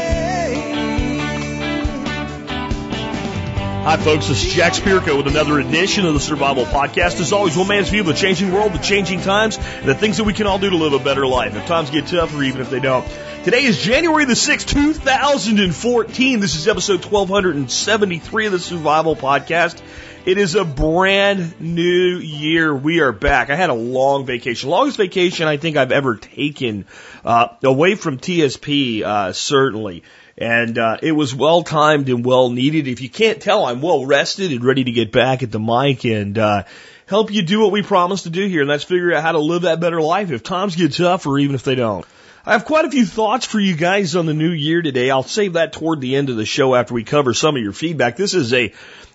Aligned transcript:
Hi, 3.83 3.97
folks. 3.97 4.27
This 4.27 4.43
is 4.43 4.51
Jack 4.51 4.73
Spirko 4.73 5.15
with 5.15 5.27
another 5.27 5.59
edition 5.59 6.07
of 6.07 6.15
the 6.15 6.19
Survival 6.19 6.65
Podcast. 6.65 7.19
As 7.19 7.31
always, 7.31 7.55
one 7.55 7.67
man's 7.67 7.89
view 7.89 8.01
of 8.01 8.07
the 8.07 8.13
changing 8.13 8.51
world, 8.51 8.73
the 8.73 8.79
changing 8.79 9.21
times, 9.21 9.57
and 9.57 9.85
the 9.85 9.93
things 9.93 10.17
that 10.17 10.23
we 10.23 10.33
can 10.33 10.47
all 10.47 10.57
do 10.57 10.71
to 10.71 10.75
live 10.75 10.93
a 10.93 10.99
better 10.99 11.27
life 11.27 11.55
if 11.55 11.67
times 11.67 11.91
get 11.91 12.07
tough 12.07 12.35
or 12.35 12.41
even 12.41 12.61
if 12.61 12.71
they 12.71 12.79
don't. 12.79 13.07
Today 13.43 13.63
is 13.63 13.79
January 13.79 14.25
the 14.25 14.33
6th, 14.33 14.67
2014. 14.67 16.39
This 16.39 16.55
is 16.55 16.67
episode 16.67 17.05
1273 17.05 18.45
of 18.47 18.51
the 18.51 18.59
Survival 18.59 19.15
Podcast. 19.15 19.81
It 20.29 20.37
is 20.37 20.53
a 20.53 20.63
brand 20.63 21.59
new 21.59 22.19
year. 22.19 22.75
We 22.75 22.99
are 22.99 23.11
back. 23.11 23.49
I 23.49 23.55
had 23.55 23.71
a 23.71 23.73
long 23.73 24.27
vacation, 24.27 24.69
longest 24.69 24.95
vacation 24.95 25.47
I 25.47 25.57
think 25.57 25.75
I've 25.75 25.91
ever 25.91 26.17
taken 26.17 26.85
uh, 27.25 27.47
away 27.63 27.95
from 27.95 28.19
TSP, 28.19 29.01
uh, 29.01 29.33
certainly. 29.33 30.03
And 30.37 30.77
uh, 30.77 30.97
it 31.01 31.13
was 31.13 31.33
well 31.33 31.63
timed 31.63 32.09
and 32.09 32.23
well 32.23 32.51
needed. 32.51 32.87
If 32.87 33.01
you 33.01 33.09
can't 33.09 33.41
tell, 33.41 33.65
I'm 33.65 33.81
well 33.81 34.05
rested 34.05 34.51
and 34.51 34.63
ready 34.63 34.83
to 34.83 34.91
get 34.91 35.11
back 35.11 35.41
at 35.41 35.51
the 35.51 35.59
mic 35.59 36.05
and 36.05 36.37
uh, 36.37 36.65
help 37.07 37.31
you 37.31 37.41
do 37.41 37.61
what 37.61 37.71
we 37.71 37.81
promised 37.81 38.25
to 38.25 38.29
do 38.29 38.47
here, 38.47 38.61
and 38.61 38.69
that's 38.69 38.83
figure 38.83 39.11
out 39.15 39.23
how 39.23 39.31
to 39.31 39.39
live 39.39 39.63
that 39.63 39.79
better 39.79 39.99
life 39.99 40.29
if 40.29 40.43
times 40.43 40.75
get 40.75 40.93
tough 40.93 41.25
or 41.25 41.39
even 41.39 41.55
if 41.55 41.63
they 41.63 41.73
don't. 41.73 42.05
I 42.45 42.53
have 42.53 42.63
quite 42.65 42.85
a 42.85 42.91
few 42.91 43.05
thoughts 43.05 43.45
for 43.45 43.59
you 43.59 43.75
guys 43.75 44.15
on 44.15 44.25
the 44.25 44.33
new 44.33 44.51
year 44.51 44.81
today. 44.81 45.09
I'll 45.09 45.23
save 45.23 45.51
that 45.53 45.73
toward 45.73 45.99
the 45.99 46.15
end 46.15 46.29
of 46.29 46.37
the 46.37 46.45
show 46.45 46.73
after 46.73 46.93
we 46.93 47.03
cover 47.03 47.33
some 47.33 47.57
of 47.57 47.61
your 47.61 47.73
feedback. 47.73 48.15
This 48.15 48.33
is 48.33 48.53
a 48.53 48.71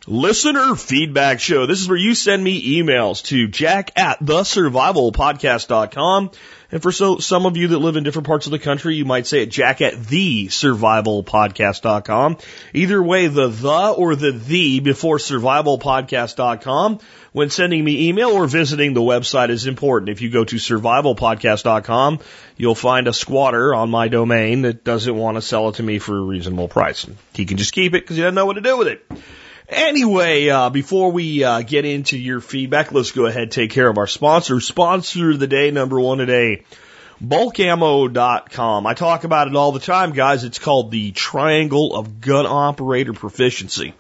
listener 0.06 0.74
feedback 0.74 1.40
show. 1.40 1.64
This 1.64 1.80
is 1.80 1.88
where 1.88 1.96
you 1.96 2.14
send 2.14 2.44
me 2.44 2.80
emails 2.80 3.24
to 3.24 3.48
jack 3.48 3.92
at 3.96 4.20
thesurvivalpodcast.com. 4.20 6.32
And 6.70 6.82
for 6.82 6.92
so, 6.92 7.16
some 7.18 7.46
of 7.46 7.56
you 7.56 7.68
that 7.68 7.78
live 7.78 7.96
in 7.96 8.04
different 8.04 8.26
parts 8.26 8.44
of 8.46 8.52
the 8.52 8.58
country, 8.58 8.96
you 8.96 9.04
might 9.04 9.26
say 9.26 9.42
it 9.42 9.50
jack 9.50 9.80
at 9.80 9.94
thesurvivalpodcast.com. 9.94 12.38
Either 12.74 13.02
way, 13.02 13.28
the 13.28 13.48
the 13.48 13.94
or 13.96 14.16
the 14.16 14.32
the 14.32 14.80
before 14.80 15.18
survivalpodcast.com 15.18 16.98
when 17.34 17.50
sending 17.50 17.84
me 17.84 18.08
email 18.08 18.30
or 18.30 18.46
visiting 18.46 18.94
the 18.94 19.00
website 19.00 19.50
is 19.50 19.66
important. 19.66 20.08
If 20.08 20.22
you 20.22 20.30
go 20.30 20.44
to 20.44 20.54
survivalpodcast.com, 20.54 22.20
you'll 22.56 22.76
find 22.76 23.08
a 23.08 23.12
squatter 23.12 23.74
on 23.74 23.90
my 23.90 24.06
domain 24.06 24.62
that 24.62 24.84
doesn't 24.84 25.16
want 25.16 25.36
to 25.36 25.42
sell 25.42 25.68
it 25.70 25.74
to 25.74 25.82
me 25.82 25.98
for 25.98 26.16
a 26.16 26.20
reasonable 26.20 26.68
price. 26.68 27.04
He 27.34 27.44
can 27.44 27.56
just 27.56 27.74
keep 27.74 27.92
it 27.94 28.02
because 28.02 28.14
he 28.14 28.22
doesn't 28.22 28.36
know 28.36 28.46
what 28.46 28.52
to 28.52 28.60
do 28.60 28.78
with 28.78 28.86
it. 28.86 29.04
Anyway, 29.68 30.48
uh, 30.48 30.70
before 30.70 31.10
we 31.10 31.42
uh, 31.42 31.62
get 31.62 31.84
into 31.84 32.16
your 32.16 32.40
feedback, 32.40 32.92
let's 32.92 33.10
go 33.10 33.26
ahead 33.26 33.42
and 33.42 33.50
take 33.50 33.72
care 33.72 33.88
of 33.88 33.98
our 33.98 34.06
sponsor. 34.06 34.60
Sponsor 34.60 35.32
of 35.32 35.40
the 35.40 35.48
day, 35.48 35.72
number 35.72 35.98
one 35.98 36.18
today, 36.18 36.62
bulkammo.com. 37.20 38.86
I 38.86 38.94
talk 38.94 39.24
about 39.24 39.48
it 39.48 39.56
all 39.56 39.72
the 39.72 39.80
time, 39.80 40.12
guys. 40.12 40.44
It's 40.44 40.60
called 40.60 40.92
the 40.92 41.10
triangle 41.10 41.96
of 41.96 42.20
gun 42.20 42.46
operator 42.46 43.12
proficiency. 43.12 43.92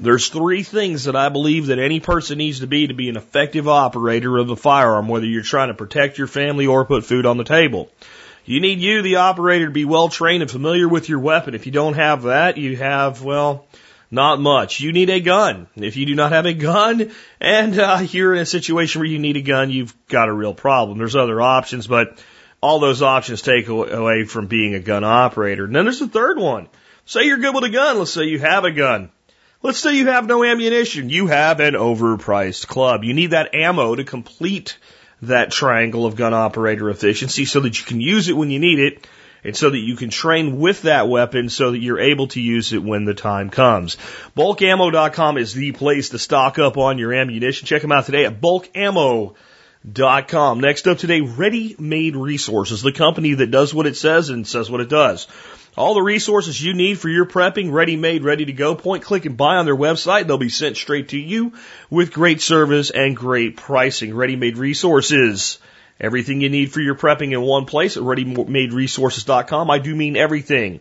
There's 0.00 0.30
three 0.30 0.62
things 0.62 1.04
that 1.04 1.14
I 1.14 1.28
believe 1.28 1.66
that 1.66 1.78
any 1.78 2.00
person 2.00 2.38
needs 2.38 2.60
to 2.60 2.66
be 2.66 2.86
to 2.86 2.94
be 2.94 3.10
an 3.10 3.18
effective 3.18 3.68
operator 3.68 4.38
of 4.38 4.48
a 4.48 4.56
firearm, 4.56 5.08
whether 5.08 5.26
you're 5.26 5.42
trying 5.42 5.68
to 5.68 5.74
protect 5.74 6.16
your 6.16 6.26
family 6.26 6.66
or 6.66 6.86
put 6.86 7.04
food 7.04 7.26
on 7.26 7.36
the 7.36 7.44
table. 7.44 7.90
You 8.46 8.60
need 8.60 8.80
you, 8.80 9.02
the 9.02 9.16
operator, 9.16 9.66
to 9.66 9.70
be 9.70 9.84
well 9.84 10.08
trained 10.08 10.40
and 10.42 10.50
familiar 10.50 10.88
with 10.88 11.10
your 11.10 11.18
weapon. 11.18 11.54
If 11.54 11.66
you 11.66 11.72
don't 11.72 11.94
have 11.94 12.22
that, 12.22 12.56
you 12.56 12.78
have, 12.78 13.22
well, 13.22 13.66
not 14.10 14.40
much. 14.40 14.80
You 14.80 14.92
need 14.92 15.10
a 15.10 15.20
gun. 15.20 15.66
If 15.76 15.98
you 15.98 16.06
do 16.06 16.14
not 16.14 16.32
have 16.32 16.46
a 16.46 16.54
gun 16.54 17.12
and 17.38 17.78
uh, 17.78 18.02
you're 18.10 18.34
in 18.34 18.40
a 18.40 18.46
situation 18.46 19.00
where 19.00 19.08
you 19.08 19.18
need 19.18 19.36
a 19.36 19.42
gun, 19.42 19.70
you've 19.70 19.94
got 20.08 20.30
a 20.30 20.32
real 20.32 20.54
problem. 20.54 20.96
There's 20.96 21.14
other 21.14 21.42
options, 21.42 21.86
but 21.86 22.18
all 22.62 22.80
those 22.80 23.02
options 23.02 23.42
take 23.42 23.68
away 23.68 24.24
from 24.24 24.46
being 24.46 24.74
a 24.74 24.80
gun 24.80 25.04
operator. 25.04 25.64
And 25.66 25.76
then 25.76 25.84
there's 25.84 26.00
the 26.00 26.08
third 26.08 26.38
one. 26.38 26.68
Say 27.04 27.24
you're 27.24 27.38
good 27.38 27.54
with 27.54 27.64
a 27.64 27.68
gun. 27.70 27.98
Let's 27.98 28.12
say 28.12 28.24
you 28.24 28.38
have 28.38 28.64
a 28.64 28.70
gun. 28.70 29.10
Let's 29.62 29.78
say 29.78 29.96
you 29.96 30.06
have 30.06 30.26
no 30.26 30.42
ammunition. 30.42 31.10
You 31.10 31.26
have 31.26 31.60
an 31.60 31.74
overpriced 31.74 32.66
club. 32.66 33.04
You 33.04 33.12
need 33.12 33.32
that 33.32 33.54
ammo 33.54 33.94
to 33.94 34.04
complete 34.04 34.78
that 35.20 35.50
triangle 35.50 36.06
of 36.06 36.16
gun 36.16 36.32
operator 36.32 36.88
efficiency 36.88 37.44
so 37.44 37.60
that 37.60 37.78
you 37.78 37.84
can 37.84 38.00
use 38.00 38.30
it 38.30 38.36
when 38.36 38.50
you 38.50 38.58
need 38.58 38.78
it 38.78 39.06
and 39.44 39.54
so 39.54 39.68
that 39.68 39.76
you 39.76 39.96
can 39.96 40.08
train 40.08 40.58
with 40.58 40.80
that 40.82 41.08
weapon 41.08 41.50
so 41.50 41.72
that 41.72 41.78
you're 41.78 42.00
able 42.00 42.28
to 42.28 42.40
use 42.40 42.72
it 42.72 42.82
when 42.82 43.04
the 43.04 43.12
time 43.12 43.50
comes. 43.50 43.98
Bulkammo.com 44.34 45.36
is 45.36 45.52
the 45.52 45.72
place 45.72 46.08
to 46.08 46.18
stock 46.18 46.58
up 46.58 46.78
on 46.78 46.96
your 46.96 47.12
ammunition. 47.12 47.66
Check 47.66 47.82
them 47.82 47.92
out 47.92 48.06
today 48.06 48.24
at 48.24 48.40
bulkammo.com. 48.40 49.34
Next 50.60 50.88
up 50.88 50.96
today, 50.96 51.20
Ready 51.20 51.76
Made 51.78 52.16
Resources, 52.16 52.80
the 52.80 52.92
company 52.92 53.34
that 53.34 53.50
does 53.50 53.74
what 53.74 53.86
it 53.86 53.98
says 53.98 54.30
and 54.30 54.46
says 54.46 54.70
what 54.70 54.80
it 54.80 54.88
does. 54.88 55.26
All 55.76 55.94
the 55.94 56.02
resources 56.02 56.62
you 56.62 56.74
need 56.74 56.98
for 56.98 57.08
your 57.08 57.26
prepping, 57.26 57.72
ready 57.72 57.96
made, 57.96 58.24
ready 58.24 58.44
to 58.46 58.52
go. 58.52 58.74
Point, 58.74 59.04
click, 59.04 59.24
and 59.24 59.36
buy 59.36 59.56
on 59.56 59.66
their 59.66 59.76
website. 59.76 60.26
They'll 60.26 60.36
be 60.36 60.48
sent 60.48 60.76
straight 60.76 61.10
to 61.10 61.18
you 61.18 61.52
with 61.88 62.12
great 62.12 62.40
service 62.40 62.90
and 62.90 63.16
great 63.16 63.56
pricing. 63.56 64.14
Ready 64.14 64.36
made 64.36 64.58
resources. 64.58 65.58
Everything 66.00 66.40
you 66.40 66.48
need 66.48 66.72
for 66.72 66.80
your 66.80 66.96
prepping 66.96 67.32
in 67.32 67.40
one 67.42 67.66
place 67.66 67.96
at 67.96 68.02
readymaderesources.com. 68.02 69.70
I 69.70 69.78
do 69.78 69.94
mean 69.94 70.16
everything. 70.16 70.80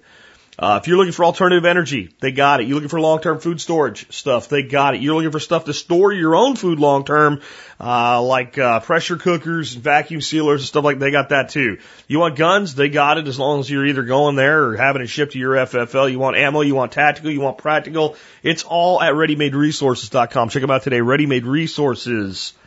Uh, 0.59 0.77
if 0.81 0.89
you're 0.89 0.97
looking 0.97 1.13
for 1.13 1.23
alternative 1.23 1.63
energy, 1.63 2.13
they 2.19 2.33
got 2.33 2.59
it. 2.59 2.67
You're 2.67 2.75
looking 2.75 2.89
for 2.89 2.99
long-term 2.99 3.39
food 3.39 3.61
storage 3.61 4.11
stuff, 4.11 4.49
they 4.49 4.61
got 4.61 4.93
it. 4.93 5.01
You're 5.01 5.15
looking 5.15 5.31
for 5.31 5.39
stuff 5.39 5.65
to 5.65 5.73
store 5.73 6.11
your 6.11 6.35
own 6.35 6.57
food 6.57 6.79
long-term, 6.79 7.41
uh, 7.79 8.21
like 8.21 8.57
uh, 8.57 8.81
pressure 8.81 9.15
cookers 9.15 9.75
and 9.75 9.83
vacuum 9.83 10.19
sealers 10.19 10.59
and 10.59 10.67
stuff 10.67 10.83
like. 10.83 10.99
They 10.99 11.11
got 11.11 11.29
that 11.29 11.47
too. 11.49 11.77
You 12.09 12.19
want 12.19 12.35
guns? 12.35 12.75
They 12.75 12.89
got 12.89 13.17
it. 13.17 13.29
As 13.29 13.39
long 13.39 13.61
as 13.61 13.69
you're 13.69 13.85
either 13.85 14.03
going 14.03 14.35
there 14.35 14.65
or 14.65 14.75
having 14.75 15.01
it 15.01 15.07
shipped 15.07 15.31
to 15.31 15.39
your 15.39 15.53
FFL. 15.53 16.11
You 16.11 16.19
want 16.19 16.35
ammo? 16.35 16.59
You 16.59 16.75
want 16.75 16.91
tactical? 16.91 17.31
You 17.31 17.39
want 17.39 17.57
practical? 17.57 18.17
It's 18.43 18.63
all 18.63 19.01
at 19.01 19.13
ReadyMadeResources.com. 19.13 20.49
Check 20.49 20.61
them 20.61 20.71
out 20.71 20.83
today. 20.83 20.99
ReadyMadeResources.com. 20.99 22.59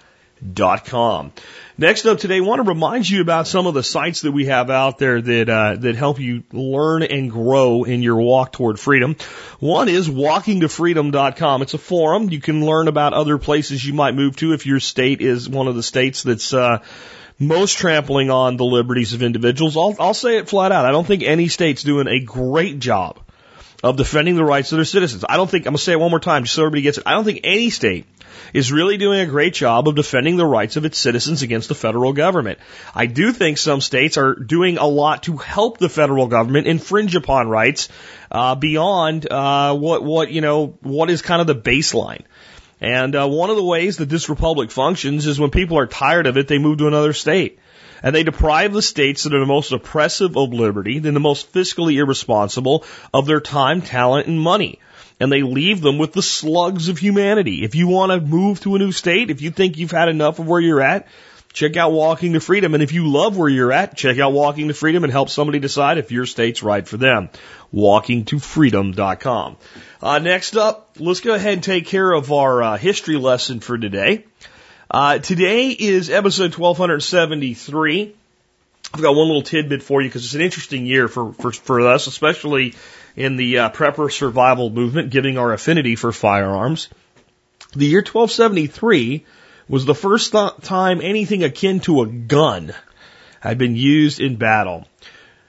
Next 1.78 2.04
up 2.04 2.19
today, 2.19 2.38
I 2.38 2.41
want 2.41 2.58
to 2.58 2.69
remind 2.69 3.08
you 3.08 3.20
about 3.20 3.47
some 3.47 3.66
of 3.66 3.75
the 3.75 3.82
sites 3.82 4.22
that 4.22 4.32
we 4.32 4.47
have 4.47 4.70
out 4.70 4.98
there 4.98 5.20
that 5.20 5.48
uh, 5.48 5.76
that 5.76 5.97
help 5.97 6.19
you 6.19 6.42
learn 6.53 7.03
and 7.03 7.30
grow 7.30 7.84
in 7.84 8.03
your 8.03 8.16
walk 8.16 8.53
toward 8.53 8.78
freedom. 8.78 9.16
One 9.60 9.88
is 9.88 10.08
walkingtofreedom.com. 10.08 11.62
It's 11.62 11.75
a 11.75 11.78
forum. 11.78 12.30
You 12.30 12.41
can 12.41 12.66
learn 12.66 12.88
about 12.88 13.14
other 13.14 13.38
places 13.38 13.84
you 13.84 13.94
might 13.94 14.14
move 14.14 14.36
to 14.36 14.53
if 14.53 14.66
your 14.66 14.80
state 14.80 15.20
is 15.20 15.48
one 15.48 15.69
of 15.69 15.76
the 15.76 15.82
states 15.82 16.25
that's 16.25 16.53
uh, 16.53 16.78
most 17.38 17.78
trampling 17.78 18.30
on 18.30 18.56
the 18.56 18.64
liberties 18.64 19.14
of 19.14 19.22
individuals. 19.22 19.76
I'll, 19.76 19.97
I'll 19.98 20.14
say 20.14 20.38
it 20.38 20.48
flat 20.48 20.72
out. 20.72 20.84
I 20.84 20.91
don't 20.91 21.06
think 21.06 21.22
any 21.22 21.48
state's 21.48 21.82
doing 21.82 22.06
a 22.09 22.20
great 22.20 22.78
job 22.80 23.20
of 23.82 23.97
defending 23.97 24.37
the 24.37 24.44
rights 24.44 24.72
of 24.72 24.76
their 24.76 24.84
citizens. 24.84 25.25
I 25.28 25.37
don't 25.37 25.50
think, 25.50 25.66
I'm 25.66 25.72
going 25.72 25.78
to 25.78 25.82
say 25.82 25.93
it 25.93 26.00
one 26.00 26.10
more 26.10 26.20
time 26.20 26.44
just 26.44 26.54
so 26.54 26.62
everybody 26.62 26.82
gets 26.82 26.98
it. 26.98 27.04
I 27.06 27.12
don't 27.12 27.25
think 27.25 27.41
any 27.43 27.70
state 27.70 28.06
is 28.53 28.70
really 28.70 28.97
doing 28.97 29.20
a 29.20 29.26
great 29.26 29.54
job 29.54 29.88
of 29.88 29.94
defending 29.94 30.37
the 30.37 30.47
rights 30.47 30.76
of 30.76 30.84
its 30.84 30.98
citizens 30.98 31.43
against 31.43 31.69
the 31.69 31.75
federal 31.75 32.12
government. 32.12 32.59
I 32.94 33.06
do 33.06 33.32
think 33.32 33.59
some 33.59 33.81
states 33.81 34.16
are 34.16 34.34
doing 34.34 34.78
a 34.78 34.87
lot 34.87 35.25
to 35.25 35.37
help 35.37 35.78
the 35.78 35.88
federal 35.88 36.26
government 36.26 36.66
infringe 36.66 37.16
upon 37.16 37.48
rights 37.48 37.88
uh, 38.31 38.54
beyond 38.54 39.31
uh, 39.31 39.75
what 39.75 40.03
what 40.04 40.31
you 40.31 40.41
know 40.41 40.78
what 40.81 41.10
is 41.10 41.22
kind 41.22 41.41
of 41.41 41.47
the 41.47 41.54
baseline. 41.54 42.22
And 42.81 43.15
uh, 43.15 43.28
one 43.28 43.50
of 43.50 43.56
the 43.56 43.65
ways 43.65 43.98
that 43.98 44.09
this 44.09 44.28
republic 44.28 44.71
functions 44.71 45.26
is 45.26 45.38
when 45.38 45.50
people 45.50 45.78
are 45.78 45.87
tired 45.87 46.26
of 46.26 46.37
it, 46.37 46.48
they 46.48 46.59
move 46.59 46.78
to 46.78 46.88
another 46.88 47.12
state. 47.12 47.59
And 48.03 48.15
they 48.15 48.23
deprive 48.23 48.73
the 48.73 48.83
states 48.83 49.25
that 49.25 49.35
are 49.35 49.41
the 49.41 49.47
most 49.47 49.73
oppressive 49.73 50.37
of 50.37 50.53
liberty, 50.53 50.97
and 50.97 51.05
the 51.05 51.21
most 51.21 51.53
fiscally 51.53 51.95
irresponsible 51.95 52.85
of 53.15 53.27
their 53.27 53.41
time, 53.41 53.83
talent, 53.83 54.27
and 54.27 54.41
money 54.41 54.79
and 55.23 55.31
they 55.31 55.43
leave 55.43 55.81
them 55.81 55.99
with 55.99 56.13
the 56.13 56.23
slugs 56.23 56.89
of 56.89 56.99
humanity. 56.99 57.63
If 57.63 57.77
you 57.77 57.87
want 57.87 58.11
to 58.11 58.21
move 58.21 58.59
to 58.63 58.75
a 58.75 58.78
new 58.81 58.91
state, 58.91 59.31
if 59.31 59.41
you 59.41 59.53
think 59.53 59.77
you've 59.77 59.93
had 59.93 60.09
enough 60.09 60.41
of 60.41 60.49
where 60.49 60.60
you're 60.60 60.81
at, 60.81 61.07
check 61.53 61.77
out 61.77 61.93
Walking 61.93 62.33
to 62.33 62.41
Freedom. 62.41 62.75
And 62.75 62.83
if 62.83 62.93
you 62.93 63.09
love 63.09 63.37
where 63.37 63.49
you're 63.49 63.72
at, 63.72 63.97
check 63.97 64.19
out 64.19 64.33
Walking 64.33 64.66
to 64.66 64.75
Freedom 64.75 65.05
and 65.05 65.13
help 65.13 65.28
somebody 65.28 65.60
decide 65.60 65.98
if 65.98 66.10
your 66.10 66.27
state's 66.27 66.65
right 66.65 66.87
for 66.87 66.97
them. 66.97 67.28
WalkingToFreedom.com. 67.72 69.57
Uh, 70.03 70.19
next 70.19 70.57
up, 70.57 70.97
let's 70.98 71.21
go 71.21 71.34
ahead 71.34 71.53
and 71.53 71.63
take 71.63 71.87
care 71.87 72.10
of 72.10 72.33
our 72.33 72.63
uh, 72.63 72.77
history 72.77 73.16
lesson 73.16 73.60
for 73.60 73.78
today. 73.78 74.25
Uh, 74.92 75.18
today 75.18 75.68
is 75.71 76.10
episode 76.10 76.54
1273. 76.54 78.15
I've 78.92 79.00
got 79.00 79.15
one 79.15 79.27
little 79.27 79.41
tidbit 79.41 79.83
for 79.83 80.03
you 80.03 80.09
because 80.10 80.27
it's 80.27 80.34
an 80.34 80.42
interesting 80.42 80.84
year 80.84 81.09
for, 81.09 81.33
for, 81.33 81.50
for 81.50 81.80
us, 81.80 82.09
especially 82.09 82.74
in 83.16 83.36
the 83.36 83.60
uh, 83.60 83.71
prepper 83.71 84.12
survival 84.12 84.68
movement, 84.68 85.09
giving 85.09 85.39
our 85.39 85.50
affinity 85.50 85.97
for 85.97 86.12
firearms. 86.12 86.91
The 87.74 87.86
year 87.86 88.00
1273 88.00 89.24
was 89.66 89.86
the 89.86 89.94
first 89.94 90.33
th- 90.33 90.59
time 90.60 91.00
anything 91.00 91.42
akin 91.42 91.80
to 91.80 92.03
a 92.03 92.06
gun 92.06 92.74
had 93.41 93.56
been 93.56 93.77
used 93.77 94.21
in 94.21 94.36
battle. 94.36 94.86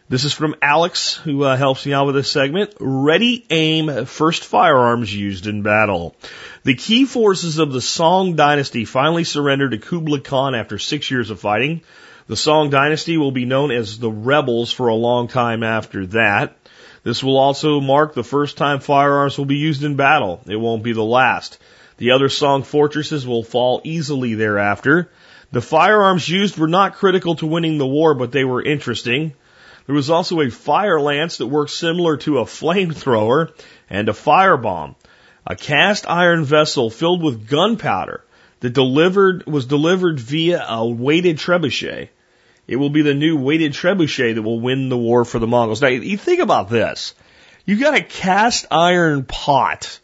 This 0.10 0.26
is 0.26 0.34
from 0.34 0.56
Alex, 0.62 1.16
who 1.16 1.44
uh, 1.44 1.56
helps 1.56 1.86
me 1.86 1.94
out 1.94 2.08
with 2.08 2.16
this 2.16 2.30
segment. 2.30 2.74
Ready, 2.80 3.46
aim, 3.50 4.06
first 4.06 4.44
firearms 4.44 5.16
used 5.16 5.48
in 5.48 5.62
battle. 5.62 6.16
The 6.64 6.76
key 6.76 7.06
forces 7.06 7.58
of 7.58 7.72
the 7.72 7.80
Song 7.80 8.36
dynasty 8.36 8.84
finally 8.84 9.24
surrendered 9.24 9.72
to 9.72 9.78
Kublai 9.78 10.20
Khan 10.20 10.56
after 10.56 10.78
six 10.78 11.10
years 11.10 11.30
of 11.30 11.40
fighting. 11.40 11.82
The 12.28 12.36
Song 12.36 12.70
Dynasty 12.70 13.18
will 13.18 13.32
be 13.32 13.46
known 13.46 13.72
as 13.72 13.98
the 13.98 14.12
Rebels 14.12 14.72
for 14.72 14.90
a 14.90 14.96
long 14.96 15.30
time 15.30 15.64
after 15.64 16.06
that. 16.08 16.58
This 17.04 17.24
will 17.24 17.38
also 17.38 17.80
mark 17.80 18.14
the 18.14 18.24
first 18.24 18.58
time 18.58 18.80
firearms 18.80 19.38
will 19.38 19.46
be 19.46 19.58
used 19.58 19.84
in 19.84 19.96
battle. 19.96 20.42
It 20.48 20.56
won't 20.58 20.84
be 20.84 20.94
the 20.94 21.04
last. 21.04 21.60
The 21.98 22.12
other 22.12 22.30
Song 22.30 22.64
fortresses 22.64 23.26
will 23.26 23.44
fall 23.44 23.82
easily 23.86 24.36
thereafter. 24.36 25.10
The 25.52 25.62
firearms 25.62 26.28
used 26.28 26.58
were 26.58 26.68
not 26.68 26.96
critical 26.96 27.36
to 27.36 27.46
winning 27.46 27.78
the 27.78 27.88
war, 27.88 28.16
but 28.16 28.32
they 28.32 28.44
were 28.44 28.64
interesting. 28.64 29.34
There 29.86 29.96
was 29.96 30.10
also 30.10 30.42
a 30.42 30.50
fire 30.50 31.00
lance 31.00 31.38
that 31.38 31.48
worked 31.48 31.72
similar 31.72 32.18
to 32.18 32.40
a 32.40 32.46
flamethrower 32.46 33.52
and 33.90 34.08
a 34.08 34.14
firebomb. 34.14 34.96
A 35.46 35.56
cast 35.56 36.10
iron 36.10 36.46
vessel 36.46 36.90
filled 36.90 37.22
with 37.22 37.50
gunpowder 37.50 38.24
that 38.62 38.74
delivered, 38.74 39.46
was 39.46 39.66
delivered 39.66 40.20
via 40.20 40.66
a 40.68 40.88
weighted 40.88 41.38
trebuchet. 41.38 42.10
It 42.66 42.78
will 42.78 42.90
be 42.90 43.02
the 43.02 43.14
new 43.14 43.36
weighted 43.36 43.74
trebuchet 43.74 44.36
that 44.36 44.42
will 44.42 44.62
win 44.62 44.88
the 44.88 44.98
war 44.98 45.26
for 45.26 45.40
the 45.40 45.48
Mongols. 45.48 45.82
Now, 45.82 45.90
you 45.90 46.18
think 46.18 46.40
about 46.40 46.70
this. 46.70 47.14
You've 47.66 47.82
got 47.82 47.96
a 47.96 48.02
cast 48.02 48.66
iron 48.72 49.24
pot 49.26 50.00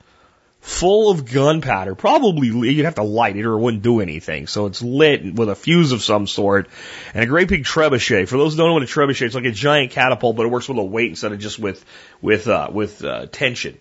full 0.61 1.09
of 1.09 1.31
gunpowder. 1.31 1.95
Probably 1.95 2.47
you'd 2.47 2.85
have 2.85 2.95
to 2.95 3.03
light 3.03 3.35
it 3.37 3.45
or 3.45 3.53
it 3.53 3.59
wouldn't 3.59 3.83
do 3.83 4.01
anything. 4.01 4.47
So 4.47 4.65
it's 4.65 4.81
lit 4.81 5.33
with 5.33 5.49
a 5.49 5.55
fuse 5.55 5.91
of 5.91 6.01
some 6.01 6.27
sort 6.27 6.69
and 7.13 7.23
a 7.23 7.27
great 7.27 7.47
big 7.47 7.63
trebuchet. 7.63 8.27
For 8.27 8.37
those 8.37 8.53
who 8.53 8.57
don't 8.57 8.67
know 8.67 8.73
what 8.73 8.83
a 8.83 8.87
trebuchet, 8.87 9.25
it's 9.25 9.35
like 9.35 9.45
a 9.45 9.51
giant 9.51 9.91
catapult, 9.91 10.35
but 10.35 10.45
it 10.45 10.49
works 10.49 10.67
with 10.67 10.77
a 10.77 10.83
weight 10.83 11.09
instead 11.09 11.31
of 11.31 11.39
just 11.39 11.59
with 11.59 11.83
with 12.21 12.47
uh, 12.47 12.69
with 12.71 13.03
uh, 13.03 13.27
tension. 13.31 13.77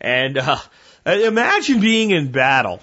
And 0.00 0.38
uh, 0.38 0.58
imagine 1.04 1.80
being 1.80 2.10
in 2.10 2.30
battle 2.30 2.80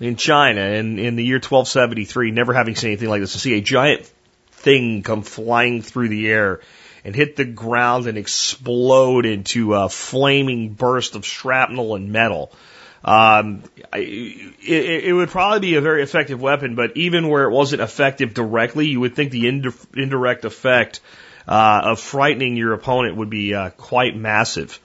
in 0.00 0.16
China 0.16 0.62
in, 0.62 0.98
in 0.98 1.16
the 1.16 1.24
year 1.24 1.36
1273, 1.36 2.30
never 2.30 2.52
having 2.54 2.74
seen 2.74 2.90
anything 2.90 3.08
like 3.08 3.20
this, 3.20 3.32
to 3.32 3.38
see 3.38 3.54
a 3.54 3.60
giant 3.60 4.10
thing 4.52 5.02
come 5.02 5.22
flying 5.22 5.82
through 5.82 6.08
the 6.08 6.28
air 6.28 6.60
and 7.04 7.14
hit 7.14 7.36
the 7.36 7.44
ground 7.44 8.06
and 8.06 8.16
explode 8.16 9.26
into 9.26 9.74
a 9.74 9.88
flaming 9.88 10.70
burst 10.70 11.14
of 11.16 11.26
shrapnel 11.26 11.94
and 11.94 12.12
metal. 12.12 12.52
Um, 13.04 13.64
it, 13.92 15.04
it 15.04 15.12
would 15.12 15.30
probably 15.30 15.60
be 15.60 15.74
a 15.74 15.80
very 15.80 16.02
effective 16.02 16.40
weapon, 16.40 16.76
but 16.76 16.96
even 16.96 17.28
where 17.28 17.44
it 17.44 17.50
wasn't 17.50 17.82
effective 17.82 18.32
directly, 18.32 18.86
you 18.86 19.00
would 19.00 19.16
think 19.16 19.32
the 19.32 19.48
indirect 19.48 20.44
effect 20.44 21.00
uh, 21.48 21.80
of 21.84 22.00
frightening 22.00 22.56
your 22.56 22.72
opponent 22.72 23.16
would 23.16 23.30
be 23.30 23.54
uh, 23.54 23.70
quite 23.70 24.16
massive. 24.16 24.80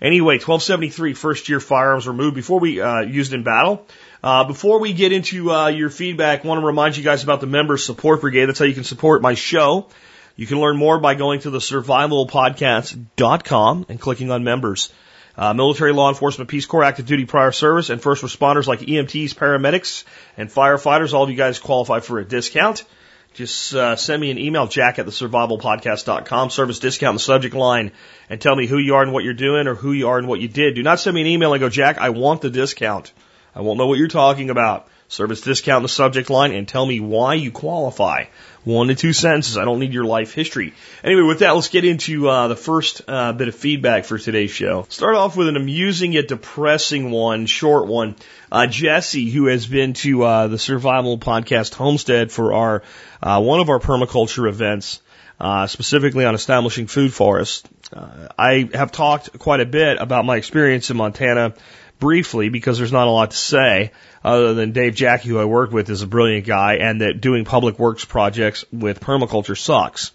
Anyway, 0.00 0.34
1273 0.36 1.12
first 1.12 1.48
year 1.50 1.60
firearms 1.60 2.08
removed 2.08 2.34
before 2.34 2.58
we 2.58 2.80
uh, 2.80 3.00
used 3.00 3.34
in 3.34 3.42
battle. 3.42 3.86
Uh, 4.22 4.44
before 4.44 4.80
we 4.80 4.94
get 4.94 5.12
into 5.12 5.52
uh, 5.52 5.68
your 5.68 5.90
feedback, 5.90 6.44
I 6.44 6.48
want 6.48 6.62
to 6.62 6.66
remind 6.66 6.96
you 6.96 7.04
guys 7.04 7.22
about 7.22 7.42
the 7.42 7.46
Member 7.46 7.76
Support 7.76 8.22
Brigade. 8.22 8.46
That's 8.46 8.58
how 8.58 8.64
you 8.64 8.74
can 8.74 8.84
support 8.84 9.20
my 9.20 9.34
show. 9.34 9.88
You 10.36 10.46
can 10.46 10.60
learn 10.60 10.76
more 10.76 10.98
by 10.98 11.14
going 11.14 11.40
to 11.40 11.50
the 11.50 11.58
survivalpodcast.com 11.58 13.86
and 13.88 14.00
clicking 14.00 14.30
on 14.30 14.44
members. 14.44 14.92
Uh, 15.36 15.54
military, 15.54 15.92
law 15.92 16.08
enforcement, 16.08 16.50
Peace 16.50 16.66
Corps, 16.66 16.84
active 16.84 17.06
duty 17.06 17.24
prior 17.24 17.52
service, 17.52 17.88
and 17.88 18.02
first 18.02 18.22
responders 18.22 18.66
like 18.66 18.80
EMTs, 18.80 19.34
paramedics, 19.34 20.04
and 20.36 20.50
firefighters. 20.50 21.14
All 21.14 21.22
of 21.22 21.30
you 21.30 21.36
guys 21.36 21.58
qualify 21.58 22.00
for 22.00 22.18
a 22.18 22.24
discount. 22.24 22.84
Just 23.32 23.74
uh, 23.74 23.94
send 23.94 24.20
me 24.20 24.32
an 24.32 24.38
email, 24.38 24.66
jack 24.66 24.98
at 24.98 25.06
the 25.06 25.12
survivalpodcast.com, 25.12 26.50
service 26.50 26.80
discount 26.80 27.12
in 27.12 27.16
the 27.16 27.20
subject 27.20 27.54
line, 27.54 27.92
and 28.28 28.40
tell 28.40 28.56
me 28.56 28.66
who 28.66 28.76
you 28.76 28.96
are 28.96 29.02
and 29.02 29.12
what 29.12 29.22
you're 29.22 29.34
doing 29.34 29.68
or 29.68 29.74
who 29.74 29.92
you 29.92 30.08
are 30.08 30.18
and 30.18 30.26
what 30.26 30.40
you 30.40 30.48
did. 30.48 30.74
Do 30.74 30.82
not 30.82 30.98
send 30.98 31.14
me 31.14 31.20
an 31.20 31.28
email 31.28 31.54
and 31.54 31.60
go, 31.60 31.68
Jack, 31.68 31.98
I 31.98 32.10
want 32.10 32.40
the 32.40 32.50
discount. 32.50 33.12
I 33.54 33.60
won't 33.60 33.78
know 33.78 33.86
what 33.86 33.98
you're 33.98 34.08
talking 34.08 34.50
about. 34.50 34.88
Service 35.08 35.40
discount 35.40 35.78
in 35.78 35.82
the 35.84 35.88
subject 35.88 36.28
line 36.28 36.52
and 36.52 36.68
tell 36.68 36.84
me 36.84 37.00
why 37.00 37.34
you 37.34 37.50
qualify. 37.50 38.24
One 38.64 38.88
to 38.88 38.94
two 38.94 39.14
sentences. 39.14 39.56
I 39.56 39.64
don't 39.64 39.80
need 39.80 39.94
your 39.94 40.04
life 40.04 40.34
history. 40.34 40.74
Anyway, 41.02 41.22
with 41.22 41.38
that, 41.38 41.52
let's 41.52 41.68
get 41.68 41.86
into 41.86 42.28
uh, 42.28 42.48
the 42.48 42.56
first 42.56 43.00
uh, 43.08 43.32
bit 43.32 43.48
of 43.48 43.54
feedback 43.54 44.04
for 44.04 44.18
today's 44.18 44.50
show. 44.50 44.84
Start 44.90 45.14
off 45.14 45.34
with 45.34 45.48
an 45.48 45.56
amusing 45.56 46.12
yet 46.12 46.28
depressing 46.28 47.10
one, 47.10 47.46
short 47.46 47.86
one. 47.86 48.16
Uh, 48.52 48.66
Jesse, 48.66 49.30
who 49.30 49.46
has 49.46 49.66
been 49.66 49.94
to 49.94 50.24
uh, 50.24 50.46
the 50.48 50.58
Survival 50.58 51.18
Podcast 51.18 51.74
Homestead 51.74 52.30
for 52.30 52.52
our 52.52 52.82
uh, 53.22 53.40
one 53.40 53.60
of 53.60 53.70
our 53.70 53.78
permaculture 53.78 54.46
events, 54.46 55.00
uh, 55.40 55.66
specifically 55.66 56.26
on 56.26 56.34
establishing 56.34 56.86
food 56.86 57.14
forests. 57.14 57.66
I 57.92 58.68
have 58.74 58.92
talked 58.92 59.36
quite 59.38 59.60
a 59.60 59.66
bit 59.66 59.98
about 60.00 60.24
my 60.24 60.36
experience 60.36 60.90
in 60.90 60.96
Montana 60.96 61.54
briefly 62.00 62.48
because 62.48 62.78
there's 62.78 62.92
not 62.92 63.06
a 63.06 63.10
lot 63.10 63.30
to 63.30 63.36
say 63.36 63.92
other 64.24 64.54
than 64.54 64.72
Dave 64.72 64.94
Jacke, 64.94 65.22
who 65.22 65.38
I 65.38 65.44
worked 65.44 65.72
with, 65.72 65.88
is 65.88 66.02
a 66.02 66.06
brilliant 66.06 66.46
guy, 66.46 66.76
and 66.76 67.00
that 67.00 67.20
doing 67.20 67.44
public 67.44 67.78
works 67.78 68.04
projects 68.04 68.64
with 68.72 69.00
permaculture 69.00 69.56
sucks. 69.56 70.12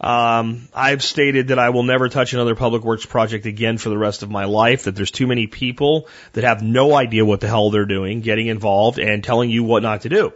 Um, 0.00 0.68
I've 0.74 1.02
stated 1.02 1.48
that 1.48 1.58
I 1.58 1.70
will 1.70 1.82
never 1.82 2.08
touch 2.08 2.34
another 2.34 2.54
public 2.54 2.82
works 2.82 3.06
project 3.06 3.46
again 3.46 3.78
for 3.78 3.88
the 3.88 3.98
rest 3.98 4.22
of 4.22 4.30
my 4.30 4.44
life, 4.44 4.84
that 4.84 4.94
there's 4.94 5.10
too 5.10 5.26
many 5.26 5.46
people 5.46 6.08
that 6.32 6.44
have 6.44 6.62
no 6.62 6.94
idea 6.94 7.24
what 7.24 7.40
the 7.40 7.48
hell 7.48 7.70
they're 7.70 7.86
doing, 7.86 8.20
getting 8.20 8.48
involved 8.48 8.98
and 8.98 9.24
telling 9.24 9.50
you 9.50 9.64
what 9.64 9.82
not 9.82 10.02
to 10.02 10.08
do. 10.08 10.32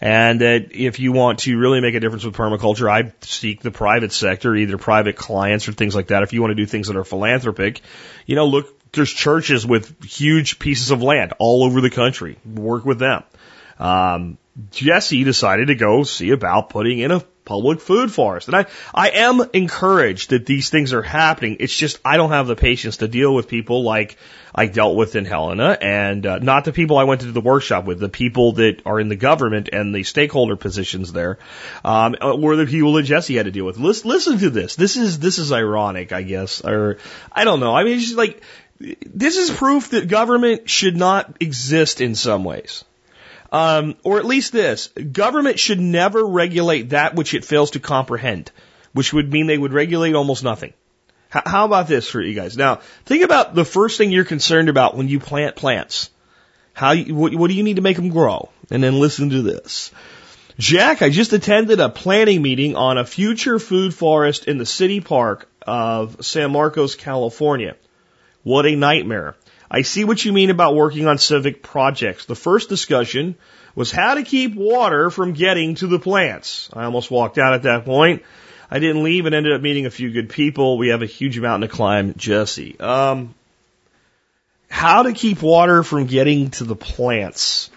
And 0.00 0.42
that 0.42 0.68
if 0.72 1.00
you 1.00 1.10
want 1.10 1.40
to 1.40 1.58
really 1.58 1.80
make 1.80 1.94
a 1.94 2.00
difference 2.00 2.24
with 2.24 2.36
permaculture, 2.36 2.88
I 2.88 3.12
seek 3.22 3.62
the 3.62 3.72
private 3.72 4.12
sector, 4.12 4.54
either 4.54 4.78
private 4.78 5.16
clients 5.16 5.66
or 5.68 5.72
things 5.72 5.94
like 5.94 6.08
that. 6.08 6.22
If 6.22 6.32
you 6.32 6.40
want 6.40 6.52
to 6.52 6.54
do 6.54 6.66
things 6.66 6.86
that 6.86 6.96
are 6.96 7.04
philanthropic, 7.04 7.80
you 8.24 8.36
know, 8.36 8.46
look 8.46 8.77
there's 8.92 9.12
churches 9.12 9.66
with 9.66 10.04
huge 10.04 10.58
pieces 10.58 10.90
of 10.90 11.02
land 11.02 11.34
all 11.38 11.64
over 11.64 11.80
the 11.80 11.90
country. 11.90 12.38
Work 12.44 12.84
with 12.84 12.98
them. 12.98 13.24
Um, 13.78 14.38
Jesse 14.70 15.24
decided 15.24 15.68
to 15.68 15.74
go 15.74 16.02
see 16.02 16.30
about 16.30 16.70
putting 16.70 16.98
in 16.98 17.12
a 17.12 17.22
public 17.48 17.80
food 17.80 18.12
forest. 18.12 18.48
And 18.48 18.56
I, 18.56 18.66
I 18.94 19.08
am 19.10 19.40
encouraged 19.54 20.30
that 20.30 20.44
these 20.44 20.68
things 20.68 20.92
are 20.92 21.02
happening. 21.02 21.56
It's 21.60 21.74
just 21.74 21.98
I 22.04 22.18
don't 22.18 22.30
have 22.30 22.46
the 22.46 22.56
patience 22.56 22.98
to 22.98 23.08
deal 23.08 23.34
with 23.34 23.48
people 23.48 23.82
like 23.82 24.18
I 24.54 24.66
dealt 24.66 24.96
with 24.96 25.16
in 25.16 25.24
Helena 25.24 25.76
and 25.80 26.26
uh, 26.26 26.38
not 26.40 26.66
the 26.66 26.72
people 26.72 26.98
I 26.98 27.04
went 27.04 27.22
to 27.22 27.32
the 27.32 27.40
workshop 27.40 27.86
with, 27.86 28.00
the 28.00 28.10
people 28.10 28.52
that 28.52 28.82
are 28.84 29.00
in 29.00 29.08
the 29.08 29.16
government 29.16 29.70
and 29.72 29.94
the 29.94 30.02
stakeholder 30.02 30.56
positions 30.56 31.12
there, 31.12 31.38
um, 31.84 32.12
the 32.12 32.66
people 32.68 32.92
that 32.94 33.04
Jesse 33.04 33.36
had 33.36 33.46
to 33.46 33.50
deal 33.50 33.64
with. 33.64 33.78
Listen, 33.78 34.10
listen 34.10 34.38
to 34.38 34.50
this. 34.50 34.76
This 34.76 34.96
is, 34.96 35.18
this 35.18 35.38
is 35.38 35.50
ironic, 35.50 36.12
I 36.12 36.22
guess, 36.22 36.60
or 36.62 36.98
I 37.32 37.44
don't 37.44 37.60
know. 37.60 37.74
I 37.74 37.84
mean, 37.84 37.94
it's 37.94 38.04
just 38.04 38.18
like, 38.18 38.42
this 38.80 39.36
is 39.36 39.50
proof 39.50 39.90
that 39.90 40.08
government 40.08 40.70
should 40.70 40.96
not 40.96 41.36
exist 41.40 42.00
in 42.00 42.14
some 42.14 42.44
ways. 42.44 42.84
Um, 43.50 43.96
or 44.02 44.18
at 44.18 44.26
least 44.26 44.52
this 44.52 44.88
government 44.88 45.58
should 45.58 45.80
never 45.80 46.24
regulate 46.24 46.90
that 46.90 47.14
which 47.14 47.34
it 47.34 47.44
fails 47.44 47.72
to 47.72 47.80
comprehend, 47.80 48.52
which 48.92 49.12
would 49.12 49.32
mean 49.32 49.46
they 49.46 49.58
would 49.58 49.72
regulate 49.72 50.14
almost 50.14 50.44
nothing. 50.44 50.74
H- 51.34 51.42
how 51.46 51.64
about 51.64 51.88
this 51.88 52.08
for 52.08 52.20
you 52.20 52.34
guys? 52.34 52.56
Now, 52.56 52.80
think 53.06 53.24
about 53.24 53.54
the 53.54 53.64
first 53.64 53.96
thing 53.96 54.12
you're 54.12 54.24
concerned 54.24 54.68
about 54.68 54.96
when 54.96 55.08
you 55.08 55.18
plant 55.18 55.56
plants. 55.56 56.10
How 56.74 56.92
you, 56.92 57.14
what, 57.14 57.34
what 57.34 57.48
do 57.48 57.54
you 57.54 57.62
need 57.62 57.76
to 57.76 57.82
make 57.82 57.96
them 57.96 58.10
grow? 58.10 58.50
And 58.70 58.82
then 58.82 59.00
listen 59.00 59.30
to 59.30 59.42
this. 59.42 59.92
Jack, 60.58 61.02
I 61.02 61.08
just 61.08 61.32
attended 61.32 61.80
a 61.80 61.88
planning 61.88 62.42
meeting 62.42 62.76
on 62.76 62.98
a 62.98 63.04
future 63.04 63.58
food 63.58 63.94
forest 63.94 64.46
in 64.46 64.58
the 64.58 64.66
city 64.66 65.00
park 65.00 65.48
of 65.62 66.24
San 66.24 66.52
Marcos, 66.52 66.96
California. 66.96 67.76
What 68.48 68.64
a 68.64 68.74
nightmare. 68.74 69.36
I 69.70 69.82
see 69.82 70.04
what 70.04 70.24
you 70.24 70.32
mean 70.32 70.48
about 70.48 70.74
working 70.74 71.06
on 71.06 71.18
civic 71.18 71.62
projects. 71.62 72.24
The 72.24 72.34
first 72.34 72.70
discussion 72.70 73.34
was 73.74 73.92
how 73.92 74.14
to 74.14 74.22
keep 74.22 74.54
water 74.54 75.10
from 75.10 75.34
getting 75.34 75.74
to 75.74 75.86
the 75.86 75.98
plants. 75.98 76.70
I 76.72 76.84
almost 76.84 77.10
walked 77.10 77.36
out 77.36 77.52
at 77.52 77.64
that 77.64 77.84
point. 77.84 78.22
I 78.70 78.78
didn't 78.78 79.02
leave 79.02 79.26
and 79.26 79.34
ended 79.34 79.52
up 79.52 79.60
meeting 79.60 79.84
a 79.84 79.90
few 79.90 80.10
good 80.10 80.30
people. 80.30 80.78
We 80.78 80.88
have 80.88 81.02
a 81.02 81.06
huge 81.06 81.38
mountain 81.38 81.68
to 81.68 81.76
climb, 81.76 82.14
Jesse. 82.16 82.80
Um, 82.80 83.34
how 84.70 85.02
to 85.02 85.12
keep 85.12 85.42
water 85.42 85.82
from 85.82 86.06
getting 86.06 86.50
to 86.52 86.64
the 86.64 86.74
plants. 86.74 87.68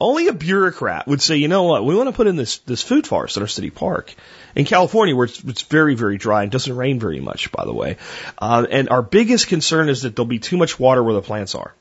Only 0.00 0.28
a 0.28 0.32
bureaucrat 0.32 1.08
would 1.08 1.20
say, 1.20 1.38
you 1.38 1.48
know 1.48 1.64
what, 1.64 1.84
we 1.84 1.96
want 1.96 2.10
to 2.10 2.12
put 2.14 2.28
in 2.28 2.36
this, 2.36 2.58
this 2.58 2.80
food 2.80 3.08
forest 3.08 3.38
in 3.38 3.42
our 3.42 3.48
city 3.48 3.70
park. 3.70 4.14
In 4.56 4.64
California, 4.64 5.14
where 5.14 5.26
it's, 5.26 5.44
it's 5.44 5.62
very, 5.62 5.94
very 5.94 6.16
dry 6.16 6.42
and 6.42 6.50
doesn't 6.50 6.74
rain 6.74 6.98
very 6.98 7.20
much, 7.20 7.52
by 7.52 7.64
the 7.66 7.74
way. 7.74 7.98
Uh, 8.38 8.66
and 8.70 8.88
our 8.88 9.02
biggest 9.02 9.48
concern 9.48 9.90
is 9.90 10.02
that 10.02 10.16
there'll 10.16 10.26
be 10.26 10.38
too 10.38 10.56
much 10.56 10.80
water 10.80 11.02
where 11.02 11.14
the 11.14 11.22
plants 11.22 11.54
are. 11.54 11.74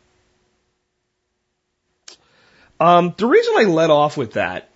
Um, 2.79 3.15
the 3.17 3.27
reason 3.27 3.53
I 3.57 3.63
let 3.63 3.89
off 3.89 4.17
with 4.17 4.33
that 4.33 4.69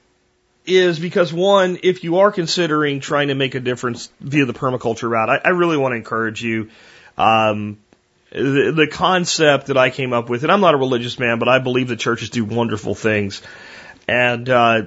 is 0.66 0.98
because 0.98 1.34
one, 1.34 1.80
if 1.84 2.06
you 2.06 2.20
are 2.20 2.32
considering 2.32 3.02
trying 3.02 3.28
to 3.28 3.36
make 3.36 3.56
a 3.56 3.60
difference 3.60 4.10
via 4.22 4.46
the 4.46 4.54
permaculture 4.54 5.10
route, 5.10 5.30
I, 5.30 5.42
I 5.44 5.50
really 5.50 5.78
want 5.78 5.92
to 5.92 5.98
encourage 5.98 6.42
you. 6.42 6.70
Um, 7.18 7.80
the, 8.32 8.72
the 8.76 8.88
concept 8.88 9.68
that 9.68 9.78
I 9.78 9.90
came 9.90 10.14
up 10.14 10.30
with, 10.30 10.44
and 10.44 10.52
I'm 10.52 10.62
not 10.62 10.76
a 10.76 10.78
religious 10.78 11.20
man, 11.20 11.40
but 11.40 11.50
I 11.50 11.60
believe 11.60 11.88
the 11.88 11.96
churches 11.96 12.30
do 12.30 12.46
wonderful 12.46 12.96
things. 12.96 13.42
And 14.10 14.50
uh, 14.50 14.82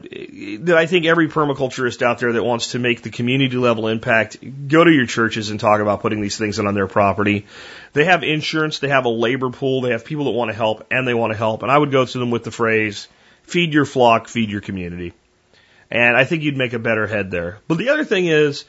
I 0.74 0.86
think 0.86 1.06
every 1.06 1.28
permaculturist 1.28 2.02
out 2.02 2.18
there 2.18 2.32
that 2.32 2.42
wants 2.42 2.72
to 2.72 2.80
make 2.80 3.02
the 3.02 3.10
community 3.10 3.56
level 3.56 3.86
impact, 3.86 4.38
go 4.66 4.82
to 4.82 4.90
your 4.90 5.06
churches 5.06 5.50
and 5.50 5.60
talk 5.60 5.80
about 5.80 6.00
putting 6.00 6.20
these 6.20 6.36
things 6.36 6.58
in 6.58 6.66
on 6.66 6.74
their 6.74 6.88
property. 6.88 7.46
They 7.92 8.06
have 8.06 8.24
insurance, 8.24 8.80
they 8.80 8.88
have 8.88 9.04
a 9.04 9.10
labor 9.10 9.50
pool, 9.50 9.82
they 9.82 9.90
have 9.90 10.04
people 10.04 10.24
that 10.24 10.32
want 10.32 10.50
to 10.50 10.56
help, 10.56 10.88
and 10.90 11.06
they 11.06 11.14
want 11.14 11.32
to 11.32 11.36
help. 11.36 11.62
And 11.62 11.70
I 11.70 11.78
would 11.78 11.92
go 11.92 12.04
to 12.04 12.18
them 12.18 12.32
with 12.32 12.42
the 12.42 12.50
phrase, 12.50 13.06
feed 13.44 13.72
your 13.72 13.84
flock, 13.84 14.26
feed 14.26 14.50
your 14.50 14.60
community. 14.60 15.12
And 15.88 16.16
I 16.16 16.24
think 16.24 16.42
you'd 16.42 16.56
make 16.56 16.72
a 16.72 16.80
better 16.80 17.06
head 17.06 17.30
there. 17.30 17.60
But 17.68 17.78
the 17.78 17.90
other 17.90 18.04
thing 18.04 18.26
is, 18.26 18.64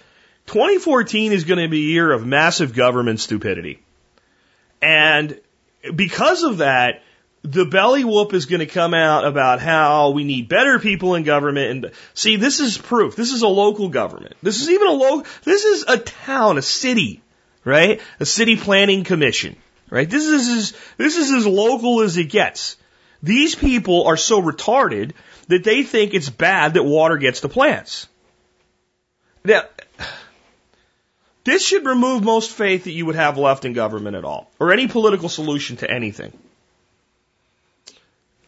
2014 0.46 1.32
is 1.32 1.46
going 1.46 1.64
to 1.64 1.68
be 1.68 1.80
a 1.80 1.94
year 1.94 2.12
of 2.12 2.28
massive 2.28 2.76
government 2.76 3.22
stupidity. 3.22 3.80
And 4.84 5.42
because 5.96 6.44
of 6.44 6.60
that, 6.60 7.02
the 7.44 7.66
belly 7.66 8.06
whoop 8.06 8.34
is 8.34 8.46
going 8.46 8.62
to 8.62 8.66
come 8.66 8.94
out 8.94 9.26
about 9.26 9.60
how 9.60 10.12
we 10.12 10.24
need 10.24 10.48
better 10.48 10.80
people 10.80 11.16
in 11.16 11.24
government. 11.24 11.72
And 11.72 11.92
see, 12.14 12.38
this 12.38 12.60
is 12.60 12.78
proof. 12.78 13.16
This 13.16 13.32
is 13.32 13.42
a 13.42 13.48
local 13.48 13.90
government. 13.90 14.36
This 14.42 14.62
is 14.62 14.70
even 14.70 14.88
a 14.88 14.92
local, 14.92 15.26
this 15.44 15.66
is 15.66 15.86
a 15.88 15.98
town, 15.98 16.58
a 16.58 16.62
city, 16.62 17.22
right? 17.66 18.02
A 18.20 18.26
city 18.26 18.56
planning 18.56 19.04
commission, 19.04 19.58
right? 19.90 20.10
This 20.10 20.26
is 20.26 20.48
as, 20.48 20.80
this 20.98 21.18
is 21.18 21.32
as 21.32 21.46
local 21.46 22.02
as 22.02 22.18
it 22.18 22.30
gets. 22.30 22.78
These 23.22 23.56
people 23.56 24.08
are 24.08 24.18
so 24.18 24.42
retarded 24.42 25.12
that 25.50 25.66
they 25.66 25.84
think 25.84 26.14
it's 26.14 26.30
bad 26.30 26.76
that 26.76 26.84
water 26.84 27.18
gets 27.18 27.42
to 27.42 27.50
plants. 27.50 28.08
Now, 29.44 29.64
this 31.44 31.66
should 31.66 31.86
remove 31.86 32.24
most 32.24 32.52
faith 32.52 32.86
that 32.86 32.92
you 32.92 33.06
would 33.06 33.16
have 33.16 33.38
left 33.38 33.66
in 33.66 33.74
government 33.74 34.16
at 34.16 34.24
all, 34.24 34.50
or 34.60 34.72
any 34.72 34.88
political 34.88 35.28
solution 35.28 35.76
to 35.78 35.92
anything. 35.92 36.38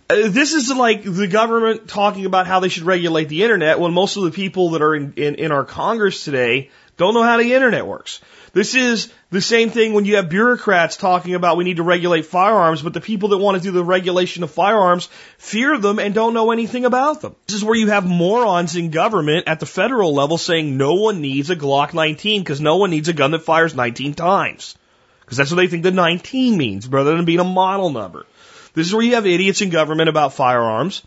Uh, 0.07 0.27
this 0.29 0.53
is 0.53 0.71
like 0.71 1.03
the 1.03 1.27
government 1.27 1.87
talking 1.87 2.25
about 2.25 2.45
how 2.45 2.59
they 2.59 2.69
should 2.69 2.83
regulate 2.83 3.27
the 3.27 3.41
internet 3.41 3.79
when 3.79 3.91
most 3.91 4.17
of 4.17 4.23
the 4.23 4.31
people 4.31 4.71
that 4.71 4.83
are 4.83 4.93
in, 4.93 5.13
in, 5.15 5.35
in 5.35 5.51
our 5.51 5.65
Congress 5.65 6.23
today 6.23 6.69
don't 6.95 7.15
know 7.15 7.23
how 7.23 7.37
the 7.37 7.53
internet 7.53 7.87
works. 7.87 8.21
This 8.53 8.75
is 8.75 9.11
the 9.31 9.41
same 9.41 9.71
thing 9.71 9.93
when 9.93 10.05
you 10.05 10.17
have 10.17 10.29
bureaucrats 10.29 10.95
talking 10.95 11.33
about 11.33 11.57
we 11.57 11.63
need 11.63 11.77
to 11.77 11.83
regulate 11.83 12.25
firearms, 12.27 12.83
but 12.83 12.93
the 12.93 13.01
people 13.01 13.29
that 13.29 13.39
want 13.39 13.57
to 13.57 13.63
do 13.63 13.71
the 13.71 13.83
regulation 13.83 14.43
of 14.43 14.51
firearms 14.51 15.09
fear 15.39 15.77
them 15.77 15.97
and 15.97 16.13
don't 16.13 16.35
know 16.35 16.51
anything 16.51 16.85
about 16.85 17.21
them. 17.21 17.35
This 17.47 17.55
is 17.57 17.65
where 17.65 17.75
you 17.75 17.87
have 17.87 18.05
morons 18.05 18.75
in 18.75 18.91
government 18.91 19.47
at 19.47 19.59
the 19.59 19.65
federal 19.65 20.13
level 20.13 20.37
saying 20.37 20.77
no 20.77 20.93
one 20.93 21.19
needs 21.19 21.49
a 21.49 21.55
Glock 21.55 21.95
19 21.95 22.43
because 22.43 22.61
no 22.61 22.77
one 22.77 22.91
needs 22.91 23.09
a 23.09 23.13
gun 23.13 23.31
that 23.31 23.41
fires 23.41 23.73
19 23.73 24.13
times. 24.13 24.77
Because 25.21 25.37
that's 25.37 25.51
what 25.51 25.57
they 25.57 25.67
think 25.67 25.81
the 25.81 25.91
19 25.91 26.55
means, 26.55 26.87
rather 26.87 27.15
than 27.15 27.25
being 27.25 27.39
a 27.39 27.43
model 27.43 27.89
number. 27.89 28.27
This 28.75 28.87
is 28.87 28.93
where 28.93 29.03
you 29.03 29.15
have 29.15 29.25
idiots 29.25 29.61
in 29.61 29.69
government 29.69 30.09
about 30.09 30.33
firearms 30.33 31.01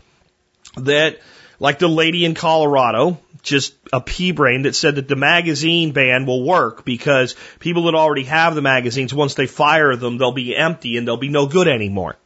that, 0.76 1.20
like 1.60 1.78
the 1.78 1.88
lady 1.88 2.24
in 2.24 2.34
Colorado, 2.34 3.18
just 3.42 3.74
a 3.92 4.00
pea 4.00 4.32
brain 4.32 4.62
that 4.62 4.74
said 4.74 4.96
that 4.96 5.06
the 5.06 5.16
magazine 5.16 5.92
ban 5.92 6.26
will 6.26 6.42
work 6.42 6.84
because 6.84 7.36
people 7.60 7.84
that 7.84 7.94
already 7.94 8.24
have 8.24 8.54
the 8.54 8.62
magazines, 8.62 9.14
once 9.14 9.34
they 9.34 9.46
fire 9.46 9.94
them, 9.96 10.18
they'll 10.18 10.32
be 10.32 10.56
empty 10.56 10.96
and 10.96 11.06
they'll 11.06 11.16
be 11.16 11.28
no 11.28 11.46
good 11.46 11.68
anymore. 11.68 12.16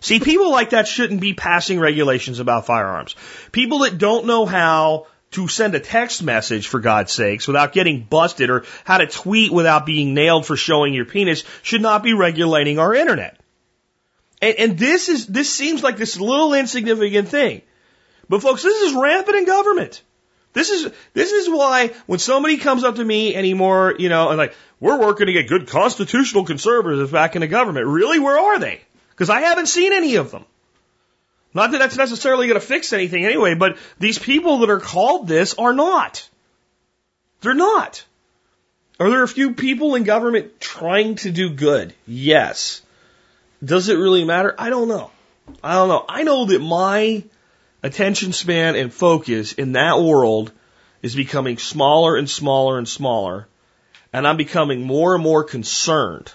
See, 0.00 0.20
people 0.20 0.50
like 0.50 0.70
that 0.70 0.88
shouldn't 0.88 1.20
be 1.20 1.34
passing 1.34 1.80
regulations 1.80 2.38
about 2.38 2.66
firearms. 2.66 3.14
People 3.52 3.80
that 3.80 3.98
don't 3.98 4.26
know 4.26 4.46
how 4.46 5.06
to 5.32 5.48
send 5.48 5.74
a 5.74 5.80
text 5.80 6.22
message, 6.22 6.68
for 6.68 6.80
God's 6.80 7.12
sakes, 7.12 7.46
without 7.46 7.72
getting 7.72 8.02
busted 8.02 8.48
or 8.48 8.64
how 8.84 8.98
to 8.98 9.06
tweet 9.06 9.52
without 9.52 9.84
being 9.84 10.14
nailed 10.14 10.46
for 10.46 10.56
showing 10.56 10.94
your 10.94 11.04
penis 11.04 11.44
should 11.62 11.82
not 11.82 12.02
be 12.02 12.14
regulating 12.14 12.78
our 12.78 12.94
internet. 12.94 13.38
And, 14.40 14.56
and 14.58 14.78
this 14.78 15.08
is, 15.08 15.26
this 15.26 15.52
seems 15.52 15.82
like 15.82 15.96
this 15.96 16.18
little 16.18 16.54
insignificant 16.54 17.28
thing. 17.28 17.62
But 18.28 18.42
folks, 18.42 18.62
this 18.62 18.82
is 18.82 18.94
rampant 18.94 19.36
in 19.36 19.46
government. 19.46 20.02
This 20.52 20.70
is 20.70 20.90
this 21.12 21.30
is 21.30 21.48
why 21.48 21.92
when 22.06 22.18
somebody 22.18 22.56
comes 22.56 22.82
up 22.82 22.96
to 22.96 23.04
me 23.04 23.34
anymore, 23.34 23.94
you 23.98 24.08
know, 24.08 24.30
and 24.30 24.38
like 24.38 24.54
we're 24.80 24.98
working 24.98 25.26
to 25.26 25.32
get 25.32 25.48
good 25.48 25.68
constitutional 25.68 26.44
conservatives 26.44 27.12
back 27.12 27.36
in 27.36 27.40
the 27.40 27.46
government. 27.46 27.86
Really, 27.86 28.18
where 28.18 28.38
are 28.38 28.58
they? 28.58 28.80
Because 29.10 29.30
I 29.30 29.42
haven't 29.42 29.66
seen 29.66 29.92
any 29.92 30.16
of 30.16 30.30
them. 30.30 30.44
Not 31.54 31.72
that 31.72 31.78
that's 31.78 31.96
necessarily 31.96 32.46
going 32.46 32.60
to 32.60 32.66
fix 32.66 32.92
anything 32.92 33.24
anyway, 33.24 33.54
but 33.54 33.78
these 33.98 34.18
people 34.18 34.58
that 34.58 34.70
are 34.70 34.80
called 34.80 35.28
this 35.28 35.54
are 35.54 35.72
not. 35.72 36.28
They're 37.40 37.54
not. 37.54 38.04
Are 39.00 39.10
there 39.10 39.22
a 39.22 39.28
few 39.28 39.54
people 39.54 39.94
in 39.94 40.02
government 40.02 40.60
trying 40.60 41.14
to 41.16 41.30
do 41.30 41.50
good? 41.50 41.94
Yes. 42.06 42.82
Does 43.64 43.88
it 43.88 43.96
really 43.96 44.24
matter? 44.24 44.54
I 44.58 44.70
don't 44.70 44.88
know. 44.88 45.10
I 45.62 45.74
don't 45.74 45.88
know. 45.88 46.04
I 46.08 46.22
know 46.22 46.46
that 46.46 46.60
my 46.60 47.24
attention 47.82 48.32
span 48.32 48.76
and 48.76 48.92
focus 48.92 49.52
in 49.52 49.72
that 49.72 50.00
world 50.00 50.52
is 51.02 51.14
becoming 51.14 51.58
smaller 51.58 52.16
and 52.16 52.28
smaller 52.28 52.78
and 52.78 52.88
smaller. 52.88 53.46
And 54.12 54.26
I'm 54.26 54.36
becoming 54.36 54.82
more 54.82 55.14
and 55.14 55.22
more 55.22 55.44
concerned 55.44 56.32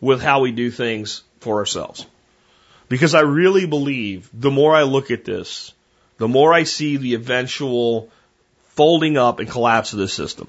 with 0.00 0.22
how 0.22 0.40
we 0.40 0.52
do 0.52 0.70
things 0.70 1.22
for 1.40 1.58
ourselves. 1.58 2.06
Because 2.88 3.14
I 3.14 3.20
really 3.20 3.66
believe 3.66 4.28
the 4.32 4.50
more 4.50 4.74
I 4.74 4.82
look 4.82 5.10
at 5.10 5.24
this, 5.24 5.72
the 6.18 6.28
more 6.28 6.52
I 6.52 6.64
see 6.64 6.96
the 6.96 7.14
eventual 7.14 8.10
folding 8.70 9.16
up 9.16 9.38
and 9.38 9.48
collapse 9.48 9.92
of 9.92 9.98
this 9.98 10.12
system. 10.12 10.48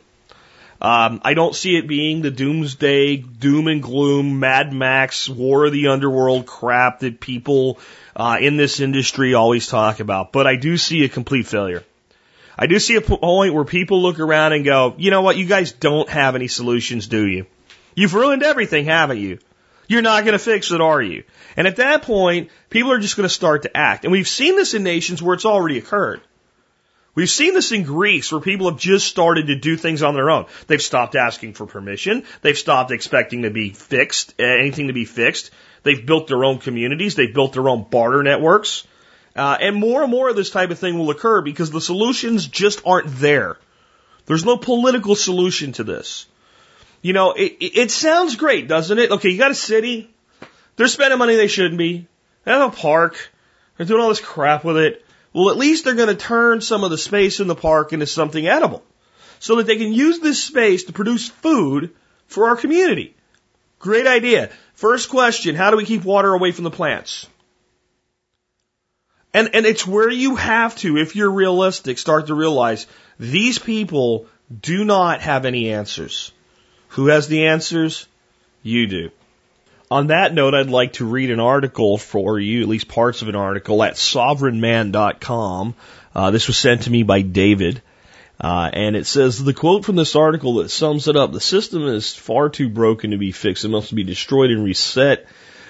Um, 0.84 1.22
I 1.24 1.34
don't 1.34 1.56
see 1.56 1.78
it 1.78 1.88
being 1.88 2.22
the 2.22 2.30
doomsday, 2.30 3.16
doom 3.16 3.68
and 3.68 3.82
gloom, 3.82 4.42
Mad 4.42 4.74
Max, 4.74 5.30
War 5.30 5.66
of 5.66 5.72
the 5.72 5.88
Underworld 5.88 6.46
crap 6.46 7.00
that 7.00 7.22
people 7.22 7.80
uh, 8.18 8.38
in 8.42 8.58
this 8.58 8.82
industry 8.82 9.34
always 9.34 9.68
talk 9.68 10.02
about, 10.02 10.34
but 10.34 10.46
I 10.46 10.58
do 10.58 10.76
see 10.78 11.06
a 11.06 11.10
complete 11.10 11.48
failure. 11.48 11.86
I 12.60 12.68
do 12.68 12.80
see 12.80 12.98
a 12.98 13.02
point 13.02 13.54
where 13.54 13.64
people 13.64 14.02
look 14.02 14.20
around 14.20 14.52
and 14.52 14.66
go, 14.66 14.94
you 14.98 15.10
know 15.10 15.22
what, 15.22 15.38
you 15.38 15.46
guys 15.46 15.72
don't 15.72 16.10
have 16.10 16.36
any 16.36 16.50
solutions, 16.50 17.08
do 17.08 17.26
you? 17.26 17.46
You've 17.96 18.14
ruined 18.14 18.44
everything, 18.44 18.84
haven't 18.84 19.20
you? 19.20 19.40
You're 19.88 20.02
not 20.02 20.26
going 20.26 20.34
to 20.34 20.40
fix 20.40 20.70
it, 20.72 20.82
are 20.82 21.02
you? 21.02 21.24
And 21.56 21.66
at 21.66 21.78
that 21.78 22.02
point, 22.02 22.50
people 22.70 22.92
are 22.92 23.00
just 23.00 23.16
going 23.16 23.28
to 23.28 23.34
start 23.34 23.64
to 23.64 23.76
act. 23.76 24.04
And 24.04 24.12
we've 24.12 24.28
seen 24.28 24.58
this 24.58 24.74
in 24.74 24.84
nations 24.84 25.22
where 25.22 25.34
it's 25.34 25.46
already 25.46 25.78
occurred. 25.78 26.22
We've 27.16 27.30
seen 27.30 27.54
this 27.54 27.72
in 27.72 27.84
Greece 27.84 28.32
where 28.32 28.42
people 28.42 28.70
have 28.70 28.80
just 28.80 29.08
started 29.08 29.48
to 29.48 29.56
do 29.56 29.78
things 29.78 30.02
on 30.02 30.16
their 30.16 30.32
own. 30.32 30.48
They've 30.66 30.82
stopped 30.82 31.16
asking 31.16 31.54
for 31.54 31.68
permission. 31.68 32.24
They've 32.42 32.58
stopped 32.58 32.92
expecting 32.92 33.44
to 33.44 33.52
be 33.52 33.70
fixed, 33.70 34.34
anything 34.40 34.88
to 34.88 34.94
be 34.94 35.06
fixed. 35.06 35.52
They've 35.84 36.04
built 36.04 36.28
their 36.28 36.44
own 36.44 36.58
communities. 36.58 37.14
They've 37.14 37.34
built 37.34 37.54
their 37.54 37.70
own 37.70 37.84
barter 37.84 38.24
networks. 38.24 38.88
Uh, 39.36 39.58
and 39.60 39.76
more 39.76 40.02
and 40.02 40.12
more 40.12 40.30
of 40.30 40.36
this 40.36 40.50
type 40.50 40.72
of 40.72 40.80
thing 40.80 40.98
will 40.98 41.12
occur 41.12 41.42
because 41.42 41.70
the 41.70 41.82
solutions 41.82 42.48
just 42.48 42.82
aren't 42.86 43.08
there. 43.18 43.58
There's 44.26 44.46
no 44.46 44.58
political 44.58 45.16
solution 45.16 45.74
to 45.74 45.84
this. 45.84 46.26
You 47.02 47.14
know, 47.14 47.34
it, 47.34 47.58
it 47.60 47.92
sounds 47.92 48.38
great, 48.38 48.68
doesn't 48.68 48.98
it? 48.98 49.12
Okay, 49.12 49.30
you 49.30 49.38
got 49.38 49.52
a 49.52 49.56
city. 49.56 50.10
They're 50.78 50.88
spending 50.88 51.20
money 51.20 51.36
they 51.36 51.48
shouldn't 51.48 51.78
be. 51.78 52.08
They 52.44 52.52
have 52.52 52.74
a 52.74 52.76
park. 52.76 53.32
They're 53.78 53.86
doing 53.86 54.02
all 54.02 54.10
this 54.10 54.22
crap 54.22 54.64
with 54.64 54.78
it. 54.78 55.03
Well, 55.34 55.50
at 55.50 55.58
least 55.58 55.84
they're 55.84 55.96
going 55.96 56.10
to 56.10 56.16
turn 56.16 56.62
some 56.62 56.84
of 56.84 56.92
the 56.92 56.98
space 56.98 57.40
in 57.40 57.48
the 57.48 57.56
park 57.56 57.92
into 57.92 58.06
something 58.06 58.48
edible 58.48 58.84
so 59.40 59.56
that 59.56 59.66
they 59.66 59.78
can 59.78 59.92
use 59.92 60.20
this 60.20 60.42
space 60.42 60.86
to 60.86 60.94
produce 60.94 61.28
food 61.28 61.92
for 62.28 62.50
our 62.50 62.56
community. 62.56 63.16
Great 63.80 64.08
idea. 64.08 64.50
First 64.76 65.10
question, 65.10 65.56
how 65.56 65.72
do 65.72 65.78
we 65.78 65.86
keep 65.86 66.04
water 66.04 66.34
away 66.34 66.52
from 66.52 66.64
the 66.64 66.72
plants? 66.72 67.28
And, 69.34 69.50
and 69.54 69.66
it's 69.66 69.86
where 69.86 70.10
you 70.10 70.36
have 70.36 70.76
to, 70.78 70.98
if 70.98 71.16
you're 71.16 71.32
realistic, 71.32 71.98
start 71.98 72.28
to 72.28 72.36
realize 72.36 72.86
these 73.20 73.58
people 73.58 74.28
do 74.62 74.86
not 74.86 75.22
have 75.22 75.46
any 75.46 75.72
answers. 75.72 76.32
Who 76.90 77.08
has 77.08 77.28
the 77.28 77.48
answers? 77.48 78.08
You 78.62 78.88
do. 78.88 79.10
On 79.92 80.08
that 80.08 80.34
note, 80.34 80.54
I'd 80.54 80.70
like 80.70 80.94
to 80.94 81.06
read 81.06 81.30
an 81.30 81.40
article 81.40 81.98
for 81.98 82.40
you, 82.40 82.62
at 82.62 82.68
least 82.68 82.88
parts 82.88 83.22
of 83.22 83.28
an 83.28 83.36
article 83.36 83.84
at 83.84 83.96
sovereignman.com. 83.96 85.76
Uh, 86.16 86.32
this 86.32 86.48
was 86.48 86.58
sent 86.58 86.84
to 86.84 86.92
me 86.92 87.04
by 87.04 87.22
David. 87.22 87.82
Uh, 88.42 88.70
and 88.74 88.96
it 88.96 89.06
says 89.06 89.44
the 89.44 89.54
quote 89.54 89.86
from 89.86 89.96
this 89.96 90.16
article 90.16 90.56
that 90.56 90.70
sums 90.70 91.08
it 91.08 91.16
up: 91.16 91.32
"The 91.32 91.40
system 91.40 91.88
is 91.88 92.14
far 92.14 92.50
too 92.50 92.70
broken 92.70 93.12
to 93.12 93.18
be 93.18 93.32
fixed. 93.32 93.66
It 93.66 93.70
must 93.70 93.94
be 93.94 94.04
destroyed 94.04 94.52
and 94.52 94.64
reset." 94.64 95.28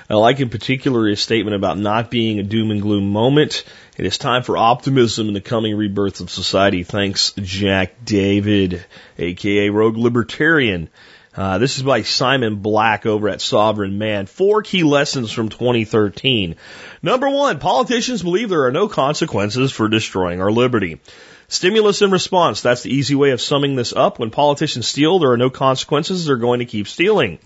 I 0.10 0.16
like 0.16 0.40
in 0.42 0.50
particular 0.50 1.08
his 1.08 1.22
statement 1.22 1.56
about 1.56 1.78
not 1.78 2.12
being 2.12 2.40
a 2.40 2.44
doom 2.44 2.72
and 2.72 2.82
gloom 2.82 3.10
moment. 3.12 3.64
It 3.98 4.06
is 4.06 4.18
time 4.18 4.44
for 4.44 4.58
optimism 4.58 5.30
in 5.30 5.34
the 5.34 5.42
coming 5.42 5.76
rebirth 5.76 6.20
of 6.20 6.30
society. 6.30 6.84
Thanks, 6.84 7.34
Jack 7.42 8.04
David, 8.04 8.84
aka 9.18 9.70
Rogue 9.70 9.98
Libertarian. 9.98 10.90
Uh, 11.36 11.58
this 11.58 11.78
is 11.78 11.84
by 11.84 12.04
Simon 12.04 12.58
Black 12.58 13.08
over 13.08 13.28
at 13.28 13.42
Sovereign 13.42 13.98
Man. 13.98 14.28
Four 14.28 14.62
key 14.62 14.84
lessons 14.84 15.32
from 15.32 15.50
2013. 15.50 16.56
Number 17.02 17.28
one, 17.28 17.58
politicians 17.58 18.22
believe 18.22 18.50
there 18.50 18.66
are 18.66 18.72
no 18.72 18.88
consequences 18.88 19.72
for 19.72 19.88
destroying 19.88 20.42
our 20.42 20.52
liberty. 20.52 21.00
Stimulus 21.48 22.04
and 22.04 22.12
response. 22.12 22.62
That's 22.62 22.84
the 22.84 22.94
easy 22.94 23.16
way 23.16 23.32
of 23.32 23.42
summing 23.42 23.76
this 23.76 23.94
up. 23.94 24.20
When 24.20 24.30
politicians 24.30 24.88
steal, 24.88 25.18
there 25.18 25.32
are 25.32 25.38
no 25.38 25.50
consequences. 25.50 26.26
They're 26.26 26.36
going 26.36 26.60
to 26.60 26.66
keep 26.66 26.88
stealing. 26.88 27.40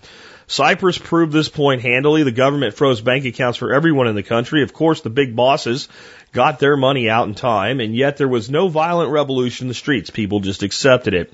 Cyprus 0.48 0.96
proved 0.96 1.32
this 1.32 1.48
point 1.48 1.82
handily. 1.82 2.22
The 2.22 2.32
government 2.32 2.74
froze 2.74 3.02
bank 3.02 3.26
accounts 3.26 3.58
for 3.58 3.72
everyone 3.72 4.08
in 4.08 4.14
the 4.14 4.22
country. 4.22 4.62
Of 4.62 4.72
course, 4.72 5.02
the 5.02 5.10
big 5.10 5.36
bosses 5.36 5.88
got 6.32 6.58
their 6.58 6.76
money 6.76 7.08
out 7.08 7.28
in 7.28 7.34
time, 7.34 7.80
and 7.80 7.94
yet 7.94 8.16
there 8.16 8.28
was 8.28 8.50
no 8.50 8.68
violent 8.68 9.10
revolution 9.10 9.64
in 9.64 9.68
the 9.68 9.74
streets. 9.74 10.08
People 10.08 10.40
just 10.40 10.62
accepted 10.62 11.12
it. 11.12 11.32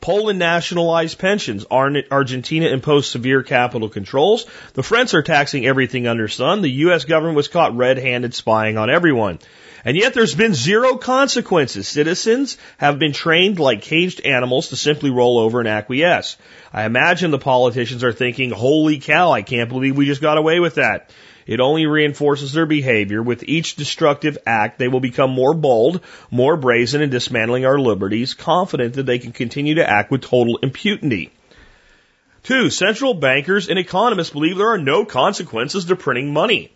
Poland 0.00 0.40
nationalized 0.40 1.18
pensions. 1.18 1.64
Argentina 1.70 2.66
imposed 2.66 3.10
severe 3.10 3.42
capital 3.42 3.88
controls. 3.88 4.46
The 4.74 4.82
French 4.82 5.14
are 5.14 5.22
taxing 5.22 5.64
everything 5.64 6.06
under 6.06 6.26
sun. 6.26 6.60
The 6.60 6.70
U.S. 6.70 7.04
government 7.04 7.36
was 7.36 7.48
caught 7.48 7.76
red-handed 7.76 8.34
spying 8.34 8.78
on 8.78 8.90
everyone. 8.90 9.38
And 9.84 9.96
yet 9.96 10.14
there's 10.14 10.34
been 10.34 10.54
zero 10.54 10.96
consequences. 10.96 11.86
Citizens 11.86 12.56
have 12.78 12.98
been 12.98 13.12
trained 13.12 13.58
like 13.58 13.82
caged 13.82 14.20
animals 14.24 14.68
to 14.68 14.76
simply 14.76 15.10
roll 15.10 15.38
over 15.38 15.60
and 15.60 15.68
acquiesce. 15.68 16.36
I 16.72 16.84
imagine 16.84 17.30
the 17.30 17.38
politicians 17.38 18.02
are 18.02 18.12
thinking, 18.12 18.50
holy 18.50 18.98
cow, 18.98 19.32
I 19.32 19.42
can't 19.42 19.68
believe 19.68 19.96
we 19.96 20.06
just 20.06 20.22
got 20.22 20.38
away 20.38 20.60
with 20.60 20.76
that. 20.76 21.10
It 21.46 21.60
only 21.60 21.86
reinforces 21.86 22.52
their 22.52 22.66
behavior. 22.66 23.22
With 23.22 23.44
each 23.44 23.76
destructive 23.76 24.36
act, 24.46 24.78
they 24.78 24.88
will 24.88 25.00
become 25.00 25.30
more 25.30 25.54
bold, 25.54 26.00
more 26.30 26.56
brazen 26.56 27.02
in 27.02 27.10
dismantling 27.10 27.64
our 27.64 27.78
liberties, 27.78 28.34
confident 28.34 28.94
that 28.94 29.06
they 29.06 29.20
can 29.20 29.30
continue 29.32 29.76
to 29.76 29.88
act 29.88 30.10
with 30.10 30.22
total 30.22 30.56
impunity. 30.58 31.30
Two, 32.42 32.70
central 32.70 33.14
bankers 33.14 33.68
and 33.68 33.78
economists 33.78 34.30
believe 34.30 34.56
there 34.56 34.70
are 34.70 34.78
no 34.78 35.04
consequences 35.04 35.84
to 35.86 35.96
printing 35.96 36.32
money. 36.32 36.75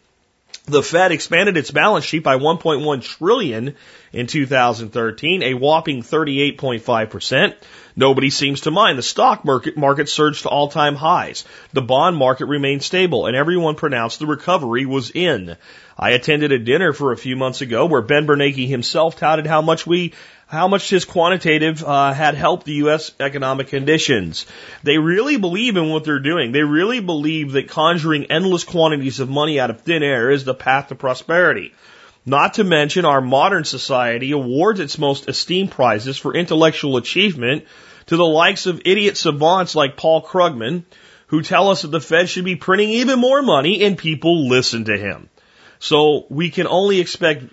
The 0.70 0.82
Fed 0.84 1.10
expanded 1.10 1.56
its 1.56 1.72
balance 1.72 2.04
sheet 2.04 2.22
by 2.22 2.36
1.1 2.36 3.02
trillion 3.02 3.74
in 4.12 4.26
2013, 4.28 5.42
a 5.42 5.54
whopping 5.54 6.02
38.5%. 6.02 7.54
Nobody 8.00 8.30
seems 8.30 8.62
to 8.62 8.70
mind. 8.70 8.96
The 8.96 9.02
stock 9.02 9.44
market, 9.44 9.76
market 9.76 10.08
surged 10.08 10.44
to 10.44 10.48
all-time 10.48 10.94
highs. 10.94 11.44
The 11.74 11.82
bond 11.82 12.16
market 12.16 12.46
remained 12.46 12.82
stable 12.82 13.26
and 13.26 13.36
everyone 13.36 13.74
pronounced 13.74 14.20
the 14.20 14.26
recovery 14.26 14.86
was 14.86 15.10
in. 15.10 15.58
I 15.98 16.12
attended 16.12 16.50
a 16.50 16.58
dinner 16.58 16.94
for 16.94 17.12
a 17.12 17.18
few 17.18 17.36
months 17.36 17.60
ago 17.60 17.84
where 17.84 18.00
Ben 18.00 18.26
Bernanke 18.26 18.66
himself 18.66 19.18
touted 19.18 19.46
how 19.46 19.60
much 19.60 19.86
we 19.86 20.14
how 20.46 20.66
much 20.66 20.88
his 20.88 21.04
quantitative 21.04 21.84
uh, 21.84 22.14
had 22.14 22.34
helped 22.36 22.64
the 22.64 22.80
U.S. 22.84 23.12
economic 23.20 23.68
conditions. 23.68 24.46
They 24.82 24.96
really 24.96 25.36
believe 25.36 25.76
in 25.76 25.90
what 25.90 26.04
they're 26.04 26.20
doing. 26.20 26.52
They 26.52 26.62
really 26.62 27.00
believe 27.00 27.52
that 27.52 27.68
conjuring 27.68 28.30
endless 28.30 28.64
quantities 28.64 29.20
of 29.20 29.28
money 29.28 29.60
out 29.60 29.68
of 29.68 29.82
thin 29.82 30.02
air 30.02 30.30
is 30.30 30.46
the 30.46 30.54
path 30.54 30.88
to 30.88 30.94
prosperity. 30.94 31.74
Not 32.24 32.54
to 32.54 32.64
mention 32.64 33.04
our 33.04 33.20
modern 33.20 33.64
society 33.64 34.32
awards 34.32 34.80
its 34.80 34.98
most 34.98 35.28
esteemed 35.28 35.70
prizes 35.70 36.16
for 36.16 36.34
intellectual 36.34 36.96
achievement 36.96 37.66
to 38.10 38.16
the 38.16 38.26
likes 38.26 38.66
of 38.66 38.82
idiot 38.84 39.16
savants 39.16 39.76
like 39.76 39.96
Paul 39.96 40.20
Krugman, 40.20 40.82
who 41.28 41.42
tell 41.42 41.70
us 41.70 41.82
that 41.82 41.92
the 41.92 42.00
Fed 42.00 42.28
should 42.28 42.44
be 42.44 42.56
printing 42.56 42.88
even 42.90 43.20
more 43.20 43.40
money 43.40 43.84
and 43.84 43.96
people 43.96 44.48
listen 44.48 44.86
to 44.86 44.96
him. 44.96 45.28
So 45.78 46.26
we 46.28 46.50
can 46.50 46.66
only 46.66 46.98
expect 46.98 47.44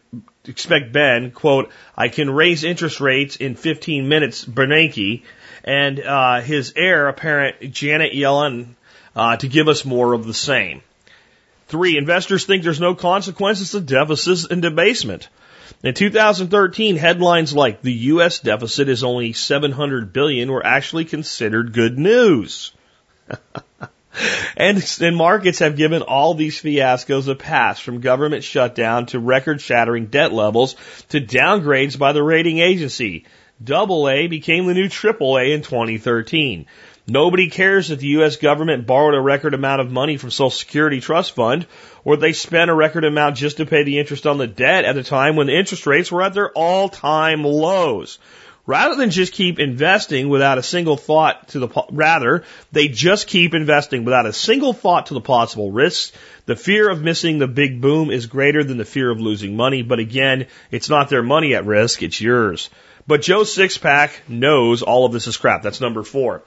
expect 0.46 0.92
Ben, 0.92 1.30
quote, 1.30 1.70
I 1.96 2.10
can 2.10 2.32
raise 2.32 2.64
interest 2.64 3.00
rates 3.00 3.36
in 3.36 3.54
15 3.54 4.10
minutes, 4.10 4.46
Bernanke, 4.46 5.22
and 5.64 6.00
uh, 6.00 6.42
his 6.42 6.74
heir 6.76 7.08
apparent, 7.08 7.72
Janet 7.72 8.14
Yellen, 8.14 8.70
uh, 9.16 9.38
to 9.38 9.48
give 9.48 9.68
us 9.68 9.86
more 9.86 10.14
of 10.14 10.26
the 10.26 10.34
same. 10.34 10.82
Three, 11.68 12.00
investors 12.00 12.46
think 12.46 12.64
there's 12.64 12.80
no 12.80 12.96
consequences 12.96 13.72
to 13.72 13.82
deficits 13.82 14.48
and 14.50 14.64
debasement. 14.64 15.30
In 15.88 15.94
2013, 15.94 16.98
headlines 16.98 17.54
like 17.54 17.82
the 17.82 17.94
U.S. 17.94 18.40
deficit 18.40 18.90
is 18.90 19.06
only 19.06 19.32
700 19.32 20.12
billion 20.12 20.52
were 20.52 20.66
actually 20.66 21.06
considered 21.06 21.72
good 21.72 21.98
news. 21.98 22.74
And, 24.58 24.84
and 25.00 25.16
markets 25.16 25.60
have 25.60 25.78
given 25.78 26.02
all 26.02 26.34
these 26.34 26.60
fiascos 26.60 27.28
a 27.28 27.36
pass 27.36 27.80
from 27.80 28.02
government 28.02 28.44
shutdown 28.44 29.06
to 29.08 29.20
record 29.20 29.62
shattering 29.62 30.08
debt 30.08 30.34
levels 30.34 30.76
to 31.10 31.22
downgrades 31.22 32.00
by 32.00 32.14
the 32.14 32.24
rating 32.24 32.58
agency. 32.58 33.26
Double 33.64 34.10
A 34.10 34.26
became 34.26 34.66
the 34.66 34.74
new 34.74 34.90
triple 34.90 35.38
A 35.38 35.52
in 35.52 35.62
2013. 35.62 36.66
Nobody 37.10 37.50
cares 37.50 37.88
that 37.88 38.00
the 38.00 38.08
U.S. 38.08 38.36
government 38.36 38.86
borrowed 38.86 39.16
a 39.16 39.22
record 39.22 39.54
amount 39.54 39.80
of 39.80 39.90
money 39.90 40.18
from 40.18 40.30
Social 40.30 40.50
Security 40.50 41.00
Trust 41.00 41.32
Fund 41.32 41.66
or 42.04 42.18
they 42.18 42.34
spent 42.34 42.70
a 42.70 42.74
record 42.74 43.06
amount 43.06 43.36
just 43.36 43.58
to 43.58 43.66
pay 43.66 43.84
the 43.84 44.00
interest 44.00 44.28
on 44.28 44.38
the 44.38 44.48
debt 44.48 44.86
at 44.86 44.98
a 44.98 45.04
time 45.04 45.36
when 45.36 45.48
the 45.48 45.58
interest 45.58 45.86
rates 45.86 46.12
were 46.12 46.22
at 46.22 46.34
their 46.34 46.52
all 46.52 46.90
time 46.90 47.44
lows. 47.44 48.20
Rather 48.66 48.96
than 48.96 49.10
just 49.10 49.32
keep 49.32 49.60
investing 49.60 50.28
without 50.28 50.58
a 50.58 50.64
single 50.64 50.98
thought 50.98 51.48
to 51.50 51.60
the, 51.60 51.70
rather, 51.92 52.44
they 52.74 52.90
just 52.90 53.28
keep 53.28 53.54
investing 53.54 54.04
without 54.04 54.26
a 54.26 54.34
single 54.34 54.74
thought 54.74 55.06
to 55.06 55.14
the 55.14 55.22
possible 55.22 55.72
risks. 55.72 56.12
The 56.46 56.58
fear 56.58 56.90
of 56.90 57.02
missing 57.02 57.40
the 57.40 57.48
big 57.48 57.80
boom 57.80 58.12
is 58.12 58.26
greater 58.26 58.66
than 58.66 58.78
the 58.78 58.86
fear 58.86 59.10
of 59.10 59.22
losing 59.22 59.56
money. 59.56 59.82
But 59.82 60.00
again, 60.00 60.48
it's 60.72 60.90
not 60.90 61.10
their 61.10 61.24
money 61.24 61.56
at 61.56 61.66
risk, 61.66 62.04
it's 62.04 62.20
yours. 62.20 62.70
But 63.08 63.22
Joe 63.22 63.44
Sixpack 63.44 64.12
knows 64.28 64.82
all 64.82 65.06
of 65.06 65.14
this 65.14 65.28
is 65.28 65.38
crap. 65.38 65.62
That's 65.62 65.80
number 65.80 66.04
four. 66.04 66.42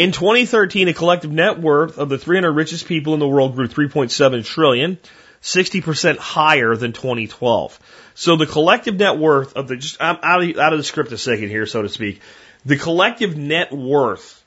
In 0.00 0.12
2013, 0.12 0.86
the 0.86 0.94
collective 0.94 1.30
net 1.30 1.60
worth 1.60 1.98
of 1.98 2.08
the 2.08 2.16
300 2.16 2.50
richest 2.52 2.86
people 2.86 3.12
in 3.12 3.20
the 3.20 3.28
world 3.28 3.54
grew 3.54 3.68
3.7 3.68 4.46
trillion, 4.46 4.96
60% 5.42 6.16
higher 6.16 6.74
than 6.74 6.94
2012. 6.94 7.78
So 8.14 8.36
the 8.36 8.46
collective 8.46 8.94
net 8.94 9.18
worth 9.18 9.56
of 9.56 9.68
the, 9.68 9.76
just, 9.76 9.98
I'm 10.00 10.16
out 10.22 10.42
of, 10.42 10.56
out 10.56 10.72
of 10.72 10.78
the 10.78 10.84
script 10.84 11.12
a 11.12 11.18
second 11.18 11.50
here, 11.50 11.66
so 11.66 11.82
to 11.82 11.90
speak. 11.90 12.22
The 12.64 12.78
collective 12.78 13.36
net 13.36 13.72
worth 13.72 14.42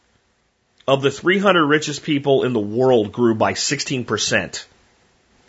of 0.87 1.03
the 1.03 1.11
300 1.11 1.67
richest 1.67 2.01
people 2.01 2.45
in 2.45 2.53
the 2.53 2.59
world 2.59 3.11
grew 3.11 3.35
by 3.35 3.53
16% 3.53 4.65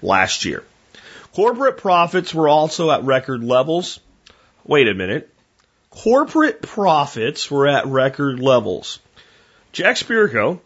last 0.02 0.44
year. 0.44 0.64
Corporate 1.32 1.78
profits 1.78 2.34
were 2.34 2.50
also 2.50 2.90
at 2.90 3.04
record 3.04 3.42
levels. 3.42 4.00
Wait 4.66 4.86
a 4.86 4.92
minute. 4.92 5.34
Corporate 5.88 6.60
profits 6.60 7.50
were 7.50 7.66
at 7.66 7.86
record 7.86 8.38
levels. 8.38 8.98
Jack 9.74 9.96
Spirko, 9.96 10.60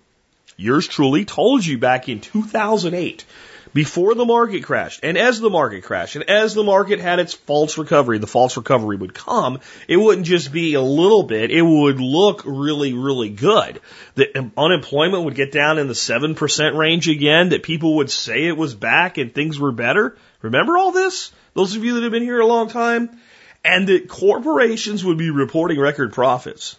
yours 0.59 0.87
truly, 0.87 1.25
told 1.25 1.65
you 1.65 1.79
back 1.79 2.11
in 2.11 2.21
2008 2.21 3.25
before 3.73 4.15
the 4.15 4.27
market 4.27 4.65
crashed 4.65 5.01
and 5.03 5.17
as 5.17 5.41
the 5.41 5.49
market 5.49 5.83
crashed 5.83 6.17
and 6.17 6.29
as 6.29 6.53
the 6.53 6.63
market 6.63 7.01
had 7.01 7.19
its 7.19 7.33
false 7.33 7.79
recovery, 7.79 8.19
the 8.19 8.27
false 8.27 8.59
recovery 8.59 8.99
would 8.99 9.15
come. 9.15 9.61
It 9.89 9.97
wouldn't 9.97 10.27
just 10.27 10.53
be 10.53 10.75
a 10.75 10.83
little 10.83 11.23
bit. 11.23 11.51
It 11.51 11.63
would 11.63 11.99
look 11.99 12.43
really, 12.45 12.93
really 12.93 13.31
good. 13.31 13.81
The 14.15 14.51
unemployment 14.59 15.25
would 15.25 15.35
get 15.35 15.53
down 15.53 15.79
in 15.79 15.89
the 15.89 15.95
7% 15.95 16.77
range 16.77 17.09
again, 17.09 17.49
that 17.49 17.63
people 17.63 17.97
would 17.97 18.11
say 18.11 18.45
it 18.45 18.59
was 18.59 18.75
back 18.75 19.17
and 19.17 19.33
things 19.33 19.59
were 19.59 19.73
better. 19.73 20.19
Remember 20.43 20.77
all 20.77 20.93
this? 20.93 21.33
Those 21.55 21.75
of 21.77 21.83
you 21.83 21.95
that 21.95 22.03
have 22.03 22.13
been 22.13 22.23
here 22.23 22.41
a 22.41 22.47
long 22.47 22.69
time? 22.69 23.19
And 23.65 23.89
that 23.89 24.07
corporations 24.07 25.03
would 25.03 25.17
be 25.17 25.31
reporting 25.31 25.81
record 25.81 26.13
profits. 26.13 26.79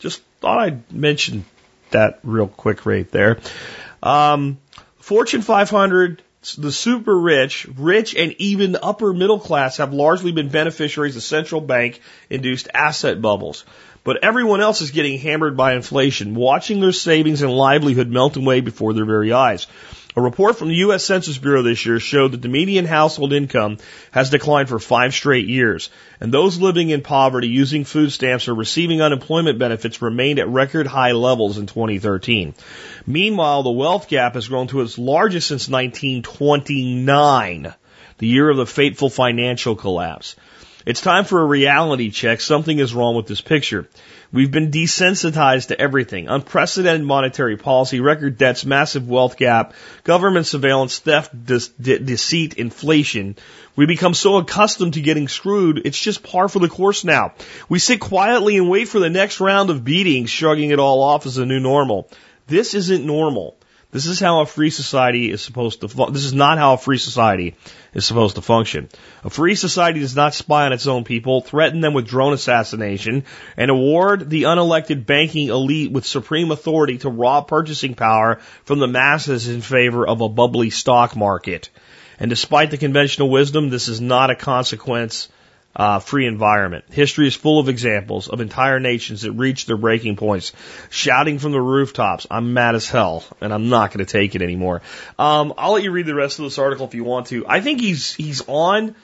Just 0.00 0.20
thought 0.40 0.58
I'd 0.58 0.92
mention 0.92 1.46
that 1.92 2.20
real 2.22 2.48
quick 2.48 2.86
right 2.86 3.10
there. 3.10 3.38
Um, 4.02 4.58
Fortune 4.98 5.42
500, 5.42 6.22
the 6.58 6.72
super 6.72 7.18
rich, 7.18 7.66
rich, 7.76 8.14
and 8.14 8.34
even 8.38 8.72
the 8.72 8.84
upper 8.84 9.12
middle 9.12 9.38
class 9.38 9.78
have 9.78 9.92
largely 9.92 10.32
been 10.32 10.48
beneficiaries 10.48 11.16
of 11.16 11.22
central 11.22 11.60
bank 11.60 12.00
induced 12.30 12.68
asset 12.74 13.20
bubbles. 13.20 13.64
But 14.04 14.24
everyone 14.24 14.60
else 14.60 14.80
is 14.80 14.90
getting 14.90 15.18
hammered 15.18 15.56
by 15.56 15.74
inflation, 15.74 16.34
watching 16.34 16.80
their 16.80 16.92
savings 16.92 17.42
and 17.42 17.52
livelihood 17.52 18.08
melt 18.08 18.36
away 18.36 18.60
before 18.60 18.92
their 18.92 19.04
very 19.04 19.32
eyes. 19.32 19.68
A 20.14 20.20
report 20.20 20.58
from 20.58 20.68
the 20.68 20.76
U.S. 20.76 21.04
Census 21.04 21.38
Bureau 21.38 21.62
this 21.62 21.86
year 21.86 21.98
showed 21.98 22.32
that 22.32 22.42
the 22.42 22.48
median 22.48 22.84
household 22.84 23.32
income 23.32 23.78
has 24.10 24.28
declined 24.28 24.68
for 24.68 24.78
five 24.78 25.14
straight 25.14 25.48
years, 25.48 25.88
and 26.20 26.30
those 26.30 26.58
living 26.58 26.90
in 26.90 27.00
poverty 27.00 27.48
using 27.48 27.84
food 27.84 28.12
stamps 28.12 28.46
or 28.46 28.54
receiving 28.54 29.00
unemployment 29.00 29.58
benefits 29.58 30.02
remained 30.02 30.38
at 30.38 30.48
record 30.48 30.86
high 30.86 31.12
levels 31.12 31.56
in 31.56 31.66
2013. 31.66 32.54
Meanwhile, 33.06 33.62
the 33.62 33.70
wealth 33.70 34.08
gap 34.08 34.34
has 34.34 34.48
grown 34.48 34.66
to 34.66 34.82
its 34.82 34.98
largest 34.98 35.48
since 35.48 35.70
1929, 35.70 37.74
the 38.18 38.26
year 38.26 38.50
of 38.50 38.58
the 38.58 38.66
fateful 38.66 39.08
financial 39.08 39.76
collapse. 39.76 40.36
It's 40.84 41.00
time 41.00 41.24
for 41.24 41.40
a 41.40 41.46
reality 41.46 42.10
check. 42.10 42.40
Something 42.40 42.80
is 42.80 42.92
wrong 42.92 43.14
with 43.14 43.28
this 43.28 43.40
picture. 43.40 43.88
We've 44.32 44.50
been 44.50 44.70
desensitized 44.70 45.68
to 45.68 45.78
everything. 45.78 46.28
Unprecedented 46.28 47.06
monetary 47.06 47.58
policy, 47.58 48.00
record 48.00 48.38
debts, 48.38 48.64
massive 48.64 49.06
wealth 49.06 49.36
gap, 49.36 49.74
government 50.04 50.46
surveillance, 50.46 50.98
theft, 51.00 51.32
de- 51.44 51.98
deceit, 51.98 52.54
inflation. 52.54 53.36
We 53.76 53.84
become 53.84 54.14
so 54.14 54.38
accustomed 54.38 54.94
to 54.94 55.02
getting 55.02 55.28
screwed, 55.28 55.82
it's 55.84 56.00
just 56.00 56.22
par 56.22 56.48
for 56.48 56.60
the 56.60 56.68
course 56.68 57.04
now. 57.04 57.34
We 57.68 57.78
sit 57.78 58.00
quietly 58.00 58.56
and 58.56 58.70
wait 58.70 58.88
for 58.88 59.00
the 59.00 59.10
next 59.10 59.38
round 59.40 59.68
of 59.68 59.84
beatings, 59.84 60.30
shrugging 60.30 60.70
it 60.70 60.78
all 60.78 61.02
off 61.02 61.26
as 61.26 61.36
a 61.36 61.44
new 61.44 61.60
normal. 61.60 62.08
This 62.46 62.72
isn't 62.72 63.04
normal. 63.04 63.56
This 63.92 64.06
is 64.06 64.18
how 64.18 64.40
a 64.40 64.46
free 64.46 64.70
society 64.70 65.30
is 65.30 65.42
supposed 65.42 65.82
to. 65.82 65.88
Fu- 65.88 66.10
this 66.10 66.24
is 66.24 66.32
not 66.32 66.56
how 66.56 66.72
a 66.72 66.78
free 66.78 66.96
society 66.96 67.56
is 67.92 68.06
supposed 68.06 68.36
to 68.36 68.42
function. 68.42 68.88
A 69.22 69.28
free 69.28 69.54
society 69.54 70.00
does 70.00 70.16
not 70.16 70.32
spy 70.32 70.64
on 70.64 70.72
its 70.72 70.86
own 70.86 71.04
people, 71.04 71.42
threaten 71.42 71.80
them 71.80 71.92
with 71.92 72.06
drone 72.06 72.32
assassination, 72.32 73.24
and 73.54 73.70
award 73.70 74.30
the 74.30 74.44
unelected 74.44 75.04
banking 75.04 75.48
elite 75.48 75.92
with 75.92 76.06
supreme 76.06 76.50
authority 76.50 76.96
to 76.98 77.10
rob 77.10 77.48
purchasing 77.48 77.94
power 77.94 78.40
from 78.64 78.78
the 78.78 78.88
masses 78.88 79.46
in 79.46 79.60
favor 79.60 80.06
of 80.06 80.22
a 80.22 80.28
bubbly 80.30 80.70
stock 80.70 81.14
market. 81.14 81.68
And 82.18 82.30
despite 82.30 82.70
the 82.70 82.78
conventional 82.78 83.28
wisdom, 83.28 83.68
this 83.68 83.88
is 83.88 84.00
not 84.00 84.30
a 84.30 84.36
consequence 84.36 85.28
uh, 85.74 85.98
free 86.00 86.26
environment. 86.26 86.84
History 86.90 87.26
is 87.26 87.34
full 87.34 87.58
of 87.58 87.68
examples 87.68 88.28
of 88.28 88.40
entire 88.40 88.78
nations 88.78 89.22
that 89.22 89.32
reach 89.32 89.66
their 89.66 89.76
breaking 89.76 90.16
points, 90.16 90.52
shouting 90.90 91.38
from 91.38 91.52
the 91.52 91.60
rooftops, 91.60 92.26
I'm 92.30 92.52
mad 92.52 92.74
as 92.74 92.88
hell, 92.88 93.24
and 93.40 93.52
I'm 93.52 93.68
not 93.68 93.92
going 93.92 94.04
to 94.04 94.10
take 94.10 94.34
it 94.34 94.42
anymore. 94.42 94.82
Um, 95.18 95.54
I'll 95.56 95.72
let 95.72 95.82
you 95.82 95.90
read 95.90 96.06
the 96.06 96.14
rest 96.14 96.38
of 96.38 96.44
this 96.44 96.58
article 96.58 96.86
if 96.86 96.94
you 96.94 97.04
want 97.04 97.28
to. 97.28 97.46
I 97.46 97.60
think 97.60 97.80
he's, 97.80 98.12
he's 98.12 98.42
on, 98.46 98.94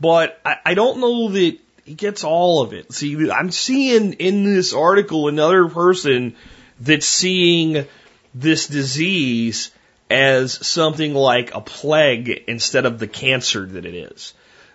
but 0.00 0.40
I, 0.44 0.56
I 0.64 0.74
don't 0.74 1.00
know 1.00 1.28
that 1.28 1.58
he 1.84 1.94
gets 1.94 2.24
all 2.24 2.62
of 2.62 2.72
it. 2.72 2.92
See, 2.92 3.30
I'm 3.30 3.50
seeing 3.50 4.14
in 4.14 4.44
this 4.44 4.72
article 4.72 5.28
another 5.28 5.68
person 5.68 6.34
that's 6.80 7.06
seeing 7.06 7.86
this 8.34 8.66
disease 8.66 9.70
as 10.10 10.66
something 10.66 11.14
like 11.14 11.54
a 11.54 11.60
plague 11.60 12.44
instead 12.46 12.86
of 12.86 12.98
the 12.98 13.06
cancer 13.06 13.66
that 13.66 13.84
it 13.84 13.94
is. 13.94 14.34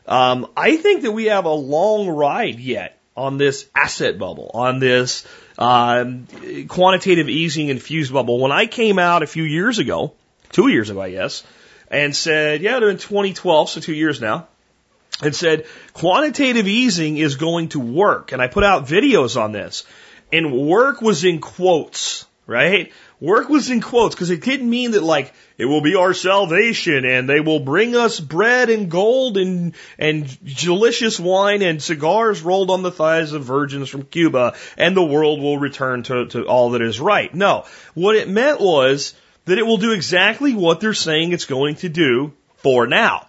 Um, 0.09 0.47
I 0.57 0.75
think 0.77 1.03
that 1.03 1.11
we 1.11 1.25
have 1.25 1.45
a 1.45 1.53
long 1.53 2.09
ride 2.09 2.59
yet 2.59 2.99
on 3.15 3.37
this 3.37 3.67
asset 3.75 4.17
bubble, 4.17 4.49
on 4.55 4.79
this 4.79 5.25
um, 5.59 6.27
quantitative 6.67 7.29
easing 7.29 7.69
infused 7.69 8.11
bubble. 8.11 8.39
When 8.39 8.51
I 8.51 8.65
came 8.65 8.97
out 8.97 9.21
a 9.21 9.27
few 9.27 9.43
years 9.43 9.77
ago, 9.77 10.13
two 10.51 10.67
years 10.67 10.89
ago, 10.89 10.99
I 10.99 11.11
guess, 11.11 11.43
and 11.91 12.15
said, 12.15 12.61
yeah, 12.61 12.77
in 12.77 12.97
2012, 12.97 13.69
so 13.69 13.81
two 13.81 13.93
years 13.93 14.19
now, 14.19 14.47
and 15.21 15.35
said 15.35 15.67
quantitative 15.93 16.67
easing 16.67 17.17
is 17.17 17.35
going 17.35 17.69
to 17.69 17.79
work. 17.79 18.31
And 18.31 18.41
I 18.41 18.47
put 18.47 18.63
out 18.63 18.87
videos 18.87 19.39
on 19.39 19.51
this. 19.51 19.85
And 20.31 20.53
work 20.53 21.01
was 21.01 21.23
in 21.23 21.39
quotes, 21.39 22.25
right? 22.47 22.91
Work 23.21 23.49
was 23.49 23.69
in 23.69 23.81
quotes 23.81 24.15
because 24.15 24.29
it 24.29 24.41
didn't 24.41 24.69
mean 24.69 24.91
that 24.91 25.03
like 25.03 25.33
it 25.57 25.65
will 25.65 25.81
be 25.81 25.95
our 25.95 26.13
salvation 26.13 27.03
and 27.03 27.27
they 27.27 27.41
will 27.41 27.59
bring 27.59 27.93
us 27.93 28.17
bread 28.17 28.69
and 28.69 28.89
gold 28.89 29.37
and 29.37 29.73
and 29.97 30.55
delicious 30.55 31.19
wine 31.19 31.61
and 31.61 31.83
cigars 31.83 32.41
rolled 32.41 32.69
on 32.71 32.81
the 32.81 32.91
thighs 32.91 33.33
of 33.33 33.43
virgins 33.43 33.89
from 33.89 34.03
Cuba 34.03 34.55
and 34.77 34.95
the 34.95 35.03
world 35.03 35.41
will 35.41 35.57
return 35.57 36.03
to, 36.03 36.27
to 36.27 36.45
all 36.45 36.71
that 36.71 36.81
is 36.81 37.01
right. 37.01 37.33
No. 37.33 37.65
What 37.93 38.15
it 38.15 38.29
meant 38.29 38.61
was 38.61 39.13
that 39.45 39.57
it 39.57 39.65
will 39.65 39.77
do 39.77 39.91
exactly 39.91 40.53
what 40.53 40.79
they're 40.79 40.93
saying 40.93 41.33
it's 41.33 41.45
going 41.45 41.75
to 41.75 41.89
do 41.89 42.31
for 42.57 42.87
now 42.87 43.25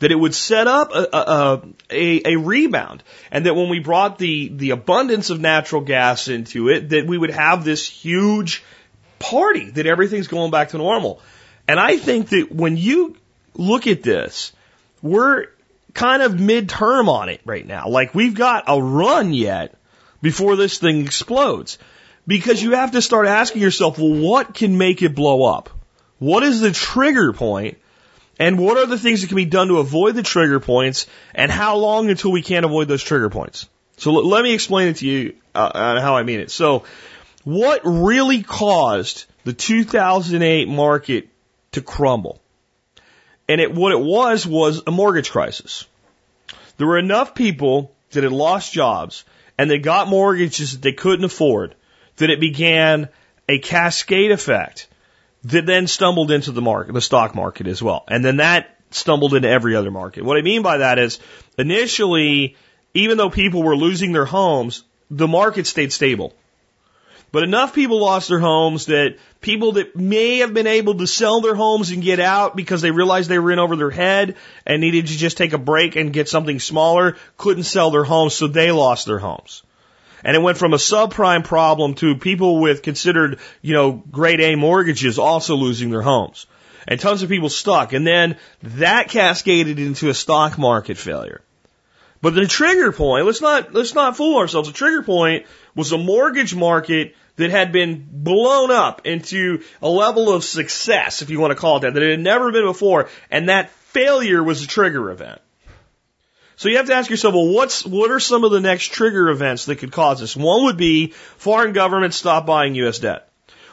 that 0.00 0.10
it 0.10 0.16
would 0.16 0.34
set 0.34 0.66
up 0.66 0.92
a, 0.94 1.62
a, 1.90 2.22
a, 2.24 2.36
rebound, 2.36 3.02
and 3.30 3.44
that 3.44 3.54
when 3.54 3.68
we 3.68 3.80
brought 3.80 4.18
the 4.18 4.48
the 4.48 4.70
abundance 4.70 5.28
of 5.28 5.40
natural 5.40 5.82
gas 5.82 6.28
into 6.28 6.70
it, 6.70 6.88
that 6.88 7.06
we 7.06 7.18
would 7.18 7.30
have 7.30 7.64
this 7.64 7.86
huge 7.86 8.64
party, 9.20 9.70
that 9.70 9.86
everything's 9.86 10.26
going 10.26 10.50
back 10.50 10.70
to 10.70 10.78
normal. 10.78 11.20
And 11.68 11.78
I 11.78 11.98
think 11.98 12.30
that 12.30 12.50
when 12.50 12.76
you 12.76 13.16
look 13.54 13.86
at 13.86 14.02
this, 14.02 14.52
we're 15.02 15.46
kind 15.94 16.22
of 16.22 16.32
midterm 16.32 17.08
on 17.08 17.28
it 17.28 17.40
right 17.44 17.64
now. 17.64 17.88
Like 17.88 18.14
we've 18.14 18.34
got 18.34 18.64
a 18.66 18.82
run 18.82 19.32
yet 19.32 19.76
before 20.20 20.56
this 20.56 20.78
thing 20.78 21.02
explodes. 21.04 21.78
Because 22.26 22.62
you 22.62 22.72
have 22.72 22.92
to 22.92 23.02
start 23.02 23.26
asking 23.26 23.62
yourself, 23.62 23.98
well, 23.98 24.14
what 24.14 24.54
can 24.54 24.78
make 24.78 25.02
it 25.02 25.14
blow 25.14 25.44
up? 25.44 25.70
What 26.18 26.42
is 26.42 26.60
the 26.60 26.70
trigger 26.70 27.32
point? 27.32 27.78
And 28.38 28.58
what 28.58 28.78
are 28.78 28.86
the 28.86 28.98
things 28.98 29.20
that 29.20 29.28
can 29.28 29.36
be 29.36 29.46
done 29.46 29.68
to 29.68 29.78
avoid 29.78 30.14
the 30.14 30.22
trigger 30.22 30.60
points? 30.60 31.06
And 31.34 31.50
how 31.50 31.76
long 31.76 32.08
until 32.08 32.30
we 32.30 32.42
can't 32.42 32.64
avoid 32.64 32.88
those 32.88 33.02
trigger 33.02 33.30
points? 33.30 33.68
So 33.96 34.12
let 34.12 34.42
me 34.42 34.54
explain 34.54 34.88
it 34.88 34.96
to 34.96 35.06
you 35.06 35.34
uh, 35.54 36.00
how 36.00 36.16
I 36.16 36.22
mean 36.22 36.40
it. 36.40 36.50
So 36.50 36.84
what 37.44 37.80
really 37.84 38.42
caused 38.42 39.26
the 39.44 39.52
2008 39.52 40.68
market 40.68 41.28
to 41.72 41.80
crumble? 41.80 42.40
And 43.48 43.60
it, 43.60 43.74
what 43.74 43.92
it 43.92 44.00
was 44.00 44.46
was 44.46 44.82
a 44.86 44.90
mortgage 44.90 45.30
crisis. 45.30 45.86
There 46.76 46.86
were 46.86 46.98
enough 46.98 47.34
people 47.34 47.92
that 48.12 48.22
had 48.22 48.32
lost 48.32 48.72
jobs 48.72 49.24
and 49.58 49.70
they 49.70 49.78
got 49.78 50.08
mortgages 50.08 50.72
that 50.72 50.82
they 50.82 50.92
couldn't 50.92 51.24
afford 51.24 51.74
that 52.16 52.30
it 52.30 52.40
began 52.40 53.08
a 53.48 53.58
cascade 53.58 54.30
effect 54.30 54.86
that 55.44 55.66
then 55.66 55.86
stumbled 55.86 56.30
into 56.30 56.52
the 56.52 56.62
market, 56.62 56.92
the 56.92 57.00
stock 57.00 57.34
market 57.34 57.66
as 57.66 57.82
well. 57.82 58.04
And 58.08 58.24
then 58.24 58.36
that 58.36 58.76
stumbled 58.90 59.34
into 59.34 59.48
every 59.48 59.76
other 59.76 59.90
market. 59.90 60.24
What 60.24 60.36
I 60.36 60.42
mean 60.42 60.62
by 60.62 60.78
that 60.78 60.98
is 60.98 61.18
initially, 61.58 62.56
even 62.94 63.16
though 63.16 63.30
people 63.30 63.62
were 63.62 63.76
losing 63.76 64.12
their 64.12 64.24
homes, 64.24 64.84
the 65.10 65.28
market 65.28 65.66
stayed 65.66 65.92
stable. 65.92 66.34
But 67.32 67.44
enough 67.44 67.74
people 67.74 68.00
lost 68.00 68.28
their 68.28 68.40
homes 68.40 68.86
that 68.86 69.16
people 69.40 69.72
that 69.72 69.94
may 69.94 70.38
have 70.38 70.52
been 70.52 70.66
able 70.66 70.96
to 70.96 71.06
sell 71.06 71.40
their 71.40 71.54
homes 71.54 71.90
and 71.90 72.02
get 72.02 72.18
out 72.18 72.56
because 72.56 72.82
they 72.82 72.90
realized 72.90 73.30
they 73.30 73.38
were 73.38 73.52
in 73.52 73.60
over 73.60 73.76
their 73.76 73.90
head 73.90 74.36
and 74.66 74.80
needed 74.80 75.06
to 75.06 75.16
just 75.16 75.36
take 75.36 75.52
a 75.52 75.58
break 75.58 75.94
and 75.94 76.12
get 76.12 76.28
something 76.28 76.58
smaller 76.58 77.16
couldn't 77.36 77.64
sell 77.64 77.90
their 77.90 78.04
homes, 78.04 78.34
so 78.34 78.48
they 78.48 78.72
lost 78.72 79.06
their 79.06 79.18
homes. 79.18 79.62
And 80.24 80.36
it 80.36 80.42
went 80.42 80.58
from 80.58 80.74
a 80.74 80.78
subprime 80.78 81.44
problem 81.44 81.94
to 81.96 82.16
people 82.16 82.60
with 82.60 82.82
considered, 82.82 83.38
you 83.62 83.74
know, 83.74 83.92
grade 83.92 84.40
A 84.40 84.54
mortgages 84.56 85.18
also 85.18 85.54
losing 85.54 85.90
their 85.90 86.02
homes. 86.02 86.46
And 86.86 86.98
tons 86.98 87.22
of 87.22 87.28
people 87.28 87.48
stuck. 87.48 87.92
And 87.92 88.06
then 88.06 88.36
that 88.62 89.08
cascaded 89.08 89.78
into 89.78 90.08
a 90.08 90.14
stock 90.14 90.58
market 90.58 90.98
failure. 90.98 91.42
But 92.22 92.34
the 92.34 92.46
trigger 92.46 92.92
point, 92.92 93.24
let's 93.24 93.40
not, 93.40 93.72
let's 93.72 93.94
not 93.94 94.16
fool 94.16 94.38
ourselves. 94.38 94.68
The 94.68 94.74
trigger 94.74 95.02
point 95.02 95.46
was 95.74 95.92
a 95.92 95.98
mortgage 95.98 96.54
market 96.54 97.16
that 97.36 97.50
had 97.50 97.72
been 97.72 98.06
blown 98.10 98.70
up 98.70 99.06
into 99.06 99.62
a 99.80 99.88
level 99.88 100.32
of 100.32 100.44
success, 100.44 101.22
if 101.22 101.30
you 101.30 101.40
want 101.40 101.52
to 101.52 101.54
call 101.54 101.78
it 101.78 101.80
that, 101.80 101.94
that 101.94 102.02
it 102.02 102.10
had 102.10 102.20
never 102.20 102.52
been 102.52 102.66
before. 102.66 103.08
And 103.30 103.48
that 103.48 103.70
failure 103.70 104.42
was 104.42 104.62
a 104.62 104.66
trigger 104.66 105.10
event. 105.10 105.40
So 106.56 106.68
you 106.68 106.76
have 106.76 106.88
to 106.88 106.94
ask 106.94 107.08
yourself, 107.08 107.32
well, 107.32 107.54
what's, 107.54 107.86
what 107.86 108.10
are 108.10 108.20
some 108.20 108.44
of 108.44 108.50
the 108.50 108.60
next 108.60 108.92
trigger 108.92 109.30
events 109.30 109.64
that 109.64 109.76
could 109.76 109.92
cause 109.92 110.20
this? 110.20 110.36
One 110.36 110.64
would 110.64 110.76
be 110.76 111.12
foreign 111.38 111.72
governments 111.72 112.18
stop 112.18 112.44
buying 112.44 112.74
U.S. 112.74 112.98
debt. 112.98 113.30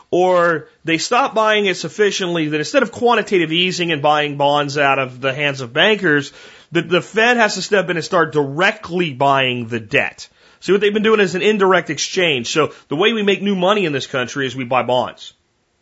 Or 0.10 0.70
they 0.86 0.98
stop 0.98 1.36
buying 1.36 1.66
it 1.66 1.76
sufficiently 1.76 2.48
that 2.48 2.60
instead 2.60 2.84
of 2.84 2.94
quantitative 2.94 3.52
easing 3.52 3.92
and 3.92 4.02
buying 4.02 4.38
bonds 4.38 4.78
out 4.78 5.00
of 5.00 5.20
the 5.20 5.34
hands 5.34 5.60
of 5.60 5.74
bankers, 5.74 6.32
the, 6.72 6.82
the 6.82 7.02
Fed 7.02 7.38
has 7.38 7.56
to 7.56 7.62
step 7.62 7.90
in 7.90 7.98
and 7.98 8.06
start 8.06 8.34
directly 8.34 9.14
buying 9.14 9.68
the 9.68 9.80
debt. 9.80 10.28
See 10.60 10.72
what 10.72 10.82
they've 10.82 10.94
been 10.94 11.04
doing 11.04 11.20
is 11.20 11.36
an 11.36 11.42
indirect 11.42 11.90
exchange. 11.90 12.48
So 12.48 12.74
the 12.88 12.96
way 12.96 13.14
we 13.14 13.24
make 13.24 13.42
new 13.42 13.56
money 13.56 13.86
in 13.86 13.94
this 13.94 14.08
country 14.08 14.48
is 14.48 14.56
we 14.56 14.64
buy 14.64 14.84
bonds. 14.84 15.34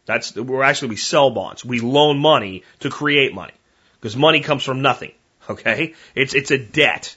That's 0.06 0.36
we're 0.36 0.64
actually 0.64 0.90
we 0.90 0.98
sell 0.98 1.32
bonds. 1.32 1.66
We 1.66 1.80
loan 1.80 2.20
money 2.20 2.64
to 2.80 2.90
create 2.90 3.34
money 3.34 3.54
because 4.00 4.16
money 4.16 4.42
comes 4.42 4.64
from 4.64 4.82
nothing. 4.82 5.12
Okay, 5.48 5.94
it's 6.16 6.34
it's 6.34 6.50
a 6.50 6.58
debt. 6.58 7.16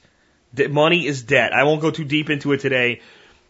Money 0.68 1.06
is 1.06 1.22
debt. 1.22 1.54
I 1.54 1.64
won't 1.64 1.80
go 1.80 1.90
too 1.90 2.04
deep 2.04 2.28
into 2.28 2.52
it 2.52 2.60
today, 2.60 3.00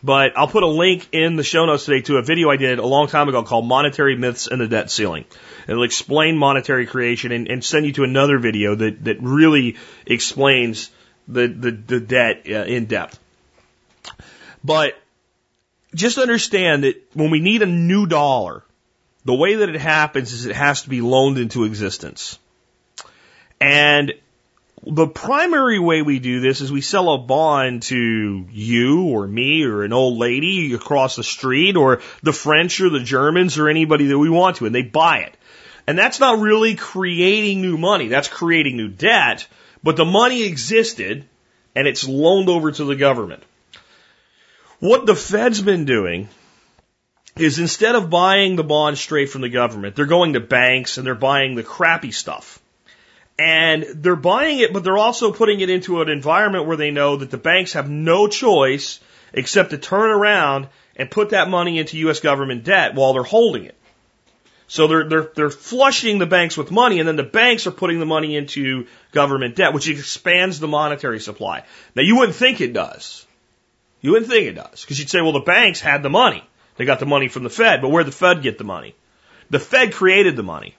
but 0.02 0.36
I'll 0.36 0.48
put 0.48 0.62
a 0.62 0.68
link 0.68 1.08
in 1.12 1.36
the 1.36 1.42
show 1.42 1.66
notes 1.66 1.84
today 1.84 2.02
to 2.02 2.16
a 2.18 2.22
video 2.22 2.50
I 2.50 2.56
did 2.56 2.78
a 2.78 2.86
long 2.86 3.08
time 3.08 3.28
ago 3.28 3.42
called 3.42 3.66
"Monetary 3.66 4.16
Myths 4.16 4.46
and 4.46 4.60
the 4.60 4.68
Debt 4.68 4.90
Ceiling." 4.90 5.24
It'll 5.66 5.82
explain 5.82 6.36
monetary 6.36 6.86
creation 6.86 7.32
and, 7.32 7.48
and 7.48 7.64
send 7.64 7.86
you 7.86 7.92
to 7.94 8.04
another 8.04 8.38
video 8.38 8.74
that 8.74 9.04
that 9.04 9.20
really 9.20 9.76
explains 10.06 10.90
the 11.26 11.48
the, 11.48 11.70
the 11.70 12.00
debt 12.00 12.42
uh, 12.48 12.64
in 12.64 12.86
depth. 12.86 13.18
But 14.62 14.94
just 15.94 16.18
understand 16.18 16.84
that 16.84 17.02
when 17.14 17.30
we 17.30 17.40
need 17.40 17.62
a 17.62 17.66
new 17.66 18.06
dollar, 18.06 18.62
the 19.24 19.34
way 19.34 19.56
that 19.56 19.68
it 19.68 19.80
happens 19.80 20.32
is 20.32 20.46
it 20.46 20.54
has 20.54 20.82
to 20.82 20.88
be 20.88 21.00
loaned 21.00 21.38
into 21.38 21.64
existence. 21.64 22.38
And 23.60 24.14
the 24.82 25.06
primary 25.06 25.78
way 25.78 26.02
we 26.02 26.18
do 26.18 26.40
this 26.40 26.60
is 26.60 26.70
we 26.70 26.80
sell 26.80 27.12
a 27.12 27.18
bond 27.18 27.82
to 27.84 28.46
you 28.50 29.04
or 29.08 29.26
me 29.26 29.64
or 29.64 29.82
an 29.82 29.92
old 29.92 30.18
lady 30.18 30.74
across 30.74 31.16
the 31.16 31.24
street 31.24 31.76
or 31.76 32.00
the 32.22 32.32
French 32.32 32.80
or 32.80 32.90
the 32.90 33.00
Germans 33.00 33.58
or 33.58 33.68
anybody 33.68 34.06
that 34.06 34.18
we 34.18 34.30
want 34.30 34.56
to, 34.56 34.66
and 34.66 34.74
they 34.74 34.82
buy 34.82 35.20
it. 35.20 35.34
And 35.86 35.98
that's 35.98 36.20
not 36.20 36.38
really 36.38 36.74
creating 36.74 37.62
new 37.62 37.78
money. 37.78 38.08
That's 38.08 38.28
creating 38.28 38.76
new 38.76 38.88
debt, 38.88 39.46
but 39.82 39.96
the 39.96 40.04
money 40.04 40.44
existed 40.44 41.24
and 41.74 41.88
it's 41.88 42.06
loaned 42.06 42.48
over 42.48 42.70
to 42.70 42.84
the 42.84 42.96
government. 42.96 43.42
What 44.80 45.06
the 45.06 45.16
Fed's 45.16 45.60
been 45.60 45.86
doing 45.86 46.28
is 47.36 47.58
instead 47.58 47.94
of 47.94 48.10
buying 48.10 48.56
the 48.56 48.64
bond 48.64 48.98
straight 48.98 49.30
from 49.30 49.40
the 49.40 49.48
government, 49.48 49.96
they're 49.96 50.06
going 50.06 50.34
to 50.34 50.40
banks 50.40 50.98
and 50.98 51.06
they're 51.06 51.14
buying 51.14 51.54
the 51.54 51.62
crappy 51.62 52.10
stuff. 52.10 52.60
And 53.38 53.84
they're 53.94 54.16
buying 54.16 54.58
it, 54.58 54.72
but 54.72 54.82
they're 54.82 54.98
also 54.98 55.32
putting 55.32 55.60
it 55.60 55.70
into 55.70 56.02
an 56.02 56.08
environment 56.08 56.66
where 56.66 56.76
they 56.76 56.90
know 56.90 57.16
that 57.16 57.30
the 57.30 57.38
banks 57.38 57.74
have 57.74 57.88
no 57.88 58.26
choice 58.26 58.98
except 59.32 59.70
to 59.70 59.78
turn 59.78 60.10
around 60.10 60.68
and 60.96 61.10
put 61.10 61.30
that 61.30 61.48
money 61.48 61.78
into 61.78 61.98
U.S. 61.98 62.18
government 62.20 62.64
debt 62.64 62.94
while 62.94 63.12
they're 63.12 63.22
holding 63.22 63.64
it. 63.64 63.76
So 64.66 64.86
they're, 64.86 65.08
they're, 65.08 65.30
they're 65.34 65.50
flushing 65.50 66.18
the 66.18 66.26
banks 66.26 66.56
with 66.56 66.70
money 66.70 66.98
and 66.98 67.08
then 67.08 67.16
the 67.16 67.22
banks 67.22 67.66
are 67.66 67.70
putting 67.70 68.00
the 68.00 68.06
money 68.06 68.36
into 68.36 68.86
government 69.12 69.56
debt, 69.56 69.72
which 69.72 69.88
expands 69.88 70.60
the 70.60 70.68
monetary 70.68 71.20
supply. 71.20 71.64
Now 71.94 72.02
you 72.02 72.16
wouldn't 72.16 72.36
think 72.36 72.60
it 72.60 72.74
does. 72.74 73.26
You 74.00 74.12
wouldn't 74.12 74.30
think 74.30 74.46
it 74.46 74.54
does 74.54 74.82
because 74.82 74.98
you'd 74.98 75.10
say, 75.10 75.22
well, 75.22 75.32
the 75.32 75.40
banks 75.40 75.80
had 75.80 76.02
the 76.02 76.10
money. 76.10 76.44
They 76.76 76.84
got 76.84 77.00
the 77.00 77.06
money 77.06 77.28
from 77.28 77.44
the 77.44 77.50
Fed, 77.50 77.80
but 77.80 77.88
where'd 77.88 78.06
the 78.06 78.12
Fed 78.12 78.42
get 78.42 78.58
the 78.58 78.64
money? 78.64 78.94
The 79.50 79.58
Fed 79.58 79.92
created 79.92 80.36
the 80.36 80.42
money. 80.42 80.76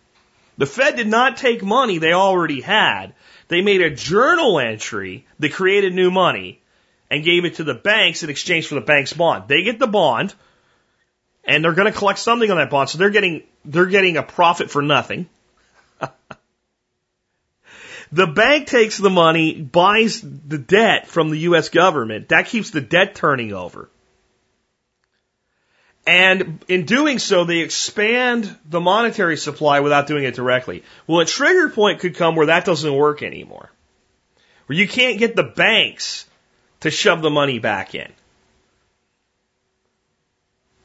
The 0.59 0.65
Fed 0.65 0.97
did 0.97 1.07
not 1.07 1.37
take 1.37 1.63
money 1.63 1.97
they 1.97 2.11
already 2.11 2.59
had. 2.59 3.13
They 3.47 3.61
made 3.61 3.81
a 3.81 3.89
journal 3.89 4.59
entry 4.59 5.25
that 5.39 5.53
created 5.53 5.93
new 5.93 6.11
money 6.11 6.61
and 7.09 7.23
gave 7.23 7.45
it 7.45 7.55
to 7.55 7.63
the 7.63 7.73
banks 7.73 8.23
in 8.23 8.29
exchange 8.29 8.67
for 8.67 8.75
the 8.75 8.81
bank's 8.81 9.13
bond. 9.13 9.45
They 9.47 9.63
get 9.63 9.79
the 9.79 9.87
bond 9.87 10.35
and 11.45 11.63
they're 11.63 11.71
going 11.71 11.91
to 11.91 11.97
collect 11.97 12.19
something 12.19 12.51
on 12.51 12.57
that 12.57 12.69
bond. 12.69 12.89
So 12.89 12.97
they're 12.97 13.09
getting, 13.09 13.43
they're 13.63 13.85
getting 13.85 14.17
a 14.17 14.21
profit 14.21 14.69
for 14.69 14.81
nothing. 14.81 15.29
the 18.11 18.27
bank 18.27 18.67
takes 18.67 18.97
the 18.97 19.09
money, 19.09 19.61
buys 19.61 20.19
the 20.19 20.57
debt 20.57 21.07
from 21.07 21.29
the 21.29 21.37
U.S. 21.37 21.69
government. 21.69 22.29
That 22.29 22.47
keeps 22.47 22.71
the 22.71 22.81
debt 22.81 23.15
turning 23.15 23.53
over. 23.53 23.89
And 26.09 26.65
in 26.67 26.85
doing 26.85 27.19
so, 27.19 27.43
they 27.43 27.59
expand 27.59 28.57
the 28.67 28.79
monetary 28.79 29.37
supply 29.37 29.81
without 29.81 30.07
doing 30.07 30.23
it 30.23 30.33
directly. 30.33 30.83
Well, 31.05 31.19
a 31.19 31.25
trigger 31.25 31.69
point 31.69 31.99
could 31.99 32.15
come 32.15 32.35
where 32.35 32.47
that 32.47 32.65
doesn't 32.65 32.95
work 32.95 33.21
anymore. 33.21 33.69
Where 34.65 34.75
you 34.75 34.87
can't 34.87 35.19
get 35.19 35.35
the 35.35 35.43
banks 35.43 36.25
to 36.79 36.89
shove 36.89 37.21
the 37.21 37.29
money 37.29 37.59
back 37.59 37.93
in. 37.93 38.11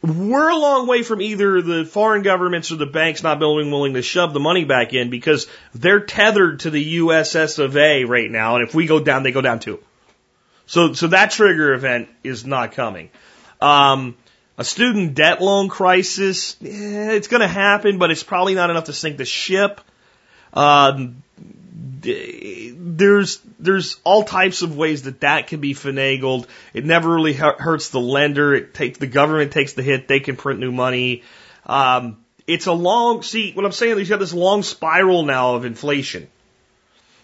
We're 0.02 0.50
a 0.50 0.58
long 0.58 0.86
way 0.86 1.02
from 1.02 1.22
either 1.22 1.62
the 1.62 1.86
foreign 1.86 2.20
governments 2.20 2.70
or 2.70 2.76
the 2.76 2.84
banks 2.84 3.22
not 3.22 3.38
being 3.38 3.70
willing 3.70 3.94
to 3.94 4.02
shove 4.02 4.34
the 4.34 4.40
money 4.40 4.66
back 4.66 4.92
in 4.92 5.08
because 5.08 5.46
they're 5.74 6.00
tethered 6.00 6.60
to 6.60 6.70
the 6.70 6.98
USS 6.98 7.58
of 7.58 7.78
A 7.78 8.04
right 8.04 8.30
now, 8.30 8.56
and 8.56 8.68
if 8.68 8.74
we 8.74 8.86
go 8.86 9.00
down, 9.00 9.22
they 9.22 9.32
go 9.32 9.40
down 9.40 9.60
too. 9.60 9.80
So, 10.66 10.92
so 10.92 11.06
that 11.06 11.30
trigger 11.30 11.72
event 11.72 12.10
is 12.22 12.44
not 12.44 12.72
coming. 12.72 13.08
Um, 13.62 14.16
a 14.56 14.64
student 14.64 15.14
debt 15.14 15.40
loan 15.40 15.68
crisis, 15.68 16.56
eh, 16.62 17.12
it's 17.12 17.28
going 17.28 17.40
to 17.40 17.48
happen, 17.48 17.98
but 17.98 18.10
it's 18.10 18.22
probably 18.22 18.54
not 18.54 18.70
enough 18.70 18.84
to 18.84 18.92
sink 18.92 19.16
the 19.16 19.24
ship. 19.24 19.80
Um, 20.52 21.22
there's 22.04 23.40
there's 23.58 23.98
all 24.04 24.24
types 24.24 24.62
of 24.62 24.76
ways 24.76 25.02
that 25.02 25.20
that 25.20 25.48
can 25.48 25.60
be 25.60 25.74
finagled. 25.74 26.46
It 26.72 26.84
never 26.84 27.12
really 27.12 27.32
hurts 27.32 27.88
the 27.88 28.00
lender. 28.00 28.54
It 28.54 28.74
takes 28.74 28.98
the 28.98 29.06
government 29.06 29.52
takes 29.52 29.72
the 29.72 29.82
hit. 29.82 30.06
They 30.06 30.20
can 30.20 30.36
print 30.36 30.60
new 30.60 30.70
money. 30.70 31.22
Um, 31.66 32.18
it's 32.46 32.66
a 32.66 32.72
long 32.72 33.22
see 33.22 33.52
what 33.52 33.64
I'm 33.64 33.72
saying 33.72 33.98
is 33.98 34.08
you 34.08 34.12
have 34.12 34.20
this 34.20 34.34
long 34.34 34.62
spiral 34.62 35.24
now 35.24 35.54
of 35.54 35.64
inflation. 35.64 36.28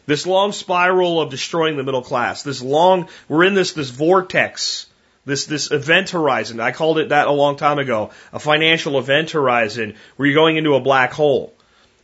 This 0.07 0.27
long 0.27 0.53
spiral 0.53 1.21
of 1.21 1.31
destroying 1.31 1.77
the 1.77 1.85
middle 1.85 2.03
class. 2.03 2.43
This 2.43 2.63
long 2.63 3.09
we're 3.29 3.45
in 3.45 3.55
this 3.55 3.75
this 3.75 3.91
vortex. 3.91 4.87
This 5.25 5.47
this 5.47 5.71
event 5.71 6.11
horizon. 6.11 6.61
I 6.61 6.73
called 6.73 6.99
it 6.99 7.11
that 7.11 7.29
a 7.29 7.33
long 7.33 7.57
time 7.57 7.79
ago. 7.79 8.11
A 8.33 8.39
financial 8.39 8.99
event 8.99 9.31
horizon 9.33 9.97
where 10.17 10.27
you're 10.27 10.35
going 10.35 10.57
into 10.57 10.75
a 10.75 10.81
black 10.81 11.13
hole. 11.13 11.55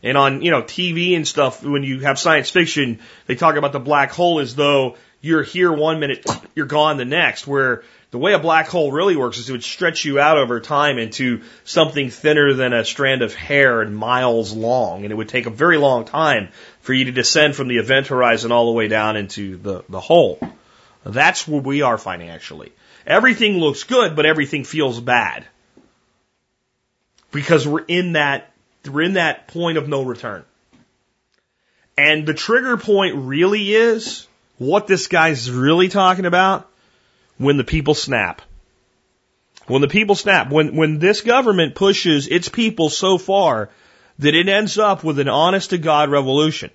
And 0.03 0.17
on, 0.17 0.41
you 0.43 0.51
know, 0.51 0.61
TV 0.61 1.15
and 1.15 1.27
stuff, 1.27 1.63
when 1.63 1.83
you 1.83 2.01
have 2.01 2.19
science 2.19 2.51
fiction, 2.51 2.99
they 3.25 3.35
talk 3.35 3.55
about 3.55 3.71
the 3.71 3.79
black 3.79 4.11
hole 4.11 4.39
as 4.39 4.55
though 4.55 4.95
you're 5.21 5.43
here 5.43 5.71
one 5.71 5.99
minute, 5.99 6.25
you're 6.55 6.67
gone 6.67 6.97
the 6.97 7.05
next, 7.05 7.47
where 7.47 7.83
the 8.11 8.17
way 8.17 8.33
a 8.33 8.39
black 8.39 8.67
hole 8.67 8.91
really 8.91 9.15
works 9.15 9.37
is 9.37 9.49
it 9.49 9.51
would 9.51 9.63
stretch 9.63 10.05
you 10.05 10.19
out 10.19 10.37
over 10.37 10.61
time 10.61 10.97
into 10.97 11.41
something 11.65 12.09
thinner 12.09 12.53
than 12.53 12.71
a 12.71 12.85
strand 12.85 13.21
of 13.21 13.33
hair 13.33 13.81
and 13.81 13.95
miles 13.95 14.53
long. 14.53 15.03
And 15.03 15.11
it 15.11 15.15
would 15.15 15.29
take 15.29 15.45
a 15.45 15.51
very 15.51 15.77
long 15.77 16.05
time 16.05 16.49
for 16.81 16.93
you 16.93 17.05
to 17.05 17.11
descend 17.11 17.55
from 17.55 17.67
the 17.67 17.77
event 17.77 18.07
horizon 18.07 18.51
all 18.51 18.67
the 18.67 18.71
way 18.71 18.87
down 18.87 19.17
into 19.17 19.57
the, 19.57 19.83
the 19.89 19.99
hole. 19.99 20.39
That's 21.03 21.47
where 21.47 21.61
we 21.61 21.81
are 21.81 21.97
financially. 21.97 22.71
Everything 23.07 23.57
looks 23.57 23.85
good, 23.85 24.15
but 24.15 24.25
everything 24.25 24.65
feels 24.65 24.99
bad. 24.99 25.45
Because 27.31 27.65
we're 27.65 27.85
in 27.87 28.13
that 28.13 28.51
we're 28.85 29.01
in 29.01 29.13
that 29.13 29.47
point 29.47 29.77
of 29.77 29.87
no 29.87 30.03
return. 30.03 30.43
And 31.97 32.25
the 32.25 32.33
trigger 32.33 32.77
point 32.77 33.15
really 33.15 33.73
is 33.73 34.27
what 34.57 34.87
this 34.87 35.07
guy's 35.07 35.49
really 35.49 35.89
talking 35.89 36.25
about 36.25 36.69
when 37.37 37.57
the 37.57 37.63
people 37.63 37.95
snap. 37.95 38.41
When 39.65 39.81
the 39.81 39.87
people 39.87 40.15
snap, 40.15 40.49
when, 40.49 40.75
when 40.75 40.99
this 40.99 41.21
government 41.21 41.75
pushes 41.75 42.27
its 42.27 42.47
people 42.47 42.89
so 42.89 43.17
far 43.17 43.69
that 44.19 44.35
it 44.35 44.47
ends 44.47 44.77
up 44.77 45.03
with 45.03 45.19
an 45.19 45.27
honest 45.27 45.71
to 45.71 45.77
God 45.77 46.09
revolution. 46.09 46.71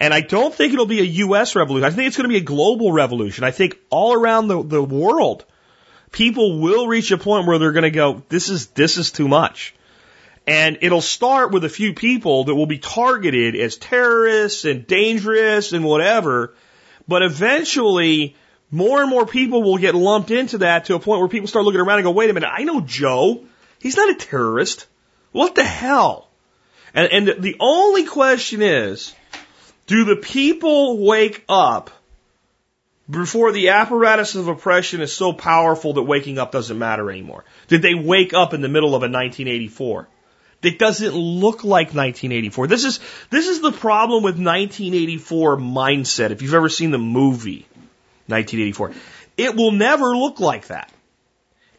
And 0.00 0.14
I 0.14 0.20
don't 0.20 0.54
think 0.54 0.72
it'll 0.72 0.86
be 0.86 1.00
a 1.00 1.24
U.S. 1.24 1.56
revolution. 1.56 1.84
I 1.84 1.90
think 1.90 2.06
it's 2.06 2.16
going 2.16 2.28
to 2.28 2.32
be 2.32 2.40
a 2.40 2.40
global 2.40 2.92
revolution. 2.92 3.42
I 3.42 3.50
think 3.50 3.78
all 3.90 4.14
around 4.14 4.46
the, 4.46 4.62
the 4.62 4.82
world, 4.82 5.44
people 6.10 6.60
will 6.60 6.86
reach 6.86 7.10
a 7.10 7.18
point 7.18 7.46
where 7.46 7.58
they're 7.58 7.72
going 7.72 7.82
to 7.82 7.90
go, 7.90 8.22
this 8.28 8.48
is, 8.48 8.68
this 8.68 8.96
is 8.96 9.10
too 9.10 9.28
much. 9.28 9.74
And 10.46 10.78
it'll 10.80 11.02
start 11.02 11.52
with 11.52 11.64
a 11.64 11.68
few 11.68 11.92
people 11.92 12.44
that 12.44 12.54
will 12.54 12.66
be 12.66 12.78
targeted 12.78 13.54
as 13.54 13.76
terrorists 13.76 14.64
and 14.64 14.86
dangerous 14.86 15.72
and 15.72 15.84
whatever. 15.84 16.54
But 17.06 17.22
eventually, 17.22 18.34
more 18.70 19.02
and 19.02 19.10
more 19.10 19.26
people 19.26 19.62
will 19.62 19.78
get 19.78 19.94
lumped 19.94 20.30
into 20.30 20.58
that 20.58 20.86
to 20.86 20.94
a 20.94 21.00
point 21.00 21.20
where 21.20 21.28
people 21.28 21.48
start 21.48 21.64
looking 21.64 21.80
around 21.80 21.98
and 21.98 22.04
go, 22.04 22.12
wait 22.12 22.30
a 22.30 22.32
minute, 22.32 22.50
I 22.50 22.64
know 22.64 22.80
Joe. 22.80 23.44
He's 23.78 23.96
not 23.96 24.10
a 24.10 24.14
terrorist. 24.14 24.86
What 25.32 25.54
the 25.54 25.64
hell? 25.64 26.30
And, 26.94 27.28
and 27.28 27.42
the 27.42 27.56
only 27.60 28.06
question 28.06 28.62
is, 28.62 29.14
do 29.86 30.04
the 30.04 30.16
people 30.16 31.04
wake 31.04 31.44
up 31.48 31.90
before 33.08 33.52
the 33.52 33.70
apparatus 33.70 34.34
of 34.34 34.48
oppression 34.48 35.00
is 35.00 35.12
so 35.12 35.32
powerful 35.32 35.94
that 35.94 36.02
waking 36.02 36.38
up 36.38 36.52
doesn't 36.52 36.78
matter 36.78 37.10
anymore? 37.10 37.44
Did 37.68 37.82
they 37.82 37.94
wake 37.94 38.34
up 38.34 38.54
in 38.54 38.60
the 38.60 38.68
middle 38.68 38.94
of 38.94 39.02
a 39.02 39.10
1984? 39.10 40.08
that 40.60 40.78
doesn't 40.78 41.14
look 41.14 41.64
like 41.64 41.94
1984. 41.94 42.66
This 42.66 42.84
is, 42.84 43.00
this 43.30 43.46
is 43.46 43.60
the 43.60 43.72
problem 43.72 44.22
with 44.22 44.34
1984 44.34 45.56
mindset. 45.56 46.30
If 46.30 46.42
you've 46.42 46.54
ever 46.54 46.68
seen 46.68 46.90
the 46.90 46.98
movie 46.98 47.66
1984, 48.26 48.92
it 49.36 49.54
will 49.54 49.72
never 49.72 50.16
look 50.16 50.40
like 50.40 50.66
that. 50.66 50.92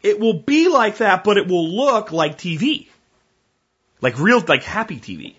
It 0.02 0.18
will 0.18 0.32
be 0.32 0.68
like 0.68 0.98
that, 0.98 1.24
but 1.24 1.36
it 1.36 1.46
will 1.46 1.68
look 1.68 2.10
like 2.10 2.38
TV. 2.38 2.88
Like 4.00 4.18
real, 4.18 4.42
like 4.48 4.62
happy 4.62 4.96
TV. 4.96 5.34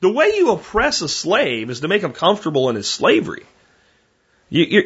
The 0.00 0.12
way 0.12 0.32
you 0.34 0.52
oppress 0.52 1.00
a 1.00 1.08
slave 1.08 1.70
is 1.70 1.80
to 1.80 1.88
make 1.88 2.02
him 2.02 2.12
comfortable 2.12 2.68
in 2.68 2.76
his 2.76 2.88
slavery. 2.88 3.46
You, 4.48 4.64
you're, 4.64 4.84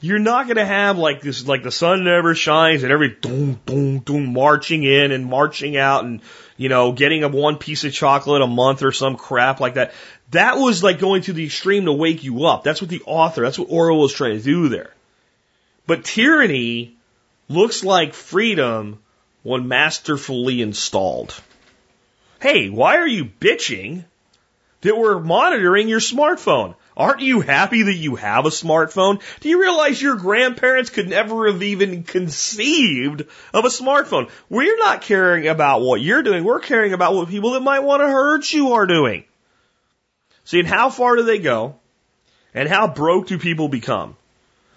you're 0.00 0.18
not 0.18 0.46
going 0.46 0.56
to 0.56 0.64
have 0.64 0.98
like 0.98 1.20
this, 1.20 1.46
like 1.46 1.62
the 1.62 1.72
sun 1.72 2.04
never 2.04 2.34
shines 2.34 2.82
and 2.82 2.92
every 2.92 3.10
boom, 3.10 3.60
boom, 3.66 3.98
boom 3.98 4.32
marching 4.32 4.84
in 4.84 5.12
and 5.12 5.26
marching 5.26 5.76
out 5.76 6.04
and 6.04 6.20
you 6.62 6.68
know, 6.68 6.92
getting 6.92 7.24
a 7.24 7.28
one 7.28 7.56
piece 7.56 7.82
of 7.82 7.92
chocolate 7.92 8.40
a 8.40 8.46
month 8.46 8.84
or 8.84 8.92
some 8.92 9.16
crap 9.16 9.58
like 9.58 9.74
that. 9.74 9.92
That 10.30 10.58
was 10.58 10.80
like 10.82 11.00
going 11.00 11.22
to 11.22 11.32
the 11.32 11.46
extreme 11.46 11.86
to 11.86 11.92
wake 11.92 12.22
you 12.22 12.44
up. 12.44 12.62
That's 12.62 12.80
what 12.80 12.88
the 12.88 13.02
author, 13.04 13.42
that's 13.42 13.58
what 13.58 13.70
Orwell 13.70 13.98
was 13.98 14.12
trying 14.12 14.38
to 14.38 14.44
do 14.44 14.68
there. 14.68 14.94
But 15.88 16.04
tyranny 16.04 16.96
looks 17.48 17.82
like 17.82 18.14
freedom 18.14 19.00
when 19.42 19.66
masterfully 19.66 20.62
installed. 20.62 21.34
Hey, 22.40 22.70
why 22.70 22.98
are 22.98 23.08
you 23.08 23.24
bitching 23.24 24.04
that 24.82 24.96
we're 24.96 25.18
monitoring 25.18 25.88
your 25.88 26.00
smartphone? 26.00 26.76
Aren't 26.96 27.20
you 27.20 27.40
happy 27.40 27.84
that 27.84 27.94
you 27.94 28.16
have 28.16 28.44
a 28.44 28.50
smartphone? 28.50 29.22
Do 29.40 29.48
you 29.48 29.60
realize 29.60 30.00
your 30.00 30.16
grandparents 30.16 30.90
could 30.90 31.08
never 31.08 31.50
have 31.50 31.62
even 31.62 32.02
conceived 32.02 33.22
of 33.54 33.64
a 33.64 33.68
smartphone? 33.68 34.30
We're 34.50 34.76
not 34.78 35.02
caring 35.02 35.48
about 35.48 35.80
what 35.80 36.02
you're 36.02 36.22
doing. 36.22 36.44
We're 36.44 36.60
caring 36.60 36.92
about 36.92 37.14
what 37.14 37.28
people 37.28 37.52
that 37.52 37.62
might 37.62 37.80
want 37.80 38.02
to 38.02 38.08
hurt 38.08 38.52
you 38.52 38.74
are 38.74 38.86
doing. 38.86 39.24
See, 40.44 40.58
and 40.58 40.68
how 40.68 40.90
far 40.90 41.16
do 41.16 41.22
they 41.22 41.38
go? 41.38 41.76
And 42.52 42.68
how 42.68 42.88
broke 42.88 43.28
do 43.28 43.38
people 43.38 43.68
become? 43.68 44.16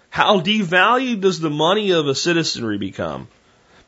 How 0.08 0.40
devalued 0.40 1.20
does 1.20 1.40
the 1.40 1.50
money 1.50 1.90
of 1.90 2.06
a 2.06 2.14
citizenry 2.14 2.78
become? 2.78 3.28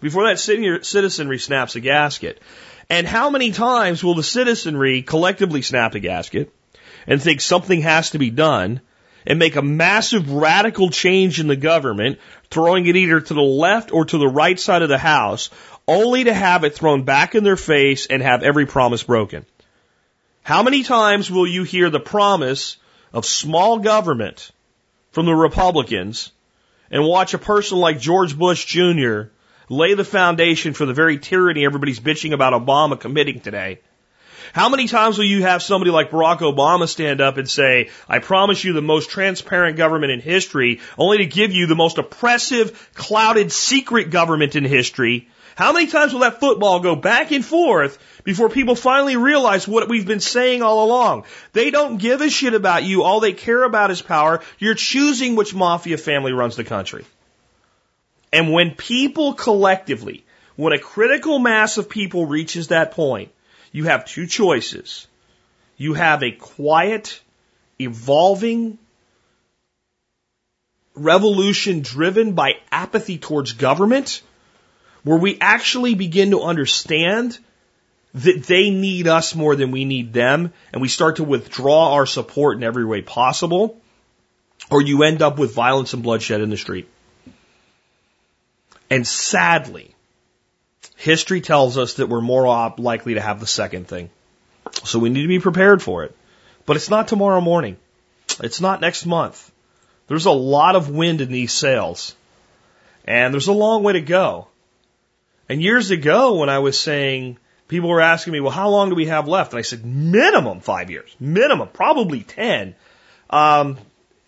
Before 0.01 0.29
that 0.29 0.39
citizenry 0.39 1.39
snaps 1.39 1.77
a 1.77 1.81
gasket. 1.81 2.43
And 2.91 3.07
how 3.07 3.31
many 3.31 3.53
times 3.53 4.05
will 4.05 4.15
the 4.15 4.23
citizenry 4.23 5.01
collectively 5.01 5.63
snap 5.63 5.95
a 5.95 6.01
gasket? 6.01 6.53
And 7.09 7.21
think 7.21 7.41
something 7.41 7.81
has 7.81 8.11
to 8.11 8.19
be 8.19 8.31
done 8.31 8.81
and 9.27 9.39
make 9.39 9.57
a 9.57 9.63
massive 9.63 10.31
radical 10.31 10.91
change 10.91 11.41
in 11.41 11.49
the 11.49 11.57
government, 11.57 12.19
throwing 12.51 12.87
it 12.87 12.95
either 12.95 13.21
to 13.21 13.35
the 13.35 13.41
left 13.41 13.93
or 13.93 14.05
to 14.05 14.19
the 14.19 14.29
right 14.29 14.61
side 14.61 14.83
of 14.83 14.89
the 14.89 14.99
house, 14.99 15.51
only 15.89 16.25
to 16.25 16.35
have 16.35 16.65
it 16.65 16.75
thrown 16.75 17.03
back 17.03 17.35
in 17.35 17.43
their 17.43 17.57
face 17.57 18.07
and 18.07 18.23
have 18.23 18.43
every 18.43 18.67
promise 18.67 19.03
broken. 19.03 19.45
How 20.43 20.63
many 20.63 20.83
times 20.83 21.31
will 21.31 21.47
you 21.47 21.63
hear 21.65 21.91
the 21.91 21.99
promise 22.01 22.77
of 23.13 23.25
small 23.25 23.79
government 23.79 24.51
from 25.11 25.27
the 25.27 25.35
Republicans 25.35 26.31
and 26.91 27.05
watch 27.05 27.35
a 27.35 27.39
person 27.39 27.79
like 27.79 27.99
George 27.99 28.37
Bush 28.39 28.65
Jr. 28.67 29.25
lay 29.69 29.95
the 29.95 30.05
foundation 30.05 30.75
for 30.75 30.87
the 30.87 30.95
very 30.95 31.19
tyranny 31.19 31.65
everybody's 31.65 32.01
bitching 32.01 32.33
about 32.33 32.53
Obama 32.53 32.99
committing 32.99 33.41
today? 33.41 33.81
How 34.53 34.69
many 34.69 34.89
times 34.89 35.19
will 35.19 35.25
you 35.25 35.43
have 35.43 35.63
somebody 35.63 35.91
like 35.91 36.11
Barack 36.11 36.39
Obama 36.39 36.89
stand 36.89 37.21
up 37.21 37.37
and 37.37 37.49
say, 37.49 37.91
I 38.09 38.19
promise 38.19 38.65
you 38.65 38.73
the 38.73 38.83
most 38.83 39.11
transparent 39.11 39.77
government 39.77 40.13
in 40.13 40.21
history, 40.21 40.81
only 40.97 41.19
to 41.19 41.27
give 41.27 41.53
you 41.53 41.67
the 41.67 41.75
most 41.75 41.99
oppressive, 41.99 42.91
clouded, 42.95 43.53
secret 43.53 44.11
government 44.11 44.57
in 44.57 44.65
history? 44.65 45.29
How 45.59 45.73
many 45.73 45.89
times 45.89 46.13
will 46.13 46.21
that 46.21 46.39
football 46.39 46.79
go 46.79 46.95
back 46.95 47.33
and 47.33 47.45
forth 47.45 47.99
before 48.23 48.49
people 48.49 48.77
finally 48.77 49.17
realize 49.17 49.67
what 49.67 49.89
we've 49.89 50.07
been 50.07 50.21
saying 50.21 50.63
all 50.63 50.85
along? 50.85 51.25
They 51.53 51.73
don't 51.73 51.99
give 51.99 52.21
a 52.21 52.31
shit 52.31 52.55
about 52.55 52.85
you. 52.85 53.03
All 53.03 53.19
they 53.19 53.33
care 53.33 53.65
about 53.65 53.91
is 53.91 54.01
power. 54.01 54.41
You're 54.61 54.75
choosing 54.75 55.35
which 55.35 55.57
mafia 55.57 55.99
family 55.99 56.33
runs 56.33 56.55
the 56.55 56.63
country. 56.63 57.05
And 58.33 58.53
when 58.53 58.77
people 58.77 59.35
collectively, 59.35 60.25
when 60.55 60.73
a 60.73 60.79
critical 60.79 61.41
mass 61.41 61.77
of 61.77 61.89
people 61.89 62.27
reaches 62.27 62.69
that 62.69 62.93
point, 62.93 63.33
you 63.73 63.85
have 63.85 64.07
two 64.07 64.27
choices. 64.27 65.07
You 65.77 65.95
have 65.95 66.23
a 66.23 66.33
quiet, 66.33 67.21
evolving 67.79 68.79
revolution 70.95 71.83
driven 71.83 72.33
by 72.33 72.55
apathy 72.73 73.19
towards 73.19 73.53
government, 73.53 74.23
where 75.05 75.19
we 75.19 75.39
actually 75.41 75.95
begin 75.95 76.33
to 76.33 76.43
understand 76.43 77.39
that 78.15 78.45
they 78.45 78.71
need 78.71 79.07
us 79.07 79.35
more 79.35 79.55
than 79.55 79.71
we 79.71 79.85
need 79.85 80.13
them, 80.13 80.53
and 80.73 80.83
we 80.83 80.89
start 80.89 81.17
to 81.17 81.25
withdraw 81.25 81.95
our 81.95 82.07
support 82.07 82.57
in 82.57 82.65
every 82.65 82.85
way 82.85 83.03
possible, 83.03 83.81
or 84.71 84.83
you 84.83 85.03
end 85.03 85.23
up 85.23 85.39
with 85.39 85.55
violence 85.55 85.93
and 85.95 86.03
bloodshed 86.03 86.41
in 86.41 86.51
the 86.51 86.57
street. 86.57 86.89
And 88.91 89.07
sadly, 89.07 89.95
history 90.99 91.41
tells 91.41 91.79
us 91.79 91.95
that 91.95 92.09
we're 92.09 92.21
more 92.21 92.75
likely 92.77 93.15
to 93.15 93.21
have 93.21 93.39
the 93.39 93.47
second 93.47 93.87
thing. 93.87 94.11
So 94.85 94.99
we 94.99 95.09
need 95.09 95.23
to 95.23 95.29
be 95.29 95.39
prepared 95.39 95.81
for 95.81 96.05
it. 96.05 96.15
But 96.67 96.77
it's 96.77 96.91
not 96.91 97.09
tomorrow 97.09 97.41
morning. 97.41 97.77
It's 98.43 98.61
not 98.61 98.81
next 98.81 99.07
month. 99.07 99.51
There's 100.09 100.27
a 100.27 100.33
lot 100.33 100.75
of 100.75 100.91
wind 100.91 101.21
in 101.21 101.31
these 101.31 101.53
sails. 101.53 102.15
And 103.05 103.33
there's 103.33 103.47
a 103.47 103.53
long 103.53 103.85
way 103.85 103.95
to 103.95 104.01
go. 104.01 104.49
And 105.49 105.63
years 105.63 105.91
ago, 105.93 106.35
when 106.35 106.49
I 106.49 106.59
was 106.59 106.79
saying, 106.79 107.39
people 107.69 107.89
were 107.89 108.01
asking 108.01 108.33
me, 108.33 108.41
well, 108.41 108.51
how 108.51 108.69
long 108.69 108.89
do 108.91 108.97
we 108.97 109.07
have 109.07 109.29
left? 109.29 109.53
And 109.53 109.59
I 109.59 109.63
said, 109.63 109.87
minimum 109.87 110.61
five 110.61 110.91
years. 110.91 111.15
Minimum, 111.21 111.69
probably 111.73 112.23
ten. 112.23 112.75
Um, 113.31 113.79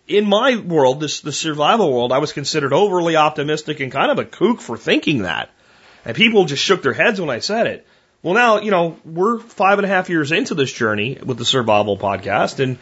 in 0.07 0.25
my 0.25 0.57
world, 0.57 1.01
this 1.01 1.21
the 1.21 1.33
survival 1.33 1.93
world, 1.93 2.13
I 2.13 2.19
was 2.19 2.33
considered 2.33 2.73
overly 2.73 3.17
optimistic 3.17 3.81
and 3.81 3.93
kind 3.93 4.11
of 4.11 4.19
a 4.19 4.25
kook 4.25 4.61
for 4.61 4.79
thinking 4.79 5.23
that. 5.23 5.51
And 6.05 6.17
people 6.17 6.45
just 6.45 6.63
shook 6.63 6.83
their 6.83 6.93
heads 6.93 7.21
when 7.21 7.31
I 7.31 7.41
said 7.41 7.67
it. 7.67 7.87
Well, 8.23 8.35
now, 8.35 8.61
you 8.61 8.71
know, 8.71 8.97
we're 9.05 9.39
five 9.39 9.79
and 9.79 9.87
a 9.87 9.89
half 9.89 10.11
years 10.11 10.33
into 10.33 10.55
this 10.55 10.73
journey 10.73 11.19
with 11.23 11.39
the 11.39 11.45
survival 11.45 11.97
podcast 11.97 12.61
and 12.61 12.79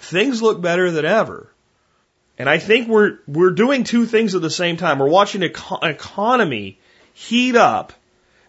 things 0.00 0.42
look 0.42 0.60
better 0.60 0.90
than 0.90 1.04
ever. 1.04 1.48
And 2.38 2.48
I 2.48 2.58
think 2.58 2.88
we're, 2.88 3.18
we're 3.26 3.50
doing 3.52 3.84
two 3.84 4.04
things 4.04 4.34
at 4.34 4.42
the 4.42 4.50
same 4.50 4.76
time. 4.76 4.98
We're 4.98 5.08
watching 5.08 5.42
an 5.42 5.52
economy 5.82 6.78
heat 7.14 7.56
up 7.56 7.92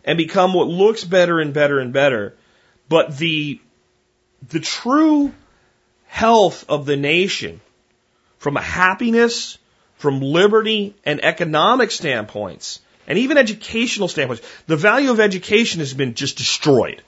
and 0.04 0.18
become 0.18 0.54
what 0.54 0.68
looks 0.68 1.04
better 1.04 1.40
and 1.40 1.54
better 1.54 1.80
and 1.80 1.94
better. 1.94 2.36
But 2.90 3.18
the, 3.18 3.62
the 4.50 4.60
true 4.60 5.34
health 6.08 6.66
of 6.70 6.86
the 6.86 6.98
nation 6.98 7.62
from 8.38 8.58
a 8.58 8.62
happiness, 8.62 9.58
from 9.96 10.20
liberty 10.20 10.96
and 11.06 11.24
economic 11.24 11.92
standpoints, 11.92 12.82
and 13.08 13.18
even 13.18 13.38
educational 13.38 14.08
standpoints, 14.08 14.44
the 14.68 14.78
value 14.78 15.12
of 15.12 15.20
education 15.20 15.80
has 15.80 15.94
been 15.94 16.14
just 16.14 16.38
destroyed. 16.38 17.02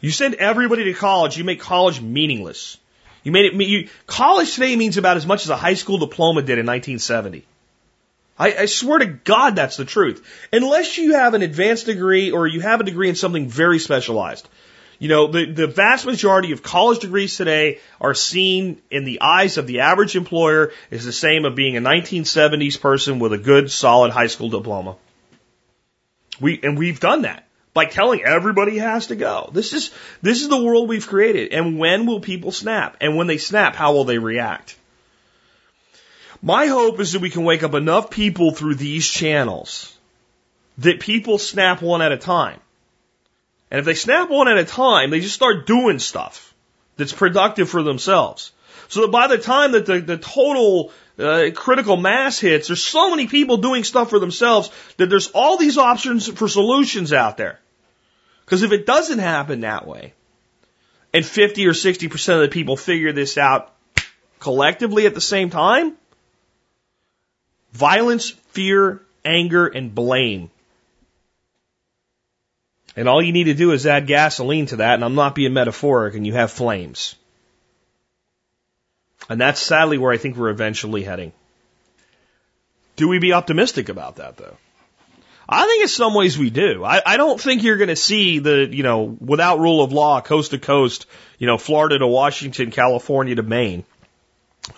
You 0.00 0.10
send 0.10 0.34
everybody 0.36 0.84
to 0.84 0.94
college, 0.94 1.36
you 1.36 1.44
make 1.44 1.60
college 1.60 2.00
meaningless. 2.00 2.78
You 3.22 3.32
made 3.32 3.46
it, 3.46 3.68
you, 3.68 3.88
college 4.06 4.54
today 4.54 4.74
means 4.76 4.96
about 4.96 5.16
as 5.16 5.26
much 5.26 5.42
as 5.44 5.50
a 5.50 5.56
high 5.56 5.74
school 5.74 5.98
diploma 5.98 6.40
did 6.40 6.58
in 6.58 6.66
1970. 6.66 7.44
I, 8.38 8.54
I 8.54 8.66
swear 8.66 9.00
to 9.00 9.06
God 9.06 9.56
that's 9.56 9.76
the 9.76 9.84
truth. 9.84 10.26
Unless 10.50 10.96
you 10.96 11.14
have 11.14 11.34
an 11.34 11.42
advanced 11.42 11.84
degree 11.84 12.30
or 12.30 12.46
you 12.46 12.60
have 12.60 12.80
a 12.80 12.84
degree 12.84 13.10
in 13.10 13.14
something 13.14 13.48
very 13.48 13.78
specialized. 13.78 14.48
You 15.00 15.08
know, 15.08 15.28
the, 15.28 15.46
the 15.46 15.66
vast 15.66 16.04
majority 16.04 16.52
of 16.52 16.62
college 16.62 16.98
degrees 16.98 17.34
today 17.38 17.80
are 18.02 18.14
seen 18.14 18.82
in 18.90 19.04
the 19.04 19.22
eyes 19.22 19.56
of 19.56 19.66
the 19.66 19.80
average 19.80 20.14
employer 20.14 20.72
as 20.90 21.06
the 21.06 21.12
same 21.12 21.46
of 21.46 21.54
being 21.54 21.78
a 21.78 21.80
1970s 21.80 22.78
person 22.78 23.18
with 23.18 23.32
a 23.32 23.38
good, 23.38 23.70
solid 23.70 24.10
high 24.12 24.26
school 24.26 24.50
diploma. 24.50 24.96
We, 26.38 26.60
and 26.62 26.78
we've 26.78 27.00
done 27.00 27.22
that 27.22 27.48
by 27.72 27.86
telling 27.86 28.22
everybody 28.22 28.76
has 28.76 29.06
to 29.06 29.16
go. 29.16 29.48
This 29.54 29.72
is, 29.72 29.90
this 30.20 30.42
is 30.42 30.50
the 30.50 30.62
world 30.62 30.86
we've 30.86 31.06
created. 31.06 31.54
And 31.54 31.78
when 31.78 32.04
will 32.04 32.20
people 32.20 32.52
snap? 32.52 32.98
And 33.00 33.16
when 33.16 33.26
they 33.26 33.38
snap, 33.38 33.74
how 33.74 33.94
will 33.94 34.04
they 34.04 34.18
react? 34.18 34.76
My 36.42 36.66
hope 36.66 37.00
is 37.00 37.12
that 37.12 37.22
we 37.22 37.30
can 37.30 37.44
wake 37.44 37.62
up 37.62 37.72
enough 37.72 38.10
people 38.10 38.50
through 38.50 38.74
these 38.74 39.08
channels 39.08 39.96
that 40.76 41.00
people 41.00 41.38
snap 41.38 41.80
one 41.80 42.02
at 42.02 42.12
a 42.12 42.18
time. 42.18 42.60
And 43.70 43.78
if 43.78 43.84
they 43.84 43.94
snap 43.94 44.28
one 44.30 44.48
at 44.48 44.58
a 44.58 44.64
time, 44.64 45.10
they 45.10 45.20
just 45.20 45.34
start 45.34 45.66
doing 45.66 45.98
stuff 45.98 46.54
that's 46.96 47.12
productive 47.12 47.68
for 47.68 47.82
themselves. 47.82 48.52
So 48.88 49.02
that 49.02 49.12
by 49.12 49.28
the 49.28 49.38
time 49.38 49.72
that 49.72 49.86
the, 49.86 50.00
the 50.00 50.18
total 50.18 50.92
uh, 51.18 51.50
critical 51.54 51.96
mass 51.96 52.40
hits, 52.40 52.66
there's 52.66 52.82
so 52.82 53.10
many 53.10 53.28
people 53.28 53.58
doing 53.58 53.84
stuff 53.84 54.10
for 54.10 54.18
themselves 54.18 54.70
that 54.96 55.08
there's 55.08 55.28
all 55.28 55.56
these 55.56 55.78
options 55.78 56.26
for 56.26 56.48
solutions 56.48 57.12
out 57.12 57.36
there. 57.36 57.60
Because 58.44 58.62
if 58.64 58.72
it 58.72 58.86
doesn't 58.86 59.20
happen 59.20 59.60
that 59.60 59.86
way, 59.86 60.14
and 61.12 61.24
50 61.24 61.66
or 61.66 61.72
60% 61.72 62.34
of 62.34 62.40
the 62.40 62.48
people 62.48 62.76
figure 62.76 63.12
this 63.12 63.38
out 63.38 63.72
collectively 64.40 65.06
at 65.06 65.14
the 65.14 65.20
same 65.20 65.50
time, 65.50 65.94
violence, 67.72 68.30
fear, 68.30 69.02
anger, 69.24 69.66
and 69.66 69.94
blame 69.94 70.50
and 72.96 73.08
all 73.08 73.22
you 73.22 73.32
need 73.32 73.44
to 73.44 73.54
do 73.54 73.72
is 73.72 73.86
add 73.86 74.06
gasoline 74.06 74.66
to 74.66 74.76
that, 74.76 74.94
and 74.94 75.04
I'm 75.04 75.14
not 75.14 75.34
being 75.34 75.52
metaphoric, 75.52 76.14
and 76.14 76.26
you 76.26 76.34
have 76.34 76.50
flames. 76.50 77.14
And 79.28 79.40
that's 79.40 79.60
sadly 79.60 79.98
where 79.98 80.12
I 80.12 80.16
think 80.16 80.36
we're 80.36 80.50
eventually 80.50 81.04
heading. 81.04 81.32
Do 82.96 83.08
we 83.08 83.18
be 83.18 83.32
optimistic 83.32 83.88
about 83.88 84.16
that 84.16 84.36
though? 84.36 84.56
I 85.48 85.66
think 85.66 85.82
in 85.82 85.88
some 85.88 86.14
ways 86.14 86.38
we 86.38 86.50
do. 86.50 86.84
I, 86.84 87.00
I 87.04 87.16
don't 87.16 87.40
think 87.40 87.62
you're 87.62 87.76
going 87.76 87.88
to 87.88 87.96
see 87.96 88.38
the, 88.38 88.68
you 88.70 88.84
know, 88.84 89.02
without 89.02 89.58
rule 89.58 89.82
of 89.82 89.92
law, 89.92 90.20
coast 90.20 90.52
to 90.52 90.58
coast, 90.58 91.06
you 91.38 91.48
know, 91.48 91.58
Florida 91.58 91.98
to 91.98 92.06
Washington, 92.06 92.70
California 92.70 93.34
to 93.34 93.42
Maine. 93.42 93.84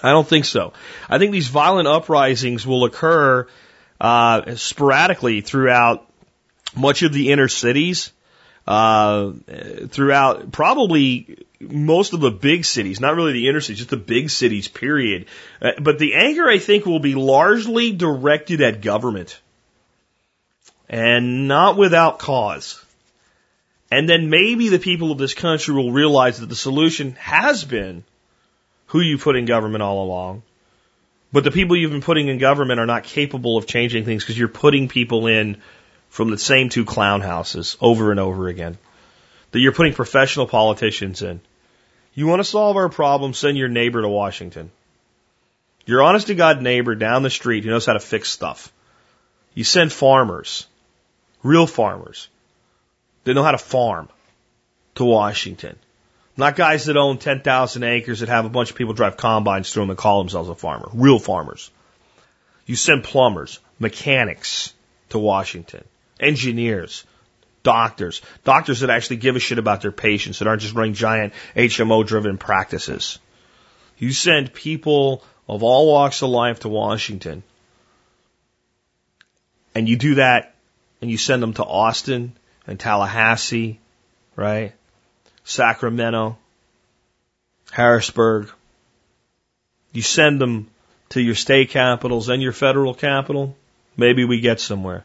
I 0.03 0.13
don't 0.13 0.27
think 0.27 0.47
so. 0.47 0.73
I 1.11 1.19
think 1.19 1.33
these 1.33 1.49
violent 1.49 1.89
uprisings 1.89 2.67
will 2.67 2.85
occur 2.85 3.47
uh, 4.01 4.55
sporadically 4.55 5.43
throughout 5.43 6.09
much 6.77 7.03
of 7.03 7.13
the 7.13 7.31
inner 7.33 7.49
cities, 7.49 8.13
uh, 8.67 9.33
throughout 9.89 10.53
probably 10.53 11.39
most 11.61 12.13
of 12.13 12.21
the 12.21 12.31
big 12.31 12.65
cities, 12.65 13.01
not 13.01 13.15
really 13.15 13.33
the 13.33 13.49
inner 13.49 13.61
cities, 13.61 13.79
just 13.79 13.91
the 13.91 13.97
big 13.97 14.31
cities, 14.31 14.69
period. 14.69 15.27
Uh, 15.61 15.73
but 15.81 15.99
the 15.99 16.15
anger, 16.15 16.49
I 16.49 16.59
think, 16.59 16.87
will 16.87 17.01
be 17.01 17.15
largely 17.15 17.93
directed 17.93 18.61
at 18.61 18.81
government 18.81 19.41
and 20.89 21.49
not 21.49 21.77
without 21.77 22.19
cause. 22.19 22.85
And 23.91 24.09
then 24.09 24.31
maybe 24.31 24.69
the 24.69 24.79
people 24.79 25.13
of 25.13 25.19
this 25.19 25.35
country 25.35 25.75
will 25.75 25.93
realize 25.93 26.39
that 26.39 26.49
the 26.49 26.57
solution 26.57 27.13
has 27.13 27.65
been 27.65 28.05
who 28.87 29.01
you 29.01 29.19
put 29.19 29.37
in 29.37 29.45
government 29.45 29.83
all 29.83 30.05
along. 30.05 30.43
But 31.33 31.45
the 31.45 31.51
people 31.51 31.77
you've 31.77 31.91
been 31.91 32.03
putting 32.03 32.29
in 32.29 32.39
government 32.39 32.79
are 32.79 32.87
not 32.87 33.05
capable 33.05 33.57
of 33.57 33.67
changing 33.67 34.05
things 34.05 34.23
because 34.23 34.39
you're 34.39 34.49
putting 34.49 34.89
people 34.89 35.27
in 35.27 35.57
from 36.13 36.31
the 36.31 36.37
same 36.37 36.69
two 36.69 36.85
clown 36.85 37.23
houses 37.23 37.79
over 37.81 38.11
and 38.11 38.21
over 38.21 38.47
again. 38.47 38.77
That 39.51 39.61
you're 39.61 39.73
putting 39.73 39.95
professional 39.95 40.47
politicians 40.47 41.23
in. 41.23 41.41
You 42.13 42.27
want 42.27 42.41
to 42.41 42.45
solve 42.45 42.77
our 42.77 42.91
problem, 42.91 43.33
send 43.33 43.57
your 43.57 43.71
neighbor 43.71 44.03
to 44.03 44.09
Washington. 44.11 44.71
Your 45.87 46.03
honest 46.03 46.27
to 46.27 46.35
God 46.35 46.61
neighbor 46.61 46.95
down 46.95 47.23
the 47.23 47.31
street 47.31 47.65
who 47.65 47.71
knows 47.71 47.87
how 47.87 47.95
to 47.95 47.99
fix 47.99 48.29
stuff. 48.29 48.71
You 49.55 49.65
send 49.65 49.91
farmers, 49.91 50.67
real 51.43 51.67
farmers, 51.67 52.29
that 53.25 53.33
know 53.33 53.43
how 53.43 53.53
to 53.53 53.59
farm 53.59 54.11
to 54.97 55.07
Washington. 55.07 55.79
Not 56.37 56.57
guys 56.57 56.85
that 56.85 56.99
own 56.99 57.17
10,000 57.17 57.83
acres 57.85 58.21
that 58.21 58.29
have 58.29 58.45
a 58.45 58.51
bunch 58.51 58.69
of 58.69 58.77
people 58.77 58.93
drive 58.93 59.17
combines 59.17 59.73
through 59.73 59.85
them 59.85 59.91
and 59.91 59.99
call 59.99 60.19
themselves 60.19 60.51
a 60.51 60.55
farmer. 60.55 60.91
Real 60.93 61.19
farmers. 61.19 61.71
You 62.67 62.77
send 62.77 63.03
plumbers, 63.05 63.61
mechanics 63.79 64.75
to 65.09 65.19
Washington 65.19 65.85
engineers, 66.21 67.05
doctors, 67.63 68.23
doctors 68.45 68.81
that 68.81 68.91
actually 68.91 69.17
give 69.17 69.37
a 69.37 69.41
shit 69.41 69.59
about 69.59 69.83
their 69.83 69.93
patients 69.93 70.39
that 70.39 70.49
aren't 70.49 70.63
just 70.63 70.75
running 70.75 70.95
giant 70.95 71.33
HMO 71.57 72.07
driven 72.07 72.39
practices. 72.39 73.19
You 73.99 74.13
send 74.13 74.53
people 74.53 75.25
of 75.49 75.63
all 75.63 75.87
walks 75.87 76.23
of 76.23 76.31
life 76.31 76.61
to 76.61 76.69
Washington. 76.69 77.43
And 79.75 79.89
you 79.89 79.97
do 79.97 80.17
that 80.17 80.55
and 81.01 81.11
you 81.11 81.19
send 81.19 81.43
them 81.43 81.55
to 81.55 81.65
Austin 81.65 82.33
and 82.67 82.79
Tallahassee, 82.79 83.81
right? 84.37 84.73
Sacramento, 85.45 86.39
Harrisburg. 87.71 88.51
You 89.93 90.03
send 90.03 90.41
them 90.41 90.69
to 91.11 91.21
your 91.21 91.35
state 91.35 91.71
capitals 91.71 92.29
and 92.29 92.43
your 92.43 92.53
federal 92.53 92.95
capital, 92.95 93.55
maybe 93.97 94.25
we 94.25 94.41
get 94.41 94.61
somewhere. 94.61 95.05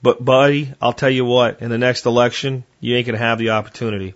But 0.00 0.24
buddy, 0.24 0.72
I'll 0.80 0.92
tell 0.92 1.10
you 1.10 1.24
what, 1.24 1.60
in 1.60 1.70
the 1.70 1.78
next 1.78 2.06
election, 2.06 2.64
you 2.80 2.96
ain't 2.96 3.06
gonna 3.06 3.18
have 3.18 3.38
the 3.38 3.50
opportunity. 3.50 4.14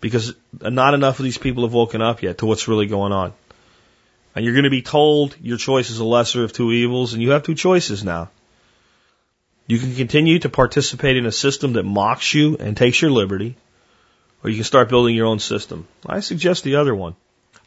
Because 0.00 0.34
not 0.60 0.94
enough 0.94 1.18
of 1.18 1.24
these 1.24 1.38
people 1.38 1.64
have 1.64 1.72
woken 1.72 2.02
up 2.02 2.22
yet 2.22 2.38
to 2.38 2.46
what's 2.46 2.68
really 2.68 2.86
going 2.86 3.12
on. 3.12 3.32
And 4.34 4.44
you're 4.44 4.54
gonna 4.54 4.70
be 4.70 4.82
told 4.82 5.36
your 5.40 5.58
choice 5.58 5.90
is 5.90 5.98
a 5.98 6.04
lesser 6.04 6.44
of 6.44 6.52
two 6.52 6.70
evils, 6.72 7.12
and 7.12 7.22
you 7.22 7.30
have 7.30 7.42
two 7.42 7.54
choices 7.54 8.04
now. 8.04 8.30
You 9.66 9.78
can 9.78 9.94
continue 9.94 10.38
to 10.40 10.48
participate 10.48 11.16
in 11.16 11.26
a 11.26 11.32
system 11.32 11.72
that 11.72 11.84
mocks 11.84 12.34
you 12.34 12.56
and 12.58 12.76
takes 12.76 13.00
your 13.00 13.10
liberty, 13.10 13.56
or 14.42 14.50
you 14.50 14.56
can 14.56 14.64
start 14.64 14.90
building 14.90 15.16
your 15.16 15.26
own 15.26 15.38
system. 15.38 15.88
I 16.06 16.20
suggest 16.20 16.64
the 16.64 16.76
other 16.76 16.94
one. 16.94 17.16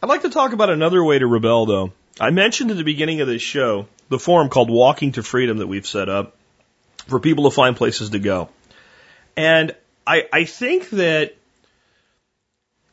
I'd 0.01 0.09
like 0.09 0.21
to 0.21 0.29
talk 0.29 0.53
about 0.53 0.69
another 0.69 1.03
way 1.03 1.17
to 1.17 1.25
rebel, 1.25 1.65
though. 1.65 1.91
I 2.19 2.29
mentioned 2.29 2.69
at 2.71 2.77
the 2.77 2.83
beginning 2.83 3.21
of 3.21 3.27
this 3.27 3.41
show 3.41 3.87
the 4.09 4.19
forum 4.19 4.49
called 4.49 4.69
Walking 4.69 5.13
to 5.13 5.23
Freedom 5.23 5.57
that 5.57 5.67
we've 5.67 5.87
set 5.87 6.07
up 6.07 6.35
for 7.07 7.19
people 7.19 7.49
to 7.49 7.55
find 7.55 7.75
places 7.75 8.11
to 8.11 8.19
go. 8.19 8.49
And 9.35 9.75
I, 10.05 10.27
I 10.31 10.45
think 10.45 10.89
that 10.91 11.35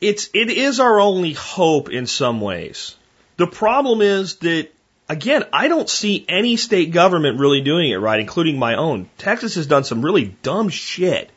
it's, 0.00 0.28
it 0.34 0.50
is 0.50 0.80
our 0.80 1.00
only 1.00 1.32
hope 1.32 1.90
in 1.90 2.06
some 2.06 2.40
ways. 2.40 2.96
The 3.36 3.46
problem 3.46 4.02
is 4.02 4.36
that, 4.36 4.68
again, 5.08 5.44
I 5.52 5.68
don't 5.68 5.88
see 5.88 6.24
any 6.28 6.56
state 6.56 6.92
government 6.92 7.40
really 7.40 7.60
doing 7.60 7.90
it 7.90 7.96
right, 7.96 8.20
including 8.20 8.58
my 8.58 8.74
own. 8.74 9.08
Texas 9.18 9.54
has 9.54 9.66
done 9.66 9.84
some 9.84 10.04
really 10.04 10.36
dumb 10.42 10.68
shit 10.68 11.30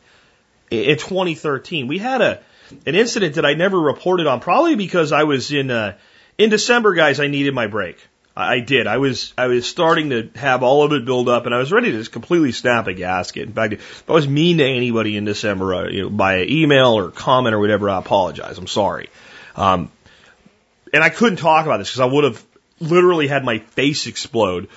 in 0.70 0.98
2013. 0.98 1.88
We 1.88 1.98
had 1.98 2.20
a, 2.20 2.40
an 2.86 2.94
incident 2.94 3.36
that 3.36 3.46
I 3.46 3.54
never 3.54 3.80
reported 3.80 4.26
on, 4.26 4.40
probably 4.40 4.76
because 4.76 5.12
I 5.12 5.24
was 5.24 5.50
in, 5.50 5.70
uh, 5.70 5.96
in 6.36 6.50
December, 6.50 6.92
guys, 6.94 7.20
I 7.20 7.26
needed 7.26 7.54
my 7.54 7.66
break. 7.66 7.96
I 8.40 8.60
did. 8.60 8.86
I 8.86 8.98
was 8.98 9.34
I 9.36 9.48
was 9.48 9.66
starting 9.66 10.10
to 10.10 10.30
have 10.36 10.62
all 10.62 10.84
of 10.84 10.92
it 10.92 11.04
build 11.04 11.28
up, 11.28 11.46
and 11.46 11.54
I 11.54 11.58
was 11.58 11.72
ready 11.72 11.90
to 11.90 11.98
just 11.98 12.12
completely 12.12 12.52
snap 12.52 12.86
a 12.86 12.94
gasket. 12.94 13.48
In 13.48 13.52
fact, 13.52 13.72
if 13.72 14.08
I 14.08 14.12
was 14.12 14.28
mean 14.28 14.58
to 14.58 14.64
anybody 14.64 15.16
in 15.16 15.24
December, 15.24 15.74
uh, 15.74 15.88
you 15.88 16.02
know, 16.02 16.10
by 16.10 16.44
email 16.44 16.96
or 16.96 17.10
comment 17.10 17.56
or 17.56 17.58
whatever, 17.58 17.90
I 17.90 17.98
apologize. 17.98 18.56
I'm 18.56 18.68
sorry. 18.68 19.10
Um, 19.56 19.90
and 20.92 21.02
I 21.02 21.08
couldn't 21.08 21.38
talk 21.38 21.66
about 21.66 21.78
this 21.78 21.90
because 21.90 22.00
I 22.00 22.04
would 22.04 22.22
have 22.22 22.44
literally 22.78 23.26
had 23.26 23.44
my 23.44 23.58
face 23.58 24.06
explode. 24.06 24.68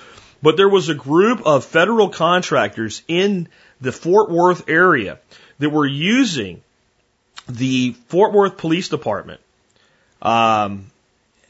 But 0.42 0.56
there 0.56 0.68
was 0.68 0.88
a 0.88 0.94
group 0.94 1.46
of 1.46 1.64
federal 1.64 2.08
contractors 2.08 3.02
in 3.06 3.48
the 3.80 3.92
Fort 3.92 4.28
Worth 4.28 4.68
area 4.68 5.20
that 5.60 5.70
were 5.70 5.86
using 5.86 6.62
the 7.48 7.92
Fort 8.08 8.32
Worth 8.32 8.56
Police 8.56 8.88
Department 8.88 9.40
um, 10.20 10.86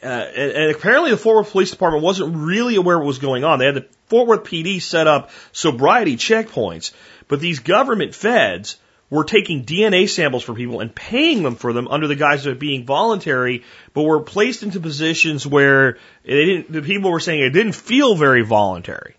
uh, 0.02 0.06
and, 0.06 0.52
and, 0.52 0.70
apparently 0.74 1.10
the 1.10 1.16
Fort 1.16 1.36
Worth 1.36 1.52
Police 1.52 1.70
Department 1.70 2.02
wasn't 2.02 2.36
really 2.36 2.76
aware 2.76 2.98
what 2.98 3.06
was 3.06 3.18
going 3.18 3.44
on. 3.44 3.58
They 3.58 3.66
had 3.66 3.76
the 3.76 3.86
Fort 4.06 4.26
Worth 4.26 4.44
PD 4.44 4.82
set 4.82 5.06
up 5.06 5.30
sobriety 5.52 6.16
checkpoints, 6.16 6.92
but 7.28 7.40
these 7.40 7.60
government 7.60 8.14
feds 8.14 8.78
were 9.10 9.24
taking 9.24 9.64
DNA 9.64 10.08
samples 10.08 10.42
for 10.42 10.54
people 10.54 10.80
and 10.80 10.94
paying 10.94 11.42
them 11.42 11.54
for 11.54 11.72
them 11.72 11.86
under 11.88 12.08
the 12.08 12.16
guise 12.16 12.46
of 12.46 12.54
it 12.54 12.58
being 12.58 12.86
voluntary, 12.86 13.62
but 13.92 14.02
were 14.04 14.20
placed 14.20 14.62
into 14.62 14.80
positions 14.80 15.46
where 15.46 15.98
they 16.24 16.46
didn't, 16.46 16.72
the 16.72 16.80
people 16.80 17.10
were 17.10 17.20
saying 17.20 17.40
it 17.40 17.50
didn't 17.50 17.74
feel 17.74 18.14
very 18.14 18.42
voluntary. 18.42 19.14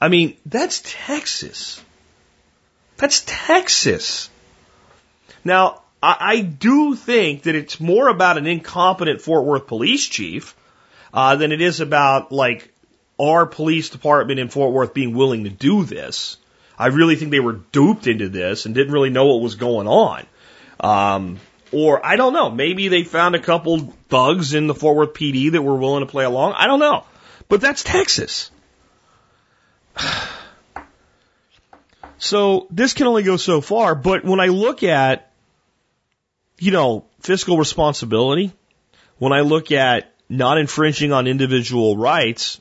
I 0.00 0.08
mean, 0.08 0.36
that's 0.46 0.82
Texas. 0.84 1.82
That's 2.96 3.22
Texas. 3.26 4.30
Now, 5.44 5.82
I, 6.02 6.16
I 6.20 6.40
do 6.40 6.94
think 6.94 7.44
that 7.44 7.54
it's 7.54 7.80
more 7.80 8.08
about 8.08 8.38
an 8.38 8.46
incompetent 8.46 9.20
Fort 9.20 9.44
Worth 9.44 9.66
police 9.66 10.06
chief 10.06 10.54
uh, 11.12 11.36
than 11.36 11.52
it 11.52 11.60
is 11.60 11.80
about 11.80 12.32
like 12.32 12.72
our 13.18 13.46
police 13.46 13.90
department 13.90 14.38
in 14.38 14.48
Fort 14.48 14.72
Worth 14.72 14.94
being 14.94 15.14
willing 15.14 15.44
to 15.44 15.50
do 15.50 15.84
this. 15.84 16.36
I 16.78 16.88
really 16.88 17.16
think 17.16 17.32
they 17.32 17.40
were 17.40 17.60
duped 17.72 18.06
into 18.06 18.28
this 18.28 18.66
and 18.66 18.74
didn't 18.74 18.92
really 18.92 19.10
know 19.10 19.26
what 19.26 19.42
was 19.42 19.56
going 19.56 19.88
on. 19.88 20.26
Um, 20.78 21.40
or 21.72 22.04
I 22.06 22.16
don't 22.16 22.32
know, 22.32 22.50
maybe 22.50 22.88
they 22.88 23.02
found 23.02 23.34
a 23.34 23.40
couple 23.40 23.92
thugs 24.08 24.54
in 24.54 24.68
the 24.68 24.74
Fort 24.74 24.96
Worth 24.96 25.14
PD 25.14 25.52
that 25.52 25.62
were 25.62 25.76
willing 25.76 26.06
to 26.06 26.10
play 26.10 26.24
along. 26.24 26.54
I 26.56 26.66
don't 26.66 26.80
know. 26.80 27.04
But 27.48 27.60
that's 27.60 27.82
Texas. 27.82 28.50
So 32.20 32.66
this 32.70 32.94
can 32.94 33.06
only 33.06 33.22
go 33.22 33.36
so 33.36 33.60
far, 33.60 33.94
but 33.94 34.24
when 34.24 34.40
I 34.40 34.46
look 34.46 34.82
at 34.82 35.27
you 36.58 36.72
know, 36.72 37.04
fiscal 37.20 37.56
responsibility, 37.56 38.52
when 39.18 39.32
I 39.32 39.40
look 39.40 39.72
at 39.72 40.12
not 40.28 40.58
infringing 40.58 41.12
on 41.12 41.26
individual 41.26 41.96
rights, 41.96 42.60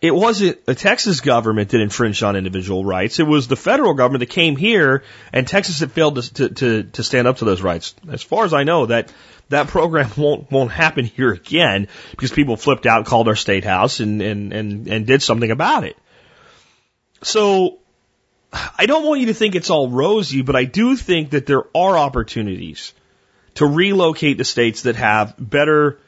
it 0.00 0.14
wasn't 0.14 0.64
the 0.64 0.74
Texas 0.74 1.20
government 1.20 1.70
that 1.70 1.80
infringed 1.80 2.22
on 2.22 2.36
individual 2.36 2.84
rights. 2.84 3.18
It 3.18 3.26
was 3.26 3.48
the 3.48 3.56
federal 3.56 3.94
government 3.94 4.20
that 4.20 4.30
came 4.30 4.56
here, 4.56 5.02
and 5.32 5.46
Texas 5.46 5.80
had 5.80 5.90
failed 5.90 6.22
to, 6.22 6.48
to, 6.48 6.82
to, 6.84 7.02
stand 7.02 7.26
up 7.26 7.38
to 7.38 7.44
those 7.44 7.62
rights. 7.62 7.94
As 8.08 8.22
far 8.22 8.44
as 8.44 8.54
I 8.54 8.62
know, 8.62 8.86
that 8.86 9.12
that 9.48 9.66
program 9.68 10.10
won't 10.16 10.50
won't 10.52 10.70
happen 10.70 11.04
here 11.04 11.32
again 11.32 11.88
because 12.12 12.30
people 12.30 12.56
flipped 12.56 12.86
out, 12.86 13.06
called 13.06 13.26
our 13.28 13.36
state 13.36 13.64
house, 13.64 13.98
and 13.98 14.22
and 14.22 14.52
and, 14.52 14.86
and 14.86 15.06
did 15.06 15.22
something 15.22 15.50
about 15.50 15.84
it. 15.84 15.96
So 17.22 17.78
I 18.52 18.86
don't 18.86 19.04
want 19.04 19.20
you 19.20 19.26
to 19.26 19.34
think 19.34 19.54
it's 19.54 19.70
all 19.70 19.88
rosy, 19.90 20.42
but 20.42 20.56
I 20.56 20.64
do 20.64 20.96
think 20.96 21.30
that 21.30 21.46
there 21.46 21.64
are 21.76 21.98
opportunities 21.98 22.94
to 23.54 23.66
relocate 23.66 24.38
the 24.38 24.44
states 24.44 24.82
that 24.82 24.96
have 24.96 25.34
better 25.38 25.98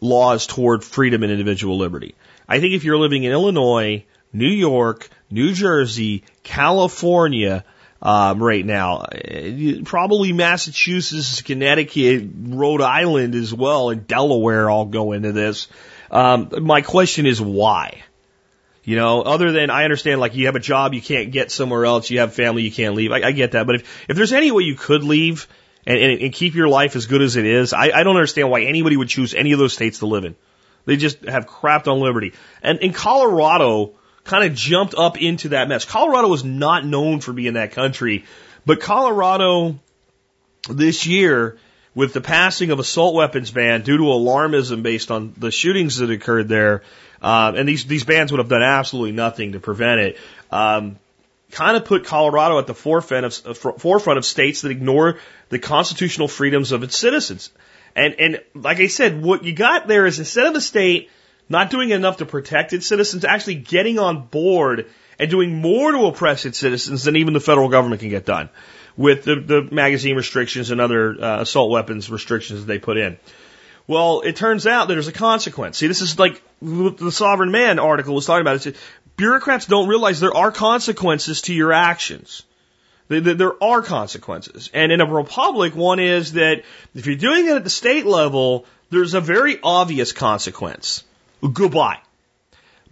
laws 0.00 0.46
toward 0.46 0.84
freedom 0.84 1.22
and 1.22 1.32
individual 1.32 1.78
liberty. 1.78 2.14
I 2.48 2.60
think 2.60 2.74
if 2.74 2.84
you're 2.84 2.98
living 2.98 3.24
in 3.24 3.32
Illinois, 3.32 4.04
New 4.32 4.48
York, 4.48 5.08
New 5.30 5.52
Jersey, 5.52 6.24
California, 6.42 7.64
um, 8.00 8.42
right 8.42 8.64
now, 8.64 9.06
probably 9.84 10.32
Massachusetts, 10.32 11.42
Connecticut, 11.42 12.28
Rhode 12.46 12.80
Island 12.80 13.34
as 13.34 13.52
well, 13.52 13.90
and 13.90 14.06
Delaware 14.06 14.70
all 14.70 14.84
go 14.84 15.12
into 15.12 15.32
this. 15.32 15.68
Um, 16.10 16.50
my 16.62 16.80
question 16.82 17.26
is 17.26 17.40
why? 17.40 18.02
You 18.88 18.96
know, 18.96 19.20
other 19.20 19.52
than 19.52 19.68
I 19.68 19.84
understand 19.84 20.18
like 20.18 20.34
you 20.34 20.46
have 20.46 20.56
a 20.56 20.60
job 20.60 20.94
you 20.94 21.02
can't 21.02 21.30
get 21.30 21.50
somewhere 21.50 21.84
else, 21.84 22.08
you 22.08 22.20
have 22.20 22.32
family 22.32 22.62
you 22.62 22.72
can't 22.72 22.94
leave. 22.94 23.12
I, 23.12 23.20
I 23.20 23.32
get 23.32 23.52
that. 23.52 23.66
But 23.66 23.74
if, 23.74 24.06
if 24.08 24.16
there's 24.16 24.32
any 24.32 24.50
way 24.50 24.62
you 24.62 24.76
could 24.76 25.04
leave 25.04 25.46
and, 25.86 25.98
and, 25.98 26.22
and 26.22 26.32
keep 26.32 26.54
your 26.54 26.68
life 26.68 26.96
as 26.96 27.04
good 27.04 27.20
as 27.20 27.36
it 27.36 27.44
is, 27.44 27.74
I, 27.74 27.90
I 27.90 28.02
don't 28.02 28.16
understand 28.16 28.50
why 28.50 28.62
anybody 28.62 28.96
would 28.96 29.10
choose 29.10 29.34
any 29.34 29.52
of 29.52 29.58
those 29.58 29.74
states 29.74 29.98
to 29.98 30.06
live 30.06 30.24
in. 30.24 30.36
They 30.86 30.96
just 30.96 31.22
have 31.26 31.46
crapped 31.46 31.86
on 31.86 32.00
liberty. 32.00 32.32
And 32.62 32.78
in 32.78 32.94
Colorado 32.94 33.92
kind 34.24 34.50
of 34.50 34.54
jumped 34.54 34.94
up 34.94 35.20
into 35.20 35.50
that 35.50 35.68
mess. 35.68 35.84
Colorado 35.84 36.28
was 36.28 36.42
not 36.42 36.86
known 36.86 37.20
for 37.20 37.34
being 37.34 37.52
that 37.52 37.72
country, 37.72 38.24
but 38.64 38.80
Colorado 38.80 39.78
this 40.70 41.04
year 41.06 41.58
with 41.98 42.12
the 42.12 42.20
passing 42.20 42.70
of 42.70 42.78
assault 42.78 43.12
weapons 43.12 43.50
ban 43.50 43.82
due 43.82 43.96
to 43.96 44.04
alarmism 44.04 44.84
based 44.84 45.10
on 45.10 45.34
the 45.36 45.50
shootings 45.50 45.96
that 45.96 46.12
occurred 46.12 46.46
there, 46.46 46.82
um, 47.20 47.56
and 47.56 47.68
these 47.68 47.86
these 47.86 48.04
bans 48.04 48.30
would 48.30 48.38
have 48.38 48.48
done 48.48 48.62
absolutely 48.62 49.10
nothing 49.10 49.50
to 49.52 49.58
prevent 49.58 50.00
it. 50.00 50.16
Um, 50.52 51.00
kind 51.50 51.76
of 51.76 51.84
put 51.84 52.04
Colorado 52.04 52.56
at 52.60 52.68
the 52.68 52.74
forefront 52.74 53.26
of 53.26 53.66
uh, 53.66 53.72
forefront 53.72 54.16
of 54.16 54.24
states 54.24 54.60
that 54.62 54.70
ignore 54.70 55.18
the 55.48 55.58
constitutional 55.58 56.28
freedoms 56.28 56.70
of 56.70 56.84
its 56.84 56.96
citizens. 56.96 57.50
And 57.96 58.14
and 58.20 58.42
like 58.54 58.78
I 58.78 58.86
said, 58.86 59.20
what 59.20 59.42
you 59.42 59.52
got 59.52 59.88
there 59.88 60.06
is 60.06 60.20
instead 60.20 60.46
of 60.46 60.54
a 60.54 60.60
state 60.60 61.10
not 61.48 61.68
doing 61.68 61.90
enough 61.90 62.18
to 62.18 62.26
protect 62.26 62.74
its 62.74 62.86
citizens, 62.86 63.24
actually 63.24 63.56
getting 63.56 63.98
on 63.98 64.26
board 64.26 64.86
and 65.18 65.28
doing 65.28 65.52
more 65.52 65.90
to 65.90 66.06
oppress 66.06 66.44
its 66.44 66.58
citizens 66.58 67.02
than 67.02 67.16
even 67.16 67.34
the 67.34 67.40
federal 67.40 67.68
government 67.68 68.02
can 68.02 68.10
get 68.10 68.24
done 68.24 68.50
with 68.98 69.24
the, 69.24 69.36
the 69.36 69.62
magazine 69.62 70.16
restrictions 70.16 70.70
and 70.70 70.80
other 70.80 71.22
uh, 71.22 71.40
assault 71.42 71.70
weapons 71.70 72.10
restrictions 72.10 72.66
they 72.66 72.78
put 72.78 72.98
in. 72.98 73.16
Well, 73.86 74.20
it 74.20 74.36
turns 74.36 74.66
out 74.66 74.88
that 74.88 74.94
there's 74.94 75.08
a 75.08 75.12
consequence. 75.12 75.78
See, 75.78 75.86
this 75.86 76.02
is 76.02 76.18
like 76.18 76.42
the 76.60 77.10
Sovereign 77.10 77.50
Man 77.50 77.78
article 77.78 78.14
was 78.14 78.26
talking 78.26 78.42
about. 78.42 78.66
It. 78.66 78.76
Bureaucrats 79.16 79.64
don't 79.64 79.88
realize 79.88 80.20
there 80.20 80.36
are 80.36 80.52
consequences 80.52 81.42
to 81.42 81.54
your 81.54 81.72
actions. 81.72 82.42
There 83.08 83.62
are 83.62 83.80
consequences. 83.80 84.68
And 84.74 84.92
in 84.92 85.00
a 85.00 85.06
republic, 85.06 85.74
one 85.74 85.98
is 86.00 86.34
that 86.34 86.64
if 86.94 87.06
you're 87.06 87.16
doing 87.16 87.46
it 87.46 87.56
at 87.56 87.64
the 87.64 87.70
state 87.70 88.04
level, 88.04 88.66
there's 88.90 89.14
a 89.14 89.20
very 89.20 89.58
obvious 89.62 90.12
consequence. 90.12 91.04
Goodbye. 91.40 92.00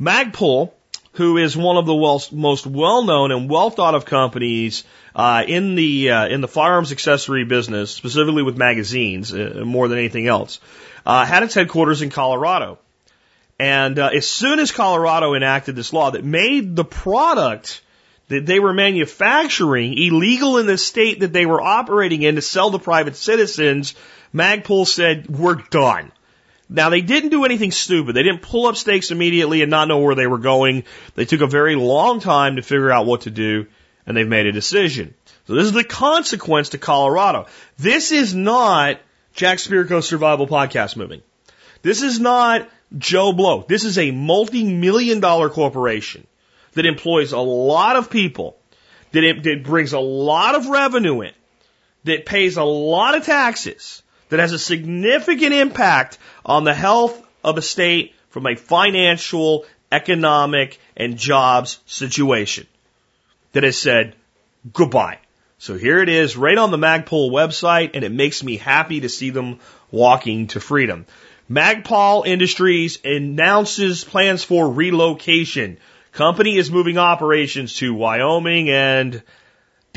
Magpul, 0.01 0.73
who 1.13 1.37
is 1.37 1.57
one 1.57 1.77
of 1.77 1.87
the 1.87 1.95
most 2.33 2.67
well-known 2.67 3.33
and 3.33 3.51
well 3.51 3.71
thought 3.71 3.95
of 3.95 4.05
companies 4.05 4.85
uh, 5.17 5.43
in 5.49 5.77
the 5.77 6.11
uh, 6.11 6.29
in 6.29 6.43
the 6.43 6.49
firearms 6.49 6.93
accessory 6.93 7.45
business, 7.45 7.91
specifically 7.91 8.43
with 8.43 8.59
magazines, 8.59 9.33
uh, 9.33 9.63
more 9.65 9.89
than 9.89 9.99
anything 9.99 10.29
else, 10.29 10.61
uh, 11.07 11.25
had 11.25 11.43
its 11.43 11.55
headquarters 11.55 12.03
in 12.03 12.11
Colorado. 12.11 12.79
And 13.59 13.99
uh, 13.99 14.11
as 14.13 14.29
soon 14.29 14.59
as 14.59 14.71
Colorado 14.73 15.33
enacted 15.33 15.75
this 15.75 15.95
law 15.95 16.11
that 16.11 16.23
made 16.23 16.77
the 16.77 16.85
product 16.85 17.81
that 18.29 18.45
they 18.45 18.61
were 18.61 18.75
manufacturing 18.75 19.97
illegal 19.97 20.59
in 20.59 20.67
the 20.67 20.77
state 20.77 21.21
that 21.21 21.33
they 21.33 21.47
were 21.47 21.63
operating 21.63 22.21
in 22.21 22.35
to 22.35 22.43
sell 22.43 22.71
to 22.73 22.79
private 22.79 23.17
citizens, 23.17 23.95
Magpul 24.35 24.87
said, 24.87 25.31
we're 25.31 25.55
done. 25.55 26.13
Now 26.69 26.91
they 26.91 27.01
didn't 27.01 27.31
do 27.31 27.47
anything 27.47 27.71
stupid. 27.71 28.15
They 28.15 28.25
didn't 28.25 28.43
pull 28.43 28.67
up 28.67 28.77
stakes 28.77 29.11
immediately 29.11 29.63
and 29.63 29.71
not 29.71 29.89
know 29.89 30.01
where 30.01 30.17
they 30.17 30.27
were 30.27 30.39
going. 30.39 30.85
They 31.15 31.25
took 31.25 31.41
a 31.41 31.47
very 31.47 31.77
long 31.77 32.21
time 32.21 32.57
to 32.57 32.63
figure 32.63 32.91
out 32.91 33.07
what 33.07 33.23
to 33.23 33.31
do 33.31 33.67
and 34.07 34.17
they've 34.17 34.27
made 34.27 34.47
a 34.47 34.53
decision. 34.53 35.15
So 35.47 35.55
this 35.55 35.67
is 35.67 35.73
the 35.73 35.85
consequence 35.85 36.71
to 36.71 36.79
Colorado. 36.79 37.47
This 37.79 38.13
is 38.13 38.35
not 38.35 39.01
Jack 39.35 39.59
Spirko 39.59 40.03
Survival 40.03 40.47
Podcast 40.47 40.97
moving. 40.97 41.23
This 41.83 42.03
is 42.03 42.19
not 42.19 42.69
Joe 42.97 43.33
Blow. 43.33 43.65
This 43.69 43.85
is 43.85 43.99
a 43.99 44.11
multi-million 44.11 45.21
dollar 45.21 45.51
corporation 45.51 46.27
that 46.73 46.87
employs 46.87 47.33
a 47.33 47.39
lot 47.39 47.97
of 47.97 48.11
people, 48.11 48.57
that, 49.13 49.25
it, 49.25 49.43
that 49.43 49.65
brings 49.65 49.93
a 49.93 50.01
lot 50.01 50.55
of 50.55 50.69
revenue 50.69 51.23
in, 51.23 51.33
that 52.05 52.27
pays 52.27 52.57
a 52.57 52.65
lot 52.65 53.17
of 53.17 53.25
taxes, 53.25 54.03
that 54.29 54.41
has 54.41 54.53
a 54.53 54.59
significant 54.59 55.53
impact 55.53 56.19
on 56.45 56.65
the 56.65 56.75
health 56.75 57.21
of 57.43 57.57
a 57.57 57.63
state 57.63 58.15
from 58.31 58.47
a 58.47 58.57
financial, 58.57 59.65
economic, 59.91 60.79
and 60.97 61.17
jobs 61.17 61.79
situation 61.87 62.67
that 63.57 63.63
has 63.63 63.79
said 63.79 64.15
goodbye. 64.71 65.19
So 65.57 65.79
here 65.79 66.03
it 66.03 66.11
is 66.11 66.37
right 66.37 66.59
on 66.59 66.71
the 66.71 66.77
Magpul 66.77 67.31
website 67.31 67.93
and 67.95 68.05
it 68.05 68.13
makes 68.13 68.45
me 68.45 68.59
happy 68.59 69.01
to 69.01 69.09
see 69.09 69.31
them 69.31 69.61
walking 69.91 70.49
to 70.49 70.61
freedom. 70.61 71.07
Magpul 71.51 72.27
Industries 72.27 72.99
announces 73.03 74.05
plans 74.05 74.45
for 74.45 74.71
relocation. 74.71 75.79
Company 76.13 76.59
is 76.59 76.71
moving 76.71 76.99
operations 76.99 77.77
to 77.77 77.95
Wyoming 77.95 78.69
and 78.69 79.23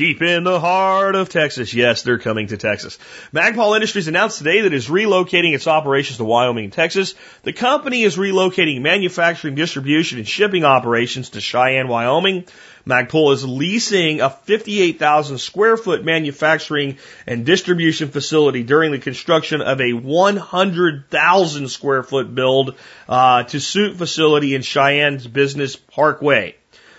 Deep 0.00 0.22
in 0.22 0.44
the 0.44 0.58
heart 0.58 1.14
of 1.14 1.28
Texas. 1.28 1.74
Yes, 1.74 2.00
they're 2.00 2.18
coming 2.18 2.46
to 2.46 2.56
Texas. 2.56 2.98
Magpul 3.34 3.74
Industries 3.74 4.08
announced 4.08 4.38
today 4.38 4.62
that 4.62 4.68
it 4.68 4.72
is 4.72 4.88
relocating 4.88 5.54
its 5.54 5.66
operations 5.66 6.16
to 6.16 6.24
Wyoming 6.24 6.64
and 6.64 6.72
Texas. 6.72 7.14
The 7.42 7.52
company 7.52 8.04
is 8.04 8.16
relocating 8.16 8.80
manufacturing, 8.80 9.56
distribution, 9.56 10.16
and 10.16 10.26
shipping 10.26 10.64
operations 10.64 11.28
to 11.30 11.42
Cheyenne, 11.42 11.88
Wyoming. 11.88 12.46
Magpul 12.86 13.32
is 13.34 13.44
leasing 13.44 14.20
a 14.20 14.30
58,000 14.30 15.38
square 15.38 15.76
foot 15.76 16.04
manufacturing 16.04 16.98
and 17.26 17.44
distribution 17.44 18.08
facility 18.08 18.62
during 18.62 18.92
the 18.92 18.98
construction 18.98 19.60
of 19.60 19.80
a 19.80 19.92
100,000 19.92 21.68
square 21.68 22.02
foot 22.02 22.34
build 22.34 22.76
uh, 23.08 23.42
to 23.44 23.60
suit 23.60 23.96
facility 23.96 24.54
in 24.54 24.62
Cheyenne's 24.62 25.26
Business 25.26 25.76
Parkway. 25.76 26.56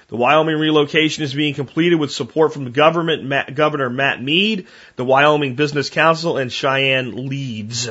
The 0.09 0.17
Wyoming 0.17 0.57
relocation 0.57 1.23
is 1.23 1.33
being 1.33 1.53
completed 1.53 1.95
with 1.95 2.11
support 2.11 2.51
from 2.53 2.65
the 2.65 2.69
government, 2.69 3.23
Matt, 3.23 3.55
Governor 3.55 3.89
Matt 3.89 4.21
Mead, 4.21 4.67
the 4.97 5.05
Wyoming 5.05 5.55
Business 5.55 5.89
Council, 5.89 6.37
and 6.37 6.51
Cheyenne 6.51 7.29
Leads. 7.29 7.89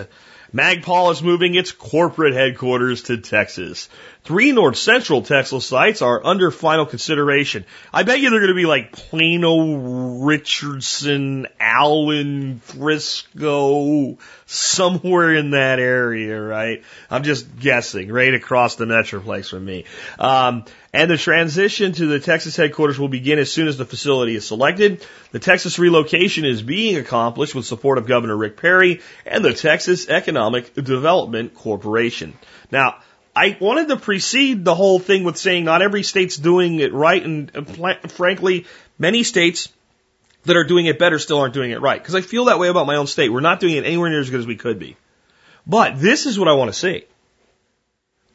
Magpul 0.55 1.13
is 1.13 1.23
moving 1.23 1.55
its 1.55 1.73
corporate 1.73 2.35
headquarters 2.35 3.05
to 3.05 3.17
Texas. 3.17 3.89
Three 4.23 4.53
North 4.53 4.77
Central 4.77 5.23
Texas 5.23 5.65
sites 5.65 6.03
are 6.03 6.25
under 6.25 6.51
final 6.51 6.85
consideration. 6.85 7.65
I 7.93 8.03
bet 8.03 8.21
you 8.21 8.29
they're 8.31 8.41
going 8.41 8.49
to 8.49 8.55
be 8.55 8.67
like 8.67 8.93
Plano, 8.93 10.25
Richardson, 10.25 11.47
Allen, 11.59 12.61
Frisco, 12.61 14.19
somewhere 14.45 15.35
in 15.35 15.53
that 15.53 15.79
area, 15.79 16.41
right? 16.41 16.83
I'm 17.09 17.23
just 17.23 17.59
guessing, 17.59 18.13
right 18.13 18.35
across 18.35 18.77
the 18.77 18.85
Metroplex 18.85 19.49
from 19.49 19.65
me. 19.65 19.87
Um, 20.19 20.65
and 20.93 21.11
the 21.11 21.17
transition 21.17 21.93
to 21.93 22.07
the 22.07 22.21
Texas 22.21 22.57
headquarters 22.57 22.99
will 22.99 23.09
begin 23.09 23.39
as 23.39 23.51
soon 23.51 23.69
as 23.69 23.79
the 23.79 23.87
facility 23.87 24.35
is 24.35 24.47
selected. 24.47 25.07
The 25.31 25.39
Texas 25.39 25.79
relocation 25.79 26.45
is 26.45 26.63
being 26.63 26.97
accomplished 26.97 27.55
with 27.55 27.65
support 27.65 27.97
of 27.97 28.07
Governor 28.07 28.37
Rick 28.37 28.59
Perry 28.59 29.01
and 29.25 29.45
the 29.45 29.55
Texas 29.55 30.09
Economic 30.09 30.75
Development 30.75 31.55
Corporation. 31.55 32.35
Now, 32.71 32.97
I 33.41 33.57
wanted 33.59 33.89
to 33.89 33.97
precede 33.97 34.67
the 34.67 34.75
whole 34.75 34.99
thing 34.99 35.25
with 35.25 35.39
saying 35.39 35.65
not 35.65 35.81
every 35.81 36.03
state's 36.03 36.37
doing 36.37 36.79
it 36.79 36.93
right, 36.93 37.25
and 37.25 38.13
frankly, 38.13 38.67
many 38.99 39.23
states 39.23 39.71
that 40.45 40.57
are 40.57 40.65
doing 40.65 40.85
it 40.85 40.99
better 40.99 41.19
still 41.19 41.39
aren't 41.39 41.55
doing 41.55 41.71
it 41.71 41.81
right. 41.81 41.99
Because 41.99 42.15
I 42.15 42.21
feel 42.21 42.45
that 42.47 42.59
way 42.59 42.69
about 42.69 42.87
my 42.87 42.97
own 42.97 43.07
state. 43.07 43.31
We're 43.31 43.41
not 43.41 43.59
doing 43.59 43.77
it 43.77 43.87
anywhere 43.87 44.11
near 44.11 44.21
as 44.21 44.29
good 44.29 44.41
as 44.41 44.47
we 44.47 44.57
could 44.57 44.79
be. 44.79 44.99
But 45.67 45.99
this 45.99 46.27
is 46.27 46.39
what 46.39 46.49
I 46.49 46.53
want 46.53 46.71
to 46.71 46.79
see. 46.79 47.07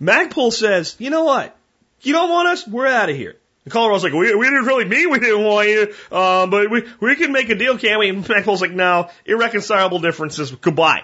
Magpul 0.02 0.52
says, 0.52 0.96
you 0.98 1.12
know 1.12 1.24
what? 1.24 1.56
You 2.02 2.14
don't 2.14 2.32
want 2.32 2.48
us? 2.48 2.68
We're 2.68 2.88
out 2.88 3.12
of 3.12 3.16
here. 3.16 3.36
And 3.64 3.72
Colorado's 3.72 4.04
like, 4.04 4.14
we, 4.14 4.34
we 4.34 4.48
didn't 4.48 4.66
really 4.66 4.86
mean 4.86 5.12
we 5.12 5.20
didn't 5.20 5.44
want 5.44 5.68
you, 5.68 5.94
uh, 6.12 6.48
but 6.48 6.72
we, 6.72 6.84
we 7.00 7.16
can 7.16 7.32
make 7.32 7.50
a 7.52 7.56
deal, 7.56 7.78
can't 7.78 8.00
we? 8.00 8.10
And 8.10 8.26
Magpul's 8.26 8.62
like, 8.62 8.72
no, 8.72 9.12
irreconcilable 9.24 10.00
differences, 10.00 10.50
goodbye. 10.50 11.04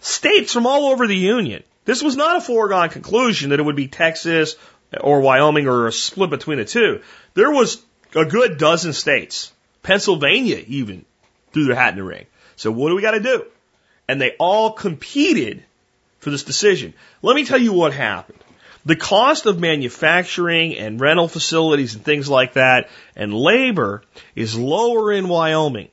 States 0.00 0.52
from 0.52 0.68
all 0.68 0.92
over 0.92 1.08
the 1.08 1.16
Union 1.16 1.64
this 1.86 2.02
was 2.02 2.16
not 2.16 2.36
a 2.36 2.40
foregone 2.40 2.90
conclusion 2.90 3.50
that 3.50 3.60
it 3.60 3.62
would 3.62 3.76
be 3.76 3.88
Texas 3.88 4.56
or 5.00 5.20
Wyoming 5.20 5.66
or 5.66 5.86
a 5.86 5.92
split 5.92 6.30
between 6.30 6.58
the 6.58 6.64
two. 6.64 7.00
There 7.34 7.50
was 7.50 7.82
a 8.14 8.24
good 8.24 8.58
dozen 8.58 8.92
states, 8.92 9.52
Pennsylvania 9.82 10.62
even, 10.66 11.04
threw 11.52 11.64
their 11.64 11.76
hat 11.76 11.92
in 11.92 11.98
the 11.98 12.04
ring. 12.04 12.26
So 12.56 12.70
what 12.70 12.88
do 12.88 12.96
we 12.96 13.02
got 13.02 13.12
to 13.12 13.20
do? 13.20 13.44
And 14.08 14.20
they 14.20 14.32
all 14.38 14.72
competed 14.72 15.64
for 16.18 16.30
this 16.30 16.42
decision. 16.42 16.92
Let 17.22 17.36
me 17.36 17.44
tell 17.44 17.60
you 17.60 17.72
what 17.72 17.92
happened. 17.92 18.38
The 18.84 18.96
cost 18.96 19.46
of 19.46 19.60
manufacturing 19.60 20.76
and 20.76 21.00
rental 21.00 21.28
facilities 21.28 21.94
and 21.94 22.04
things 22.04 22.28
like 22.28 22.54
that 22.54 22.88
and 23.14 23.34
labor 23.34 24.02
is 24.34 24.56
lower 24.56 25.12
in 25.12 25.28
Wyoming. 25.28 25.88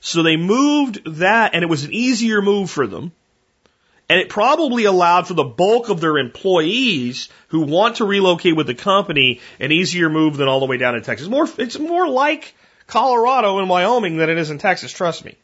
So 0.00 0.22
they 0.22 0.36
moved 0.36 1.00
that 1.18 1.54
and 1.54 1.62
it 1.62 1.68
was 1.68 1.84
an 1.84 1.92
easier 1.92 2.42
move 2.42 2.70
for 2.70 2.86
them 2.86 3.12
and 4.08 4.20
it 4.20 4.28
probably 4.28 4.84
allowed 4.84 5.26
for 5.26 5.34
the 5.34 5.44
bulk 5.44 5.90
of 5.90 6.00
their 6.00 6.16
employees 6.16 7.28
who 7.48 7.60
want 7.60 7.96
to 7.96 8.06
relocate 8.06 8.56
with 8.56 8.66
the 8.66 8.74
company 8.74 9.40
an 9.60 9.70
easier 9.70 10.08
move 10.08 10.36
than 10.36 10.48
all 10.48 10.60
the 10.60 10.66
way 10.66 10.78
down 10.78 10.94
to 10.94 11.00
Texas. 11.00 11.28
More, 11.28 11.48
it's 11.58 11.78
more 11.78 12.08
like 12.08 12.54
Colorado 12.86 13.58
and 13.58 13.68
Wyoming 13.68 14.16
than 14.16 14.30
it 14.30 14.38
is 14.38 14.50
in 14.50 14.58
Texas, 14.58 14.92
trust 14.92 15.24
me. 15.24 15.36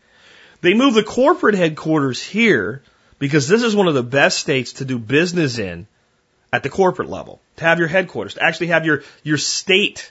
They 0.63 0.73
moved 0.73 0.97
the 0.97 1.03
corporate 1.03 1.57
headquarters 1.57 2.23
here 2.23 2.83
because 3.19 3.49
this 3.49 3.63
is 3.63 3.77
one 3.77 3.87
of 3.87 3.95
the 3.95 4.03
best 4.03 4.39
states 4.39 4.75
to 4.75 4.87
do 4.87 4.99
business 4.99 5.59
in 5.59 5.87
at 6.51 6.63
the 6.63 6.71
corporate 6.71 7.11
level. 7.11 7.41
To 7.57 7.65
have 7.65 7.79
your 7.79 7.89
headquarters, 7.89 8.35
to 8.35 8.43
actually 8.43 8.69
have 8.69 8.87
your, 8.87 9.03
your 9.23 9.37
state, 9.37 10.11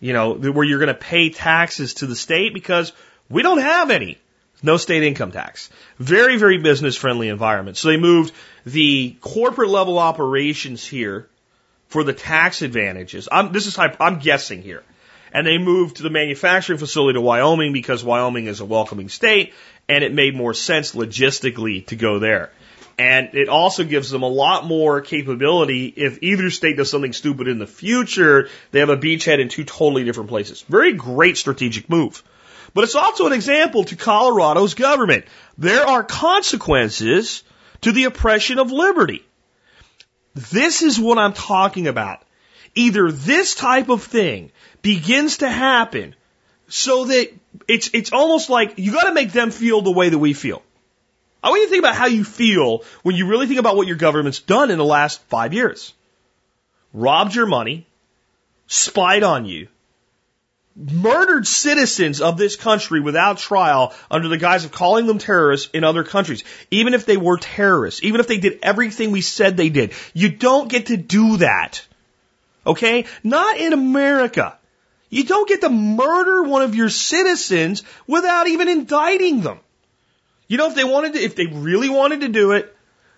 you 0.00 0.14
know, 0.14 0.32
where 0.32 0.64
you're 0.64 0.78
going 0.78 0.88
to 0.88 0.94
pay 0.94 1.28
taxes 1.28 1.94
to 1.94 2.06
the 2.06 2.16
state 2.16 2.54
because 2.54 2.92
we 3.28 3.42
don't 3.42 3.58
have 3.58 3.90
any. 3.90 4.18
No 4.62 4.76
state 4.76 5.02
income 5.02 5.32
tax. 5.32 5.70
Very, 5.98 6.38
very 6.38 6.58
business 6.58 6.96
friendly 6.96 7.28
environment. 7.28 7.76
So 7.76 7.88
they 7.88 7.98
moved 7.98 8.32
the 8.64 9.16
corporate 9.20 9.68
level 9.68 9.98
operations 9.98 10.84
here 10.84 11.28
for 11.88 12.04
the 12.04 12.12
tax 12.12 12.62
advantages. 12.62 13.28
I'm, 13.30 13.52
this 13.52 13.66
is, 13.66 13.78
I'm 13.78 14.18
guessing 14.18 14.62
here. 14.62 14.82
And 15.32 15.46
they 15.46 15.58
moved 15.58 15.96
to 15.96 16.02
the 16.02 16.10
manufacturing 16.10 16.78
facility 16.78 17.14
to 17.14 17.20
Wyoming 17.20 17.72
because 17.72 18.02
Wyoming 18.02 18.46
is 18.46 18.60
a 18.60 18.64
welcoming 18.64 19.08
state 19.08 19.52
and 19.88 20.02
it 20.02 20.12
made 20.12 20.34
more 20.34 20.54
sense 20.54 20.94
logistically 20.94 21.86
to 21.88 21.96
go 21.96 22.18
there. 22.18 22.50
And 22.98 23.34
it 23.34 23.50
also 23.50 23.84
gives 23.84 24.08
them 24.08 24.22
a 24.22 24.28
lot 24.28 24.64
more 24.64 25.02
capability 25.02 25.86
if 25.94 26.22
either 26.22 26.48
state 26.50 26.78
does 26.78 26.90
something 26.90 27.12
stupid 27.12 27.46
in 27.46 27.58
the 27.58 27.66
future, 27.66 28.48
they 28.70 28.80
have 28.80 28.88
a 28.88 28.96
beachhead 28.96 29.38
in 29.38 29.48
two 29.48 29.64
totally 29.64 30.04
different 30.04 30.30
places. 30.30 30.62
Very 30.62 30.94
great 30.94 31.36
strategic 31.36 31.90
move. 31.90 32.22
But 32.76 32.84
it's 32.84 32.94
also 32.94 33.26
an 33.26 33.32
example 33.32 33.84
to 33.84 33.96
Colorado's 33.96 34.74
government. 34.74 35.24
There 35.56 35.86
are 35.86 36.04
consequences 36.04 37.42
to 37.80 37.90
the 37.90 38.04
oppression 38.04 38.58
of 38.58 38.70
liberty. 38.70 39.24
This 40.34 40.82
is 40.82 41.00
what 41.00 41.16
I'm 41.16 41.32
talking 41.32 41.86
about. 41.86 42.20
Either 42.74 43.10
this 43.10 43.54
type 43.54 43.88
of 43.88 44.02
thing 44.02 44.52
begins 44.82 45.38
to 45.38 45.48
happen 45.48 46.14
so 46.68 47.06
that 47.06 47.32
it's, 47.66 47.88
it's 47.94 48.12
almost 48.12 48.50
like 48.50 48.74
you 48.76 48.92
gotta 48.92 49.14
make 49.14 49.32
them 49.32 49.52
feel 49.52 49.80
the 49.80 49.90
way 49.90 50.10
that 50.10 50.18
we 50.18 50.34
feel. 50.34 50.62
I 51.42 51.48
want 51.48 51.62
you 51.62 51.68
to 51.68 51.70
think 51.70 51.82
about 51.82 51.94
how 51.94 52.08
you 52.08 52.24
feel 52.24 52.84
when 53.02 53.16
you 53.16 53.26
really 53.26 53.46
think 53.46 53.58
about 53.58 53.76
what 53.78 53.86
your 53.86 53.96
government's 53.96 54.40
done 54.40 54.70
in 54.70 54.76
the 54.76 54.84
last 54.84 55.22
five 55.28 55.54
years. 55.54 55.94
Robbed 56.92 57.34
your 57.34 57.46
money, 57.46 57.86
spied 58.66 59.22
on 59.22 59.46
you, 59.46 59.68
murdered 60.76 61.46
citizens 61.46 62.20
of 62.20 62.36
this 62.36 62.54
country 62.54 63.00
without 63.00 63.38
trial 63.38 63.94
under 64.10 64.28
the 64.28 64.36
guise 64.36 64.64
of 64.64 64.72
calling 64.72 65.06
them 65.06 65.18
terrorists 65.18 65.70
in 65.72 65.84
other 65.84 66.04
countries. 66.04 66.44
Even 66.70 66.92
if 66.92 67.06
they 67.06 67.16
were 67.16 67.38
terrorists, 67.38 68.04
even 68.04 68.20
if 68.20 68.28
they 68.28 68.38
did 68.38 68.58
everything 68.62 69.10
we 69.10 69.22
said 69.22 69.56
they 69.56 69.70
did. 69.70 69.92
You 70.12 70.28
don't 70.28 70.68
get 70.68 70.86
to 70.86 70.96
do 70.96 71.38
that. 71.38 71.82
Okay? 72.66 73.06
Not 73.24 73.56
in 73.56 73.72
America. 73.72 74.58
You 75.08 75.24
don't 75.24 75.48
get 75.48 75.62
to 75.62 75.70
murder 75.70 76.42
one 76.42 76.62
of 76.62 76.74
your 76.74 76.90
citizens 76.90 77.82
without 78.06 78.48
even 78.48 78.68
indicting 78.68 79.40
them. 79.40 79.60
You 80.48 80.58
know, 80.58 80.68
if 80.68 80.74
they 80.74 80.84
wanted 80.84 81.14
to, 81.14 81.20
if 81.20 81.36
they 81.36 81.46
really 81.46 81.88
wanted 81.88 82.20
to 82.20 82.28
do 82.28 82.52
it, 82.52 82.76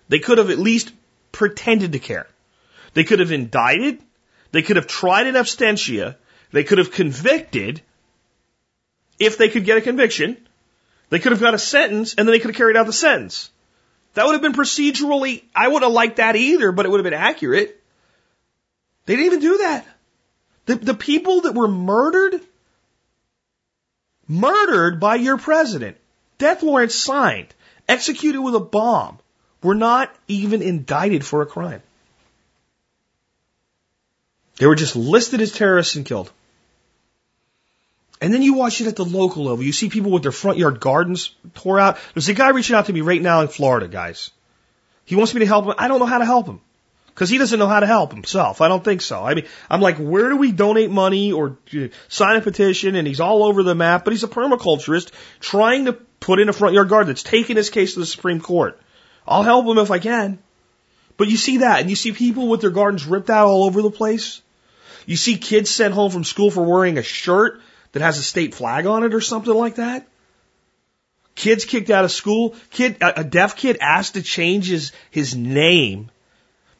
they 0.09 0.21
could 0.21 0.39
have 0.39 0.51
at 0.51 0.59
least 0.59 0.93
pretended 1.33 1.93
to 1.93 1.99
care. 1.99 2.27
They 2.95 3.05
could 3.05 3.19
have 3.19 3.33
indicted. 3.33 4.01
They 4.53 4.63
could 4.63 4.77
have 4.77 4.87
tried 4.87 5.27
in 5.27 5.35
absentia 5.35 6.17
They 6.53 6.65
could 6.65 6.79
have 6.79 6.91
convicted 6.91 7.83
if 9.19 9.37
they 9.39 9.49
could 9.49 9.65
get 9.65 9.79
a 9.79 9.81
conviction. 9.83 10.37
They 11.11 11.19
could 11.19 11.33
have 11.33 11.41
got 11.41 11.55
a 11.55 11.59
sentence 11.59 12.15
and 12.15 12.27
then 12.27 12.33
they 12.33 12.39
could 12.39 12.51
have 12.51 12.57
carried 12.57 12.77
out 12.77 12.87
the 12.87 12.93
sentence. 12.93 13.51
That 14.15 14.27
would 14.27 14.33
have 14.33 14.43
been 14.43 14.55
procedurally, 14.55 15.45
I 15.55 15.69
would 15.69 15.83
have 15.83 15.93
liked 15.93 16.17
that 16.17 16.37
either, 16.37 16.73
but 16.73 16.87
it 16.87 16.89
would 16.89 16.99
have 16.99 17.05
been 17.05 17.15
accurate. 17.15 17.81
They 19.07 19.17
didn't 19.17 19.27
even 19.27 19.41
do 19.41 19.59
that. 19.59 19.87
The, 20.67 20.75
the 20.77 20.95
people 20.95 21.43
that 21.43 21.55
were 21.55 21.69
murdered, 21.69 22.41
murdered 24.27 25.01
by 25.01 25.17
your 25.17 25.39
president, 25.39 25.97
death 26.37 26.63
warrants 26.63 26.95
signed, 26.95 27.55
executed 27.89 28.43
with 28.43 28.55
a 28.55 28.61
bomb, 28.61 29.19
were 29.63 29.75
not 29.75 30.15
even 30.27 30.63
indicted 30.63 31.25
for 31.25 31.43
a 31.43 31.47
crime. 31.47 31.83
They 34.57 34.67
were 34.67 34.75
just 34.75 34.97
listed 34.97 35.41
as 35.41 35.53
terrorists 35.53 35.97
and 35.97 36.05
killed. 36.05 36.31
And 38.21 38.35
then 38.35 38.43
you 38.43 38.55
watch 38.55 38.81
it 38.81 38.87
at 38.87 38.97
the 38.97 39.05
local 39.05 39.45
level. 39.45 39.65
You 39.65 39.73
see 39.73 39.89
people 39.89 40.11
with 40.11 40.23
their 40.23 40.33
front 40.33 40.59
yard 40.59 40.81
gardens 40.81 41.35
tore 41.55 41.79
out. 41.79 41.99
There's 42.15 42.29
a 42.29 42.35
guy 42.35 42.51
reaching 42.51 42.75
out 42.75 42.87
to 42.87 42.93
me 42.93 43.01
right 43.01 43.23
now 43.23 43.43
in 43.43 43.49
Florida, 43.49 43.87
guys. 43.87 44.31
He 45.05 45.15
wants 45.15 45.35
me 45.35 45.41
to 45.41 45.47
help 45.47 45.67
him. 45.67 45.75
I 45.79 45.89
don't 45.89 46.01
know 46.01 46.07
how 46.07 46.19
to 46.19 46.25
help 46.25 46.47
him. 46.47 46.61
Because 47.07 47.31
he 47.31 47.39
doesn't 47.39 47.59
know 47.59 47.67
how 47.67 47.81
to 47.81 47.87
help 47.87 48.13
himself. 48.13 48.61
I 48.61 48.69
don't 48.69 48.85
think 48.85 49.03
so. 49.03 49.25
I 49.25 49.35
mean, 49.35 49.47
I'm 49.69 49.81
like, 49.81 49.97
where 49.97 50.29
do 50.29 50.37
we 50.37 50.53
donate 50.53 50.91
money 50.91 51.33
or 51.33 51.59
uh, 51.75 51.89
sign 52.07 52.37
a 52.37 52.41
petition? 52.41 52.95
And 52.95 53.09
he's 53.09 53.19
all 53.19 53.43
over 53.43 53.65
the 53.65 53.75
map, 53.75 54.05
but 54.05 54.13
he's 54.13 54.23
a 54.23 54.29
permaculturist 54.29 55.11
trying 55.41 55.87
to 55.87 55.95
put 55.95 56.39
in 56.39 56.49
a 56.49 56.53
front 56.53 56.75
yard 56.75 56.89
garden 56.89 57.09
that's 57.09 57.25
taking 57.25 57.57
his 57.57 57.71
case 57.71 57.95
to 57.95 58.01
the 58.01 58.07
Supreme 58.07 58.41
Court. 58.41 58.81
I'll 59.27 59.43
help 59.43 59.67
him 59.67 59.79
if 59.79 59.91
I 59.91 59.99
can. 59.99 60.39
But 61.17 61.29
you 61.29 61.37
see 61.37 61.59
that, 61.59 61.81
and 61.81 61.91
you 61.91 61.97
see 61.97 62.13
people 62.13 62.49
with 62.49 62.61
their 62.61 62.71
gardens 62.71 63.05
ripped 63.05 63.31
out 63.31 63.49
all 63.49 63.65
over 63.65 63.83
the 63.83 63.91
place. 63.91 64.41
You 65.05 65.17
see 65.17 65.39
kids 65.39 65.71
sent 65.71 65.95
home 65.95 66.13
from 66.13 66.23
school 66.23 66.51
for 66.51 66.63
wearing 66.63 66.99
a 66.99 67.03
shirt 67.03 67.61
that 67.93 68.03
has 68.03 68.19
a 68.19 68.23
state 68.23 68.55
flag 68.55 68.87
on 68.87 69.05
it 69.05 69.15
or 69.15 69.21
something 69.21 69.55
like 69.55 69.77
that. 69.77 70.07
Kids 71.35 71.65
kicked 71.65 71.91
out 71.91 72.05
of 72.05 72.11
school. 72.11 72.57
Kid, 72.71 72.97
a 73.01 73.23
deaf 73.23 73.57
kid 73.57 73.79
asked 73.81 74.15
to 74.15 74.23
change 74.23 74.69
his, 74.69 74.93
his 75.11 75.37
name 75.37 76.11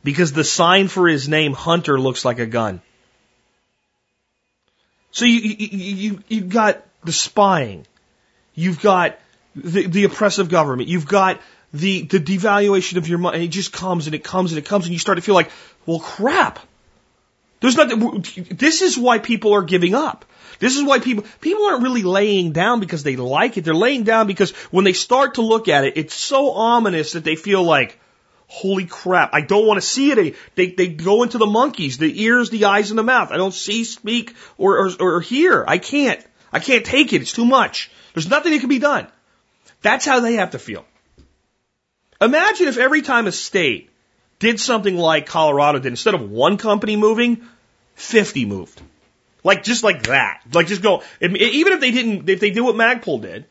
because 0.03 0.33
the 0.33 0.45
sign 0.45 0.89
for 0.89 1.07
his 1.07 1.29
name, 1.29 1.53
Hunter, 1.53 1.99
looks 1.99 2.25
like 2.25 2.39
a 2.39 2.47
gun. 2.47 2.81
So 5.13 5.25
you, 5.25 5.41
you, 5.41 5.67
you, 5.69 6.23
you've 6.29 6.49
got 6.49 6.85
the 7.05 7.13
spying. 7.13 7.87
You've 8.55 8.81
got 8.81 9.19
the, 9.55 9.87
the 9.87 10.05
oppressive 10.05 10.49
government. 10.49 10.89
You've 10.89 11.07
got 11.07 11.41
the, 11.73 12.03
the 12.03 12.19
devaluation 12.19 12.97
of 12.97 13.09
your 13.09 13.19
money. 13.19 13.45
It 13.45 13.49
just 13.49 13.73
comes 13.73 14.07
and 14.07 14.15
it 14.15 14.25
comes 14.25 14.53
and 14.53 14.59
it 14.59 14.65
comes 14.65 14.87
and 14.87 14.93
you 14.93 14.99
start 14.99 15.17
to 15.17 15.23
feel 15.23 15.35
like, 15.35 15.51
well, 15.87 16.01
crap. 16.01 16.59
There's 17.61 17.77
not, 17.77 17.89
this 18.51 18.83
is 18.83 18.97
why 18.97 19.19
people 19.19 19.55
are 19.55 19.63
giving 19.63 19.95
up. 19.95 20.25
This 20.59 20.77
is 20.77 20.85
why 20.85 20.99
people, 20.99 21.25
people 21.41 21.67
aren't 21.67 21.83
really 21.83 22.03
laying 22.03 22.53
down 22.53 22.81
because 22.81 23.03
they 23.03 23.17
like 23.17 23.57
it. 23.57 23.65
They're 23.65 23.75
laying 23.75 24.03
down 24.03 24.27
because 24.27 24.51
when 24.71 24.85
they 24.85 24.93
start 24.93 25.35
to 25.35 25.43
look 25.43 25.69
at 25.69 25.85
it, 25.85 25.97
it's 25.97 26.15
so 26.15 26.51
ominous 26.51 27.13
that 27.13 27.25
they 27.25 27.37
feel 27.37 27.63
like, 27.63 27.99
holy 28.49 28.87
crap, 28.87 29.35
I 29.35 29.43
don't 29.43 29.67
want 29.67 29.81
to 29.81 29.87
see 29.87 30.11
it. 30.11 30.37
They, 30.57 30.71
they 30.71 30.89
go 30.89 31.23
into 31.23 31.39
the 31.39 31.47
monkeys, 31.47 31.99
the 31.99 32.23
ears, 32.25 32.51
the 32.51 32.65
eyes, 32.65 32.91
and 32.91 32.99
the 32.99 33.05
mouth. 33.05 33.31
I 33.31 33.37
don't 33.37 33.55
see, 33.55 33.85
speak, 33.85 34.35
or, 34.57 34.87
or, 34.87 34.91
or 35.01 35.21
hear. 35.21 35.65
I 35.67 35.79
can't. 35.79 36.25
I 36.53 36.59
can't 36.59 36.85
take 36.85 37.13
it. 37.13 37.23
It's 37.23 37.33
too 37.33 37.45
much. 37.45 37.91
There's 38.15 38.29
nothing 38.29 38.53
that 38.53 38.61
can 38.61 38.69
be 38.69 38.81
done. 38.81 39.07
That's 39.83 40.05
how 40.05 40.21
they 40.21 40.35
have 40.35 40.53
to 40.53 40.59
feel. 40.59 40.85
Imagine 42.21 42.67
if 42.67 42.79
every 42.79 43.03
time 43.03 43.29
a 43.29 43.33
state 43.33 43.91
did 44.41 44.59
something 44.59 44.97
like 44.97 45.27
Colorado 45.27 45.79
did, 45.79 45.93
instead 45.93 46.15
of 46.15 46.31
one 46.31 46.57
company 46.57 46.97
moving, 46.97 47.47
50 47.95 48.45
moved. 48.45 48.81
Like 49.45 49.63
just 49.63 49.85
like 49.85 50.05
that. 50.05 50.43
Like 50.53 50.67
just 50.67 50.83
go. 50.83 51.03
Even 51.21 51.73
if 51.73 51.81
they 51.81 51.91
didn't, 51.91 52.29
if 52.29 52.41
they 52.41 52.51
do 52.51 52.65
what 52.65 52.75
Magpul 52.75 53.23
did, 53.23 53.47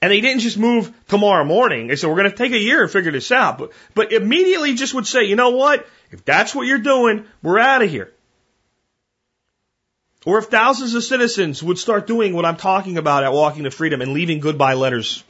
and 0.00 0.10
they 0.10 0.20
didn't 0.20 0.40
just 0.40 0.58
move 0.58 0.92
tomorrow 1.08 1.44
morning. 1.44 1.86
They 1.86 1.96
said 1.96 2.10
we're 2.10 2.16
going 2.16 2.30
to 2.30 2.36
take 2.36 2.52
a 2.52 2.58
year 2.58 2.82
and 2.82 2.90
figure 2.90 3.12
this 3.12 3.30
out. 3.30 3.58
But 3.58 3.72
but 3.94 4.12
immediately 4.12 4.74
just 4.74 4.94
would 4.94 5.06
say, 5.06 5.24
you 5.24 5.36
know 5.36 5.50
what? 5.50 5.86
If 6.10 6.24
that's 6.24 6.54
what 6.54 6.66
you're 6.66 6.78
doing, 6.78 7.24
we're 7.42 7.58
out 7.58 7.82
of 7.82 7.90
here. 7.90 8.12
Or 10.24 10.38
if 10.38 10.46
thousands 10.46 10.94
of 10.94 11.02
citizens 11.02 11.62
would 11.62 11.78
start 11.78 12.06
doing 12.06 12.34
what 12.34 12.44
I'm 12.44 12.56
talking 12.56 12.98
about 12.98 13.24
at 13.24 13.32
Walking 13.32 13.64
to 13.64 13.70
Freedom 13.70 14.00
and 14.00 14.12
leaving 14.12 14.40
goodbye 14.40 14.74
letters 14.74 15.24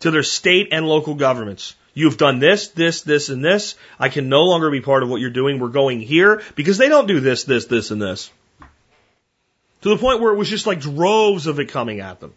to 0.00 0.10
their 0.10 0.22
state 0.22 0.68
and 0.72 0.86
local 0.86 1.14
governments. 1.14 1.74
You've 1.94 2.18
done 2.18 2.38
this, 2.38 2.68
this, 2.68 3.02
this, 3.02 3.30
and 3.30 3.44
this. 3.44 3.74
I 3.98 4.10
can 4.10 4.28
no 4.28 4.44
longer 4.44 4.70
be 4.70 4.80
part 4.80 5.02
of 5.02 5.08
what 5.08 5.20
you're 5.20 5.30
doing. 5.30 5.58
We're 5.58 5.68
going 5.68 6.00
here 6.00 6.42
because 6.54 6.76
they 6.76 6.88
don't 6.88 7.08
do 7.08 7.20
this, 7.20 7.44
this, 7.44 7.66
this, 7.66 7.90
and 7.90 8.00
this. 8.00 8.30
To 9.86 9.90
the 9.90 9.98
point 9.98 10.20
where 10.20 10.32
it 10.32 10.36
was 10.36 10.50
just 10.50 10.66
like 10.66 10.80
droves 10.80 11.46
of 11.46 11.60
it 11.60 11.66
coming 11.66 12.00
at 12.00 12.18
them. 12.18 12.34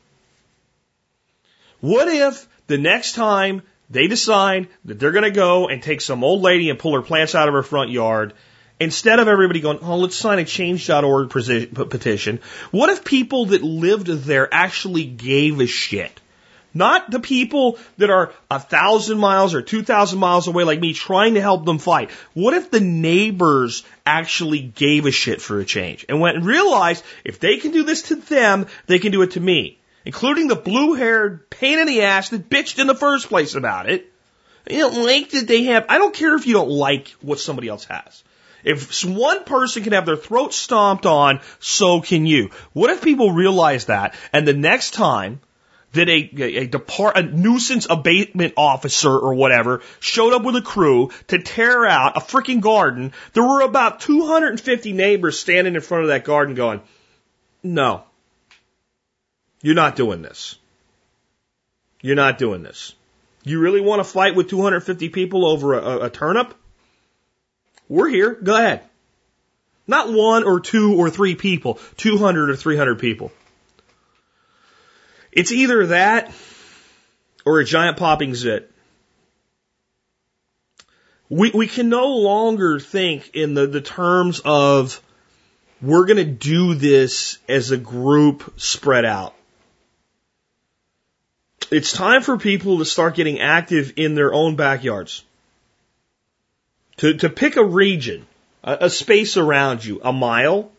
What 1.79 2.07
if 2.07 2.47
the 2.67 2.77
next 2.77 3.13
time 3.13 3.63
they 3.89 4.07
decide 4.07 4.67
that 4.85 4.99
they're 4.99 5.11
going 5.11 5.23
to 5.23 5.31
go 5.31 5.67
and 5.67 5.81
take 5.81 6.01
some 6.01 6.23
old 6.23 6.43
lady 6.43 6.69
and 6.69 6.77
pull 6.77 6.93
her 6.93 7.01
plants 7.01 7.33
out 7.33 7.47
of 7.47 7.55
her 7.55 7.63
front 7.63 7.89
yard, 7.89 8.33
instead 8.79 9.17
of 9.17 9.27
everybody 9.27 9.61
going, 9.61 9.79
oh, 9.81 9.97
let's 9.97 10.15
sign 10.15 10.37
a 10.37 10.45
change.org 10.45 11.31
petition, 11.31 12.39
what 12.69 12.91
if 12.91 13.03
people 13.03 13.47
that 13.47 13.63
lived 13.63 14.05
there 14.05 14.47
actually 14.53 15.05
gave 15.05 15.59
a 15.59 15.65
shit? 15.65 16.21
Not 16.73 17.09
the 17.09 17.19
people 17.19 17.79
that 17.97 18.09
are 18.09 18.31
a 18.51 18.59
thousand 18.59 19.17
miles 19.17 19.53
or 19.55 19.61
two 19.61 19.83
thousand 19.83 20.19
miles 20.19 20.47
away 20.47 20.63
like 20.63 20.79
me 20.79 20.93
trying 20.93 21.33
to 21.33 21.41
help 21.41 21.65
them 21.65 21.79
fight. 21.79 22.11
What 22.33 22.53
if 22.53 22.69
the 22.69 22.79
neighbors 22.79 23.83
actually 24.05 24.59
gave 24.59 25.05
a 25.05 25.11
shit 25.11 25.41
for 25.41 25.59
a 25.59 25.65
change 25.65 26.05
and 26.07 26.19
went 26.19 26.37
and 26.37 26.45
realized 26.45 27.03
if 27.23 27.39
they 27.39 27.57
can 27.57 27.71
do 27.71 27.83
this 27.83 28.03
to 28.03 28.15
them, 28.15 28.67
they 28.85 28.99
can 28.99 29.11
do 29.11 29.23
it 29.23 29.31
to 29.31 29.39
me? 29.39 29.79
Including 30.05 30.47
the 30.47 30.55
blue 30.55 30.93
haired 30.93 31.49
pain 31.49 31.79
in 31.79 31.87
the 31.87 32.03
ass 32.03 32.29
that 32.29 32.49
bitched 32.49 32.79
in 32.79 32.87
the 32.87 32.95
first 32.95 33.27
place 33.27 33.55
about 33.55 33.89
it. 33.89 34.11
You 34.69 34.79
don't 34.79 35.05
like 35.05 35.31
that 35.31 35.47
they 35.47 35.63
have, 35.63 35.85
I 35.89 35.97
don't 35.97 36.13
care 36.13 36.35
if 36.35 36.45
you 36.45 36.53
don't 36.53 36.69
like 36.69 37.09
what 37.21 37.39
somebody 37.39 37.67
else 37.67 37.85
has. 37.85 38.23
If 38.63 39.03
one 39.05 39.43
person 39.43 39.83
can 39.83 39.93
have 39.93 40.05
their 40.05 40.17
throat 40.17 40.53
stomped 40.53 41.05
on, 41.05 41.41
so 41.59 42.01
can 42.01 42.25
you. 42.25 42.51
What 42.73 42.89
if 42.89 43.01
people 43.01 43.31
realize 43.31 43.85
that 43.85 44.15
and 44.33 44.47
the 44.47 44.53
next 44.53 44.91
time 44.91 45.39
that 45.93 46.09
a, 46.09 46.29
a, 46.37 46.55
a 46.57 46.67
depart, 46.67 47.17
a 47.17 47.23
nuisance 47.23 47.87
abatement 47.89 48.53
officer 48.57 49.11
or 49.11 49.33
whatever 49.33 49.81
showed 49.99 50.33
up 50.33 50.43
with 50.43 50.55
a 50.55 50.61
crew 50.61 51.09
to 51.27 51.41
tear 51.41 51.85
out 51.85 52.17
a 52.17 52.19
freaking 52.19 52.61
garden. 52.61 53.13
There 53.33 53.43
were 53.43 53.61
about 53.61 53.99
250 54.01 54.93
neighbors 54.93 55.39
standing 55.39 55.75
in 55.75 55.81
front 55.81 56.03
of 56.03 56.09
that 56.09 56.23
garden 56.23 56.55
going, 56.55 56.81
no, 57.63 58.03
you're 59.61 59.75
not 59.75 59.95
doing 59.95 60.21
this. 60.21 60.55
You're 62.01 62.15
not 62.15 62.37
doing 62.37 62.63
this. 62.63 62.93
You 63.43 63.59
really 63.59 63.81
want 63.81 63.99
to 63.99 64.03
fight 64.03 64.35
with 64.35 64.49
250 64.49 65.09
people 65.09 65.45
over 65.45 65.73
a, 65.73 66.05
a 66.05 66.09
turnip? 66.09 66.53
We're 67.87 68.07
here. 68.09 68.35
Go 68.35 68.55
ahead. 68.55 68.83
Not 69.87 70.13
one 70.13 70.43
or 70.43 70.59
two 70.59 70.95
or 70.97 71.09
three 71.09 71.33
people, 71.33 71.79
200 71.97 72.51
or 72.51 72.55
300 72.55 72.99
people. 72.99 73.31
It's 75.39 75.53
either 75.53 75.85
that 75.87 76.33
or 77.45 77.61
a 77.61 77.63
giant 77.63 77.95
popping 77.95 78.35
zit. 78.35 78.69
We, 81.29 81.49
we 81.51 81.67
can 81.67 81.87
no 81.87 82.17
longer 82.17 82.77
think 82.77 83.33
in 83.35 83.53
the, 83.53 83.65
the 83.65 83.79
terms 83.79 84.41
of 84.43 85.01
we're 85.81 86.07
going 86.07 86.17
to 86.17 86.25
do 86.25 86.73
this 86.73 87.37
as 87.47 87.71
a 87.71 87.77
group 87.77 88.53
spread 88.57 89.05
out. 89.05 89.33
It's 91.71 91.93
time 91.93 92.21
for 92.21 92.37
people 92.37 92.79
to 92.79 92.85
start 92.85 93.15
getting 93.15 93.39
active 93.39 93.93
in 93.95 94.15
their 94.15 94.33
own 94.33 94.57
backyards. 94.57 95.23
To, 96.97 97.13
to 97.13 97.29
pick 97.29 97.55
a 97.55 97.63
region, 97.63 98.27
a, 98.61 98.77
a 98.81 98.89
space 98.89 99.37
around 99.37 99.85
you, 99.85 100.01
a 100.03 100.11
mile 100.11 100.69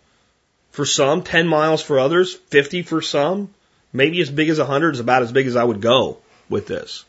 for 0.71 0.85
some, 0.85 1.23
10 1.23 1.49
miles 1.49 1.81
for 1.81 1.99
others, 1.99 2.35
50 2.35 2.83
for 2.83 3.01
some, 3.01 3.55
maybe 3.93 4.21
as 4.21 4.31
big 4.31 4.49
as 4.49 4.59
100 4.59 4.95
is 4.95 5.01
about 5.01 5.23
as 5.23 5.33
big 5.33 5.47
as 5.47 5.57
I 5.57 5.65
would 5.65 5.81
go 5.81 6.19
with 6.49 6.67
this. 6.67 7.05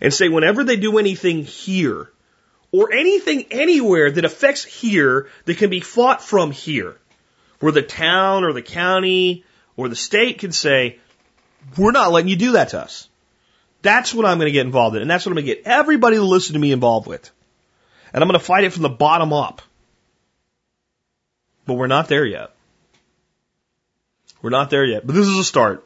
And 0.00 0.12
say 0.12 0.28
whenever 0.28 0.64
they 0.64 0.76
do 0.76 0.98
anything 0.98 1.44
here, 1.44 2.10
or 2.72 2.92
anything 2.92 3.46
anywhere 3.50 4.10
that 4.10 4.24
affects 4.24 4.64
here 4.64 5.28
that 5.44 5.58
can 5.58 5.70
be 5.70 5.80
fought 5.80 6.22
from 6.22 6.50
here, 6.50 6.96
where 7.58 7.72
the 7.72 7.82
town 7.82 8.44
or 8.44 8.52
the 8.52 8.62
county 8.62 9.44
or 9.76 9.88
the 9.88 9.96
state 9.96 10.38
can 10.38 10.52
say, 10.52 10.98
we're 11.76 11.90
not 11.90 12.12
letting 12.12 12.28
you 12.28 12.36
do 12.36 12.52
that 12.52 12.70
to 12.70 12.80
us. 12.80 13.08
That's 13.82 14.14
what 14.14 14.26
I'm 14.26 14.38
going 14.38 14.46
to 14.46 14.52
get 14.52 14.66
involved 14.66 14.96
in. 14.96 15.02
And 15.02 15.10
that's 15.10 15.24
what 15.24 15.32
I'm 15.32 15.36
going 15.36 15.46
to 15.46 15.54
get 15.54 15.66
everybody 15.66 16.16
to 16.16 16.22
listen 16.22 16.54
to 16.54 16.58
me 16.58 16.72
involved 16.72 17.06
with. 17.06 17.30
And 18.12 18.22
I'm 18.22 18.28
going 18.28 18.38
to 18.38 18.44
fight 18.44 18.64
it 18.64 18.72
from 18.72 18.82
the 18.82 18.88
bottom 18.88 19.32
up. 19.32 19.62
But 21.66 21.74
we're 21.74 21.86
not 21.86 22.08
there 22.08 22.24
yet. 22.24 22.50
We're 24.42 24.50
not 24.50 24.70
there 24.70 24.84
yet, 24.84 25.06
but 25.06 25.14
this 25.14 25.26
is 25.26 25.38
a 25.38 25.44
start. 25.44 25.84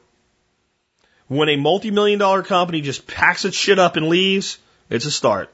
When 1.28 1.48
a 1.48 1.57
multi-million 1.57 2.18
dollar 2.18 2.42
company 2.42 2.80
just 2.80 3.07
packs 3.07 3.44
its 3.44 3.57
shit 3.57 3.78
up 3.78 3.96
and 3.96 4.09
leaves, 4.09 4.59
it's 4.90 5.07
a 5.07 5.11
start. 5.11 5.52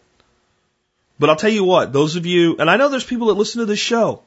But 1.18 1.30
I'll 1.30 1.36
tell 1.36 1.51
you 1.51 1.64
what, 1.64 1.92
those 1.92 2.16
of 2.16 2.26
you, 2.26 2.57
and 2.59 2.68
I 2.68 2.76
know 2.76 2.88
there's 2.88 3.05
people 3.05 3.28
that 3.28 3.34
listen 3.34 3.61
to 3.61 3.66
this 3.66 3.78
show 3.78 4.22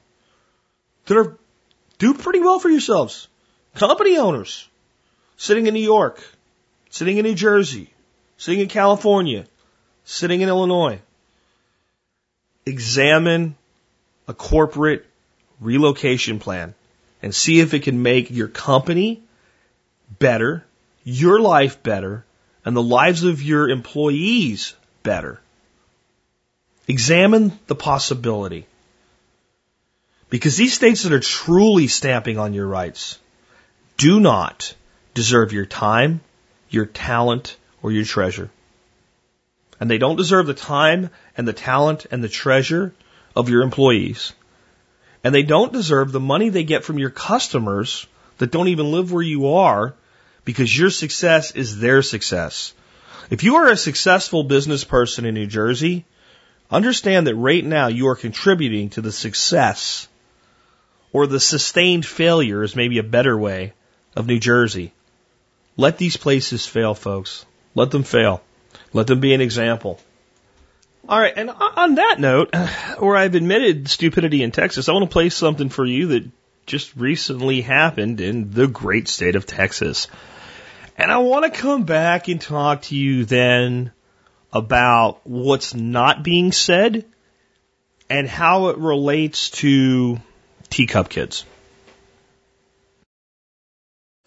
that 1.05 1.17
are 1.17 1.38
do 1.97 2.13
pretty 2.13 2.39
well 2.39 2.59
for 2.59 2.69
yourselves. 2.69 3.28
Company 3.76 4.17
owners 4.17 4.67
sitting 5.38 5.67
in 5.67 5.74
New 5.74 5.84
York, 5.84 6.24
sitting 6.89 7.17
in 7.17 7.26
New 7.26 7.36
Jersey, 7.36 7.91
sitting 8.38 8.59
in 8.59 8.67
California, 8.67 9.45
sitting 10.05 10.41
in 10.41 10.49
Illinois. 10.49 10.99
Examine 12.65 13.55
a 14.28 14.34
corporate 14.34 15.05
relocation 15.59 16.39
plan 16.39 16.74
and 17.24 17.34
see 17.34 17.61
if 17.61 17.74
it 17.74 17.84
can 17.84 18.03
make 18.03 18.30
your 18.30 18.49
company 18.49 19.24
better, 20.19 20.63
your 21.05 21.39
life 21.39 21.82
better, 21.82 22.26
and 22.65 22.76
the 22.76 22.84
lives 22.84 23.24
of 23.24 23.41
your 23.41 23.69
employees 23.69 24.76
better. 25.01 25.39
Examine 26.88 27.57
the 27.67 27.76
possibility. 27.76 28.67
Because 30.30 30.57
these 30.57 30.74
states 30.74 31.03
that 31.03 31.13
are 31.13 31.19
truly 31.19 31.88
stamping 31.88 32.38
on 32.38 32.53
your 32.53 32.67
rights 32.67 33.17
do 33.97 34.19
not 34.19 34.76
deserve 35.13 35.53
your 35.53 35.65
time, 35.65 36.19
your 36.69 36.86
talent, 36.86 37.55
or 37.82 37.91
your 37.91 38.03
treasure. 38.03 38.49
And 39.80 39.89
they 39.89 39.97
don't 39.97 40.17
deserve 40.17 40.47
the 40.47 40.53
time 40.53 41.09
and 41.38 41.47
the 41.47 41.53
talent 41.53 42.05
and 42.11 42.24
the 42.24 42.30
treasure 42.30 42.93
of 43.36 43.47
your 43.47 43.61
employees. 43.61 44.34
And 45.24 45.34
they 45.34 45.43
don't 45.43 45.71
deserve 45.71 46.11
the 46.11 46.19
money 46.19 46.49
they 46.49 46.63
get 46.63 46.84
from 46.84 46.99
your 46.99 47.09
customers 47.09 48.05
that 48.38 48.51
don't 48.51 48.67
even 48.67 48.91
live 48.91 49.11
where 49.11 49.24
you 49.24 49.53
are 49.53 49.93
because 50.43 50.78
your 50.78 50.89
success 50.89 51.51
is 51.51 51.80
their 51.80 52.01
success. 52.01 52.74
If 53.30 53.43
you 53.43 53.55
are 53.55 53.69
a 53.69 53.78
successful 53.78 54.43
business 54.43 54.84
person 54.84 55.26
in 55.26 55.34
New 55.34 55.47
Jersey, 55.47 56.05
understand 56.69 57.28
that 57.28 57.36
right 57.36 57.63
now 57.63 57.88
you 57.88 58.07
are 58.09 58.15
contributing 58.15 58.89
to 58.91 59.01
the 59.01 59.11
success 59.11 60.07
or 61.13 61.28
the 61.28 61.39
sustained 61.39 62.05
failure 62.05 62.63
is 62.63 62.76
maybe 62.76 62.97
a 62.97 63.03
better 63.03 63.38
way 63.38 63.74
of 64.15 64.28
New 64.28 64.39
Jersey. 64.39 64.91
Let 65.78 65.97
these 65.97 66.17
places 66.17 66.65
fail, 66.65 66.95
folks. 66.95 67.45
Let 67.76 67.91
them 67.91 68.03
fail. 68.03 68.43
Let 68.91 69.07
them 69.07 69.19
be 69.19 69.34
an 69.34 69.41
example. 69.41 69.99
All 71.08 71.20
right, 71.20 71.34
and 71.36 71.49
on 71.49 71.95
that 71.95 72.20
note, 72.20 72.56
where 72.99 73.18
I've 73.18 73.36
admitted 73.36 73.89
stupidity 73.89 74.41
in 74.41 74.51
Texas, 74.51 74.88
I 74.88 74.93
want 74.93 75.04
to 75.04 75.14
play 75.14 75.30
something 75.30 75.70
for 75.70 75.86
you 75.86 76.08
that 76.08 76.30
just 76.66 76.95
recently 76.95 77.62
happened 77.62 78.22
in 78.22 78.51
the 78.51 78.68
great 78.68 79.10
state 79.10 79.36
of 79.36 79.45
Texas. 79.45 80.08
And 80.97 81.12
I 81.12 81.18
want 81.18 81.51
to 81.51 81.60
come 81.60 81.84
back 81.84 82.30
and 82.30 82.39
talk 82.39 82.84
to 82.84 82.95
you 82.95 83.26
then 83.26 83.91
about 84.54 85.20
what's 85.26 85.74
not 85.74 86.24
being 86.24 86.51
said 86.51 87.06
and 88.10 88.28
how 88.28 88.68
it 88.68 88.78
relates 88.78 89.49
to 89.49 90.22
teacup 90.70 91.10
kids. 91.10 91.45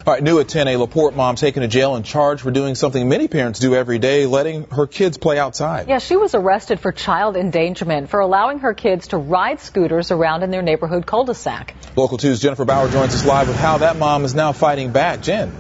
All 0.07 0.13
right, 0.15 0.23
new 0.23 0.39
at 0.39 0.47
10, 0.47 0.69
a 0.69 0.77
LaPorte 0.77 1.17
mom 1.17 1.35
taken 1.35 1.63
to 1.63 1.69
jail 1.69 1.97
and 1.97 2.05
charged 2.05 2.43
for 2.43 2.53
doing 2.53 2.77
something 2.77 3.09
many 3.09 3.27
parents 3.27 3.59
do 3.59 3.75
every 3.75 3.99
day, 3.99 4.27
letting 4.27 4.69
her 4.71 4.87
kids 4.87 5.19
play 5.19 5.37
outside. 5.37 5.89
Yeah, 5.89 5.99
she 5.99 6.15
was 6.15 6.33
arrested 6.33 6.79
for 6.79 6.93
child 6.93 7.37
endangerment 7.37 8.09
for 8.09 8.21
allowing 8.21 8.61
her 8.61 8.73
kids 8.73 9.09
to 9.09 9.17
ride 9.17 9.59
scooters 9.59 10.13
around 10.13 10.45
in 10.45 10.53
their 10.53 10.63
neighborhood 10.63 11.07
cul-de-sac. 11.07 11.75
Local 11.97 12.19
2's 12.19 12.39
Jennifer 12.39 12.65
Bauer 12.65 12.89
joins 12.89 13.17
us 13.17 13.27
live 13.27 13.49
with 13.49 13.57
how 13.57 13.79
that 13.79 13.97
mom 13.97 14.25
is 14.25 14.33
now 14.33 14.53
fighting 14.53 14.93
back. 14.93 15.23
Jen. 15.23 15.53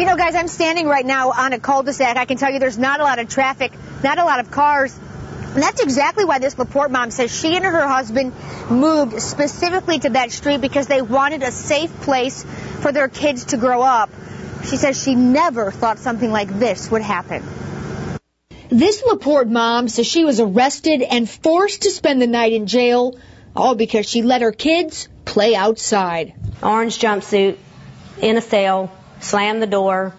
You 0.00 0.04
know, 0.04 0.16
guys, 0.16 0.34
I'm 0.34 0.48
standing 0.48 0.88
right 0.88 1.06
now 1.06 1.30
on 1.30 1.52
a 1.52 1.60
cul-de-sac. 1.60 2.16
I 2.16 2.24
can 2.24 2.36
tell 2.36 2.52
you 2.52 2.58
there's 2.58 2.76
not 2.76 2.98
a 2.98 3.04
lot 3.04 3.20
of 3.20 3.28
traffic, 3.28 3.72
not 4.02 4.18
a 4.18 4.24
lot 4.24 4.40
of 4.40 4.50
cars. 4.50 4.98
And 5.54 5.62
that's 5.62 5.80
exactly 5.80 6.24
why 6.24 6.40
this 6.40 6.58
LaPorte 6.58 6.90
mom 6.90 7.12
says 7.12 7.32
she 7.32 7.54
and 7.54 7.64
her 7.64 7.86
husband 7.86 8.32
moved 8.68 9.22
specifically 9.22 10.00
to 10.00 10.10
that 10.10 10.32
street 10.32 10.60
because 10.60 10.88
they 10.88 11.00
wanted 11.00 11.44
a 11.44 11.52
safe 11.52 11.94
place 12.00 12.44
for 12.80 12.90
their 12.90 13.06
kids 13.08 13.44
to 13.46 13.56
grow 13.56 13.80
up. 13.80 14.10
She 14.64 14.76
says 14.76 15.00
she 15.00 15.14
never 15.14 15.70
thought 15.70 16.00
something 16.00 16.32
like 16.32 16.48
this 16.58 16.90
would 16.90 17.02
happen. 17.02 17.44
This 18.68 19.04
LaPorte 19.06 19.48
mom 19.48 19.86
says 19.86 20.08
she 20.08 20.24
was 20.24 20.40
arrested 20.40 21.02
and 21.02 21.30
forced 21.30 21.82
to 21.82 21.90
spend 21.90 22.20
the 22.20 22.26
night 22.26 22.52
in 22.52 22.66
jail, 22.66 23.16
all 23.54 23.76
because 23.76 24.08
she 24.08 24.22
let 24.22 24.42
her 24.42 24.50
kids 24.50 25.08
play 25.24 25.54
outside. 25.54 26.34
Orange 26.62 26.98
jumpsuit, 26.98 27.58
in 28.20 28.36
a 28.36 28.40
cell, 28.40 28.90
slammed 29.20 29.62
the 29.62 29.68
door 29.68 30.14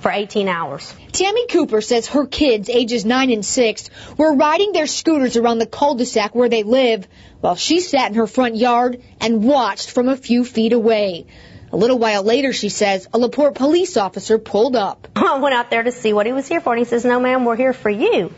for 0.00 0.10
18 0.10 0.48
hours. 0.48 0.94
Tammy 1.12 1.46
Cooper 1.46 1.80
says 1.80 2.08
her 2.08 2.26
kids, 2.26 2.68
ages 2.68 3.04
9 3.04 3.30
and 3.30 3.44
6, 3.44 3.90
were 4.16 4.34
riding 4.34 4.72
their 4.72 4.86
scooters 4.86 5.36
around 5.36 5.58
the 5.58 5.66
cul-de-sac 5.66 6.34
where 6.34 6.48
they 6.48 6.62
live 6.62 7.06
while 7.40 7.54
she 7.54 7.80
sat 7.80 8.10
in 8.10 8.14
her 8.14 8.26
front 8.26 8.56
yard 8.56 9.02
and 9.20 9.44
watched 9.44 9.90
from 9.90 10.08
a 10.08 10.16
few 10.16 10.44
feet 10.44 10.72
away. 10.72 11.26
A 11.72 11.76
little 11.76 11.98
while 11.98 12.22
later, 12.22 12.52
she 12.52 12.68
says, 12.68 13.08
a 13.12 13.18
LaPorte 13.18 13.54
police 13.54 13.96
officer 13.96 14.38
pulled 14.38 14.74
up. 14.74 15.06
I 15.16 15.38
went 15.38 15.54
out 15.54 15.70
there 15.70 15.82
to 15.82 15.92
see 15.92 16.12
what 16.12 16.26
he 16.26 16.32
was 16.32 16.48
here 16.48 16.60
for, 16.60 16.72
and 16.72 16.78
he 16.78 16.84
says, 16.84 17.04
no, 17.04 17.20
ma'am, 17.20 17.44
we're 17.44 17.56
here 17.56 17.72
for 17.72 17.90
you. 17.90 18.32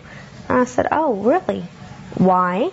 And 0.49 0.59
I 0.59 0.65
said, 0.65 0.89
oh, 0.91 1.15
really? 1.15 1.65
Why? 2.17 2.71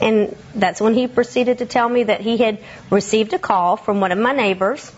And 0.00 0.36
that's 0.54 0.80
when 0.80 0.94
he 0.94 1.06
proceeded 1.06 1.58
to 1.58 1.66
tell 1.66 1.88
me 1.88 2.04
that 2.04 2.20
he 2.20 2.36
had 2.36 2.58
received 2.90 3.32
a 3.32 3.38
call 3.38 3.76
from 3.76 4.00
one 4.00 4.12
of 4.12 4.18
my 4.18 4.32
neighbors 4.32 4.92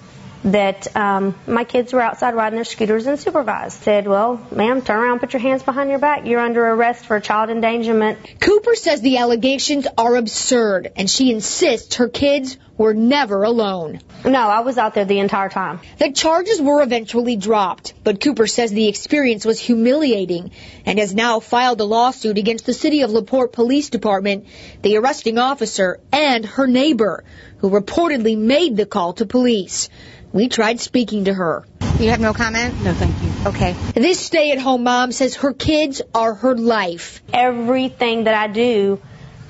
that 0.45 0.95
um, 0.95 1.35
my 1.47 1.65
kids 1.65 1.93
were 1.93 2.01
outside 2.01 2.35
riding 2.35 2.57
their 2.57 2.65
scooters 2.65 3.07
and 3.07 3.19
supervised. 3.19 3.83
Said, 3.83 4.07
well, 4.07 4.47
ma'am, 4.51 4.83
turn 4.83 4.99
around, 4.99 5.21
put 5.21 5.33
your 5.33 5.41
hands 5.41 5.63
behind 5.63 5.91
your 5.91 5.99
back. 5.99 6.27
You're 6.27 6.41
under 6.41 6.65
arrest 6.67 7.07
for 7.07 7.19
child 7.21 7.51
endangerment. 7.51 8.19
Cooper 8.41 8.75
says 8.75 9.01
the 9.01 9.19
allegations 9.19 9.87
are 9.97 10.17
absurd, 10.17 10.93
and 10.97 11.09
she 11.09 11.33
insists 11.33 11.97
her 11.97 12.09
kids 12.09 12.59
were 12.77 12.95
never 12.95 13.43
alone. 13.45 14.01
No, 14.25 14.39
I 14.39 14.61
was 14.61 14.79
out 14.79 14.95
there 14.95 15.05
the 15.05 15.19
entire 15.19 15.49
time. 15.49 15.81
The 15.99 16.13
charges 16.13 16.61
were 16.61 16.83
eventually 16.83 17.37
dropped, 17.37 17.95
but 18.03 18.21
Cooper 18.21 18.47
says 18.47 18.71
the 18.71 18.89
experience 18.89 19.45
was 19.45 19.61
humiliating 19.61 20.51
and 20.85 20.99
has 20.99 21.15
now 21.15 21.41
filed 21.41 21.81
a 21.81 21.85
lawsuit 21.85 22.39
against 22.39 22.67
the 22.67 22.73
City 22.73 23.03
of 23.03 23.11
LaPorte 23.11 23.53
Police 23.53 23.91
Department, 23.91 24.47
the 24.83 24.97
arresting 24.97 25.39
officer, 25.39 26.01
and 26.13 26.45
her 26.45 26.67
neighbor, 26.67 27.25
who 27.59 27.71
reportedly 27.71 28.37
made 28.37 28.77
the 28.77 28.87
call 28.87 29.13
to 29.15 29.27
police. 29.27 29.89
We 30.33 30.49
tried 30.49 30.81
speaking 30.81 31.27
to 31.27 31.35
her. 31.35 31.65
You 32.01 32.11
have 32.11 32.19
no 32.19 32.33
comment? 32.33 32.83
No, 32.83 32.93
thank 32.93 33.15
you. 33.23 33.51
Okay. 33.51 33.77
This 33.95 34.19
stay 34.19 34.51
at 34.51 34.59
home 34.59 34.83
mom 34.83 35.13
says 35.13 35.37
her 35.37 35.53
kids 35.53 36.03
are 36.13 36.35
her 36.35 36.57
life. 36.57 37.23
Everything 37.33 38.25
that 38.25 38.35
I 38.35 38.49
do 38.49 39.01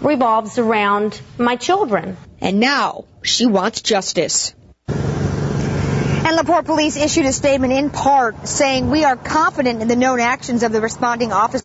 revolves 0.03 0.59
around 0.59 1.19
my 1.39 1.57
children. 1.57 2.19
And 2.41 2.61
now 2.61 3.05
she 3.23 3.47
wants 3.47 3.81
justice. 3.81 4.55
And 4.89 6.37
LaPorte 6.37 6.65
police 6.65 6.97
issued 6.97 7.27
a 7.27 7.33
statement 7.33 7.73
in 7.73 7.91
part 7.91 8.49
saying 8.49 8.91
we 8.91 9.05
are 9.05 9.17
confident 9.17 9.83
in 9.83 9.89
the 9.89 9.97
known 9.97 10.21
actions 10.21 10.63
of 10.63 10.73
the 10.73 10.81
responding 10.81 11.33
officer 11.33 11.65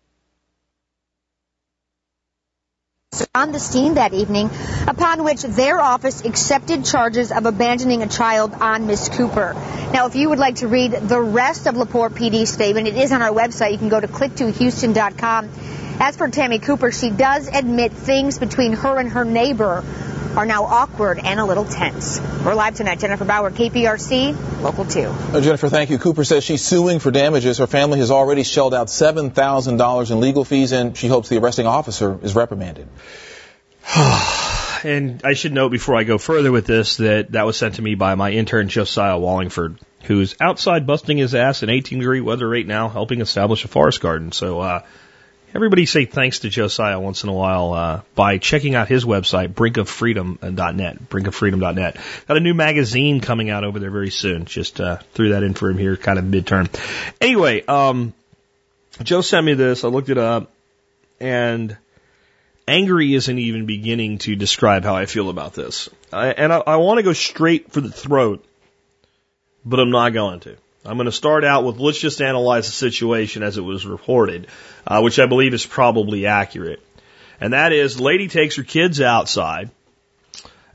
on 3.34 3.52
the 3.52 3.58
scene 3.58 3.94
that 3.94 4.12
evening, 4.12 4.50
upon 4.86 5.24
which 5.24 5.42
their 5.42 5.80
office 5.80 6.24
accepted 6.24 6.84
charges 6.84 7.32
of 7.32 7.46
abandoning 7.46 8.02
a 8.02 8.06
child 8.06 8.52
on 8.54 8.86
Miss 8.86 9.08
Cooper. 9.08 9.54
Now, 9.92 10.06
if 10.06 10.14
you 10.14 10.28
would 10.28 10.38
like 10.38 10.56
to 10.56 10.68
read 10.68 10.92
the 10.92 11.20
rest 11.20 11.66
of 11.66 11.76
LaPorte 11.76 12.14
PD's 12.14 12.50
statement, 12.50 12.86
it 12.86 12.96
is 12.96 13.12
on 13.12 13.22
our 13.22 13.30
website. 13.30 13.72
You 13.72 13.78
can 13.78 13.88
go 13.88 14.00
to 14.00 14.08
click2houston.com. 14.08 15.50
As 16.00 16.16
for 16.16 16.28
Tammy 16.28 16.58
Cooper, 16.58 16.92
she 16.92 17.10
does 17.10 17.48
admit 17.48 17.92
things 17.92 18.38
between 18.38 18.72
her 18.72 18.98
and 18.98 19.10
her 19.10 19.24
neighbor 19.24 19.84
are 20.36 20.46
now 20.46 20.64
awkward 20.64 21.18
and 21.18 21.40
a 21.40 21.44
little 21.44 21.64
tense. 21.64 22.20
We're 22.44 22.54
live 22.54 22.74
tonight. 22.74 23.00
Jennifer 23.00 23.24
Bauer, 23.24 23.50
KPRC, 23.50 24.62
Local 24.62 24.84
2. 24.84 25.00
Uh, 25.00 25.40
Jennifer, 25.40 25.68
thank 25.68 25.90
you. 25.90 25.98
Cooper 25.98 26.24
says 26.24 26.44
she's 26.44 26.64
suing 26.64 26.98
for 26.98 27.10
damages. 27.10 27.58
Her 27.58 27.66
family 27.66 27.98
has 27.98 28.10
already 28.10 28.42
shelled 28.42 28.74
out 28.74 28.86
$7,000 28.86 30.10
in 30.10 30.20
legal 30.20 30.44
fees, 30.44 30.72
and 30.72 30.96
she 30.96 31.08
hopes 31.08 31.28
the 31.28 31.38
arresting 31.38 31.66
officer 31.66 32.18
is 32.22 32.34
reprimanded. 32.34 32.88
and 34.84 35.22
I 35.24 35.34
should 35.34 35.52
note 35.52 35.70
before 35.70 35.96
I 35.96 36.04
go 36.04 36.18
further 36.18 36.52
with 36.52 36.66
this 36.66 36.98
that 36.98 37.32
that 37.32 37.46
was 37.46 37.56
sent 37.56 37.76
to 37.76 37.82
me 37.82 37.94
by 37.94 38.14
my 38.14 38.30
intern 38.30 38.68
Josiah 38.68 39.18
Wallingford, 39.18 39.78
who's 40.04 40.36
outside 40.40 40.86
busting 40.86 41.18
his 41.18 41.34
ass 41.34 41.62
in 41.62 41.70
18 41.70 41.98
degree 41.98 42.20
weather 42.20 42.48
right 42.48 42.66
now, 42.66 42.88
helping 42.88 43.20
establish 43.20 43.64
a 43.64 43.68
forest 43.68 44.00
garden. 44.00 44.32
So 44.32 44.60
uh, 44.60 44.82
everybody 45.54 45.86
say 45.86 46.04
thanks 46.04 46.40
to 46.40 46.48
Josiah 46.48 47.00
once 47.00 47.22
in 47.22 47.28
a 47.28 47.32
while 47.32 47.72
uh, 47.72 48.00
by 48.14 48.38
checking 48.38 48.74
out 48.74 48.88
his 48.88 49.04
website, 49.04 49.48
brinkoffreedom.net, 49.54 51.08
brinkoffreedom.net. 51.08 51.96
Got 52.28 52.36
a 52.36 52.40
new 52.40 52.54
magazine 52.54 53.20
coming 53.20 53.50
out 53.50 53.64
over 53.64 53.78
there 53.78 53.90
very 53.90 54.10
soon. 54.10 54.44
Just 54.44 54.80
uh, 54.80 54.98
threw 55.14 55.30
that 55.30 55.42
in 55.42 55.54
for 55.54 55.70
him 55.70 55.78
here, 55.78 55.96
kind 55.96 56.18
of 56.18 56.24
midterm. 56.24 56.68
Anyway, 57.20 57.64
um, 57.66 58.12
Joe 59.02 59.20
sent 59.20 59.44
me 59.44 59.54
this. 59.54 59.84
I 59.84 59.88
looked 59.88 60.08
it 60.08 60.18
up, 60.18 60.50
and 61.20 61.76
angry 62.66 63.14
isn't 63.14 63.38
even 63.38 63.66
beginning 63.66 64.18
to 64.18 64.36
describe 64.36 64.84
how 64.84 64.94
I 64.94 65.06
feel 65.06 65.28
about 65.28 65.54
this. 65.54 65.88
I, 66.12 66.28
and 66.28 66.52
I, 66.52 66.58
I 66.58 66.76
want 66.76 66.98
to 66.98 67.02
go 67.02 67.12
straight 67.12 67.72
for 67.72 67.80
the 67.80 67.90
throat, 67.90 68.44
but 69.64 69.80
I'm 69.80 69.90
not 69.90 70.10
going 70.10 70.40
to. 70.40 70.56
I'm 70.84 70.96
going 70.96 71.06
to 71.06 71.12
start 71.12 71.44
out 71.44 71.64
with 71.64 71.78
let's 71.78 72.00
just 72.00 72.22
analyze 72.22 72.66
the 72.66 72.72
situation 72.72 73.42
as 73.42 73.58
it 73.58 73.62
was 73.62 73.84
reported, 73.84 74.46
uh, 74.86 75.00
which 75.00 75.18
I 75.18 75.26
believe 75.26 75.54
is 75.54 75.66
probably 75.66 76.26
accurate. 76.26 76.82
And 77.40 77.52
that 77.52 77.72
is, 77.72 77.98
lady 77.98 78.28
takes 78.28 78.56
her 78.56 78.62
kids 78.62 79.00
outside, 79.00 79.70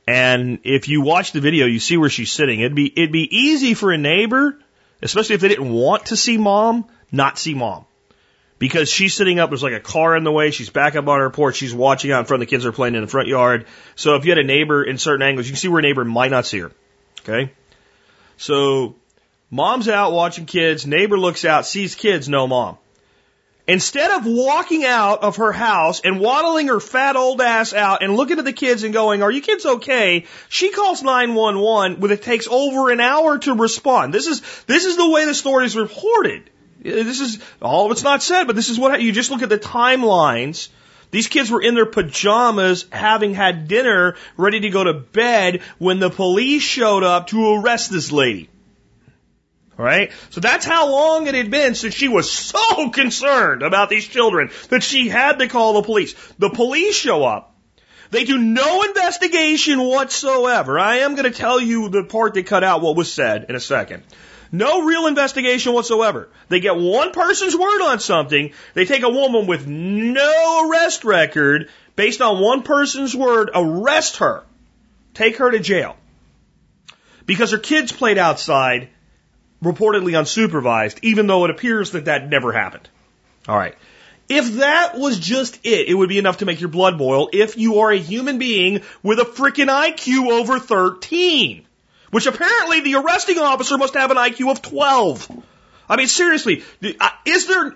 And 0.07 0.59
if 0.63 0.87
you 0.87 1.01
watch 1.01 1.31
the 1.31 1.41
video, 1.41 1.65
you 1.65 1.79
see 1.79 1.97
where 1.97 2.09
she's 2.09 2.31
sitting. 2.31 2.59
It'd 2.59 2.75
be, 2.75 2.91
it'd 2.95 3.11
be 3.11 3.27
easy 3.35 3.73
for 3.73 3.91
a 3.91 3.97
neighbor, 3.97 4.57
especially 5.01 5.35
if 5.35 5.41
they 5.41 5.47
didn't 5.47 5.71
want 5.71 6.07
to 6.07 6.17
see 6.17 6.37
mom, 6.37 6.85
not 7.11 7.37
see 7.39 7.53
mom. 7.55 7.85
Because 8.57 8.89
she's 8.89 9.13
sitting 9.13 9.39
up, 9.39 9.49
there's 9.49 9.63
like 9.63 9.73
a 9.73 9.79
car 9.79 10.15
in 10.15 10.23
the 10.23 10.31
way, 10.31 10.51
she's 10.51 10.69
back 10.69 10.95
up 10.95 11.07
on 11.07 11.19
her 11.19 11.29
porch, 11.29 11.57
she's 11.57 11.73
watching 11.73 12.11
out 12.11 12.19
in 12.19 12.25
front, 12.25 12.39
the 12.39 12.45
kids 12.45 12.65
are 12.65 12.71
playing 12.71 12.95
in 12.95 13.01
the 13.01 13.07
front 13.07 13.27
yard. 13.27 13.65
So 13.95 14.15
if 14.15 14.25
you 14.25 14.31
had 14.31 14.37
a 14.37 14.43
neighbor 14.43 14.83
in 14.83 14.97
certain 14.97 15.23
angles, 15.23 15.47
you 15.47 15.53
can 15.53 15.59
see 15.59 15.67
where 15.67 15.79
a 15.79 15.81
neighbor 15.81 16.05
might 16.05 16.31
not 16.31 16.45
see 16.45 16.59
her. 16.59 16.71
Okay? 17.21 17.51
So, 18.37 18.95
mom's 19.49 19.89
out 19.89 20.13
watching 20.13 20.45
kids, 20.45 20.85
neighbor 20.85 21.17
looks 21.17 21.45
out, 21.45 21.65
sees 21.65 21.95
kids, 21.95 22.29
no 22.29 22.47
mom. 22.47 22.77
Instead 23.67 24.11
of 24.11 24.27
walking 24.27 24.85
out 24.85 25.23
of 25.23 25.37
her 25.37 25.51
house 25.51 25.99
and 26.01 26.19
waddling 26.19 26.67
her 26.67 26.79
fat 26.79 27.15
old 27.15 27.41
ass 27.41 27.73
out 27.73 28.03
and 28.03 28.15
looking 28.15 28.37
at 28.37 28.45
the 28.45 28.53
kids 28.53 28.83
and 28.83 28.93
going, 28.93 29.23
are 29.23 29.31
you 29.31 29.41
kids 29.41 29.65
okay? 29.65 30.25
She 30.49 30.69
calls 30.69 31.01
911 31.01 31.99
when 31.99 32.11
it 32.11 32.21
takes 32.21 32.47
over 32.47 32.91
an 32.91 32.99
hour 32.99 33.39
to 33.39 33.55
respond. 33.55 34.13
This 34.13 34.27
is, 34.27 34.41
this 34.67 34.85
is 34.85 34.97
the 34.97 35.09
way 35.09 35.25
the 35.25 35.33
story 35.33 35.65
is 35.65 35.75
reported. 35.75 36.47
This 36.83 37.19
is, 37.19 37.39
all 37.59 37.87
of 37.87 37.91
it's 37.91 38.03
not 38.03 38.21
said, 38.21 38.45
but 38.45 38.55
this 38.55 38.69
is 38.69 38.77
what, 38.77 39.01
you 39.01 39.11
just 39.11 39.31
look 39.31 39.41
at 39.41 39.49
the 39.49 39.57
timelines. 39.57 40.69
These 41.09 41.27
kids 41.27 41.49
were 41.49 41.61
in 41.61 41.73
their 41.73 41.87
pajamas 41.87 42.85
having 42.91 43.33
had 43.33 43.67
dinner, 43.67 44.15
ready 44.37 44.59
to 44.59 44.69
go 44.69 44.83
to 44.83 44.93
bed 44.93 45.61
when 45.79 45.99
the 45.99 46.11
police 46.11 46.61
showed 46.61 47.03
up 47.03 47.27
to 47.27 47.55
arrest 47.55 47.89
this 47.89 48.11
lady. 48.11 48.49
Right? 49.77 50.11
So 50.29 50.39
that's 50.39 50.65
how 50.65 50.89
long 50.89 51.27
it 51.27 51.35
had 51.35 51.51
been 51.51 51.75
since 51.75 51.93
she 51.93 52.07
was 52.07 52.31
so 52.31 52.89
concerned 52.93 53.61
about 53.61 53.89
these 53.89 54.07
children 54.07 54.49
that 54.69 54.83
she 54.83 55.09
had 55.09 55.39
to 55.39 55.47
call 55.47 55.73
the 55.73 55.81
police. 55.81 56.13
The 56.39 56.49
police 56.49 56.95
show 56.95 57.23
up. 57.25 57.53
They 58.11 58.23
do 58.23 58.37
no 58.37 58.83
investigation 58.83 59.81
whatsoever. 59.81 60.79
I 60.79 60.97
am 60.97 61.15
going 61.15 61.29
to 61.29 61.37
tell 61.37 61.59
you 61.59 61.89
the 61.89 62.03
part 62.03 62.35
that 62.35 62.45
cut 62.45 62.63
out 62.63 62.81
what 62.81 62.95
was 62.95 63.11
said 63.11 63.47
in 63.49 63.55
a 63.55 63.59
second. 63.59 64.03
No 64.51 64.83
real 64.83 65.07
investigation 65.07 65.73
whatsoever. 65.73 66.29
They 66.47 66.59
get 66.59 66.77
one 66.77 67.11
person's 67.11 67.57
word 67.57 67.81
on 67.81 67.99
something. 67.99 68.53
They 68.73 68.85
take 68.85 69.03
a 69.03 69.09
woman 69.09 69.47
with 69.47 69.67
no 69.67 70.69
arrest 70.69 71.03
record 71.03 71.69
based 71.95 72.21
on 72.21 72.39
one 72.39 72.63
person's 72.63 73.15
word, 73.15 73.49
arrest 73.53 74.17
her, 74.17 74.43
take 75.13 75.37
her 75.37 75.51
to 75.51 75.59
jail. 75.59 75.97
Because 77.25 77.51
her 77.51 77.57
kids 77.57 77.91
played 77.91 78.17
outside 78.17 78.89
reportedly 79.63 80.13
unsupervised, 80.13 80.99
even 81.01 81.27
though 81.27 81.45
it 81.45 81.51
appears 81.51 81.91
that 81.91 82.05
that 82.05 82.29
never 82.29 82.51
happened. 82.51 82.89
All 83.47 83.57
right. 83.57 83.75
If 84.27 84.55
that 84.55 84.97
was 84.97 85.19
just 85.19 85.59
it, 85.63 85.87
it 85.87 85.93
would 85.93 86.09
be 86.09 86.17
enough 86.17 86.37
to 86.37 86.45
make 86.45 86.59
your 86.59 86.69
blood 86.69 86.97
boil 86.97 87.29
if 87.31 87.57
you 87.57 87.79
are 87.79 87.91
a 87.91 87.97
human 87.97 88.39
being 88.39 88.81
with 89.03 89.19
a 89.19 89.25
freaking 89.25 89.67
IQ 89.67 90.31
over 90.31 90.59
13. 90.59 91.65
Which 92.11 92.25
apparently 92.25 92.81
the 92.81 92.95
arresting 92.95 93.37
officer 93.37 93.77
must 93.77 93.93
have 93.95 94.09
an 94.09 94.17
IQ 94.17 94.51
of 94.51 94.61
12. 94.61 95.43
I 95.89 95.95
mean, 95.97 96.07
seriously, 96.07 96.63
uh, 96.99 97.09
is 97.25 97.47
there, 97.47 97.75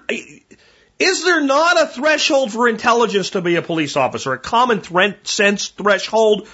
is 0.98 1.24
there 1.24 1.42
not 1.42 1.82
a 1.82 1.88
threshold 1.88 2.52
for 2.52 2.68
intelligence 2.68 3.32
to 3.32 3.42
be 3.42 3.56
a 3.56 3.62
police 3.62 3.96
officer? 3.96 4.34
A 4.34 4.40
common 4.40 4.82
sense 5.24 5.68
threshold 5.68 6.48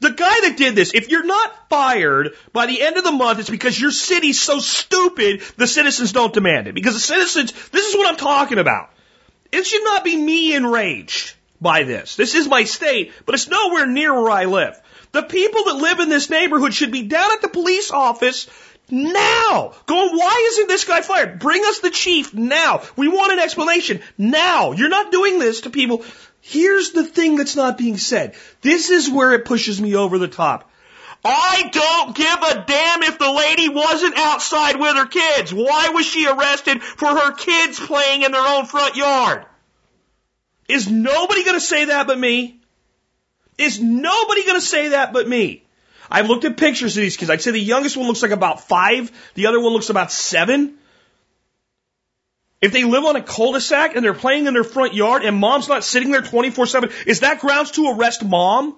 the 0.00 0.10
guy 0.10 0.40
that 0.42 0.56
did 0.56 0.74
this, 0.74 0.92
if 0.94 1.08
you're 1.08 1.24
not 1.24 1.68
fired 1.68 2.30
by 2.52 2.66
the 2.66 2.82
end 2.82 2.96
of 2.96 3.04
the 3.04 3.12
month, 3.12 3.38
it's 3.38 3.50
because 3.50 3.80
your 3.80 3.90
city's 3.90 4.40
so 4.40 4.58
stupid 4.58 5.42
the 5.56 5.66
citizens 5.66 6.12
don't 6.12 6.34
demand 6.34 6.68
it. 6.68 6.74
Because 6.74 6.94
the 6.94 7.00
citizens, 7.00 7.52
this 7.70 7.86
is 7.86 7.96
what 7.96 8.08
I'm 8.08 8.16
talking 8.16 8.58
about. 8.58 8.90
It 9.50 9.66
should 9.66 9.84
not 9.84 10.04
be 10.04 10.16
me 10.16 10.54
enraged 10.54 11.34
by 11.60 11.84
this. 11.84 12.16
This 12.16 12.34
is 12.34 12.48
my 12.48 12.64
state, 12.64 13.12
but 13.24 13.34
it's 13.34 13.48
nowhere 13.48 13.86
near 13.86 14.12
where 14.12 14.30
I 14.30 14.44
live. 14.44 14.80
The 15.12 15.22
people 15.22 15.64
that 15.64 15.76
live 15.76 16.00
in 16.00 16.08
this 16.08 16.28
neighborhood 16.28 16.74
should 16.74 16.90
be 16.92 17.02
down 17.02 17.32
at 17.32 17.40
the 17.40 17.48
police 17.48 17.90
office 17.90 18.48
now. 18.90 19.72
Going, 19.86 20.16
why 20.16 20.48
isn't 20.52 20.68
this 20.68 20.84
guy 20.84 21.00
fired? 21.00 21.38
Bring 21.38 21.64
us 21.64 21.78
the 21.78 21.90
chief 21.90 22.34
now. 22.34 22.82
We 22.96 23.08
want 23.08 23.32
an 23.32 23.38
explanation 23.38 24.00
now. 24.18 24.72
You're 24.72 24.88
not 24.88 25.12
doing 25.12 25.38
this 25.38 25.62
to 25.62 25.70
people. 25.70 26.04
Here's 26.46 26.90
the 26.90 27.04
thing 27.04 27.36
that's 27.36 27.56
not 27.56 27.78
being 27.78 27.96
said. 27.96 28.34
This 28.60 28.90
is 28.90 29.08
where 29.08 29.32
it 29.32 29.46
pushes 29.46 29.80
me 29.80 29.94
over 29.96 30.18
the 30.18 30.28
top. 30.28 30.70
I 31.24 31.70
don't 31.72 32.14
give 32.14 32.42
a 32.42 32.64
damn 32.66 33.02
if 33.02 33.18
the 33.18 33.32
lady 33.32 33.70
wasn't 33.70 34.18
outside 34.18 34.78
with 34.78 34.94
her 34.94 35.06
kids. 35.06 35.54
Why 35.54 35.88
was 35.88 36.04
she 36.04 36.26
arrested 36.26 36.82
for 36.82 37.08
her 37.08 37.32
kids 37.32 37.80
playing 37.80 38.24
in 38.24 38.32
their 38.32 38.46
own 38.46 38.66
front 38.66 38.94
yard? 38.94 39.46
Is 40.68 40.86
nobody 40.90 41.44
going 41.44 41.58
to 41.58 41.64
say 41.64 41.86
that 41.86 42.06
but 42.06 42.18
me? 42.18 42.60
Is 43.56 43.80
nobody 43.80 44.44
going 44.44 44.60
to 44.60 44.66
say 44.66 44.88
that 44.88 45.14
but 45.14 45.26
me? 45.26 45.64
I've 46.10 46.28
looked 46.28 46.44
at 46.44 46.58
pictures 46.58 46.94
of 46.94 47.00
these 47.00 47.16
kids. 47.16 47.30
I'd 47.30 47.40
say 47.40 47.52
the 47.52 47.58
youngest 47.58 47.96
one 47.96 48.06
looks 48.06 48.20
like 48.20 48.32
about 48.32 48.68
five. 48.68 49.10
The 49.32 49.46
other 49.46 49.60
one 49.60 49.72
looks 49.72 49.88
about 49.88 50.12
seven. 50.12 50.74
If 52.64 52.72
they 52.72 52.84
live 52.84 53.04
on 53.04 53.14
a 53.14 53.22
cul-de-sac 53.22 53.94
and 53.94 54.02
they're 54.02 54.14
playing 54.14 54.46
in 54.46 54.54
their 54.54 54.64
front 54.64 54.94
yard 54.94 55.22
and 55.22 55.36
mom's 55.36 55.68
not 55.68 55.84
sitting 55.84 56.12
there 56.12 56.22
24-7, 56.22 57.06
is 57.06 57.20
that 57.20 57.40
grounds 57.40 57.72
to 57.72 57.90
arrest 57.90 58.24
mom? 58.24 58.74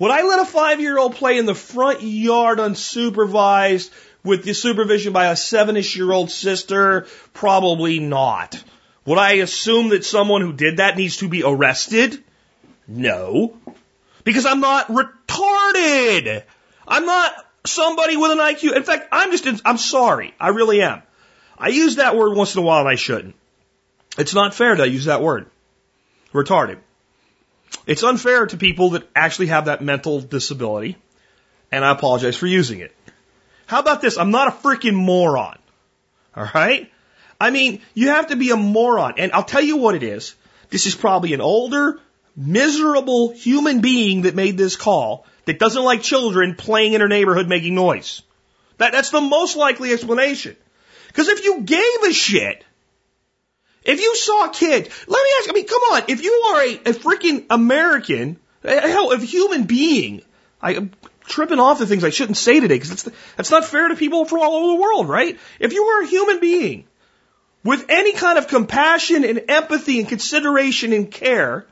Would 0.00 0.10
I 0.10 0.22
let 0.22 0.40
a 0.40 0.44
five-year-old 0.44 1.14
play 1.14 1.38
in 1.38 1.46
the 1.46 1.54
front 1.54 2.02
yard 2.02 2.58
unsupervised 2.58 3.92
with 4.24 4.42
the 4.42 4.54
supervision 4.54 5.12
by 5.12 5.26
a 5.26 5.36
seven-ish-year-old 5.36 6.32
sister? 6.32 7.06
Probably 7.32 8.00
not. 8.00 8.60
Would 9.06 9.18
I 9.18 9.34
assume 9.34 9.90
that 9.90 10.04
someone 10.04 10.40
who 10.40 10.52
did 10.52 10.78
that 10.78 10.96
needs 10.96 11.18
to 11.18 11.28
be 11.28 11.44
arrested? 11.44 12.24
No. 12.88 13.56
Because 14.24 14.46
I'm 14.46 14.58
not 14.58 14.88
retarded. 14.88 16.42
I'm 16.88 17.06
not 17.06 17.32
somebody 17.64 18.16
with 18.16 18.32
an 18.32 18.38
IQ. 18.38 18.74
In 18.74 18.82
fact, 18.82 19.10
I'm 19.12 19.30
just, 19.30 19.46
in, 19.46 19.60
I'm 19.64 19.78
sorry. 19.78 20.34
I 20.40 20.48
really 20.48 20.82
am. 20.82 21.04
I 21.58 21.68
use 21.68 21.96
that 21.96 22.16
word 22.16 22.36
once 22.36 22.54
in 22.54 22.62
a 22.62 22.64
while 22.64 22.80
and 22.80 22.88
I 22.88 22.96
shouldn't. 22.96 23.34
It's 24.18 24.34
not 24.34 24.54
fair 24.54 24.74
to 24.74 24.88
use 24.88 25.06
that 25.06 25.22
word. 25.22 25.46
Retarded. 26.32 26.78
It's 27.86 28.02
unfair 28.02 28.46
to 28.46 28.56
people 28.56 28.90
that 28.90 29.08
actually 29.14 29.48
have 29.48 29.66
that 29.66 29.82
mental 29.82 30.20
disability, 30.20 30.96
and 31.70 31.84
I 31.84 31.90
apologize 31.90 32.36
for 32.36 32.46
using 32.46 32.80
it. 32.80 32.94
How 33.66 33.80
about 33.80 34.00
this? 34.00 34.16
I'm 34.18 34.30
not 34.30 34.48
a 34.48 34.50
freaking 34.52 34.94
moron. 34.94 35.58
Alright? 36.36 36.90
I 37.40 37.50
mean, 37.50 37.82
you 37.94 38.08
have 38.08 38.28
to 38.28 38.36
be 38.36 38.50
a 38.50 38.56
moron, 38.56 39.14
and 39.18 39.32
I'll 39.32 39.44
tell 39.44 39.62
you 39.62 39.76
what 39.76 39.94
it 39.94 40.02
is. 40.02 40.34
This 40.70 40.86
is 40.86 40.94
probably 40.94 41.34
an 41.34 41.40
older, 41.40 42.00
miserable 42.36 43.32
human 43.32 43.80
being 43.80 44.22
that 44.22 44.34
made 44.34 44.56
this 44.56 44.76
call 44.76 45.26
that 45.44 45.58
doesn't 45.58 45.82
like 45.82 46.02
children 46.02 46.54
playing 46.54 46.94
in 46.94 47.00
her 47.00 47.08
neighborhood 47.08 47.48
making 47.48 47.74
noise. 47.74 48.22
That, 48.78 48.92
that's 48.92 49.10
the 49.10 49.20
most 49.20 49.56
likely 49.56 49.92
explanation. 49.92 50.56
Because 51.14 51.28
if 51.28 51.44
you 51.44 51.60
gave 51.60 52.02
a 52.08 52.12
shit, 52.12 52.64
if 53.84 54.00
you 54.00 54.16
saw 54.16 54.48
kids, 54.48 54.88
let 55.06 55.22
me 55.22 55.30
ask, 55.38 55.48
I 55.48 55.52
mean, 55.52 55.66
come 55.66 55.82
on, 55.92 56.02
if 56.08 56.24
you 56.24 56.32
are 56.32 56.60
a, 56.60 56.74
a 56.74 56.92
freaking 56.92 57.46
American, 57.50 58.36
hell, 58.64 59.12
a 59.12 59.18
human 59.18 59.62
being, 59.62 60.22
I, 60.60 60.72
am 60.72 60.90
tripping 61.28 61.60
off 61.60 61.78
the 61.78 61.86
things 61.86 62.02
I 62.02 62.10
shouldn't 62.10 62.36
say 62.36 62.58
today 62.58 62.74
because 62.74 62.90
that's, 62.90 63.16
that's 63.36 63.50
not 63.52 63.64
fair 63.64 63.86
to 63.86 63.94
people 63.94 64.24
from 64.24 64.40
all 64.40 64.56
over 64.56 64.76
the 64.76 64.82
world, 64.82 65.08
right? 65.08 65.38
If 65.60 65.72
you 65.72 65.86
were 65.86 66.02
a 66.02 66.06
human 66.08 66.40
being 66.40 66.84
with 67.62 67.86
any 67.90 68.14
kind 68.14 68.36
of 68.36 68.48
compassion 68.48 69.24
and 69.24 69.44
empathy 69.48 70.00
and 70.00 70.08
consideration 70.08 70.92
and 70.92 71.08
care, 71.12 71.64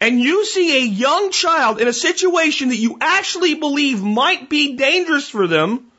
and 0.00 0.20
you 0.20 0.44
see 0.44 0.76
a 0.76 0.86
young 0.86 1.32
child 1.32 1.80
in 1.80 1.88
a 1.88 1.92
situation 1.92 2.68
that 2.68 2.76
you 2.76 2.98
actually 3.00 3.56
believe 3.56 4.00
might 4.00 4.48
be 4.48 4.76
dangerous 4.76 5.28
for 5.28 5.48
them, 5.48 5.89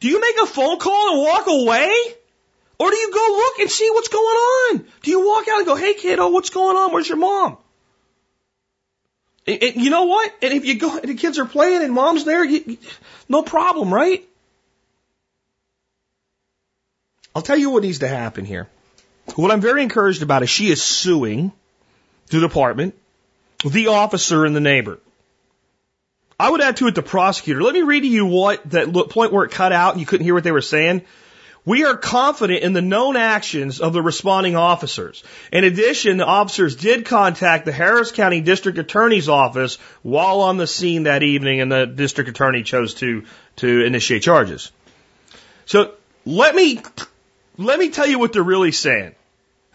do 0.00 0.08
you 0.08 0.20
make 0.20 0.36
a 0.42 0.46
phone 0.46 0.78
call 0.78 1.12
and 1.12 1.22
walk 1.22 1.46
away? 1.46 1.92
Or 2.78 2.90
do 2.90 2.96
you 2.96 3.12
go 3.12 3.26
look 3.36 3.58
and 3.58 3.70
see 3.70 3.90
what's 3.90 4.08
going 4.08 4.24
on? 4.24 4.86
Do 5.02 5.10
you 5.10 5.26
walk 5.26 5.46
out 5.48 5.58
and 5.58 5.66
go, 5.66 5.76
hey 5.76 5.94
kiddo, 5.94 6.30
what's 6.30 6.50
going 6.50 6.76
on? 6.76 6.92
Where's 6.92 7.08
your 7.08 7.18
mom? 7.18 7.58
And, 9.46 9.62
and 9.62 9.76
you 9.76 9.90
know 9.90 10.04
what? 10.04 10.32
And 10.42 10.54
if 10.54 10.64
you 10.64 10.78
go, 10.78 10.96
and 10.98 11.08
the 11.08 11.14
kids 11.14 11.38
are 11.38 11.44
playing 11.44 11.82
and 11.82 11.92
mom's 11.92 12.24
there, 12.24 12.42
you, 12.42 12.78
no 13.28 13.42
problem, 13.42 13.92
right? 13.92 14.26
I'll 17.34 17.42
tell 17.42 17.58
you 17.58 17.70
what 17.70 17.82
needs 17.82 17.98
to 17.98 18.08
happen 18.08 18.46
here. 18.46 18.68
What 19.36 19.50
I'm 19.50 19.60
very 19.60 19.82
encouraged 19.82 20.22
about 20.22 20.42
is 20.42 20.50
she 20.50 20.70
is 20.70 20.82
suing 20.82 21.52
the 22.28 22.40
department, 22.40 22.94
the 23.64 23.88
officer, 23.88 24.44
and 24.46 24.56
the 24.56 24.60
neighbor. 24.60 24.98
I 26.40 26.48
would 26.48 26.62
add 26.62 26.78
to 26.78 26.86
it 26.86 26.94
the 26.94 27.02
prosecutor. 27.02 27.62
Let 27.62 27.74
me 27.74 27.82
read 27.82 28.00
to 28.00 28.08
you 28.08 28.24
what 28.24 28.70
that 28.70 28.90
point 29.10 29.30
where 29.30 29.44
it 29.44 29.50
cut 29.50 29.72
out 29.72 29.92
and 29.92 30.00
you 30.00 30.06
couldn't 30.06 30.24
hear 30.24 30.32
what 30.32 30.42
they 30.42 30.52
were 30.52 30.62
saying. 30.62 31.02
We 31.66 31.84
are 31.84 31.98
confident 31.98 32.62
in 32.62 32.72
the 32.72 32.80
known 32.80 33.18
actions 33.18 33.78
of 33.78 33.92
the 33.92 34.00
responding 34.00 34.56
officers. 34.56 35.22
In 35.52 35.64
addition, 35.64 36.16
the 36.16 36.24
officers 36.24 36.76
did 36.76 37.04
contact 37.04 37.66
the 37.66 37.72
Harris 37.72 38.10
County 38.10 38.40
District 38.40 38.78
Attorney's 38.78 39.28
Office 39.28 39.76
while 40.00 40.40
on 40.40 40.56
the 40.56 40.66
scene 40.66 41.02
that 41.02 41.22
evening, 41.22 41.60
and 41.60 41.70
the 41.70 41.84
district 41.84 42.30
attorney 42.30 42.62
chose 42.62 42.94
to 42.94 43.26
to 43.56 43.84
initiate 43.84 44.22
charges. 44.22 44.72
So 45.66 45.92
let 46.24 46.54
me 46.54 46.80
let 47.58 47.78
me 47.78 47.90
tell 47.90 48.06
you 48.06 48.18
what 48.18 48.32
they're 48.32 48.42
really 48.42 48.72
saying. 48.72 49.14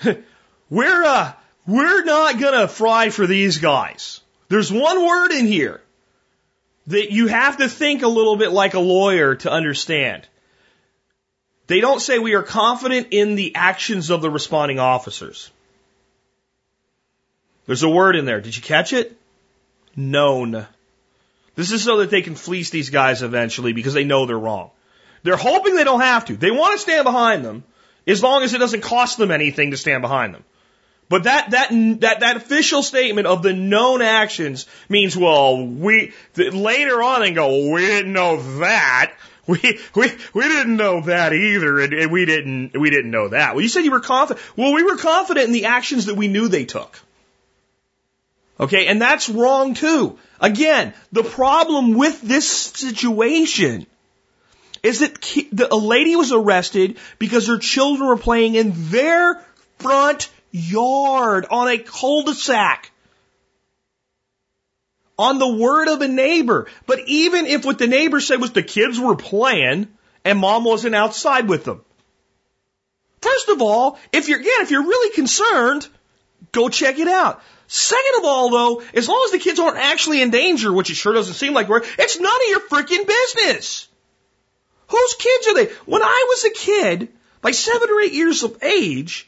we're 0.72 1.04
uh, 1.04 1.34
we're 1.68 2.04
not 2.04 2.40
gonna 2.40 2.68
fry 2.68 3.10
for 3.10 3.28
these 3.28 3.60
guys. 3.60 4.22
There's 4.50 4.72
one 4.72 5.06
word 5.06 5.32
in 5.32 5.46
here 5.46 5.82
that 6.88 7.12
you 7.12 7.28
have 7.28 7.58
to 7.58 7.68
think 7.68 8.04
a 8.04 8.08
little 8.08 8.36
bit 8.36 8.52
like 8.52 8.74
a 8.74 8.80
lawyer 8.80 9.36
to 9.36 9.52
understand. 9.52 10.28
They 11.68 11.82
don't 11.82 12.00
say 12.00 12.20
we 12.20 12.36
are 12.36 12.44
confident 12.44 13.08
in 13.12 13.36
the 13.36 13.56
actions 13.56 14.12
of 14.12 14.22
the 14.22 14.30
responding 14.30 14.80
officers. 14.80 15.50
There's 17.66 17.84
a 17.84 17.90
word 17.90 18.16
in 18.16 18.26
there. 18.26 18.42
Did 18.42 18.56
you 18.56 18.62
catch 18.62 18.94
it? 18.94 19.18
Known. 19.96 20.68
This 21.56 21.72
is 21.72 21.84
so 21.84 21.98
that 21.98 22.12
they 22.12 22.22
can 22.22 22.36
fleece 22.36 22.70
these 22.70 22.90
guys 22.90 23.24
eventually 23.24 23.74
because 23.74 23.94
they 23.94 24.04
know 24.04 24.26
they're 24.26 24.38
wrong. 24.38 24.70
They're 25.24 25.38
hoping 25.38 25.76
they 25.76 25.84
don't 25.84 26.02
have 26.02 26.26
to. 26.26 26.36
They 26.36 26.52
want 26.52 26.74
to 26.74 26.80
stand 26.80 27.04
behind 27.04 27.44
them 27.44 27.64
as 28.06 28.22
long 28.22 28.44
as 28.44 28.54
it 28.54 28.60
doesn't 28.60 28.82
cost 28.82 29.18
them 29.18 29.32
anything 29.32 29.72
to 29.72 29.78
stand 29.78 30.04
behind 30.04 30.36
them. 30.36 30.44
But 31.08 31.24
that, 31.24 31.52
that, 31.52 31.70
that, 32.02 32.20
that 32.22 32.38
official 32.38 32.82
statement 32.82 33.28
of 33.28 33.44
the 33.44 33.54
known 33.54 34.02
actions 34.02 34.66
means, 34.90 35.16
well, 35.16 35.66
we, 35.66 36.14
later 36.36 37.02
on 37.04 37.22
they 37.22 37.32
go, 37.32 37.72
we 37.72 37.82
didn't 37.82 38.14
know 38.14 38.42
that. 38.60 39.14
We, 39.48 39.60
we, 39.94 40.12
we 40.34 40.42
didn't 40.42 40.76
know 40.76 41.02
that 41.02 41.32
either, 41.32 41.80
and, 41.80 41.94
and 41.94 42.12
we 42.12 42.26
didn't, 42.26 42.76
we 42.76 42.90
didn't 42.90 43.12
know 43.12 43.28
that. 43.28 43.54
Well, 43.54 43.62
you 43.62 43.68
said 43.68 43.86
you 43.86 43.92
were 43.92 44.00
confident. 44.00 44.44
Well, 44.58 44.74
we 44.74 44.82
were 44.82 44.98
confident 44.98 45.46
in 45.46 45.54
the 45.54 45.66
actions 45.66 46.08
that 46.08 46.16
we 46.16 46.28
knew 46.28 46.48
they 46.48 46.66
took. 46.66 47.00
Okay, 48.60 48.88
and 48.88 49.00
that's 49.00 49.30
wrong 49.30 49.76
too. 49.76 50.18
Again, 50.42 50.96
the 51.12 51.22
problem 51.22 51.94
with 51.94 52.22
this 52.24 52.50
situation 52.50 53.86
is 54.82 55.02
that 55.02 55.68
a 55.72 55.76
lady 55.76 56.16
was 56.16 56.32
arrested 56.32 56.98
because 57.20 57.46
her 57.48 57.60
children 57.60 58.08
were 58.08 58.18
playing 58.18 58.56
in 58.56 58.72
their 58.90 59.46
front 59.78 60.30
yard 60.56 61.46
on 61.50 61.68
a 61.68 61.78
cul-de-sac. 61.78 62.92
On 65.18 65.40
the 65.40 65.56
word 65.56 65.88
of 65.88 66.02
a 66.02 66.08
neighbor. 66.08 66.68
But 66.88 67.00
even 67.08 67.46
if 67.46 67.66
what 67.66 67.78
the 67.78 67.88
neighbor 67.88 68.20
said 68.20 68.42
was 68.42 68.52
the 68.52 68.64
kids 68.64 69.00
were 69.00 69.16
playing 69.16 69.88
and 70.24 70.40
mom 70.40 70.64
wasn't 70.64 70.96
outside 70.96 71.48
with 71.48 71.64
them. 71.64 71.82
First 73.22 73.50
of 73.50 73.62
all, 73.62 74.00
if 74.12 74.28
you're, 74.28 74.40
again, 74.40 74.62
if 74.62 74.72
you're 74.72 74.84
really 74.84 75.14
concerned, 75.14 75.88
go 76.52 76.70
check 76.70 77.00
it 77.00 77.08
out. 77.08 77.42
Second 77.68 78.20
of 78.20 78.26
all, 78.26 78.50
though, 78.50 78.84
as 78.94 79.08
long 79.08 79.24
as 79.26 79.32
the 79.32 79.40
kids 79.40 79.60
aren't 79.60 79.78
actually 79.78 80.22
in 80.22 80.30
danger, 80.30 80.72
which 80.72 80.90
it 80.90 80.96
sure 80.96 81.14
doesn't 81.14 81.34
seem 81.34 81.54
like 81.54 81.68
we're, 81.68 81.82
it's 81.98 82.20
none 82.20 82.32
of 82.32 82.50
your 82.50 82.60
freaking 82.62 83.08
business. 83.08 83.88
Whose 84.88 85.16
kids 85.18 85.48
are 85.48 85.54
they? 85.56 85.66
When 85.86 86.04
I 86.04 86.26
was 86.28 86.46
a 86.46 86.52
kid, 86.52 87.10
by 87.42 87.52
seven 87.52 87.90
or 87.90 88.02
eight 88.02 88.14
years 88.14 88.44
of 88.44 88.64
age, 88.64 89.28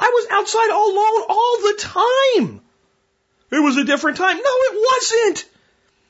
I 0.00 0.08
was 0.08 0.26
outside 0.30 0.70
all 0.70 0.92
alone 0.92 1.24
all 1.28 1.58
the 1.60 1.74
time. 1.78 2.60
It 3.52 3.62
was 3.62 3.76
a 3.76 3.84
different 3.84 4.16
time. 4.16 4.36
No, 4.36 4.42
it 4.44 4.86
wasn't. 4.90 5.48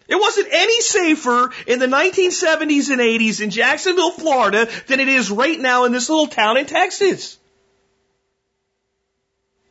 It 0.06 0.16
wasn't 0.16 0.48
any 0.50 0.80
safer 0.80 1.50
in 1.66 1.78
the 1.78 1.86
1970s 1.86 2.90
and 2.90 3.00
80s 3.00 3.40
in 3.40 3.50
Jacksonville, 3.50 4.12
Florida 4.12 4.68
than 4.86 5.00
it 5.00 5.08
is 5.08 5.30
right 5.30 5.58
now 5.58 5.84
in 5.84 5.92
this 5.92 6.08
little 6.08 6.26
town 6.26 6.56
in 6.56 6.66
Texas. 6.66 7.38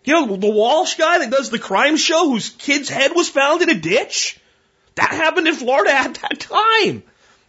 You 0.03 0.13
know, 0.13 0.35
the 0.37 0.49
Walsh 0.49 0.95
guy 0.95 1.19
that 1.19 1.29
does 1.29 1.49
the 1.49 1.59
crime 1.59 1.97
show 1.97 2.29
whose 2.29 2.49
kid's 2.49 2.89
head 2.89 3.11
was 3.15 3.29
found 3.29 3.61
in 3.61 3.69
a 3.69 3.75
ditch? 3.75 4.39
That 4.95 5.11
happened 5.11 5.47
in 5.47 5.55
Florida 5.55 5.93
at 5.93 6.13
that 6.15 6.39
time. 6.39 7.03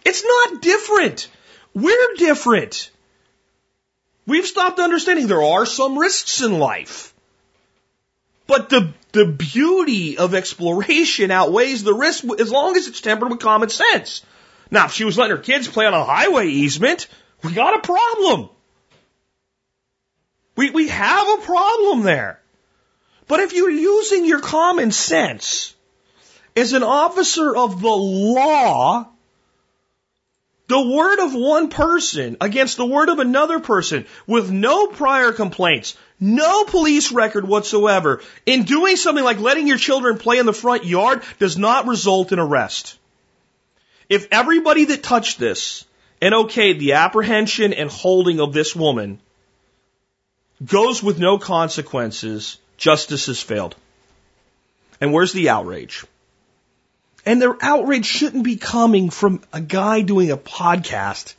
It's 0.04 0.24
not 0.24 0.62
different. 0.62 1.28
We're 1.74 2.14
different. 2.16 2.90
We've 4.30 4.46
stopped 4.46 4.78
understanding 4.78 5.26
there 5.26 5.42
are 5.42 5.66
some 5.66 5.98
risks 5.98 6.40
in 6.40 6.60
life. 6.60 7.12
But 8.46 8.68
the, 8.68 8.92
the 9.10 9.26
beauty 9.26 10.18
of 10.18 10.36
exploration 10.36 11.32
outweighs 11.32 11.82
the 11.82 11.94
risk 11.94 12.22
as 12.38 12.48
long 12.48 12.76
as 12.76 12.86
it's 12.86 13.00
tempered 13.00 13.28
with 13.28 13.40
common 13.40 13.70
sense. 13.70 14.24
Now, 14.70 14.84
if 14.84 14.92
she 14.92 15.04
was 15.04 15.18
letting 15.18 15.36
her 15.36 15.42
kids 15.42 15.66
play 15.66 15.84
on 15.84 15.94
a 15.94 16.04
highway 16.04 16.46
easement, 16.46 17.08
we 17.42 17.52
got 17.52 17.76
a 17.76 17.80
problem. 17.80 18.50
We, 20.54 20.70
we 20.70 20.86
have 20.86 21.26
a 21.26 21.42
problem 21.42 22.04
there. 22.04 22.40
But 23.26 23.40
if 23.40 23.52
you're 23.52 23.68
using 23.68 24.26
your 24.26 24.40
common 24.40 24.92
sense 24.92 25.74
as 26.54 26.72
an 26.72 26.84
officer 26.84 27.56
of 27.56 27.80
the 27.82 27.88
law, 27.88 29.08
the 30.70 30.80
word 30.80 31.18
of 31.18 31.34
one 31.34 31.68
person 31.68 32.36
against 32.40 32.76
the 32.76 32.86
word 32.86 33.08
of 33.08 33.18
another 33.18 33.58
person 33.58 34.06
with 34.24 34.52
no 34.52 34.86
prior 34.86 35.32
complaints, 35.32 35.96
no 36.20 36.62
police 36.62 37.10
record 37.10 37.46
whatsoever, 37.46 38.22
in 38.46 38.62
doing 38.62 38.94
something 38.94 39.24
like 39.24 39.40
letting 39.40 39.66
your 39.66 39.78
children 39.78 40.16
play 40.16 40.38
in 40.38 40.46
the 40.46 40.52
front 40.52 40.84
yard 40.84 41.22
does 41.40 41.58
not 41.58 41.88
result 41.88 42.30
in 42.30 42.38
arrest. 42.38 42.96
If 44.08 44.28
everybody 44.30 44.84
that 44.86 45.02
touched 45.02 45.40
this 45.40 45.84
and 46.22 46.32
okayed 46.34 46.78
the 46.78 46.92
apprehension 46.92 47.72
and 47.72 47.90
holding 47.90 48.38
of 48.38 48.52
this 48.52 48.74
woman 48.76 49.18
goes 50.64 51.02
with 51.02 51.18
no 51.18 51.38
consequences, 51.38 52.58
justice 52.76 53.26
has 53.26 53.42
failed. 53.42 53.74
And 55.00 55.12
where's 55.12 55.32
the 55.32 55.48
outrage? 55.48 56.04
And 57.26 57.40
their 57.40 57.56
outrage 57.60 58.06
shouldn't 58.06 58.44
be 58.44 58.56
coming 58.56 59.10
from 59.10 59.42
a 59.52 59.60
guy 59.60 60.00
doing 60.02 60.30
a 60.30 60.36
podcast. 60.36 61.34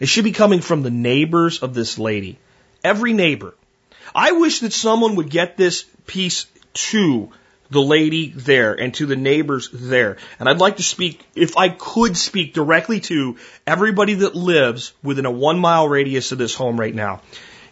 It 0.00 0.06
should 0.06 0.24
be 0.24 0.32
coming 0.32 0.60
from 0.60 0.82
the 0.82 0.90
neighbors 0.90 1.62
of 1.62 1.74
this 1.74 1.98
lady. 1.98 2.38
Every 2.84 3.12
neighbor. 3.12 3.54
I 4.14 4.32
wish 4.32 4.60
that 4.60 4.72
someone 4.72 5.16
would 5.16 5.30
get 5.30 5.56
this 5.56 5.84
piece 6.06 6.46
to 6.74 7.30
the 7.70 7.80
lady 7.80 8.30
there 8.30 8.74
and 8.74 8.94
to 8.94 9.06
the 9.06 9.16
neighbors 9.16 9.68
there. 9.72 10.18
And 10.38 10.48
I'd 10.48 10.58
like 10.58 10.76
to 10.76 10.82
speak, 10.82 11.24
if 11.34 11.56
I 11.56 11.68
could 11.68 12.16
speak 12.16 12.54
directly 12.54 13.00
to 13.00 13.36
everybody 13.66 14.14
that 14.14 14.34
lives 14.34 14.92
within 15.02 15.26
a 15.26 15.30
one 15.30 15.58
mile 15.58 15.88
radius 15.88 16.32
of 16.32 16.38
this 16.38 16.54
home 16.54 16.78
right 16.78 16.94
now. 16.94 17.22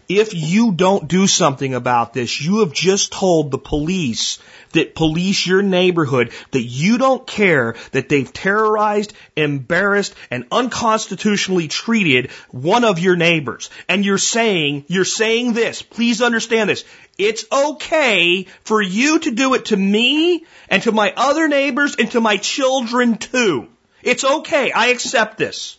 If 0.09 0.35
you 0.35 0.73
don't 0.73 1.09
do 1.09 1.27
something 1.27 1.75
about 1.75 2.13
this, 2.13 2.41
you 2.41 2.61
have 2.61 2.73
just 2.73 3.13
told 3.13 3.51
the 3.51 3.59
police 3.59 4.39
that 4.73 4.95
police 4.95 5.47
your 5.47 5.63
neighborhood 5.63 6.33
that 6.51 6.63
you 6.63 6.99
don't 6.99 7.27
care 7.27 7.77
that 7.93 8.09
they've 8.09 8.33
terrorized, 8.33 9.15
embarrassed, 9.37 10.15
and 10.31 10.47
unconstitutionally 10.53 11.69
treated 11.69 12.31
one 12.51 12.85
of 12.85 12.99
your 12.99 13.17
neighbors. 13.17 13.71
And 13.89 14.05
you're 14.05 14.19
saying, 14.19 14.85
you're 14.89 15.05
saying 15.05 15.55
this, 15.55 15.81
please 15.81 16.21
understand 16.21 16.69
this. 16.69 16.85
It's 17.17 17.45
okay 17.51 18.47
for 18.65 18.83
you 18.83 19.21
to 19.21 19.31
do 19.31 19.55
it 19.55 19.67
to 19.67 19.77
me 19.77 20.45
and 20.69 20.83
to 20.83 20.93
my 20.93 21.15
other 21.17 21.49
neighbors 21.49 21.97
and 21.97 22.11
to 22.11 22.21
my 22.21 22.37
children 22.37 23.17
too. 23.17 23.69
It's 24.03 24.25
okay. 24.25 24.71
I 24.71 24.89
accept 24.89 25.39
this. 25.39 25.79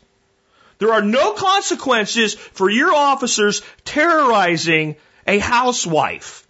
There 0.77 0.93
are 0.93 1.01
no 1.01 1.33
consequences 1.33 2.33
for 2.33 2.69
your 2.69 2.93
officers 2.93 3.61
terrorizing 3.83 4.95
a 5.25 5.39
housewife. 5.39 6.47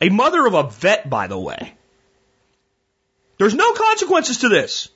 A 0.00 0.08
mother 0.08 0.46
of 0.46 0.54
a 0.54 0.70
vet, 0.70 1.08
by 1.08 1.26
the 1.26 1.38
way. 1.38 1.74
There's 3.38 3.54
no 3.54 3.72
consequences 3.74 4.38
to 4.38 4.48
this. 4.48 4.88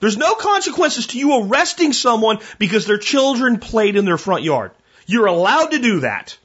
There's 0.00 0.16
no 0.16 0.34
consequences 0.34 1.08
to 1.08 1.18
you 1.18 1.42
arresting 1.42 1.92
someone 1.92 2.38
because 2.58 2.86
their 2.86 2.98
children 2.98 3.58
played 3.58 3.96
in 3.96 4.04
their 4.04 4.18
front 4.18 4.44
yard. 4.44 4.70
You're 5.06 5.26
allowed 5.26 5.72
to 5.72 5.78
do 5.78 6.00
that. 6.00 6.36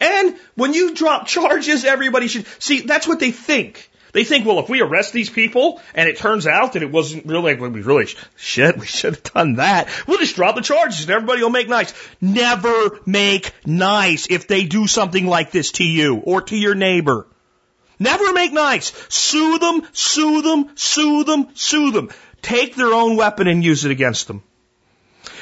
And 0.00 0.36
when 0.54 0.74
you 0.74 0.94
drop 0.94 1.26
charges, 1.26 1.84
everybody 1.84 2.28
should 2.28 2.46
see 2.58 2.80
that's 2.80 3.06
what 3.06 3.20
they 3.20 3.30
think. 3.30 3.90
They 4.14 4.22
think, 4.22 4.46
well, 4.46 4.60
if 4.60 4.68
we 4.68 4.80
arrest 4.80 5.12
these 5.12 5.28
people 5.28 5.82
and 5.92 6.08
it 6.08 6.16
turns 6.16 6.46
out 6.46 6.74
that 6.74 6.84
it 6.84 6.92
wasn't 6.92 7.26
really, 7.26 7.56
we 7.56 7.80
really, 7.80 8.06
shit, 8.36 8.78
we 8.78 8.86
should 8.86 9.16
have 9.16 9.34
done 9.34 9.56
that. 9.56 9.88
We'll 10.06 10.20
just 10.20 10.36
drop 10.36 10.54
the 10.54 10.62
charges 10.62 11.02
and 11.02 11.10
everybody 11.10 11.42
will 11.42 11.50
make 11.50 11.68
nice. 11.68 11.92
Never 12.20 13.00
make 13.06 13.52
nice 13.66 14.28
if 14.30 14.46
they 14.46 14.66
do 14.66 14.86
something 14.86 15.26
like 15.26 15.50
this 15.50 15.72
to 15.72 15.84
you 15.84 16.18
or 16.18 16.42
to 16.42 16.56
your 16.56 16.76
neighbor. 16.76 17.26
Never 17.98 18.32
make 18.32 18.52
nice. 18.52 18.92
Sue 19.08 19.58
them, 19.58 19.82
sue 19.92 20.42
them, 20.42 20.70
sue 20.76 21.24
them, 21.24 21.48
sue 21.54 21.90
them. 21.90 22.10
Take 22.40 22.76
their 22.76 22.94
own 22.94 23.16
weapon 23.16 23.48
and 23.48 23.64
use 23.64 23.84
it 23.84 23.90
against 23.90 24.28
them. 24.28 24.44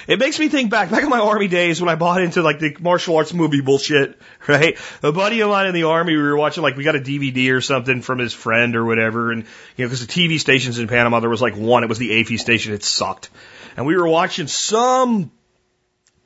It 0.07 0.19
makes 0.19 0.39
me 0.39 0.49
think 0.49 0.71
back, 0.71 0.91
back 0.91 1.03
in 1.03 1.09
my 1.09 1.21
army 1.21 1.49
days 1.49 1.81
when 1.81 1.89
I 1.89 1.95
bought 1.95 2.23
into 2.23 2.43
like 2.43 2.59
the 2.59 2.77
martial 2.81 3.17
arts 3.17 3.33
movie 3.33 3.61
bullshit, 3.61 4.21
right? 4.49 4.79
A 5.03 5.13
buddy 5.13 5.41
of 5.41 5.51
mine 5.51 5.67
in 5.67 5.75
the 5.75 5.85
army, 5.85 6.17
we 6.17 6.23
were 6.23 6.37
watching 6.37 6.63
like, 6.63 6.77
we 6.77 6.85
got 6.85 6.97
a 6.97 7.01
DVD 7.01 7.53
or 7.53 7.61
something 7.61 8.03
from 8.03 8.19
his 8.19 8.33
friend 8.33 8.77
or 8.77 8.85
whatever. 8.85 9.33
And, 9.33 9.45
you 9.77 9.85
know, 9.85 9.89
cause 9.89 10.05
the 10.05 10.13
TV 10.13 10.41
stations 10.41 10.79
in 10.79 10.89
Panama, 10.89 11.21
there 11.21 11.31
was 11.31 11.43
like 11.43 11.57
one, 11.57 11.85
it 11.85 11.89
was 11.89 11.99
the 11.99 12.11
AFI 12.11 12.39
station, 12.39 12.73
it 12.73 12.83
sucked. 12.83 13.31
And 13.77 13.87
we 13.87 13.97
were 13.97 14.09
watching 14.09 14.49
some 14.49 15.31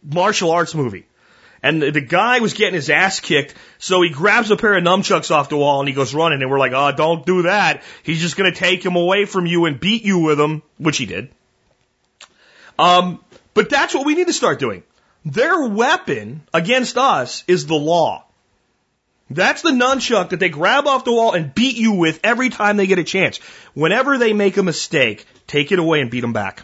martial 0.03 0.51
arts 0.51 0.75
movie. 0.75 1.07
And 1.63 1.83
the 1.83 2.01
guy 2.01 2.39
was 2.41 2.53
getting 2.53 2.75
his 2.75 2.91
ass 2.91 3.19
kicked, 3.19 3.55
so 3.79 4.01
he 4.03 4.11
grabs 4.11 4.51
a 4.51 4.57
pair 4.57 4.77
of 4.77 4.85
nunchucks 4.85 5.33
off 5.33 5.49
the 5.49 5.57
wall 5.57 5.81
and 5.81 5.89
he 5.89 5.95
goes 5.95 6.15
running. 6.15 6.41
And 6.41 6.51
we're 6.51 6.61
like, 6.61 6.73
oh, 6.73 6.93
don't 6.93 7.27
do 7.27 7.43
that. 7.43 7.83
He's 8.05 8.21
just 8.21 8.37
going 8.37 8.53
to 8.53 8.57
take 8.57 8.85
him 8.85 8.95
away 8.95 9.25
from 9.25 9.47
you 9.47 9.65
and 9.65 9.81
beat 9.81 10.05
you 10.05 10.21
with 10.21 10.39
them, 10.39 10.63
which 10.79 10.99
he 10.99 11.07
did. 11.07 11.31
Um, 12.79 13.21
but 13.57 13.71
that's 13.71 13.95
what 13.95 14.05
we 14.05 14.15
need 14.15 14.27
to 14.27 14.35
start 14.35 14.59
doing. 14.59 14.83
Their 15.25 15.67
weapon 15.67 16.43
against 16.53 16.99
us 16.99 17.43
is 17.49 17.65
the 17.65 17.75
law. 17.75 18.27
That's 19.31 19.63
the 19.63 19.71
nunchuck 19.71 20.29
that 20.29 20.41
they 20.41 20.51
grab 20.51 20.87
off 20.87 21.07
the 21.07 21.13
wall 21.13 21.33
and 21.33 21.55
beat 21.55 21.77
you 21.77 21.93
with 21.93 22.21
every 22.23 22.51
time 22.51 22.77
they 22.77 22.87
get 22.87 22.99
a 22.99 23.05
chance. 23.05 23.39
Whenever 23.73 24.19
they 24.19 24.35
make 24.35 24.59
a 24.59 24.63
mistake, 24.63 25.25
take 25.47 25.73
it 25.73 25.79
away 25.79 26.03
and 26.03 26.11
beat 26.11 26.21
them 26.21 26.35
back. 26.35 26.63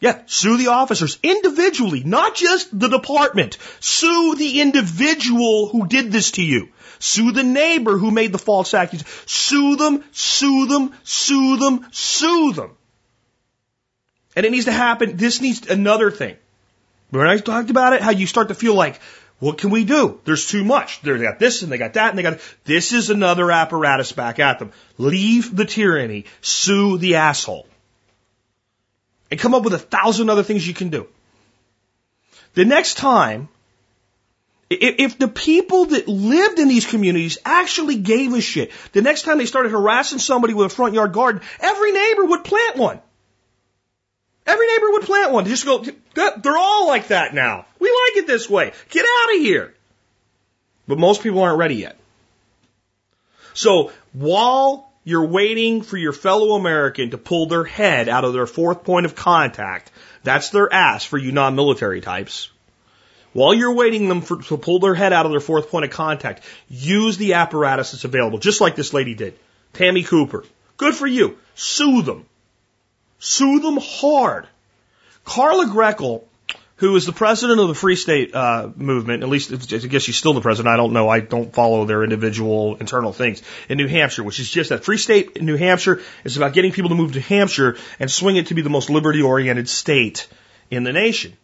Yeah, 0.00 0.20
sue 0.26 0.56
the 0.56 0.66
officers 0.66 1.16
individually, 1.22 2.02
not 2.04 2.34
just 2.34 2.76
the 2.76 2.88
department. 2.88 3.56
Sue 3.78 4.34
the 4.34 4.60
individual 4.60 5.68
who 5.68 5.86
did 5.86 6.10
this 6.10 6.32
to 6.32 6.42
you. 6.42 6.70
Sue 6.98 7.30
the 7.30 7.44
neighbor 7.44 7.96
who 7.96 8.10
made 8.10 8.32
the 8.32 8.38
false 8.38 8.74
accusation. 8.74 9.06
Sue 9.26 9.76
them, 9.76 10.02
sue 10.10 10.66
them, 10.66 10.92
sue 11.04 11.56
them, 11.56 11.86
sue 11.92 12.52
them. 12.52 12.76
And 14.36 14.44
it 14.44 14.52
needs 14.52 14.66
to 14.66 14.72
happen. 14.72 15.16
This 15.16 15.40
needs 15.40 15.66
another 15.68 16.10
thing. 16.10 16.36
When 17.10 17.26
I 17.26 17.38
talked 17.38 17.70
about 17.70 17.94
it, 17.94 18.02
how 18.02 18.10
you 18.10 18.26
start 18.26 18.48
to 18.48 18.54
feel 18.54 18.74
like, 18.74 19.00
what 19.38 19.58
can 19.58 19.70
we 19.70 19.84
do? 19.84 20.20
There's 20.24 20.46
too 20.46 20.64
much. 20.64 21.00
They 21.00 21.18
got 21.18 21.38
this 21.38 21.62
and 21.62 21.72
they 21.72 21.78
got 21.78 21.94
that 21.94 22.10
and 22.10 22.18
they 22.18 22.22
got 22.22 22.38
this 22.64 22.92
is 22.92 23.10
another 23.10 23.50
apparatus 23.50 24.12
back 24.12 24.38
at 24.38 24.58
them. 24.58 24.72
Leave 24.98 25.54
the 25.54 25.64
tyranny. 25.64 26.26
Sue 26.40 26.98
the 26.98 27.16
asshole. 27.16 27.66
And 29.30 29.40
come 29.40 29.54
up 29.54 29.62
with 29.62 29.74
a 29.74 29.78
thousand 29.78 30.30
other 30.30 30.42
things 30.42 30.66
you 30.66 30.74
can 30.74 30.88
do. 30.88 31.06
The 32.54 32.64
next 32.64 32.94
time, 32.94 33.48
if 34.70 35.18
the 35.18 35.28
people 35.28 35.86
that 35.86 36.08
lived 36.08 36.58
in 36.58 36.68
these 36.68 36.86
communities 36.86 37.38
actually 37.44 37.96
gave 37.96 38.32
a 38.32 38.40
shit, 38.40 38.72
the 38.92 39.02
next 39.02 39.22
time 39.22 39.38
they 39.38 39.46
started 39.46 39.72
harassing 39.72 40.18
somebody 40.18 40.54
with 40.54 40.66
a 40.66 40.74
front 40.74 40.94
yard 40.94 41.12
garden, 41.12 41.42
every 41.60 41.92
neighbor 41.92 42.24
would 42.24 42.44
plant 42.44 42.76
one. 42.76 43.00
Every 44.46 44.66
neighbor 44.68 44.90
would 44.92 45.02
plant 45.02 45.32
one. 45.32 45.44
Just 45.44 45.64
go, 45.64 45.84
they're 46.14 46.56
all 46.56 46.86
like 46.86 47.08
that 47.08 47.34
now. 47.34 47.66
We 47.80 47.88
like 47.88 48.22
it 48.22 48.26
this 48.26 48.48
way. 48.48 48.72
Get 48.90 49.04
out 49.04 49.34
of 49.34 49.40
here. 49.40 49.74
But 50.86 50.98
most 50.98 51.22
people 51.22 51.42
aren't 51.42 51.58
ready 51.58 51.76
yet. 51.76 51.98
So 53.54 53.90
while 54.12 54.92
you're 55.02 55.26
waiting 55.26 55.82
for 55.82 55.96
your 55.96 56.12
fellow 56.12 56.54
American 56.56 57.10
to 57.10 57.18
pull 57.18 57.46
their 57.46 57.64
head 57.64 58.08
out 58.08 58.24
of 58.24 58.32
their 58.32 58.46
fourth 58.46 58.84
point 58.84 59.06
of 59.06 59.14
contact, 59.14 59.90
that's 60.22 60.50
their 60.50 60.72
ass 60.72 61.04
for 61.04 61.18
you 61.18 61.32
non-military 61.32 62.00
types. 62.00 62.50
While 63.32 63.54
you're 63.54 63.74
waiting 63.74 64.08
them 64.08 64.22
for, 64.22 64.40
to 64.42 64.56
pull 64.56 64.78
their 64.78 64.94
head 64.94 65.12
out 65.12 65.26
of 65.26 65.32
their 65.32 65.40
fourth 65.40 65.70
point 65.70 65.84
of 65.84 65.90
contact, 65.90 66.42
use 66.68 67.18
the 67.18 67.34
apparatus 67.34 67.92
that's 67.92 68.04
available, 68.04 68.38
just 68.38 68.60
like 68.60 68.76
this 68.76 68.94
lady 68.94 69.14
did. 69.14 69.38
Tammy 69.72 70.04
Cooper. 70.04 70.44
Good 70.76 70.94
for 70.94 71.06
you. 71.06 71.36
Sue 71.54 72.02
them. 72.02 72.26
Sue 73.18 73.60
them 73.60 73.78
hard. 73.80 74.46
Carla 75.24 75.66
Gericke, 75.66 76.22
who 76.76 76.94
is 76.94 77.06
the 77.06 77.12
president 77.12 77.58
of 77.58 77.68
the 77.68 77.74
Free 77.74 77.96
State 77.96 78.34
uh, 78.34 78.68
movement, 78.76 79.22
at 79.22 79.28
least 79.28 79.52
I 79.52 79.78
guess 79.78 80.02
she's 80.02 80.16
still 80.16 80.34
the 80.34 80.40
president. 80.40 80.72
I 80.72 80.76
don't 80.76 80.92
know. 80.92 81.08
I 81.08 81.20
don't 81.20 81.52
follow 81.52 81.86
their 81.86 82.04
individual 82.04 82.76
internal 82.76 83.12
things 83.12 83.42
in 83.68 83.78
New 83.78 83.88
Hampshire, 83.88 84.22
which 84.22 84.38
is 84.38 84.50
just 84.50 84.70
that 84.70 84.84
Free 84.84 84.98
State 84.98 85.36
in 85.36 85.46
New 85.46 85.56
Hampshire 85.56 86.02
is 86.24 86.36
about 86.36 86.52
getting 86.52 86.72
people 86.72 86.90
to 86.90 86.94
move 86.94 87.12
to 87.14 87.20
Hampshire 87.20 87.76
and 87.98 88.10
swing 88.10 88.36
it 88.36 88.48
to 88.48 88.54
be 88.54 88.62
the 88.62 88.70
most 88.70 88.90
liberty 88.90 89.22
oriented 89.22 89.68
state 89.68 90.28
in 90.70 90.84
the 90.84 90.92
nation. 90.92 91.36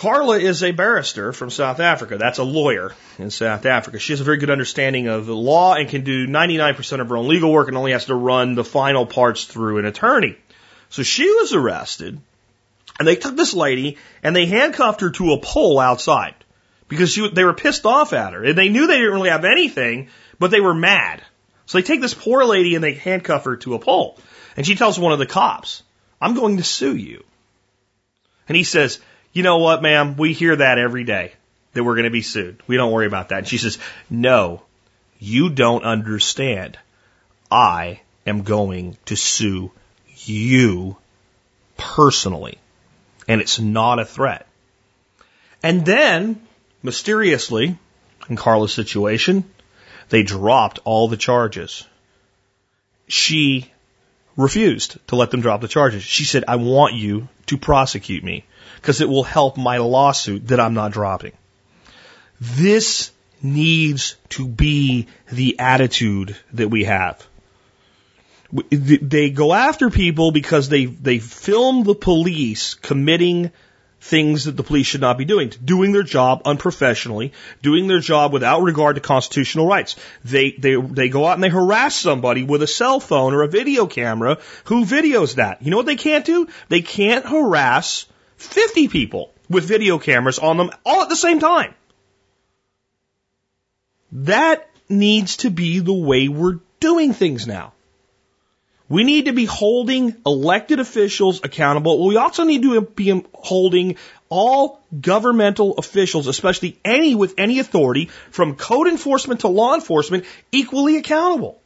Carla 0.00 0.38
is 0.38 0.62
a 0.62 0.70
barrister 0.70 1.30
from 1.30 1.50
South 1.50 1.78
Africa. 1.78 2.16
That's 2.16 2.38
a 2.38 2.42
lawyer 2.42 2.94
in 3.18 3.30
South 3.30 3.66
Africa. 3.66 3.98
She 3.98 4.14
has 4.14 4.20
a 4.22 4.24
very 4.24 4.38
good 4.38 4.48
understanding 4.48 5.08
of 5.08 5.26
the 5.26 5.36
law 5.36 5.74
and 5.74 5.90
can 5.90 6.04
do 6.04 6.26
99% 6.26 7.00
of 7.02 7.10
her 7.10 7.18
own 7.18 7.28
legal 7.28 7.52
work 7.52 7.68
and 7.68 7.76
only 7.76 7.92
has 7.92 8.06
to 8.06 8.14
run 8.14 8.54
the 8.54 8.64
final 8.64 9.04
parts 9.04 9.44
through 9.44 9.76
an 9.76 9.84
attorney. 9.84 10.38
So 10.88 11.02
she 11.02 11.30
was 11.30 11.52
arrested 11.52 12.18
and 12.98 13.06
they 13.06 13.16
took 13.16 13.36
this 13.36 13.52
lady 13.52 13.98
and 14.22 14.34
they 14.34 14.46
handcuffed 14.46 15.02
her 15.02 15.10
to 15.10 15.34
a 15.34 15.38
pole 15.38 15.78
outside 15.78 16.34
because 16.88 17.12
she, 17.12 17.28
they 17.28 17.44
were 17.44 17.52
pissed 17.52 17.84
off 17.84 18.14
at 18.14 18.32
her 18.32 18.42
and 18.42 18.56
they 18.56 18.70
knew 18.70 18.86
they 18.86 18.96
didn't 18.96 19.12
really 19.12 19.28
have 19.28 19.44
anything, 19.44 20.08
but 20.38 20.50
they 20.50 20.62
were 20.62 20.72
mad. 20.72 21.20
So 21.66 21.76
they 21.76 21.82
take 21.82 22.00
this 22.00 22.14
poor 22.14 22.46
lady 22.46 22.74
and 22.74 22.82
they 22.82 22.94
handcuff 22.94 23.44
her 23.44 23.58
to 23.58 23.74
a 23.74 23.78
pole. 23.78 24.18
And 24.56 24.66
she 24.66 24.76
tells 24.76 24.98
one 24.98 25.12
of 25.12 25.18
the 25.18 25.26
cops, 25.26 25.82
I'm 26.22 26.32
going 26.32 26.56
to 26.56 26.64
sue 26.64 26.96
you. 26.96 27.22
And 28.48 28.56
he 28.56 28.64
says, 28.64 28.98
you 29.32 29.42
know 29.42 29.58
what, 29.58 29.82
ma'am? 29.82 30.16
We 30.16 30.32
hear 30.32 30.56
that 30.56 30.78
every 30.78 31.04
day 31.04 31.32
that 31.72 31.84
we're 31.84 31.94
going 31.94 32.04
to 32.04 32.10
be 32.10 32.22
sued. 32.22 32.60
We 32.66 32.76
don't 32.76 32.92
worry 32.92 33.06
about 33.06 33.28
that. 33.28 33.38
And 33.38 33.48
she 33.48 33.58
says, 33.58 33.78
no, 34.08 34.62
you 35.18 35.50
don't 35.50 35.84
understand. 35.84 36.78
I 37.50 38.00
am 38.26 38.42
going 38.42 38.96
to 39.06 39.16
sue 39.16 39.70
you 40.16 40.96
personally. 41.76 42.58
And 43.28 43.40
it's 43.40 43.60
not 43.60 43.98
a 43.98 44.04
threat. 44.04 44.46
And 45.62 45.84
then, 45.84 46.40
mysteriously, 46.82 47.78
in 48.28 48.36
Carla's 48.36 48.72
situation, 48.72 49.44
they 50.08 50.22
dropped 50.22 50.80
all 50.84 51.06
the 51.06 51.16
charges. 51.16 51.86
She 53.06 53.70
refused 54.40 54.96
to 55.08 55.16
let 55.16 55.30
them 55.30 55.40
drop 55.40 55.60
the 55.60 55.68
charges. 55.68 56.02
She 56.02 56.24
said, 56.24 56.44
I 56.48 56.56
want 56.56 56.94
you 56.94 57.28
to 57.46 57.58
prosecute 57.58 58.24
me 58.24 58.44
because 58.76 59.00
it 59.00 59.08
will 59.08 59.22
help 59.22 59.56
my 59.56 59.78
lawsuit 59.78 60.48
that 60.48 60.60
I'm 60.60 60.74
not 60.74 60.92
dropping. 60.92 61.32
This 62.40 63.10
needs 63.42 64.16
to 64.30 64.46
be 64.46 65.08
the 65.30 65.58
attitude 65.58 66.36
that 66.52 66.68
we 66.68 66.84
have. 66.84 67.26
They 68.70 69.30
go 69.30 69.52
after 69.52 69.90
people 69.90 70.32
because 70.32 70.68
they, 70.68 70.86
they 70.86 71.18
film 71.18 71.84
the 71.84 71.94
police 71.94 72.74
committing 72.74 73.52
things 74.00 74.44
that 74.44 74.56
the 74.56 74.62
police 74.62 74.86
should 74.86 75.00
not 75.00 75.18
be 75.18 75.24
doing, 75.24 75.52
doing 75.64 75.92
their 75.92 76.02
job 76.02 76.42
unprofessionally, 76.44 77.32
doing 77.62 77.86
their 77.86 78.00
job 78.00 78.32
without 78.32 78.62
regard 78.62 78.96
to 78.96 79.00
constitutional 79.00 79.66
rights. 79.66 79.96
They, 80.24 80.52
they, 80.52 80.76
they 80.76 81.08
go 81.08 81.26
out 81.26 81.34
and 81.34 81.44
they 81.44 81.50
harass 81.50 81.96
somebody 81.96 82.42
with 82.42 82.62
a 82.62 82.66
cell 82.66 82.98
phone 83.00 83.34
or 83.34 83.42
a 83.42 83.48
video 83.48 83.86
camera 83.86 84.38
who 84.64 84.84
videos 84.84 85.34
that. 85.34 85.62
You 85.62 85.70
know 85.70 85.76
what 85.76 85.86
they 85.86 85.96
can't 85.96 86.24
do? 86.24 86.48
They 86.68 86.80
can't 86.80 87.26
harass 87.26 88.06
50 88.38 88.88
people 88.88 89.32
with 89.50 89.64
video 89.64 89.98
cameras 89.98 90.38
on 90.38 90.56
them 90.56 90.70
all 90.84 91.02
at 91.02 91.08
the 91.08 91.16
same 91.16 91.40
time. 91.40 91.74
That 94.12 94.68
needs 94.88 95.38
to 95.38 95.50
be 95.50 95.78
the 95.80 95.92
way 95.92 96.28
we're 96.28 96.60
doing 96.80 97.12
things 97.12 97.46
now. 97.46 97.74
We 98.90 99.04
need 99.04 99.26
to 99.26 99.32
be 99.32 99.44
holding 99.44 100.16
elected 100.26 100.80
officials 100.80 101.40
accountable. 101.44 102.04
We 102.04 102.16
also 102.16 102.42
need 102.42 102.62
to 102.62 102.80
be 102.80 103.24
holding 103.32 103.96
all 104.28 104.80
governmental 105.00 105.74
officials, 105.78 106.26
especially 106.26 106.76
any 106.84 107.14
with 107.14 107.34
any 107.38 107.60
authority, 107.60 108.06
from 108.32 108.56
code 108.56 108.88
enforcement 108.88 109.40
to 109.40 109.48
law 109.48 109.76
enforcement, 109.76 110.24
equally 110.50 110.96
accountable. 110.96 111.60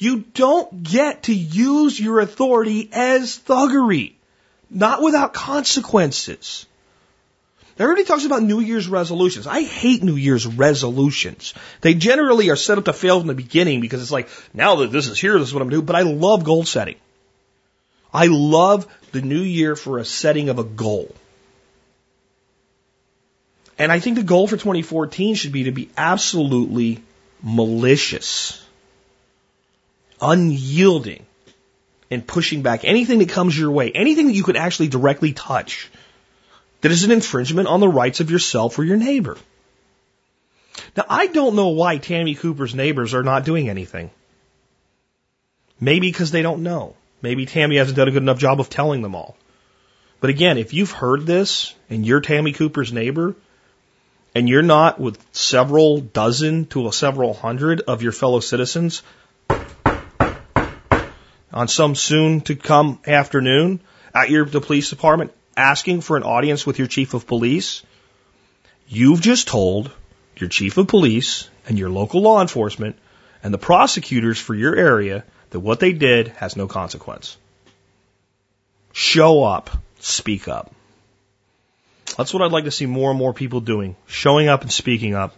You 0.00 0.24
don't 0.34 0.82
get 0.82 1.24
to 1.24 1.34
use 1.34 1.98
your 2.00 2.18
authority 2.18 2.90
as 2.92 3.38
thuggery. 3.38 4.14
Not 4.70 5.00
without 5.00 5.32
consequences. 5.32 6.66
Everybody 7.78 8.04
talks 8.04 8.24
about 8.24 8.42
New 8.42 8.58
Year's 8.58 8.88
resolutions. 8.88 9.46
I 9.46 9.62
hate 9.62 10.02
New 10.02 10.16
Year's 10.16 10.46
resolutions. 10.46 11.54
They 11.80 11.94
generally 11.94 12.50
are 12.50 12.56
set 12.56 12.76
up 12.76 12.86
to 12.86 12.92
fail 12.92 13.20
from 13.20 13.28
the 13.28 13.34
beginning 13.34 13.80
because 13.80 14.02
it's 14.02 14.10
like, 14.10 14.28
now 14.52 14.76
that 14.76 14.90
this 14.90 15.06
is 15.06 15.20
here, 15.20 15.38
this 15.38 15.48
is 15.48 15.54
what 15.54 15.62
I'm 15.62 15.70
doing. 15.70 15.84
But 15.84 15.94
I 15.94 16.02
love 16.02 16.42
goal 16.42 16.64
setting. 16.64 16.96
I 18.12 18.26
love 18.26 18.86
the 19.12 19.22
new 19.22 19.40
year 19.40 19.76
for 19.76 19.98
a 19.98 20.04
setting 20.04 20.48
of 20.48 20.58
a 20.58 20.64
goal. 20.64 21.14
And 23.78 23.92
I 23.92 24.00
think 24.00 24.16
the 24.16 24.24
goal 24.24 24.48
for 24.48 24.56
2014 24.56 25.36
should 25.36 25.52
be 25.52 25.64
to 25.64 25.72
be 25.72 25.88
absolutely 25.96 27.00
malicious, 27.44 28.60
unyielding, 30.20 31.24
and 32.10 32.26
pushing 32.26 32.62
back 32.62 32.84
anything 32.84 33.20
that 33.20 33.28
comes 33.28 33.56
your 33.56 33.70
way, 33.70 33.92
anything 33.92 34.26
that 34.26 34.32
you 34.34 34.42
could 34.42 34.56
actually 34.56 34.88
directly 34.88 35.32
touch 35.32 35.88
that 36.80 36.92
is 36.92 37.04
an 37.04 37.10
infringement 37.10 37.68
on 37.68 37.80
the 37.80 37.88
rights 37.88 38.20
of 38.20 38.30
yourself 38.30 38.78
or 38.78 38.84
your 38.84 38.96
neighbor. 38.96 39.36
Now, 40.96 41.04
I 41.08 41.26
don't 41.26 41.56
know 41.56 41.68
why 41.68 41.98
Tammy 41.98 42.34
Cooper's 42.34 42.74
neighbors 42.74 43.14
are 43.14 43.22
not 43.22 43.44
doing 43.44 43.68
anything. 43.68 44.10
Maybe 45.80 46.10
because 46.10 46.30
they 46.30 46.42
don't 46.42 46.62
know. 46.62 46.94
Maybe 47.22 47.46
Tammy 47.46 47.76
hasn't 47.76 47.96
done 47.96 48.08
a 48.08 48.12
good 48.12 48.22
enough 48.22 48.38
job 48.38 48.60
of 48.60 48.70
telling 48.70 49.02
them 49.02 49.14
all. 49.14 49.36
But 50.20 50.30
again, 50.30 50.58
if 50.58 50.72
you've 50.72 50.90
heard 50.90 51.26
this 51.26 51.74
and 51.90 52.04
you're 52.06 52.20
Tammy 52.20 52.52
Cooper's 52.52 52.92
neighbor 52.92 53.34
and 54.34 54.48
you're 54.48 54.62
not 54.62 55.00
with 55.00 55.24
several 55.32 56.00
dozen 56.00 56.66
to 56.66 56.90
several 56.92 57.34
hundred 57.34 57.82
of 57.82 58.02
your 58.02 58.12
fellow 58.12 58.40
citizens 58.40 59.02
on 61.52 61.68
some 61.68 61.94
soon 61.94 62.40
to 62.42 62.54
come 62.56 63.00
afternoon 63.06 63.80
at 64.14 64.30
your 64.30 64.44
the 64.44 64.60
police 64.60 64.90
department 64.90 65.32
asking 65.58 66.00
for 66.00 66.16
an 66.16 66.22
audience 66.22 66.64
with 66.64 66.78
your 66.78 66.88
chief 66.88 67.14
of 67.14 67.26
police, 67.26 67.82
you've 68.88 69.20
just 69.20 69.48
told 69.48 69.90
your 70.36 70.48
chief 70.48 70.78
of 70.78 70.86
police 70.86 71.50
and 71.66 71.78
your 71.78 71.90
local 71.90 72.22
law 72.22 72.40
enforcement 72.40 72.96
and 73.42 73.52
the 73.52 73.58
prosecutors 73.58 74.38
for 74.38 74.54
your 74.54 74.74
area 74.74 75.24
that 75.50 75.60
what 75.60 75.80
they 75.80 75.92
did 75.92 76.28
has 76.28 76.56
no 76.56 76.66
consequence. 76.66 77.36
Show 78.92 79.44
up, 79.44 79.70
speak 80.00 80.48
up. 80.48 80.72
That's 82.16 82.32
what 82.32 82.42
I'd 82.42 82.52
like 82.52 82.64
to 82.64 82.70
see 82.70 82.86
more 82.86 83.10
and 83.10 83.18
more 83.18 83.32
people 83.32 83.60
doing, 83.60 83.96
showing 84.06 84.48
up 84.48 84.62
and 84.62 84.72
speaking 84.72 85.14
up. 85.14 85.34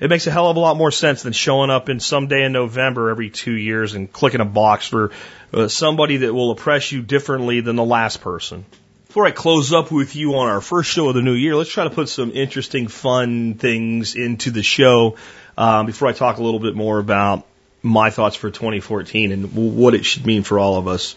it 0.00 0.10
makes 0.10 0.26
a 0.26 0.32
hell 0.32 0.50
of 0.50 0.56
a 0.56 0.60
lot 0.60 0.76
more 0.76 0.90
sense 0.90 1.22
than 1.22 1.32
showing 1.32 1.70
up 1.70 1.88
in 1.88 2.00
some 2.00 2.26
day 2.26 2.42
in 2.42 2.52
November 2.52 3.10
every 3.10 3.30
two 3.30 3.52
years 3.52 3.94
and 3.94 4.12
clicking 4.12 4.40
a 4.40 4.44
box 4.44 4.88
for 4.88 5.12
uh, 5.54 5.68
somebody 5.68 6.18
that 6.18 6.34
will 6.34 6.50
oppress 6.50 6.90
you 6.90 7.02
differently 7.02 7.60
than 7.60 7.76
the 7.76 7.84
last 7.84 8.20
person. 8.20 8.64
Before 9.12 9.26
I 9.26 9.30
close 9.30 9.74
up 9.74 9.92
with 9.92 10.16
you 10.16 10.36
on 10.36 10.48
our 10.48 10.62
first 10.62 10.90
show 10.90 11.10
of 11.10 11.14
the 11.14 11.20
new 11.20 11.34
year, 11.34 11.54
let's 11.54 11.68
try 11.68 11.84
to 11.84 11.90
put 11.90 12.08
some 12.08 12.30
interesting, 12.30 12.88
fun 12.88 13.56
things 13.56 14.14
into 14.14 14.50
the 14.50 14.62
show 14.62 15.16
um, 15.58 15.84
before 15.84 16.08
I 16.08 16.12
talk 16.12 16.38
a 16.38 16.42
little 16.42 16.60
bit 16.60 16.74
more 16.74 16.98
about 16.98 17.46
my 17.82 18.08
thoughts 18.08 18.36
for 18.36 18.50
2014 18.50 19.32
and 19.32 19.76
what 19.76 19.94
it 19.94 20.06
should 20.06 20.24
mean 20.24 20.44
for 20.44 20.58
all 20.58 20.78
of 20.78 20.88
us. 20.88 21.14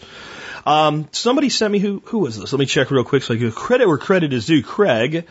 Um, 0.66 1.08
somebody 1.12 1.48
sent 1.48 1.72
me 1.72 1.78
who 1.78 2.02
who 2.04 2.18
was 2.18 2.38
this? 2.38 2.52
Let 2.52 2.60
me 2.60 2.66
check 2.66 2.90
real 2.90 3.02
quick 3.02 3.22
so 3.22 3.32
I 3.32 3.38
give 3.38 3.54
credit 3.54 3.88
where 3.88 3.96
credit 3.96 4.34
is 4.34 4.44
due. 4.44 4.62
Craig. 4.62 5.26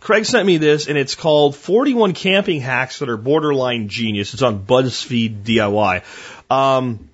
Craig 0.00 0.26
sent 0.26 0.46
me 0.46 0.58
this, 0.58 0.88
and 0.88 0.98
it's 0.98 1.14
called 1.14 1.56
41 1.56 2.12
Camping 2.12 2.60
Hacks 2.60 2.98
That 2.98 3.08
Are 3.08 3.16
Borderline 3.16 3.88
Genius. 3.88 4.34
It's 4.34 4.42
on 4.42 4.66
BuzzFeed 4.66 5.42
DIY. 5.42 6.02
Um, 6.50 7.08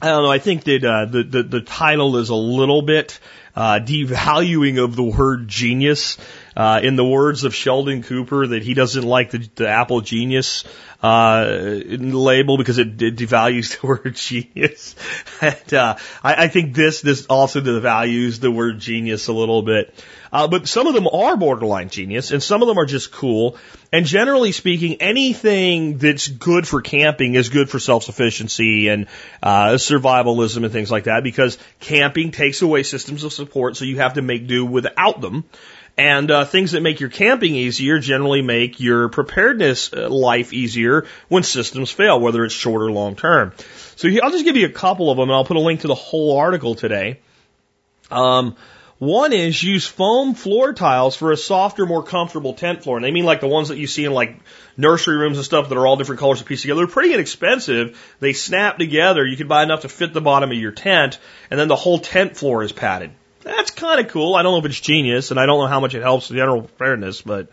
I 0.00 0.06
don't 0.06 0.22
know. 0.22 0.32
I 0.32 0.38
think 0.38 0.64
that 0.64 0.82
uh, 0.82 1.04
the, 1.04 1.22
the 1.22 1.42
the 1.42 1.60
title 1.60 2.16
is 2.16 2.30
a 2.30 2.34
little 2.34 2.80
bit 2.80 3.20
uh, 3.54 3.80
devaluing 3.80 4.82
of 4.82 4.96
the 4.96 5.02
word 5.02 5.48
genius. 5.48 6.18
Uh, 6.54 6.80
in 6.82 6.96
the 6.96 7.04
words 7.04 7.44
of 7.44 7.54
Sheldon 7.54 8.02
Cooper, 8.02 8.46
that 8.48 8.62
he 8.62 8.74
doesn't 8.74 9.04
like 9.04 9.30
the, 9.30 9.48
the 9.54 9.68
Apple 9.68 10.02
Genius 10.02 10.64
uh, 11.02 11.46
label 11.86 12.58
because 12.58 12.78
it, 12.78 13.00
it 13.00 13.16
devalues 13.16 13.80
the 13.80 13.86
word 13.86 14.14
genius. 14.14 14.94
and 15.40 15.74
uh, 15.74 15.96
I, 16.22 16.44
I 16.44 16.48
think 16.48 16.74
this 16.74 17.00
this 17.00 17.26
also 17.26 17.60
devalues 17.60 18.38
the 18.38 18.50
word 18.50 18.78
genius 18.78 19.28
a 19.28 19.32
little 19.32 19.62
bit. 19.62 19.94
Uh, 20.32 20.48
but 20.48 20.66
some 20.66 20.86
of 20.86 20.94
them 20.94 21.06
are 21.06 21.36
borderline 21.36 21.90
genius, 21.90 22.30
and 22.30 22.42
some 22.42 22.62
of 22.62 22.68
them 22.68 22.78
are 22.78 22.86
just 22.86 23.12
cool. 23.12 23.58
And 23.92 24.06
generally 24.06 24.52
speaking, 24.52 24.96
anything 25.02 25.98
that's 25.98 26.26
good 26.26 26.66
for 26.66 26.80
camping 26.80 27.34
is 27.34 27.50
good 27.50 27.68
for 27.68 27.78
self-sufficiency 27.78 28.88
and 28.88 29.08
uh, 29.42 29.72
survivalism 29.72 30.64
and 30.64 30.72
things 30.72 30.90
like 30.90 31.04
that, 31.04 31.22
because 31.22 31.58
camping 31.80 32.30
takes 32.30 32.62
away 32.62 32.82
systems 32.82 33.24
of 33.24 33.32
support, 33.32 33.76
so 33.76 33.84
you 33.84 33.98
have 33.98 34.14
to 34.14 34.22
make 34.22 34.46
do 34.46 34.64
without 34.64 35.20
them. 35.20 35.44
And 35.98 36.30
uh, 36.30 36.46
things 36.46 36.72
that 36.72 36.80
make 36.80 37.00
your 37.00 37.10
camping 37.10 37.54
easier 37.54 37.98
generally 37.98 38.40
make 38.40 38.80
your 38.80 39.10
preparedness 39.10 39.92
uh, 39.92 40.08
life 40.08 40.54
easier 40.54 41.04
when 41.28 41.42
systems 41.42 41.90
fail, 41.90 42.18
whether 42.18 42.42
it's 42.46 42.54
short 42.54 42.80
or 42.80 42.90
long 42.90 43.14
term. 43.14 43.52
So 43.96 44.08
I'll 44.22 44.30
just 44.30 44.46
give 44.46 44.56
you 44.56 44.64
a 44.64 44.72
couple 44.72 45.10
of 45.10 45.18
them, 45.18 45.28
and 45.28 45.32
I'll 45.32 45.44
put 45.44 45.58
a 45.58 45.60
link 45.60 45.82
to 45.82 45.88
the 45.88 45.94
whole 45.94 46.38
article 46.38 46.74
today. 46.74 47.20
Um, 48.10 48.56
one 49.02 49.32
is 49.32 49.60
use 49.60 49.84
foam 49.84 50.32
floor 50.32 50.72
tiles 50.72 51.16
for 51.16 51.32
a 51.32 51.36
softer, 51.36 51.86
more 51.86 52.04
comfortable 52.04 52.54
tent 52.54 52.84
floor. 52.84 52.96
And 52.96 53.04
they 53.04 53.10
mean 53.10 53.24
like 53.24 53.40
the 53.40 53.48
ones 53.48 53.66
that 53.66 53.76
you 53.76 53.88
see 53.88 54.04
in 54.04 54.12
like 54.12 54.36
nursery 54.76 55.16
rooms 55.16 55.38
and 55.38 55.44
stuff 55.44 55.68
that 55.68 55.76
are 55.76 55.84
all 55.84 55.96
different 55.96 56.20
colors 56.20 56.38
to 56.38 56.44
piece 56.44 56.62
together. 56.62 56.82
They're 56.82 56.86
pretty 56.86 57.12
inexpensive. 57.12 58.00
They 58.20 58.32
snap 58.32 58.78
together. 58.78 59.26
You 59.26 59.36
can 59.36 59.48
buy 59.48 59.64
enough 59.64 59.80
to 59.80 59.88
fit 59.88 60.12
the 60.12 60.20
bottom 60.20 60.52
of 60.52 60.56
your 60.56 60.70
tent, 60.70 61.18
and 61.50 61.58
then 61.58 61.66
the 61.66 61.74
whole 61.74 61.98
tent 61.98 62.36
floor 62.36 62.62
is 62.62 62.70
padded. 62.70 63.10
That's 63.40 63.72
kind 63.72 63.98
of 63.98 64.12
cool. 64.12 64.36
I 64.36 64.44
don't 64.44 64.52
know 64.52 64.58
if 64.60 64.66
it's 64.66 64.80
genius, 64.80 65.32
and 65.32 65.40
I 65.40 65.46
don't 65.46 65.58
know 65.58 65.66
how 65.66 65.80
much 65.80 65.96
it 65.96 66.02
helps 66.02 66.28
the 66.28 66.36
general 66.36 66.70
fairness, 66.78 67.22
but 67.22 67.48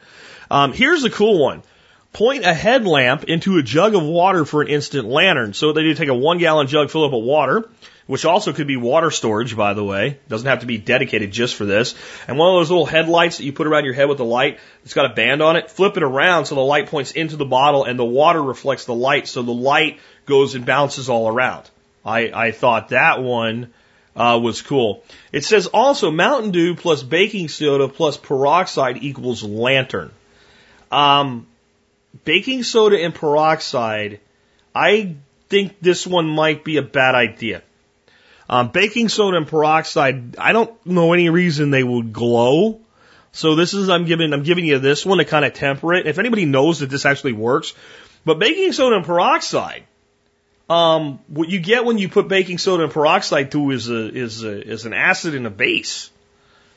um, 0.51 0.71
here's 0.71 1.03
a 1.03 1.09
cool 1.09 1.39
one. 1.39 1.63
Point 2.13 2.45
a 2.45 2.53
headlamp 2.53 3.23
into 3.23 3.57
a 3.57 3.63
jug 3.63 3.95
of 3.95 4.03
water 4.03 4.45
for 4.45 4.61
an 4.61 4.67
instant 4.67 5.07
lantern. 5.07 5.53
So 5.53 5.73
they 5.73 5.81
do 5.81 5.95
take 5.95 6.09
a 6.09 6.13
one 6.13 6.37
gallon 6.37 6.67
jug, 6.67 6.91
fill 6.91 7.05
up 7.05 7.11
with 7.11 7.23
water, 7.23 7.67
which 8.09 8.25
also 8.25 8.53
could 8.53 8.65
be 8.65 8.75
water 8.75 9.11
storage, 9.11 9.55
by 9.55 9.75
the 9.75 9.83
way. 9.83 10.17
Doesn't 10.27 10.47
have 10.47 10.61
to 10.61 10.65
be 10.65 10.79
dedicated 10.79 11.29
just 11.31 11.53
for 11.53 11.63
this. 11.63 11.93
And 12.27 12.39
one 12.39 12.49
of 12.49 12.59
those 12.59 12.71
little 12.71 12.87
headlights 12.87 13.37
that 13.37 13.43
you 13.43 13.53
put 13.53 13.67
around 13.67 13.85
your 13.85 13.93
head 13.93 14.09
with 14.09 14.17
the 14.17 14.25
light, 14.25 14.57
it's 14.83 14.95
got 14.95 15.05
a 15.05 15.13
band 15.13 15.43
on 15.43 15.57
it. 15.57 15.69
Flip 15.69 15.95
it 15.95 16.01
around 16.01 16.45
so 16.45 16.55
the 16.55 16.61
light 16.61 16.87
points 16.87 17.11
into 17.11 17.35
the 17.35 17.45
bottle 17.45 17.83
and 17.83 17.99
the 17.99 18.03
water 18.03 18.41
reflects 18.41 18.85
the 18.85 18.95
light, 18.95 19.27
so 19.27 19.43
the 19.43 19.51
light 19.51 19.99
goes 20.25 20.55
and 20.55 20.65
bounces 20.65 21.07
all 21.07 21.27
around. 21.27 21.69
I, 22.03 22.31
I 22.33 22.51
thought 22.51 22.89
that 22.89 23.21
one 23.21 23.71
uh, 24.15 24.39
was 24.41 24.63
cool. 24.63 25.03
It 25.31 25.43
says 25.43 25.67
also 25.67 26.09
Mountain 26.09 26.49
Dew 26.49 26.73
plus 26.73 27.03
baking 27.03 27.47
soda 27.47 27.87
plus 27.87 28.17
peroxide 28.17 29.03
equals 29.03 29.43
lantern. 29.43 30.09
Um, 30.91 31.45
baking 32.23 32.63
soda 32.63 32.99
and 32.99 33.13
peroxide, 33.13 34.19
I 34.73 35.17
think 35.47 35.75
this 35.79 36.07
one 36.07 36.27
might 36.27 36.63
be 36.63 36.77
a 36.77 36.81
bad 36.81 37.13
idea. 37.13 37.61
Um, 38.49 38.69
baking 38.69 39.09
soda 39.09 39.37
and 39.37 39.47
peroxide, 39.47 40.37
I 40.37 40.53
don't 40.53 40.73
know 40.85 41.13
any 41.13 41.29
reason 41.29 41.69
they 41.69 41.83
would 41.83 42.11
glow. 42.11 42.81
So 43.31 43.55
this 43.55 43.75
is 43.75 43.89
I'm 43.89 44.05
giving 44.05 44.33
I'm 44.33 44.41
giving 44.41 44.65
you 44.65 44.79
this 44.79 45.05
one 45.05 45.19
to 45.19 45.25
kind 45.25 45.45
of 45.45 45.53
temper 45.53 45.93
it. 45.93 46.07
If 46.07 46.17
anybody 46.17 46.45
knows 46.45 46.79
that 46.79 46.89
this 46.89 47.05
actually 47.05 47.33
works, 47.33 47.75
but 48.25 48.39
baking 48.39 48.73
soda 48.73 48.95
and 48.95 49.05
peroxide, 49.05 49.83
um, 50.67 51.19
what 51.27 51.47
you 51.47 51.59
get 51.59 51.85
when 51.85 51.99
you 51.99 52.09
put 52.09 52.27
baking 52.27 52.57
soda 52.57 52.83
and 52.83 52.91
peroxide 52.91 53.51
through 53.51 53.71
is 53.71 53.87
a 53.87 54.07
is 54.11 54.43
a, 54.43 54.67
is 54.67 54.85
an 54.85 54.93
acid 54.93 55.35
and 55.35 55.45
a 55.45 55.51
base, 55.51 56.09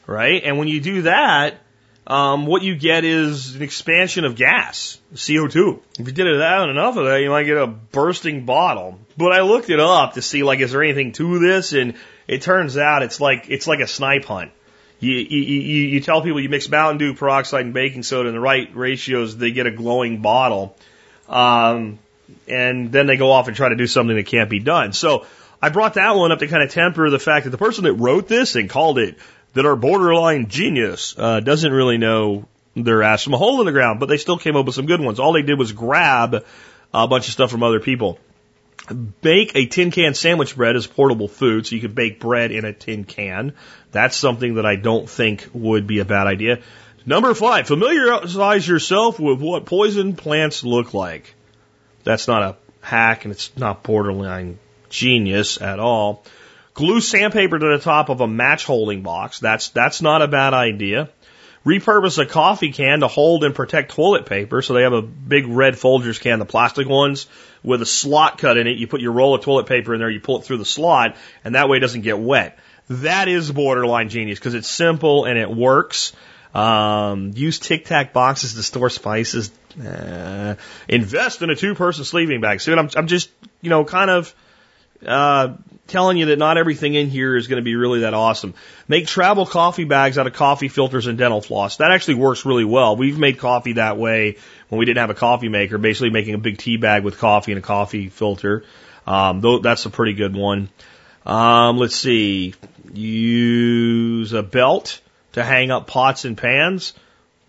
right? 0.07 0.43
And 0.45 0.59
when 0.59 0.69
you 0.69 0.81
do 0.81 1.03
that, 1.03 1.59
um, 2.07 2.47
what 2.47 2.63
you 2.63 2.75
get 2.75 3.05
is 3.05 3.55
an 3.55 3.63
expansion 3.63 4.25
of 4.25 4.35
gas, 4.35 4.99
CO2. 5.15 5.81
If 5.99 6.07
you 6.07 6.13
did 6.13 6.27
it 6.27 6.39
that 6.39 6.69
enough 6.69 6.97
of 6.97 7.05
that, 7.05 7.21
you 7.21 7.31
might 7.31 7.45
get 7.45 7.57
a 7.57 7.69
bursting 7.69 8.45
bottle. 8.45 8.99
But 9.17 9.33
I 9.33 9.43
looked 9.43 9.71
it 9.71 9.79
up 9.79 10.15
to 10.15 10.23
see 10.23 10.43
like, 10.43 10.61
is 10.61 10.73
there 10.73 10.83
anything 10.83 11.13
to 11.13 11.39
this? 11.39 11.73
And 11.73 11.95
it 12.27 12.43
turns 12.43 12.77
out 12.77 13.03
it's 13.03 13.21
like 13.21 13.47
it's 13.49 13.69
like 13.69 13.81
a 13.81 13.87
snipe 13.87 14.25
hunt. 14.25 14.51
You, 14.99 15.15
you, 15.15 15.41
you, 15.41 15.89
you 15.89 16.01
tell 16.01 16.23
people 16.23 16.41
you 16.41 16.49
mix 16.49 16.69
Mountain 16.69 16.99
Dew, 16.99 17.15
peroxide, 17.15 17.65
and 17.65 17.75
baking 17.75 18.05
soda 18.05 18.29
in 18.29 18.35
the 18.35 18.41
right 18.41 18.69
ratios, 18.75 19.37
they 19.37 19.51
get 19.51 19.67
a 19.67 19.73
glowing 19.73 20.23
bottle. 20.23 20.77
Um, 21.29 21.99
and 22.47 22.93
then 22.93 23.07
they 23.07 23.17
go 23.17 23.31
off 23.33 23.49
and 23.49 23.57
try 23.57 23.69
to 23.69 23.77
do 23.77 23.87
something 23.87 24.15
that 24.15 24.27
can't 24.27 24.49
be 24.49 24.61
done. 24.61 24.93
So 24.93 25.27
I 25.61 25.71
brought 25.71 25.95
that 25.95 26.15
one 26.15 26.33
up 26.33 26.39
to 26.41 26.47
kind 26.47 26.63
of 26.63 26.71
temper 26.71 27.11
the 27.11 27.19
fact 27.19 27.45
that 27.45 27.51
the 27.51 27.59
person 27.59 27.85
that 27.85 27.95
wrote 27.95 28.29
this 28.29 28.55
and 28.55 28.71
called 28.71 28.99
it 28.99 29.19
that 29.55 29.67
are 29.67 29.77
borderline 29.77 30.49
genius 30.49 31.15
uh, 31.19 31.41
doesn't 31.41 31.73
really 31.73 31.99
know 31.99 32.47
their 32.75 33.03
ass 33.03 33.23
from 33.23 33.35
a 33.35 33.39
hole 33.39 33.61
in 33.61 33.67
the 33.67 33.73
ground, 33.73 34.01
but 34.01 34.09
they 34.09 34.17
still 34.17 34.39
came 34.39 34.57
up 34.57 34.67
with 34.67 34.75
some 34.75 34.87
good 34.87 35.01
ones. 35.01 35.21
All 35.21 35.33
they 35.33 35.43
did 35.43 35.59
was 35.59 35.73
grab 35.73 36.45
a 36.95 37.09
bunch 37.09 37.27
of 37.27 37.33
stuff 37.33 37.51
from 37.51 37.63
other 37.63 37.81
people. 37.81 38.19
Bake 39.21 39.53
a 39.55 39.67
tin 39.67 39.91
can 39.91 40.15
sandwich 40.15 40.57
bread 40.57 40.75
as 40.75 40.87
portable 40.87 41.29
food, 41.29 41.67
so 41.67 41.75
you 41.75 41.81
could 41.81 41.95
bake 41.95 42.19
bread 42.19 42.51
in 42.51 42.65
a 42.65 42.73
tin 42.73 43.05
can. 43.05 43.53
That's 43.93 44.17
something 44.17 44.55
that 44.55 44.67
I 44.67 44.77
don't 44.77 45.09
think 45.09 45.49
would 45.53 45.87
be 45.87 46.01
a 46.01 46.05
bad 46.05 46.27
idea. 46.27 46.61
Number 47.05 47.35
five, 47.35 47.67
familiarize 47.67 48.67
yourself 48.67 49.21
with 49.21 49.41
what 49.41 49.67
poison 49.67 50.17
plants 50.17 50.65
look 50.65 50.95
like. 50.95 51.35
That's 52.05 52.27
not 52.27 52.43
a 52.43 52.57
hack 52.81 53.25
and 53.25 53.33
it's 53.33 53.57
not 53.57 53.83
borderline 53.83 54.59
genius 54.89 55.61
at 55.61 55.79
all. 55.79 56.25
Glue 56.75 57.01
sandpaper 57.01 57.59
to 57.59 57.67
the 57.67 57.79
top 57.79 58.09
of 58.09 58.21
a 58.21 58.27
match 58.27 58.65
holding 58.65 59.03
box. 59.03 59.41
That's, 59.41 59.69
that's 59.71 60.01
not 60.01 60.23
a 60.23 60.29
bad 60.29 60.55
idea. 60.55 61.11
Repurpose 61.65 62.19
a 62.19 62.27
coffee 62.27 62.73
can 62.73 63.01
to 63.01 63.09
hold 63.09 63.45
and 63.45 63.55
protect 63.55 63.93
toilet 63.93 64.27
paper. 64.27 64.63
So 64.63 64.75
they 64.75 64.83
have 64.83 64.93
a 64.93 65.03
big 65.03 65.47
red 65.47 65.75
Folgers 65.75 66.21
can, 66.21 66.39
the 66.39 66.45
plastic 66.45 66.89
ones, 66.89 67.27
with 67.63 67.83
a 67.83 67.87
slot 67.87 68.39
cut 68.39 68.57
in 68.57 68.67
it. 68.67 68.79
You 68.79 68.89
put 68.89 69.01
your 69.01 69.13
roll 69.13 69.35
of 69.35 69.43
toilet 69.43 69.67
paper 69.67 69.95
in 69.95 70.01
there, 70.01 70.11
you 70.11 70.21
pull 70.21 70.39
it 70.39 70.45
through 70.45 70.59
the 70.59 70.65
slot, 70.65 71.17
and 71.45 71.55
that 71.55 71.69
way 71.69 71.77
it 71.77 71.81
doesn't 71.81 72.01
get 72.01 72.19
wet. 72.19 72.59
That 72.89 73.29
is 73.29 73.53
borderline 73.53 74.09
genius 74.09 74.39
because 74.39 74.55
it's 74.55 74.69
simple 74.69 75.25
and 75.25 75.39
it 75.39 75.49
works. 75.49 76.13
Um, 76.55 77.33
use 77.35 77.59
Tic 77.59 77.85
Tac 77.85 78.13
boxes 78.13 78.55
to 78.55 78.63
store 78.63 78.91
spices. 78.91 79.53
Uh, 79.81 80.57
invest 80.89 81.43
in 81.43 81.51
a 81.51 81.57
two 81.57 81.75
person 81.75 82.05
sleeping 82.05 82.41
bag. 82.41 82.61
See 82.61 82.73
what 82.73 82.79
I'm, 82.79 82.91
I'm 82.97 83.07
just, 83.07 83.31
you 83.61 83.71
know, 83.71 83.85
kind 83.85 84.11
of, 84.11 84.35
uh, 85.07 85.55
telling 85.87 86.17
you 86.17 86.27
that 86.27 86.39
not 86.39 86.57
everything 86.57 86.95
in 86.95 87.09
here 87.09 87.37
is 87.37 87.49
going 87.49 87.61
to 87.61 87.65
be 87.65 87.77
really 87.77 88.01
that 88.01 88.15
awesome. 88.15 88.55
Make 88.89 89.07
travel 89.07 89.47
coffee 89.47 89.85
bags 89.85 90.19
out 90.19 90.27
of 90.27 90.33
coffee 90.33 90.69
filters 90.69 91.07
and 91.07 91.19
dental 91.19 91.41
floss. 91.41 91.77
That 91.77 91.93
actually 91.93 92.15
works 92.15 92.45
really 92.45 92.65
well. 92.65 92.97
We've 92.97 93.19
made 93.19 93.39
coffee 93.39 93.75
that 93.75 93.99
way 93.99 94.37
when 94.69 94.79
we 94.79 94.85
didn't 94.85 94.99
have 94.99 95.11
a 95.11 95.15
coffee 95.15 95.49
maker, 95.49 95.79
basically 95.79 96.11
making 96.11 96.35
a 96.35 96.39
big 96.39 96.59
tea 96.59 96.77
bag 96.77 97.05
with 97.05 97.19
coffee 97.19 97.53
and 97.53 97.59
a 97.59 97.63
coffee 97.63 98.09
filter. 98.09 98.65
Um, 99.07 99.41
though 99.41 99.59
that's 99.59 99.85
a 99.87 99.91
pretty 99.91 100.15
good 100.15 100.35
one. 100.35 100.69
Um, 101.27 101.79
let's 101.79 101.97
see. 101.97 102.55
Use 102.93 104.33
a 104.33 104.43
belt 104.43 105.01
to 105.33 105.45
hang 105.45 105.71
up 105.71 105.87
pots 105.87 106.25
and 106.25 106.37
pans. 106.37 106.95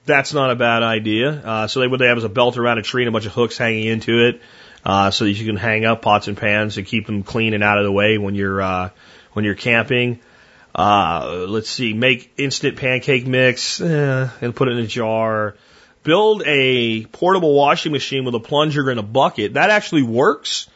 That's 0.05 0.34
not 0.34 0.51
a 0.51 0.55
bad 0.55 0.84
idea. 0.84 1.30
Uh, 1.30 1.67
so 1.67 1.80
they, 1.80 1.88
what 1.88 1.99
they 1.99 2.07
have 2.07 2.17
is 2.17 2.23
a 2.23 2.30
belt 2.30 2.57
around 2.57 2.77
a 2.77 2.81
tree 2.81 3.03
and 3.03 3.09
a 3.09 3.11
bunch 3.11 3.25
of 3.25 3.34
hooks 3.34 3.57
hanging 3.57 3.88
into 3.88 4.27
it 4.27 4.41
uh, 4.85 5.11
so 5.11 5.26
that 5.26 5.31
you 5.31 5.45
can 5.45 5.55
hang 5.55 5.85
up 5.85 6.01
pots 6.01 6.27
and 6.27 6.38
pans 6.38 6.77
and 6.77 6.85
keep 6.85 7.05
them 7.05 7.23
clean 7.23 7.53
and 7.53 7.64
out 7.64 7.77
of 7.77 7.85
the 7.85 7.91
way 7.91 8.18
when 8.18 8.35
you're 8.35 8.61
uh, 8.61 8.89
when 9.34 9.45
you're 9.45 9.55
camping. 9.55 10.19
Uh, 10.76 11.45
let's 11.47 11.69
see, 11.69 11.93
make 11.93 12.34
instant 12.38 12.77
pancake 12.77 13.27
mix 13.27 13.80
eh, 13.80 14.30
and 14.41 14.55
put 14.55 14.68
it 14.68 14.72
in 14.72 14.80
a 14.80 14.88
jar. 14.88 15.55
Build 16.03 16.43
a 16.45 17.05
portable 17.05 17.53
washing 17.53 17.91
machine 17.91 18.26
with 18.26 18.35
a 18.35 18.39
plunger 18.39 18.89
and 18.89 18.99
a 18.99 19.03
bucket. 19.03 19.53
That 19.53 19.69
actually 19.69 20.03
works. 20.03 20.68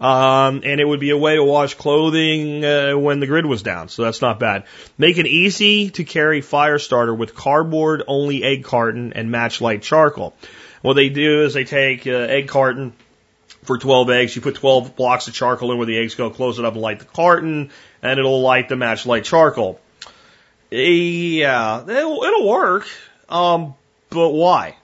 Um, 0.00 0.62
and 0.64 0.80
it 0.80 0.88
would 0.88 1.00
be 1.00 1.10
a 1.10 1.16
way 1.16 1.34
to 1.34 1.44
wash 1.44 1.74
clothing 1.74 2.64
uh, 2.64 2.96
when 2.96 3.20
the 3.20 3.26
grid 3.26 3.44
was 3.44 3.62
down, 3.62 3.90
so 3.90 4.02
that's 4.02 4.22
not 4.22 4.38
bad. 4.38 4.64
Make 4.96 5.18
an 5.18 5.26
easy 5.26 5.90
to 5.90 6.04
carry 6.04 6.40
fire 6.40 6.78
starter 6.78 7.14
with 7.14 7.34
cardboard 7.34 8.04
only 8.06 8.42
egg 8.42 8.64
carton 8.64 9.12
and 9.12 9.30
match 9.30 9.60
light 9.60 9.82
charcoal. 9.82 10.34
What 10.80 10.94
they 10.94 11.10
do 11.10 11.42
is 11.44 11.52
they 11.52 11.64
take 11.64 12.06
uh, 12.06 12.12
egg 12.12 12.48
carton 12.48 12.94
for 13.62 13.78
12 13.78 14.10
eggs. 14.10 14.36
You 14.36 14.42
put 14.42 14.56
12 14.56 14.96
blocks 14.96 15.28
of 15.28 15.34
charcoal 15.34 15.72
in 15.72 15.78
where 15.78 15.86
the 15.86 15.98
eggs 15.98 16.14
go, 16.14 16.30
close 16.30 16.58
it 16.58 16.64
up 16.64 16.74
and 16.74 16.82
light 16.82 16.98
the 16.98 17.04
carton, 17.04 17.70
and 18.02 18.18
it'll 18.18 18.42
light 18.42 18.68
the 18.68 18.76
match 18.76 19.06
light 19.06 19.24
charcoal. 19.24 19.80
Yeah, 20.70 21.82
it'll, 21.82 22.22
it'll 22.22 22.48
work. 22.48 22.86
Um, 23.28 23.74
but 24.08 24.30
why? 24.30 24.76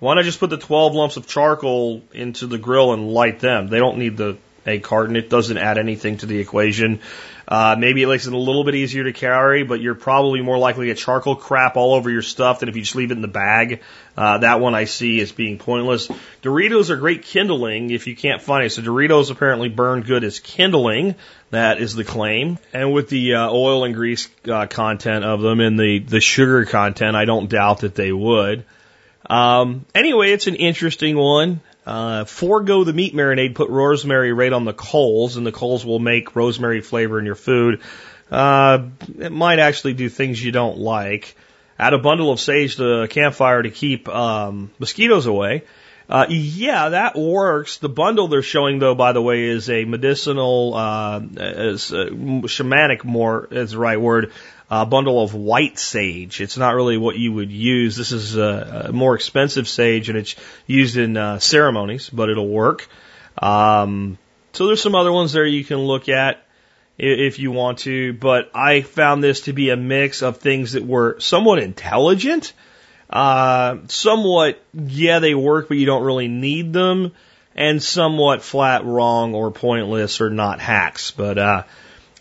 Why 0.00 0.14
not 0.14 0.24
just 0.24 0.40
put 0.40 0.50
the 0.50 0.58
12 0.58 0.94
lumps 0.94 1.16
of 1.16 1.26
charcoal 1.26 2.02
into 2.12 2.46
the 2.46 2.58
grill 2.58 2.92
and 2.92 3.12
light 3.12 3.40
them? 3.40 3.68
They 3.68 3.78
don't 3.78 3.98
need 3.98 4.16
the 4.16 4.36
egg 4.64 4.84
carton. 4.84 5.16
It 5.16 5.30
doesn't 5.30 5.58
add 5.58 5.78
anything 5.78 6.18
to 6.18 6.26
the 6.26 6.38
equation. 6.38 7.00
Uh, 7.48 7.74
maybe 7.78 8.02
it 8.02 8.06
makes 8.06 8.26
it 8.26 8.32
a 8.34 8.36
little 8.36 8.62
bit 8.62 8.74
easier 8.74 9.04
to 9.04 9.12
carry, 9.14 9.62
but 9.62 9.80
you're 9.80 9.94
probably 9.94 10.42
more 10.42 10.58
likely 10.58 10.86
to 10.86 10.90
get 10.92 10.98
charcoal 10.98 11.34
crap 11.34 11.76
all 11.76 11.94
over 11.94 12.10
your 12.10 12.20
stuff 12.20 12.60
than 12.60 12.68
if 12.68 12.76
you 12.76 12.82
just 12.82 12.94
leave 12.94 13.10
it 13.10 13.14
in 13.14 13.22
the 13.22 13.28
bag. 13.28 13.80
Uh, 14.18 14.36
that 14.38 14.60
one 14.60 14.74
I 14.74 14.84
see 14.84 15.18
as 15.22 15.32
being 15.32 15.58
pointless. 15.58 16.08
Doritos 16.42 16.90
are 16.90 16.96
great 16.96 17.22
kindling 17.22 17.90
if 17.90 18.06
you 18.06 18.14
can't 18.14 18.42
find 18.42 18.66
it. 18.66 18.70
So 18.70 18.82
Doritos 18.82 19.30
apparently 19.30 19.70
burn 19.70 20.02
good 20.02 20.24
as 20.24 20.40
kindling. 20.40 21.14
That 21.50 21.80
is 21.80 21.94
the 21.94 22.04
claim. 22.04 22.58
And 22.74 22.92
with 22.92 23.08
the 23.08 23.36
uh, 23.36 23.50
oil 23.50 23.84
and 23.84 23.94
grease 23.94 24.28
uh, 24.46 24.66
content 24.66 25.24
of 25.24 25.40
them 25.40 25.60
and 25.60 25.80
the, 25.80 26.00
the 26.00 26.20
sugar 26.20 26.66
content, 26.66 27.16
I 27.16 27.24
don't 27.24 27.48
doubt 27.48 27.80
that 27.80 27.94
they 27.94 28.12
would. 28.12 28.66
Um, 29.30 29.86
anyway, 29.94 30.32
it's 30.32 30.48
an 30.48 30.56
interesting 30.56 31.16
one. 31.16 31.60
Uh, 31.88 32.24
forego 32.24 32.84
the 32.84 32.92
meat 32.92 33.14
marinade, 33.14 33.54
put 33.54 33.70
rosemary 33.70 34.30
right 34.32 34.52
on 34.52 34.66
the 34.66 34.74
coals, 34.74 35.38
and 35.38 35.46
the 35.46 35.52
coals 35.52 35.86
will 35.86 35.98
make 35.98 36.36
rosemary 36.36 36.82
flavor 36.82 37.18
in 37.18 37.24
your 37.24 37.34
food. 37.34 37.80
Uh, 38.30 38.88
it 39.18 39.32
might 39.32 39.58
actually 39.58 39.94
do 39.94 40.10
things 40.10 40.44
you 40.44 40.52
don't 40.52 40.76
like. 40.76 41.34
Add 41.78 41.94
a 41.94 41.98
bundle 41.98 42.30
of 42.30 42.40
sage 42.40 42.76
to 42.76 43.02
a 43.02 43.08
campfire 43.08 43.62
to 43.62 43.70
keep 43.70 44.06
um, 44.06 44.70
mosquitoes 44.78 45.24
away. 45.24 45.62
Uh, 46.10 46.26
yeah, 46.28 46.90
that 46.90 47.16
works. 47.16 47.78
The 47.78 47.88
bundle 47.88 48.28
they're 48.28 48.42
showing, 48.42 48.78
though, 48.78 48.94
by 48.94 49.12
the 49.12 49.22
way, 49.22 49.44
is 49.44 49.70
a 49.70 49.84
medicinal, 49.84 50.74
uh, 50.74 51.20
is, 51.36 51.92
uh, 51.92 52.06
shamanic, 52.06 53.04
more 53.04 53.48
is 53.50 53.72
the 53.72 53.78
right 53.78 54.00
word, 54.00 54.32
a 54.70 54.84
bundle 54.84 55.22
of 55.22 55.34
white 55.34 55.78
sage. 55.78 56.40
It's 56.40 56.58
not 56.58 56.74
really 56.74 56.98
what 56.98 57.16
you 57.16 57.32
would 57.32 57.50
use. 57.50 57.96
This 57.96 58.12
is 58.12 58.36
a, 58.36 58.86
a 58.88 58.92
more 58.92 59.14
expensive 59.14 59.66
sage, 59.68 60.08
and 60.08 60.18
it's 60.18 60.36
used 60.66 60.96
in 60.96 61.16
uh, 61.16 61.38
ceremonies, 61.38 62.10
but 62.10 62.28
it'll 62.28 62.48
work. 62.48 62.86
Um, 63.40 64.18
so 64.52 64.66
there's 64.66 64.82
some 64.82 64.94
other 64.94 65.12
ones 65.12 65.32
there 65.32 65.46
you 65.46 65.64
can 65.64 65.78
look 65.78 66.08
at 66.08 66.44
if 66.98 67.38
you 67.38 67.52
want 67.52 67.78
to, 67.80 68.12
but 68.12 68.50
I 68.54 68.80
found 68.82 69.22
this 69.22 69.42
to 69.42 69.52
be 69.52 69.70
a 69.70 69.76
mix 69.76 70.22
of 70.22 70.38
things 70.38 70.72
that 70.72 70.84
were 70.84 71.20
somewhat 71.20 71.60
intelligent, 71.60 72.52
uh, 73.08 73.76
somewhat, 73.86 74.60
yeah, 74.74 75.20
they 75.20 75.34
work, 75.34 75.68
but 75.68 75.76
you 75.76 75.86
don't 75.86 76.02
really 76.02 76.26
need 76.26 76.72
them, 76.72 77.12
and 77.54 77.80
somewhat 77.80 78.42
flat 78.42 78.84
wrong 78.84 79.34
or 79.34 79.52
pointless 79.52 80.20
or 80.20 80.28
not 80.28 80.58
hacks. 80.58 81.12
But, 81.12 81.38
uh, 81.38 81.62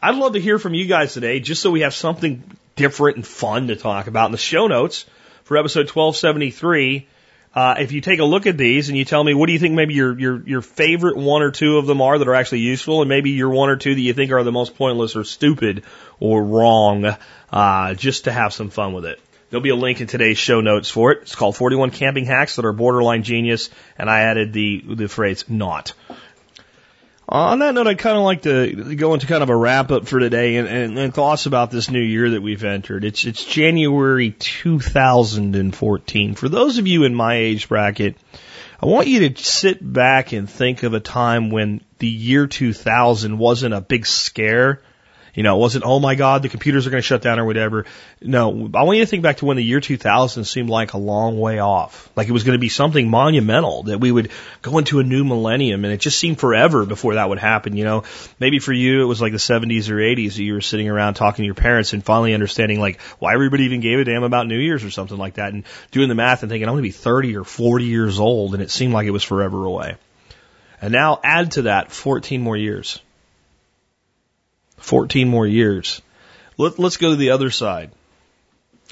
I'd 0.01 0.15
love 0.15 0.33
to 0.33 0.39
hear 0.39 0.59
from 0.59 0.75
you 0.75 0.85
guys 0.85 1.13
today, 1.13 1.39
just 1.39 1.61
so 1.61 1.71
we 1.71 1.81
have 1.81 1.93
something 1.93 2.43
different 2.75 3.17
and 3.17 3.25
fun 3.25 3.69
to 3.69 3.75
talk 3.75 4.05
about 4.05 4.27
in 4.27 4.31
the 4.31 4.37
show 4.37 4.67
notes 4.67 5.05
for 5.43 5.57
episode 5.57 5.89
1273. 5.89 7.07
Uh, 7.55 7.75
if 7.79 7.91
you 7.91 8.01
take 8.01 8.19
a 8.19 8.23
look 8.23 8.45
at 8.45 8.57
these 8.57 8.89
and 8.89 8.97
you 8.97 9.05
tell 9.05 9.23
me 9.23 9.33
what 9.33 9.47
do 9.47 9.53
you 9.53 9.59
think 9.59 9.73
maybe 9.73 9.95
your, 9.95 10.19
your, 10.19 10.47
your 10.47 10.61
favorite 10.61 11.17
one 11.17 11.41
or 11.41 11.49
two 11.49 11.77
of 11.77 11.87
them 11.87 12.01
are 12.01 12.19
that 12.19 12.27
are 12.27 12.35
actually 12.35 12.59
useful 12.59 13.01
and 13.01 13.09
maybe 13.09 13.31
your 13.31 13.49
one 13.49 13.69
or 13.69 13.75
two 13.75 13.95
that 13.95 14.01
you 14.01 14.13
think 14.13 14.31
are 14.31 14.43
the 14.43 14.51
most 14.51 14.75
pointless 14.75 15.15
or 15.15 15.23
stupid 15.23 15.83
or 16.19 16.43
wrong, 16.43 17.17
uh, 17.51 17.93
just 17.95 18.25
to 18.25 18.31
have 18.31 18.53
some 18.53 18.69
fun 18.69 18.93
with 18.93 19.05
it. 19.05 19.19
There'll 19.49 19.63
be 19.63 19.69
a 19.69 19.75
link 19.75 19.99
in 19.99 20.05
today's 20.05 20.37
show 20.37 20.61
notes 20.61 20.91
for 20.91 21.13
it. 21.13 21.23
It's 21.23 21.33
called 21.33 21.55
41 21.55 21.89
camping 21.89 22.25
hacks 22.25 22.57
that 22.57 22.65
are 22.65 22.73
borderline 22.73 23.23
genius 23.23 23.71
and 23.97 24.11
I 24.11 24.19
added 24.19 24.53
the, 24.53 24.83
the 24.87 25.07
phrase 25.07 25.45
not. 25.49 25.93
Uh, 27.29 27.35
on 27.35 27.59
that 27.59 27.73
note, 27.73 27.87
I'd 27.87 27.97
kind 27.97 28.17
of 28.17 28.23
like 28.23 28.43
to 28.43 28.95
go 28.95 29.13
into 29.13 29.27
kind 29.27 29.43
of 29.43 29.49
a 29.49 29.55
wrap 29.55 29.91
up 29.91 30.07
for 30.07 30.17
today 30.17 30.55
and, 30.55 30.67
and, 30.67 30.97
and 30.97 31.13
thoughts 31.13 31.45
about 31.45 31.71
this 31.71 31.91
new 31.91 31.99
year 31.99 32.31
that 32.31 32.41
we've 32.41 32.63
entered. 32.63 33.03
It's 33.03 33.25
it's 33.25 33.43
January 33.43 34.31
2014. 34.31 36.35
For 36.35 36.47
those 36.47 36.77
of 36.77 36.87
you 36.87 37.03
in 37.03 37.13
my 37.13 37.35
age 37.35 37.67
bracket, 37.67 38.15
I 38.81 38.85
want 38.85 39.07
you 39.07 39.27
to 39.27 39.43
sit 39.43 39.79
back 39.81 40.31
and 40.31 40.49
think 40.49 40.83
of 40.83 40.93
a 40.93 41.01
time 41.01 41.49
when 41.49 41.81
the 41.99 42.07
year 42.07 42.47
2000 42.47 43.37
wasn't 43.37 43.73
a 43.73 43.81
big 43.81 44.05
scare 44.05 44.81
you 45.37 45.43
know, 45.43 45.55
it 45.55 45.59
wasn't, 45.59 45.85
oh 45.85 45.99
my 45.99 46.15
God, 46.15 46.41
the 46.41 46.49
computers 46.49 46.87
are 46.87 46.89
going 46.89 46.97
to 46.97 47.05
shut 47.05 47.21
down 47.21 47.37
or 47.37 47.45
whatever. 47.45 47.85
No, 48.19 48.71
I 48.73 48.81
want 48.81 48.97
you 48.97 49.03
to 49.03 49.07
think 49.07 49.21
back 49.21 49.37
to 49.37 49.45
when 49.45 49.55
the 49.55 49.63
year 49.63 49.79
2000 49.79 50.45
seemed 50.45 50.67
like 50.67 50.93
a 50.93 50.97
long 50.97 51.39
way 51.39 51.59
off. 51.59 52.09
Like 52.15 52.27
it 52.27 52.31
was 52.31 52.43
going 52.43 52.57
to 52.57 52.59
be 52.59 52.69
something 52.69 53.07
monumental 53.07 53.83
that 53.83 53.99
we 53.99 54.11
would 54.11 54.31
go 54.63 54.79
into 54.79 54.99
a 54.99 55.03
new 55.03 55.23
millennium 55.23 55.85
and 55.85 55.93
it 55.93 55.99
just 55.99 56.17
seemed 56.17 56.39
forever 56.39 56.87
before 56.87 57.13
that 57.13 57.29
would 57.29 57.37
happen. 57.37 57.77
You 57.77 57.83
know, 57.83 58.03
maybe 58.39 58.57
for 58.57 58.73
you 58.73 59.03
it 59.03 59.05
was 59.05 59.21
like 59.21 59.31
the 59.31 59.37
70s 59.37 59.91
or 59.91 59.97
80s 59.97 60.37
that 60.37 60.43
you 60.43 60.53
were 60.53 60.61
sitting 60.61 60.89
around 60.89 61.13
talking 61.13 61.43
to 61.43 61.45
your 61.45 61.53
parents 61.53 61.93
and 61.93 62.03
finally 62.03 62.33
understanding 62.33 62.79
like 62.79 62.99
why 63.19 63.35
everybody 63.35 63.65
even 63.65 63.79
gave 63.81 63.99
a 63.99 64.05
damn 64.05 64.23
about 64.23 64.47
New 64.47 64.57
Year's 64.57 64.83
or 64.83 64.89
something 64.89 65.19
like 65.19 65.35
that 65.35 65.53
and 65.53 65.65
doing 65.91 66.09
the 66.09 66.15
math 66.15 66.41
and 66.41 66.49
thinking 66.49 66.67
I'm 66.67 66.73
going 66.73 66.83
to 66.83 66.89
be 66.89 66.91
30 66.91 67.37
or 67.37 67.43
40 67.43 67.85
years 67.85 68.19
old 68.19 68.55
and 68.55 68.63
it 68.63 68.71
seemed 68.71 68.91
like 68.91 69.05
it 69.05 69.11
was 69.11 69.23
forever 69.23 69.65
away. 69.65 69.97
And 70.81 70.91
now 70.91 71.19
add 71.23 71.51
to 71.51 71.61
that 71.63 71.91
14 71.91 72.41
more 72.41 72.57
years. 72.57 72.99
14 74.87 75.27
more 75.27 75.45
years. 75.45 76.01
Let, 76.57 76.79
us 76.79 76.97
go 76.97 77.09
to 77.09 77.15
the 77.17 77.31
other 77.31 77.51
side 77.51 77.91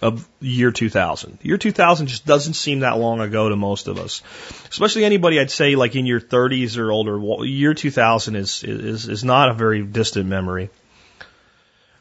of 0.01 0.27
year 0.41 0.71
2000. 0.71 1.39
Year 1.41 1.57
2000 1.57 2.07
just 2.07 2.25
doesn't 2.25 2.55
seem 2.55 2.81
that 2.81 2.97
long 2.97 3.21
ago 3.21 3.47
to 3.47 3.55
most 3.55 3.87
of 3.87 3.97
us, 3.97 4.21
especially 4.69 5.05
anybody 5.05 5.39
I'd 5.39 5.49
say 5.49 5.75
like 5.75 5.95
in 5.95 6.05
your 6.05 6.19
30s 6.19 6.77
or 6.77 6.91
older. 6.91 7.45
Year 7.45 7.73
2000 7.73 8.35
is 8.35 8.63
is 8.63 9.07
is 9.07 9.23
not 9.23 9.49
a 9.49 9.53
very 9.53 9.83
distant 9.83 10.27
memory. 10.27 10.69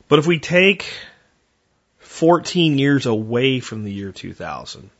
But 0.08 0.18
if 0.18 0.26
we 0.26 0.40
take 0.40 0.92
14 2.00 2.78
years 2.78 3.06
away 3.06 3.60
from 3.60 3.84
the 3.84 3.92
year 3.92 4.10
2000, 4.10 4.90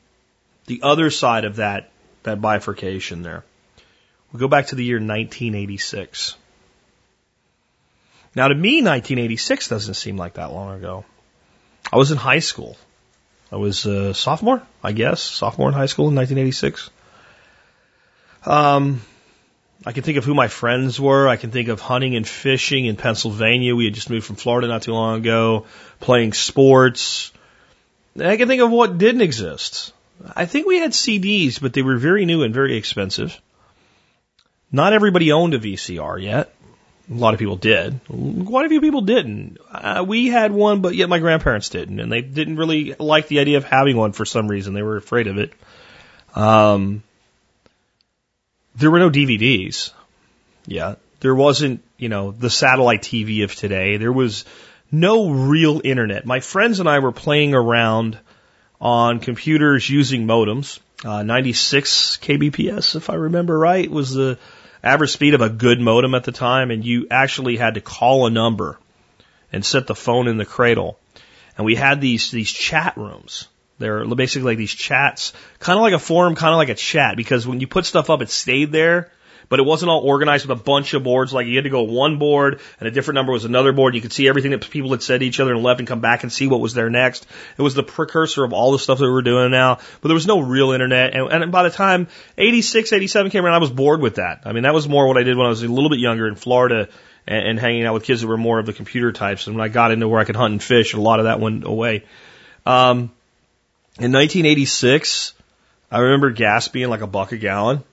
the 0.67 0.81
other 0.85 1.11
side 1.11 1.45
of 1.45 1.57
that 1.57 1.91
that 2.23 2.41
bifurcation 2.41 3.23
there, 3.23 3.45
we 4.33 4.39
go 4.39 4.49
back 4.49 4.69
to 4.69 4.77
the 4.77 4.85
year 4.85 4.99
1986. 4.99 6.37
Now, 8.35 8.49
to 8.49 8.55
me, 8.55 8.83
1986 8.83 9.69
doesn't 9.69 9.95
seem 9.95 10.17
like 10.17 10.35
that 10.35 10.53
long 10.53 10.77
ago. 10.77 11.05
I 11.93 11.97
was 11.97 12.11
in 12.11 12.17
high 12.17 12.41
school. 12.41 12.77
I 13.53 13.57
was 13.57 13.87
a 13.87 14.15
sophomore, 14.15 14.63
I 14.83 14.93
guess, 14.93 15.21
sophomore 15.23 15.69
in 15.69 15.75
high 15.75 15.87
school 15.87 16.09
in 16.09 16.17
1986. 16.17 16.91
Um, 18.47 19.03
I 19.87 19.93
can 19.93 20.03
think 20.03 20.19
of 20.19 20.25
who 20.25 20.35
my 20.35 20.49
friends 20.49 20.99
were. 20.99 21.29
I 21.29 21.37
can 21.37 21.51
think 21.51 21.69
of 21.69 21.81
hunting 21.81 22.17
and 22.17 22.27
fishing 22.27 22.87
in 22.87 22.97
Pennsylvania. 22.97 23.77
We 23.77 23.85
had 23.85 23.95
just 23.95 24.11
moved 24.11 24.27
from 24.27 24.37
Florida 24.37 24.67
not 24.67 24.83
too 24.83 24.93
long 24.93 25.19
ago, 25.19 25.67
playing 26.01 26.33
sports. 26.33 27.33
I 28.19 28.37
can 28.37 28.49
think 28.49 28.63
of 28.63 28.71
what 28.71 28.99
didn't 28.99 29.21
exist. 29.21 29.93
I 30.35 30.47
think 30.47 30.67
we 30.67 30.79
had 30.79 30.93
CDs, 30.93 31.61
but 31.61 31.73
they 31.73 31.83
were 31.83 31.97
very 31.97 32.25
new 32.25 32.43
and 32.43 32.55
very 32.55 32.77
expensive. 32.77 33.41
Not 34.73 34.93
everybody 34.93 35.33
owned 35.33 35.55
a 35.55 35.59
VCR 35.59 36.23
yet. 36.23 36.55
A 37.11 37.15
lot 37.15 37.35
of 37.35 37.41
people 37.41 37.57
did. 37.57 38.01
Quite 38.09 38.67
a 38.67 38.69
few 38.71 38.81
people 38.81 39.03
didn't. 39.03 39.59
Uh, 39.71 40.05
we 40.07 40.29
had 40.29 40.53
one, 40.53 40.81
but 40.81 40.95
yet 40.95 41.09
my 41.09 41.19
grandparents 41.19 41.69
didn't, 41.69 42.01
and 42.01 42.11
they 42.11 42.23
didn't 42.23 42.57
really 42.57 42.95
like 42.99 43.29
the 43.29 43.41
idea 43.41 43.59
of 43.59 43.65
having 43.65 43.97
one 43.97 44.13
for 44.13 44.25
some 44.25 44.49
reason. 44.49 44.73
They 44.73 44.83
were 44.83 44.97
afraid 44.97 45.27
of 45.27 45.37
it. 45.37 45.53
Um, 46.35 47.03
there 48.77 48.91
were 48.91 48.99
no 48.99 49.11
DVDs. 49.11 49.93
Yeah, 50.67 50.95
there 51.21 51.35
wasn't, 51.35 51.83
you 51.99 52.09
know, 52.09 52.31
the 52.31 52.49
satellite 52.49 53.03
TV 53.03 53.45
of 53.45 53.55
today. 53.55 53.99
There 53.99 54.13
was 54.13 54.47
no 54.91 55.31
real 55.31 55.83
internet. 55.85 56.25
My 56.25 56.41
friends 56.41 56.81
and 56.81 56.89
I 56.89 57.01
were 57.01 57.13
playing 57.13 57.55
around 57.55 58.19
on 58.81 59.21
computers 59.21 59.89
using 59.89 60.27
modems. 60.27 60.81
Uh, 61.05 61.23
96 61.23 62.19
kbps, 62.23 62.97
if 62.97 63.11
I 63.11 63.15
remember 63.15 63.59
right, 63.59 63.91
was 63.91 64.15
the 64.15 64.39
average 64.85 65.11
speed 65.11 65.35
of 65.35 65.41
a 65.41 65.49
good 65.49 65.81
modem 65.81 66.15
at 66.15 66.25
the 66.25 66.33
time, 66.33 66.71
and 66.71 66.85
you 66.85 67.09
actually 67.11 67.57
had 67.57 67.75
to 67.75 67.81
call 67.81 68.27
a 68.27 68.31
number 68.31 68.79
and 69.53 69.65
set 69.65 69.87
the 69.87 69.95
phone 69.95 70.29
in 70.29 70.37
the 70.37 70.45
cradle. 70.45 70.99
And 71.57 71.65
we 71.65 71.75
had 71.75 72.01
these 72.01 72.31
these 72.31 72.51
chat 72.51 72.97
rooms. 72.97 73.49
They're 73.79 74.07
basically 74.07 74.53
like 74.53 74.59
these 74.59 74.75
chats, 74.75 75.33
kind 75.59 75.77
of 75.77 75.83
like 75.83 75.95
a 75.95 75.99
forum, 75.99 76.37
kind 76.37 76.53
of 76.53 76.59
like 76.59 76.69
a 76.69 76.75
chat, 76.75 77.17
because 77.17 77.47
when 77.47 77.61
you 77.61 77.67
put 77.67 77.87
stuff 77.87 78.11
up, 78.11 78.23
it 78.23 78.31
stayed 78.31 78.71
there 78.71 79.11
but 79.49 79.61
it 79.61 79.63
wasn't 79.65 79.91
all 79.91 80.01
organized 80.01 80.47
with 80.47 80.59
a 80.59 80.63
bunch 80.63 80.95
of 80.95 81.03
boards. 81.03 81.33
Like 81.33 81.47
you 81.47 81.57
had 81.57 81.65
to 81.65 81.71
go 81.71 81.83
one 81.83 82.19
board 82.19 82.61
and 82.81 82.89
a 82.89 82.91
different 82.91 83.17
number 83.17 83.33
was 83.33 83.45
another 83.45 83.73
board. 83.73 83.95
You 83.95 84.01
could 84.01 84.13
see 84.13 84.29
everything 84.29 84.53
that 84.53 84.69
people 84.71 84.91
had 84.91 85.03
said 85.03 85.21
to 85.21 85.27
each 85.27 85.41
other 85.41 85.55
and 85.55 85.63
left 85.63 85.81
and 85.81 85.89
come 85.89 86.01
back 86.01 86.23
and 86.23 86.33
see 86.33 86.47
what 86.47 86.61
was 86.61 86.75
there 86.75 86.91
next. 86.91 87.27
It 87.59 87.63
was 87.63 87.75
the 87.75 87.83
precursor 87.83 88.45
of 88.45 88.53
all 88.53 88.73
the 88.73 88.79
stuff 88.79 88.99
that 88.99 89.11
we're 89.11 89.23
doing 89.23 89.51
now, 89.51 89.79
but 90.01 90.09
there 90.09 90.15
was 90.15 90.27
no 90.27 90.41
real 90.41 90.73
internet. 90.73 91.15
And, 91.15 91.31
and 91.31 91.53
by 91.53 91.63
the 91.63 91.71
time 91.71 92.09
86, 92.39 92.93
87 92.93 93.31
came 93.31 93.45
around, 93.45 93.55
I 93.55 93.59
was 93.59 93.71
bored 93.71 94.01
with 94.01 94.17
that. 94.17 94.43
I 94.45 94.53
mean, 94.53 94.65
that 94.65 94.75
was 94.75 94.89
more 94.89 95.07
what 95.07 95.17
I 95.17 95.23
did 95.23 95.37
when 95.37 95.47
I 95.47 95.51
was 95.51 95.63
a 95.63 95.69
little 95.69 95.91
bit 95.91 95.99
younger 95.99 96.27
in 96.27 96.35
Florida 96.35 96.89
and, 97.27 97.49
and 97.49 97.59
hanging 97.59 97.85
out 97.85 97.95
with 97.95 98.05
kids 98.05 98.21
that 98.21 98.27
were 98.27 98.37
more 98.37 98.59
of 98.59 98.67
the 98.67 98.73
computer 98.73 99.13
types. 99.13 99.47
And 99.47 99.57
when 99.57 99.65
I 99.65 99.69
got 99.69 99.91
into 99.91 100.09
where 100.09 100.21
I 100.21 100.25
could 100.25 100.37
hunt 100.37 100.53
and 100.53 100.63
fish, 100.63 100.95
a 100.95 101.01
lot 101.01 101.21
of 101.21 101.27
that 101.27 101.41
went 101.41 101.65
away. 101.65 102.05
Um, 102.67 103.11
in 103.99 104.11
1986, 104.11 105.35
I 105.91 106.01
remember 106.01 106.31
gas 106.31 106.69
being 106.69 106.89
like 106.89 107.03
a 107.03 107.07
buck 107.07 107.33
a 107.33 107.37
gallon. 107.37 107.85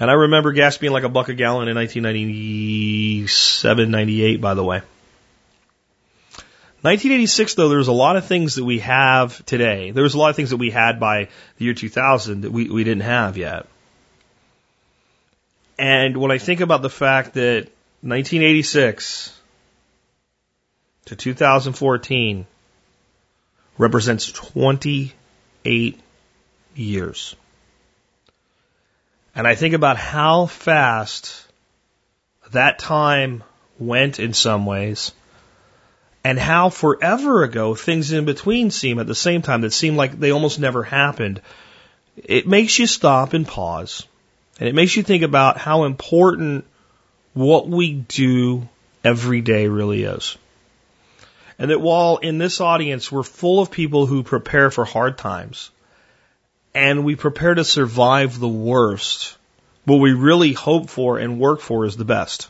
And 0.00 0.10
I 0.10 0.14
remember 0.14 0.52
gas 0.52 0.76
being 0.76 0.92
like 0.92 1.04
a 1.04 1.08
buck 1.08 1.28
a 1.28 1.34
gallon 1.34 1.68
in 1.68 1.76
1997, 1.76 3.90
98, 3.90 4.40
by 4.40 4.54
the 4.54 4.64
way. 4.64 4.78
1986, 6.82 7.54
though, 7.54 7.68
there 7.68 7.78
was 7.78 7.88
a 7.88 7.92
lot 7.92 8.16
of 8.16 8.26
things 8.26 8.56
that 8.56 8.64
we 8.64 8.80
have 8.80 9.44
today. 9.46 9.92
There 9.92 10.02
was 10.02 10.14
a 10.14 10.18
lot 10.18 10.30
of 10.30 10.36
things 10.36 10.50
that 10.50 10.58
we 10.58 10.70
had 10.70 11.00
by 11.00 11.28
the 11.56 11.64
year 11.64 11.74
2000 11.74 12.42
that 12.42 12.50
we, 12.50 12.68
we 12.68 12.84
didn't 12.84 13.04
have 13.04 13.38
yet. 13.38 13.66
And 15.78 16.16
when 16.16 16.30
I 16.30 16.38
think 16.38 16.60
about 16.60 16.82
the 16.82 16.90
fact 16.90 17.34
that 17.34 17.68
1986 18.02 19.40
to 21.06 21.16
2014 21.16 22.46
represents 23.78 24.30
28 24.32 26.00
years. 26.74 27.36
And 29.34 29.46
I 29.46 29.54
think 29.54 29.74
about 29.74 29.96
how 29.96 30.46
fast 30.46 31.46
that 32.52 32.78
time 32.78 33.42
went 33.78 34.20
in 34.20 34.32
some 34.32 34.64
ways 34.64 35.12
and 36.22 36.38
how 36.38 36.70
forever 36.70 37.42
ago 37.42 37.74
things 37.74 38.12
in 38.12 38.24
between 38.24 38.70
seem 38.70 38.98
at 38.98 39.06
the 39.06 39.14
same 39.14 39.42
time 39.42 39.62
that 39.62 39.72
seem 39.72 39.96
like 39.96 40.18
they 40.18 40.30
almost 40.30 40.58
never 40.58 40.82
happened. 40.82 41.40
It 42.16 42.46
makes 42.46 42.78
you 42.78 42.86
stop 42.86 43.34
and 43.34 43.46
pause. 43.46 44.06
And 44.58 44.68
it 44.68 44.74
makes 44.74 44.96
you 44.96 45.02
think 45.02 45.24
about 45.24 45.58
how 45.58 45.84
important 45.84 46.64
what 47.32 47.68
we 47.68 47.92
do 47.92 48.68
every 49.02 49.40
day 49.40 49.66
really 49.66 50.04
is. 50.04 50.38
And 51.58 51.70
that 51.70 51.80
while 51.80 52.18
in 52.18 52.38
this 52.38 52.60
audience 52.60 53.10
we're 53.10 53.24
full 53.24 53.60
of 53.60 53.70
people 53.70 54.06
who 54.06 54.22
prepare 54.22 54.70
for 54.70 54.84
hard 54.84 55.18
times, 55.18 55.70
and 56.74 57.04
we 57.04 57.14
prepare 57.14 57.54
to 57.54 57.64
survive 57.64 58.38
the 58.38 58.48
worst, 58.48 59.36
what 59.84 59.96
we 59.96 60.12
really 60.12 60.52
hope 60.52 60.90
for 60.90 61.18
and 61.18 61.38
work 61.38 61.60
for 61.60 61.84
is 61.84 61.96
the 61.96 62.04
best. 62.04 62.48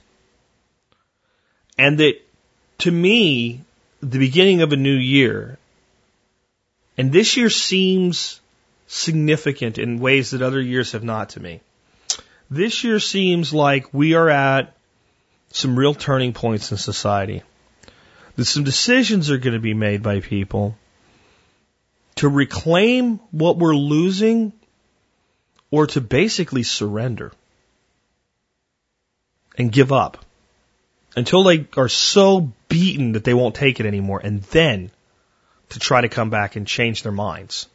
And 1.76 1.98
that 1.98 2.14
to 2.78 2.90
me, 2.90 3.60
the 4.00 4.18
beginning 4.18 4.62
of 4.62 4.72
a 4.72 4.76
new 4.76 4.94
year, 4.94 5.58
and 6.96 7.12
this 7.12 7.36
year 7.36 7.50
seems 7.50 8.40
significant 8.86 9.78
in 9.78 9.98
ways 9.98 10.30
that 10.30 10.42
other 10.42 10.60
years 10.60 10.92
have 10.92 11.04
not 11.04 11.30
to 11.30 11.40
me. 11.40 11.60
This 12.50 12.84
year 12.84 13.00
seems 13.00 13.52
like 13.52 13.92
we 13.92 14.14
are 14.14 14.28
at 14.28 14.76
some 15.50 15.78
real 15.78 15.94
turning 15.94 16.32
points 16.32 16.70
in 16.70 16.78
society. 16.78 17.42
That 18.36 18.44
some 18.44 18.64
decisions 18.64 19.30
are 19.30 19.38
going 19.38 19.54
to 19.54 19.60
be 19.60 19.74
made 19.74 20.02
by 20.02 20.20
people 20.20 20.76
to 22.16 22.28
reclaim 22.28 23.18
what 23.30 23.56
we're 23.56 23.76
losing 23.76 24.52
or 25.70 25.86
to 25.88 26.00
basically 26.00 26.62
surrender 26.62 27.32
and 29.58 29.72
give 29.72 29.92
up 29.92 30.24
until 31.16 31.44
they 31.44 31.66
are 31.76 31.88
so 31.88 32.52
beaten 32.68 33.12
that 33.12 33.24
they 33.24 33.34
won't 33.34 33.54
take 33.54 33.80
it 33.80 33.86
anymore 33.86 34.20
and 34.22 34.42
then 34.44 34.90
to 35.70 35.78
try 35.78 36.00
to 36.00 36.08
come 36.08 36.30
back 36.30 36.56
and 36.56 36.66
change 36.66 37.02
their 37.02 37.12
minds. 37.12 37.68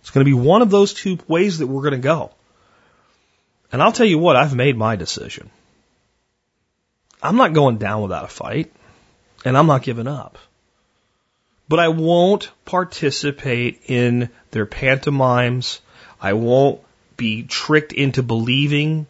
It's 0.00 0.10
going 0.10 0.24
to 0.24 0.30
be 0.30 0.38
one 0.38 0.62
of 0.62 0.70
those 0.70 0.94
two 0.94 1.18
ways 1.28 1.58
that 1.58 1.66
we're 1.66 1.82
going 1.82 1.92
to 1.92 1.98
go. 1.98 2.32
And 3.70 3.82
I'll 3.82 3.92
tell 3.92 4.06
you 4.06 4.18
what, 4.18 4.36
I've 4.36 4.54
made 4.54 4.76
my 4.76 4.96
decision. 4.96 5.50
I'm 7.22 7.36
not 7.36 7.52
going 7.52 7.78
down 7.78 8.02
without 8.02 8.24
a 8.24 8.28
fight 8.28 8.72
and 9.44 9.56
I'm 9.56 9.66
not 9.66 9.82
giving 9.82 10.06
up 10.06 10.38
but 11.72 11.80
I 11.80 11.88
won't 11.88 12.50
participate 12.66 13.84
in 13.86 14.28
their 14.50 14.66
pantomimes. 14.66 15.80
I 16.20 16.34
won't 16.34 16.82
be 17.16 17.44
tricked 17.44 17.94
into 17.94 18.22
believing 18.22 19.06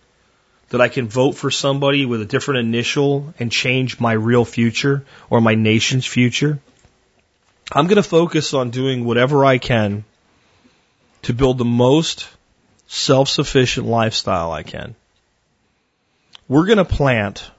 that 0.68 0.80
I 0.80 0.86
can 0.86 1.08
vote 1.08 1.32
for 1.32 1.50
somebody 1.50 2.06
with 2.06 2.22
a 2.22 2.24
different 2.24 2.60
initial 2.60 3.34
and 3.40 3.50
change 3.50 3.98
my 3.98 4.12
real 4.12 4.44
future 4.44 5.04
or 5.28 5.40
my 5.40 5.56
nation's 5.56 6.06
future. 6.06 6.60
I'm 7.72 7.88
going 7.88 7.96
to 7.96 8.08
focus 8.08 8.54
on 8.54 8.70
doing 8.70 9.04
whatever 9.04 9.44
I 9.44 9.58
can 9.58 10.04
to 11.22 11.34
build 11.34 11.58
the 11.58 11.64
most 11.64 12.28
self-sufficient 12.86 13.88
lifestyle 13.88 14.52
I 14.52 14.62
can. 14.62 14.94
We're 16.46 16.66
going 16.66 16.78
to 16.78 16.84
plant 16.84 17.50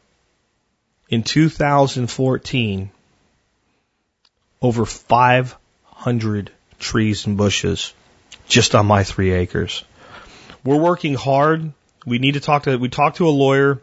in 1.10 1.24
2014 1.24 2.90
over 4.64 4.86
500 4.86 6.52
trees 6.80 7.28
and 7.28 7.38
bushes 7.38 7.94
just 8.48 8.74
on 8.74 8.86
my 8.86 9.04
three 9.04 9.32
acres. 9.32 9.84
We're 10.64 10.78
working 10.78 11.16
hard. 11.16 11.74
We 12.06 12.18
need 12.18 12.36
to 12.36 12.40
talk 12.40 12.64
to, 12.64 12.78
we 12.78 12.88
talked 12.88 13.18
to 13.18 13.28
a 13.28 13.30
lawyer 13.30 13.82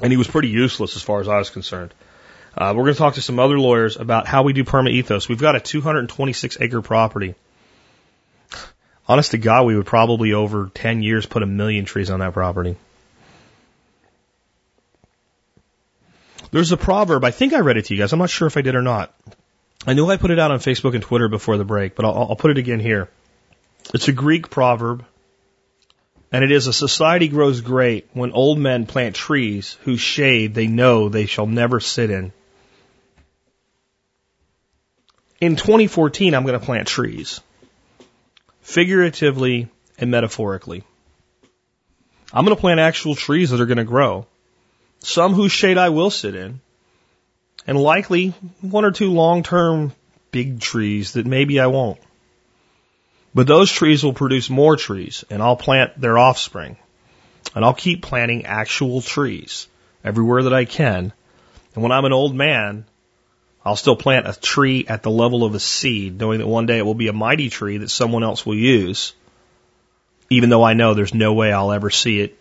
and 0.00 0.12
he 0.12 0.16
was 0.16 0.28
pretty 0.28 0.48
useless 0.48 0.94
as 0.96 1.02
far 1.02 1.20
as 1.20 1.28
I 1.28 1.38
was 1.38 1.50
concerned. 1.50 1.94
Uh, 2.56 2.72
we're 2.76 2.84
going 2.84 2.94
to 2.94 2.98
talk 2.98 3.14
to 3.14 3.22
some 3.22 3.38
other 3.38 3.58
lawyers 3.58 3.96
about 3.96 4.26
how 4.26 4.42
we 4.42 4.52
do 4.52 4.62
Permaethos. 4.62 5.28
We've 5.28 5.40
got 5.40 5.56
a 5.56 5.60
226 5.60 6.58
acre 6.60 6.82
property. 6.82 7.34
Honest 9.08 9.32
to 9.32 9.38
God, 9.38 9.64
we 9.66 9.76
would 9.76 9.86
probably 9.86 10.34
over 10.34 10.70
10 10.72 11.02
years 11.02 11.26
put 11.26 11.42
a 11.42 11.46
million 11.46 11.84
trees 11.84 12.10
on 12.10 12.20
that 12.20 12.32
property. 12.32 12.76
There's 16.50 16.72
a 16.72 16.76
proverb, 16.76 17.24
I 17.24 17.30
think 17.32 17.52
I 17.52 17.60
read 17.60 17.76
it 17.76 17.86
to 17.86 17.94
you 17.94 18.00
guys. 18.00 18.12
I'm 18.12 18.18
not 18.18 18.30
sure 18.30 18.46
if 18.46 18.56
I 18.56 18.60
did 18.60 18.76
or 18.76 18.82
not. 18.82 19.12
I 19.86 19.92
knew 19.92 20.08
I 20.08 20.16
put 20.16 20.30
it 20.30 20.38
out 20.38 20.50
on 20.50 20.60
Facebook 20.60 20.94
and 20.94 21.02
Twitter 21.02 21.28
before 21.28 21.58
the 21.58 21.64
break, 21.64 21.94
but 21.94 22.04
I'll, 22.04 22.28
I'll 22.30 22.36
put 22.36 22.50
it 22.50 22.58
again 22.58 22.80
here. 22.80 23.10
It's 23.92 24.08
a 24.08 24.12
Greek 24.12 24.48
proverb, 24.48 25.04
and 26.32 26.42
it 26.42 26.50
is 26.50 26.66
a 26.66 26.72
society 26.72 27.28
grows 27.28 27.60
great 27.60 28.08
when 28.12 28.32
old 28.32 28.58
men 28.58 28.86
plant 28.86 29.14
trees 29.14 29.76
whose 29.82 30.00
shade 30.00 30.54
they 30.54 30.66
know 30.66 31.08
they 31.08 31.26
shall 31.26 31.46
never 31.46 31.80
sit 31.80 32.10
in. 32.10 32.32
In 35.40 35.56
2014, 35.56 36.34
I'm 36.34 36.46
going 36.46 36.58
to 36.58 36.64
plant 36.64 36.88
trees, 36.88 37.40
figuratively 38.62 39.68
and 39.98 40.10
metaphorically. 40.10 40.82
I'm 42.32 42.46
going 42.46 42.56
to 42.56 42.60
plant 42.60 42.80
actual 42.80 43.14
trees 43.14 43.50
that 43.50 43.60
are 43.60 43.66
going 43.66 43.78
to 43.78 43.84
grow, 43.84 44.26
some 45.00 45.34
whose 45.34 45.52
shade 45.52 45.76
I 45.76 45.90
will 45.90 46.10
sit 46.10 46.34
in, 46.34 46.60
and 47.66 47.78
likely 47.78 48.30
one 48.60 48.84
or 48.84 48.90
two 48.90 49.12
long-term 49.12 49.92
big 50.30 50.60
trees 50.60 51.12
that 51.12 51.26
maybe 51.26 51.60
I 51.60 51.66
won't. 51.66 51.98
But 53.34 53.46
those 53.46 53.70
trees 53.70 54.04
will 54.04 54.12
produce 54.12 54.48
more 54.48 54.76
trees 54.76 55.24
and 55.30 55.42
I'll 55.42 55.56
plant 55.56 56.00
their 56.00 56.18
offspring. 56.18 56.76
And 57.54 57.64
I'll 57.64 57.74
keep 57.74 58.02
planting 58.02 58.46
actual 58.46 59.00
trees 59.00 59.68
everywhere 60.02 60.44
that 60.44 60.54
I 60.54 60.64
can. 60.64 61.12
And 61.74 61.82
when 61.82 61.92
I'm 61.92 62.04
an 62.04 62.12
old 62.12 62.34
man, 62.34 62.84
I'll 63.64 63.76
still 63.76 63.96
plant 63.96 64.28
a 64.28 64.38
tree 64.38 64.86
at 64.88 65.02
the 65.02 65.10
level 65.10 65.44
of 65.44 65.54
a 65.54 65.60
seed, 65.60 66.18
knowing 66.18 66.38
that 66.38 66.46
one 66.46 66.66
day 66.66 66.78
it 66.78 66.86
will 66.86 66.94
be 66.94 67.08
a 67.08 67.12
mighty 67.12 67.48
tree 67.48 67.78
that 67.78 67.90
someone 67.90 68.22
else 68.22 68.44
will 68.44 68.56
use, 68.56 69.14
even 70.30 70.50
though 70.50 70.62
I 70.62 70.74
know 70.74 70.94
there's 70.94 71.14
no 71.14 71.32
way 71.32 71.52
I'll 71.52 71.72
ever 71.72 71.90
see 71.90 72.20
it 72.20 72.38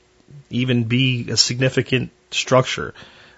even 0.50 0.84
be 0.84 1.30
a 1.30 1.38
significant 1.38 2.12
structure. 2.32 2.94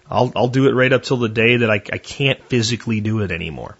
I'll, 0.09 0.31
I'll 0.35 0.47
do 0.47 0.67
it 0.67 0.73
right 0.73 0.93
up 0.93 1.03
till 1.03 1.17
the 1.17 1.29
day 1.29 1.57
that 1.57 1.69
I, 1.69 1.75
I 1.75 1.97
can't 1.97 2.43
physically 2.45 3.01
do 3.01 3.21
it 3.21 3.31
anymore. 3.31 3.75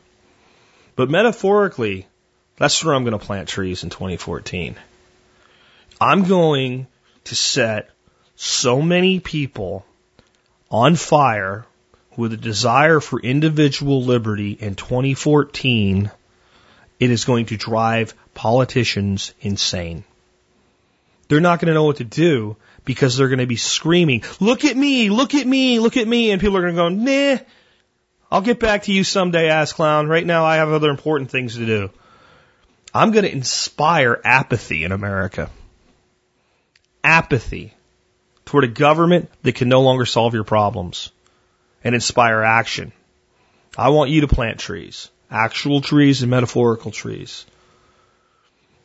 But 0.95 1.09
metaphorically, 1.09 2.07
that's 2.57 2.83
where 2.83 2.95
I'm 2.95 3.03
going 3.03 3.17
to 3.17 3.25
plant 3.25 3.49
trees 3.49 3.83
in 3.83 3.89
2014. 3.89 4.75
I'm 5.99 6.23
going 6.23 6.87
to 7.25 7.35
set 7.35 7.89
so 8.35 8.81
many 8.81 9.19
people 9.19 9.85
on 10.71 10.95
fire 10.95 11.65
with 12.17 12.33
a 12.33 12.37
desire 12.37 12.99
for 12.99 13.19
individual 13.19 14.03
liberty 14.03 14.51
in 14.51 14.75
2014, 14.75 16.11
it 16.99 17.11
is 17.11 17.25
going 17.25 17.47
to 17.47 17.57
drive 17.57 18.13
politicians 18.33 19.33
insane. 19.41 20.03
They're 21.27 21.41
not 21.41 21.59
going 21.59 21.67
to 21.67 21.73
know 21.73 21.83
what 21.83 21.97
to 21.97 22.03
do 22.03 22.55
because 22.85 23.17
they're 23.17 23.27
going 23.27 23.39
to 23.39 23.47
be 23.47 23.55
screaming, 23.55 24.23
look 24.39 24.63
at 24.63 24.77
me, 24.77 25.09
look 25.09 25.35
at 25.35 25.45
me, 25.45 25.79
look 25.79 25.97
at 25.97 26.07
me. 26.07 26.31
And 26.31 26.39
people 26.39 26.57
are 26.57 26.71
going 26.71 26.75
to 26.75 26.81
go, 26.81 26.89
nah, 26.89 27.39
I'll 28.31 28.41
get 28.41 28.59
back 28.59 28.83
to 28.83 28.93
you 28.93 29.03
someday, 29.03 29.49
ass 29.49 29.73
clown. 29.73 30.07
Right 30.07 30.25
now 30.25 30.45
I 30.45 30.57
have 30.57 30.69
other 30.69 30.89
important 30.89 31.31
things 31.31 31.55
to 31.55 31.65
do. 31.65 31.89
I'm 32.93 33.11
going 33.11 33.25
to 33.25 33.31
inspire 33.31 34.21
apathy 34.23 34.83
in 34.83 34.91
America. 34.91 35.49
Apathy 37.03 37.73
toward 38.45 38.63
a 38.63 38.69
government 38.69 39.29
that 39.41 39.55
can 39.55 39.67
no 39.67 39.81
longer 39.81 40.05
solve 40.05 40.33
your 40.33 40.43
problems 40.43 41.11
and 41.83 41.93
inspire 41.93 42.41
action. 42.41 42.93
I 43.77 43.89
want 43.89 44.11
you 44.11 44.21
to 44.21 44.27
plant 44.27 44.59
trees, 44.59 45.09
actual 45.29 45.81
trees 45.81 46.21
and 46.21 46.31
metaphorical 46.31 46.91
trees. 46.91 47.45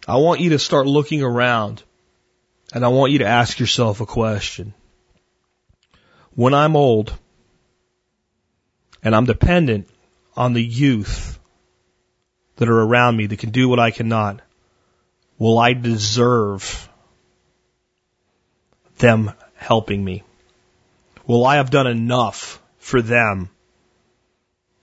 I 0.08 0.16
want 0.16 0.40
you 0.40 0.50
to 0.50 0.58
start 0.58 0.86
looking 0.86 1.22
around 1.22 1.82
and 2.72 2.84
I 2.84 2.88
want 2.88 3.12
you 3.12 3.18
to 3.18 3.26
ask 3.26 3.58
yourself 3.58 4.00
a 4.00 4.06
question. 4.06 4.74
When 6.34 6.54
I'm 6.54 6.76
old 6.76 7.12
and 9.02 9.14
I'm 9.14 9.24
dependent 9.24 9.88
on 10.36 10.52
the 10.52 10.62
youth 10.62 11.38
that 12.56 12.68
are 12.68 12.80
around 12.80 13.16
me 13.16 13.26
that 13.26 13.38
can 13.38 13.50
do 13.50 13.68
what 13.68 13.80
I 13.80 13.90
cannot, 13.90 14.40
will 15.38 15.58
I 15.58 15.72
deserve 15.72 16.88
them 18.98 19.32
helping 19.54 20.04
me? 20.04 20.22
Will 21.26 21.44
I 21.44 21.56
have 21.56 21.70
done 21.70 21.86
enough 21.86 22.62
for 22.78 23.02
them 23.02 23.50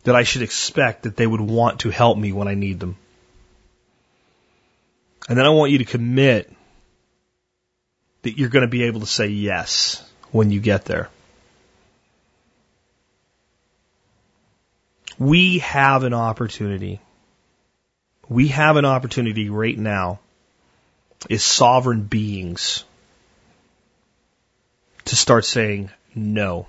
that 0.04 0.16
I 0.16 0.24
should 0.24 0.42
expect 0.42 1.04
that 1.04 1.16
they 1.16 1.28
would 1.28 1.42
want 1.42 1.82
to 1.82 1.90
help 1.90 2.18
me 2.18 2.32
when 2.32 2.48
I 2.48 2.56
need 2.56 2.80
them? 2.80 2.98
And 5.30 5.38
then 5.38 5.46
I 5.46 5.50
want 5.50 5.72
you 5.72 5.78
to 5.80 5.86
commit 5.86 6.52
that 8.28 8.38
you're 8.38 8.50
going 8.50 8.66
to 8.66 8.68
be 8.68 8.84
able 8.84 9.00
to 9.00 9.06
say 9.06 9.28
yes 9.28 10.04
when 10.32 10.52
you 10.52 10.60
get 10.60 10.84
there. 10.84 11.10
We 15.18 15.60
have 15.60 16.04
an 16.04 16.14
opportunity. 16.14 17.00
We 18.28 18.50
have 18.50 18.76
an 18.76 18.84
opportunity 18.84 19.50
right 19.50 19.78
now 19.78 20.20
as 21.30 21.42
sovereign 21.42 22.02
beings 22.02 22.84
to 25.06 25.16
start 25.16 25.46
saying 25.46 25.90
no 26.14 26.68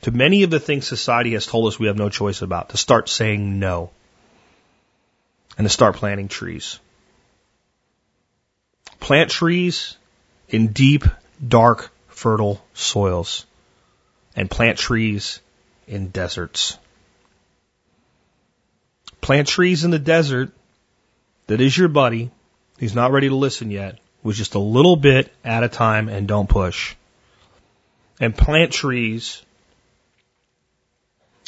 to 0.00 0.10
many 0.10 0.42
of 0.42 0.50
the 0.50 0.58
things 0.58 0.88
society 0.88 1.34
has 1.34 1.46
told 1.46 1.68
us 1.68 1.78
we 1.78 1.86
have 1.86 1.96
no 1.96 2.08
choice 2.08 2.42
about, 2.42 2.70
to 2.70 2.76
start 2.76 3.08
saying 3.08 3.60
no 3.60 3.90
and 5.56 5.64
to 5.64 5.72
start 5.72 5.94
planting 5.94 6.26
trees. 6.26 6.80
Plant 8.98 9.30
trees 9.30 9.96
in 10.48 10.68
deep, 10.68 11.04
dark, 11.46 11.90
fertile 12.08 12.64
soils 12.74 13.46
and 14.34 14.50
plant 14.50 14.78
trees 14.78 15.40
in 15.86 16.08
deserts. 16.08 16.78
Plant 19.20 19.48
trees 19.48 19.84
in 19.84 19.90
the 19.90 19.98
desert 19.98 20.52
that 21.46 21.60
is 21.60 21.76
your 21.76 21.88
buddy, 21.88 22.30
He's 22.78 22.94
not 22.94 23.10
ready 23.10 23.28
to 23.28 23.34
listen 23.34 23.70
yet, 23.70 23.98
with 24.22 24.36
just 24.36 24.54
a 24.54 24.60
little 24.60 24.96
bit 24.96 25.32
at 25.44 25.64
a 25.64 25.68
time 25.68 26.08
and 26.08 26.28
don't 26.28 26.48
push. 26.48 26.94
And 28.20 28.36
plant 28.36 28.72
trees 28.72 29.42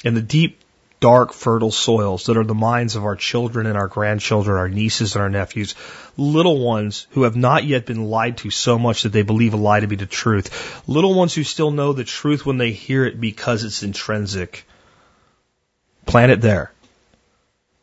in 0.02 0.14
the 0.14 0.22
deep, 0.22 0.58
dark, 1.00 1.32
fertile 1.32 1.70
soils 1.70 2.24
that 2.26 2.36
are 2.36 2.44
the 2.44 2.54
minds 2.54 2.94
of 2.94 3.04
our 3.04 3.16
children 3.16 3.66
and 3.66 3.76
our 3.76 3.88
grandchildren, 3.88 4.56
our 4.56 4.68
nieces 4.68 5.16
and 5.16 5.22
our 5.22 5.30
nephews, 5.30 5.74
little 6.16 6.60
ones 6.60 7.06
who 7.10 7.22
have 7.22 7.36
not 7.36 7.64
yet 7.64 7.86
been 7.86 8.04
lied 8.04 8.36
to 8.38 8.50
so 8.50 8.78
much 8.78 9.02
that 9.02 9.12
they 9.12 9.22
believe 9.22 9.54
a 9.54 9.56
lie 9.56 9.80
to 9.80 9.86
be 9.86 9.96
the 9.96 10.06
truth, 10.06 10.86
little 10.86 11.14
ones 11.14 11.34
who 11.34 11.42
still 11.42 11.70
know 11.70 11.92
the 11.92 12.04
truth 12.04 12.44
when 12.44 12.58
they 12.58 12.72
hear 12.72 13.06
it 13.06 13.20
because 13.20 13.64
it's 13.64 13.82
intrinsic. 13.82 14.66
Plant 16.04 16.32
it 16.32 16.40
there. 16.42 16.70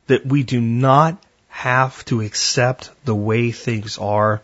That 0.06 0.26
we 0.26 0.44
do 0.44 0.62
not 0.62 1.22
have 1.48 2.06
to 2.06 2.22
accept 2.22 2.92
the 3.04 3.16
way 3.16 3.52
things 3.52 3.98
are 3.98 4.42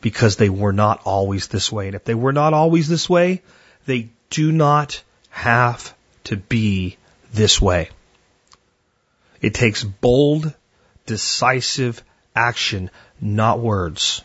because 0.00 0.36
they 0.36 0.50
were 0.50 0.72
not 0.72 1.00
always 1.04 1.48
this 1.48 1.72
way. 1.72 1.88
And 1.88 1.96
if 1.96 2.04
they 2.04 2.14
were 2.14 2.32
not 2.32 2.54
always 2.54 2.88
this 2.88 3.10
way, 3.10 3.42
they 3.86 4.10
do 4.30 4.52
not 4.52 5.02
have 5.30 5.94
to 6.24 6.36
be 6.36 6.96
this 7.32 7.60
way. 7.60 7.90
It 9.44 9.52
takes 9.52 9.84
bold, 9.84 10.54
decisive 11.04 12.02
action, 12.34 12.90
not 13.20 13.60
words. 13.60 14.22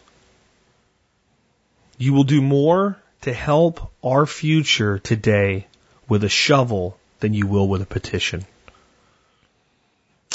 You 1.97 2.13
will 2.13 2.23
do 2.23 2.41
more 2.41 2.97
to 3.23 3.33
help 3.33 3.91
our 4.01 4.25
future 4.25 4.97
today 4.97 5.67
with 6.07 6.23
a 6.23 6.29
shovel 6.29 6.97
than 7.19 7.33
you 7.33 7.47
will 7.47 7.67
with 7.67 7.81
a 7.81 7.85
petition. 7.85 8.45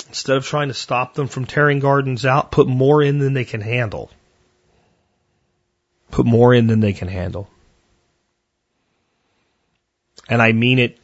Instead 0.09 0.36
of 0.36 0.44
trying 0.44 0.69
to 0.69 0.74
stop 0.74 1.15
them 1.15 1.28
from 1.28 1.47
tearing 1.47 1.78
gardens 1.78 2.27
out, 2.27 2.52
put 2.52 2.69
more 2.69 3.02
in 3.02 3.20
than 3.20 3.32
they 3.32 3.47
can 3.47 3.62
handle. 3.62 4.11
Put 6.11 6.27
more 6.27 6.52
in 6.52 6.66
than 6.66 6.81
they 6.81 6.93
can 6.93 7.09
handle. 7.09 7.48
And 10.28 10.43
I 10.43 10.52
mean 10.52 10.78
it 10.78 10.98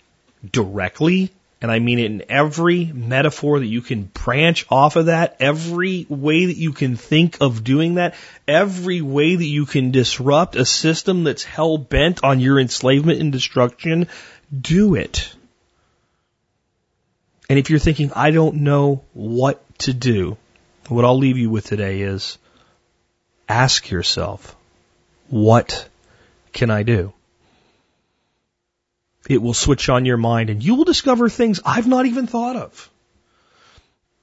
directly, 0.52 1.32
and 1.62 1.70
I 1.70 1.78
mean 1.78 1.98
it 1.98 2.06
in 2.06 2.24
every 2.30 2.86
metaphor 2.86 3.58
that 3.58 3.66
you 3.66 3.82
can 3.82 4.04
branch 4.04 4.64
off 4.70 4.96
of 4.96 5.06
that, 5.06 5.36
every 5.40 6.06
way 6.08 6.46
that 6.46 6.56
you 6.56 6.72
can 6.72 6.96
think 6.96 7.38
of 7.40 7.62
doing 7.62 7.96
that, 7.96 8.14
every 8.48 9.02
way 9.02 9.36
that 9.36 9.44
you 9.44 9.66
can 9.66 9.90
disrupt 9.90 10.56
a 10.56 10.64
system 10.64 11.24
that's 11.24 11.44
hell 11.44 11.76
bent 11.76 12.24
on 12.24 12.40
your 12.40 12.58
enslavement 12.58 13.20
and 13.20 13.30
destruction, 13.30 14.08
do 14.58 14.94
it. 14.94 15.34
And 17.50 17.58
if 17.58 17.68
you're 17.68 17.78
thinking, 17.78 18.12
I 18.14 18.30
don't 18.30 18.56
know 18.62 19.04
what 19.12 19.62
to 19.80 19.92
do, 19.92 20.38
what 20.88 21.04
I'll 21.04 21.18
leave 21.18 21.36
you 21.36 21.50
with 21.50 21.66
today 21.66 22.00
is 22.00 22.38
ask 23.48 23.90
yourself, 23.90 24.56
what 25.28 25.88
can 26.52 26.70
I 26.70 26.84
do? 26.84 27.12
It 29.28 29.42
will 29.42 29.54
switch 29.54 29.88
on 29.88 30.06
your 30.06 30.16
mind 30.16 30.50
and 30.50 30.62
you 30.62 30.74
will 30.74 30.84
discover 30.84 31.28
things 31.28 31.60
I've 31.64 31.86
not 31.86 32.06
even 32.06 32.26
thought 32.26 32.56
of. 32.56 32.90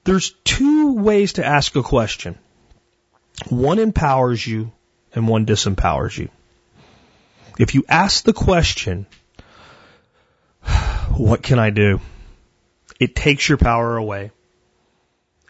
There's 0.04 0.30
two 0.44 0.94
ways 0.94 1.34
to 1.34 1.44
ask 1.44 1.76
a 1.76 1.82
question. 1.82 2.38
One 3.48 3.78
empowers 3.78 4.44
you 4.44 4.72
and 5.14 5.28
one 5.28 5.46
disempowers 5.46 6.16
you. 6.16 6.28
If 7.58 7.74
you 7.74 7.84
ask 7.88 8.24
the 8.24 8.32
question, 8.32 9.06
what 11.16 11.42
can 11.42 11.58
I 11.58 11.70
do? 11.70 12.00
It 12.98 13.14
takes 13.14 13.48
your 13.48 13.58
power 13.58 13.96
away. 13.96 14.32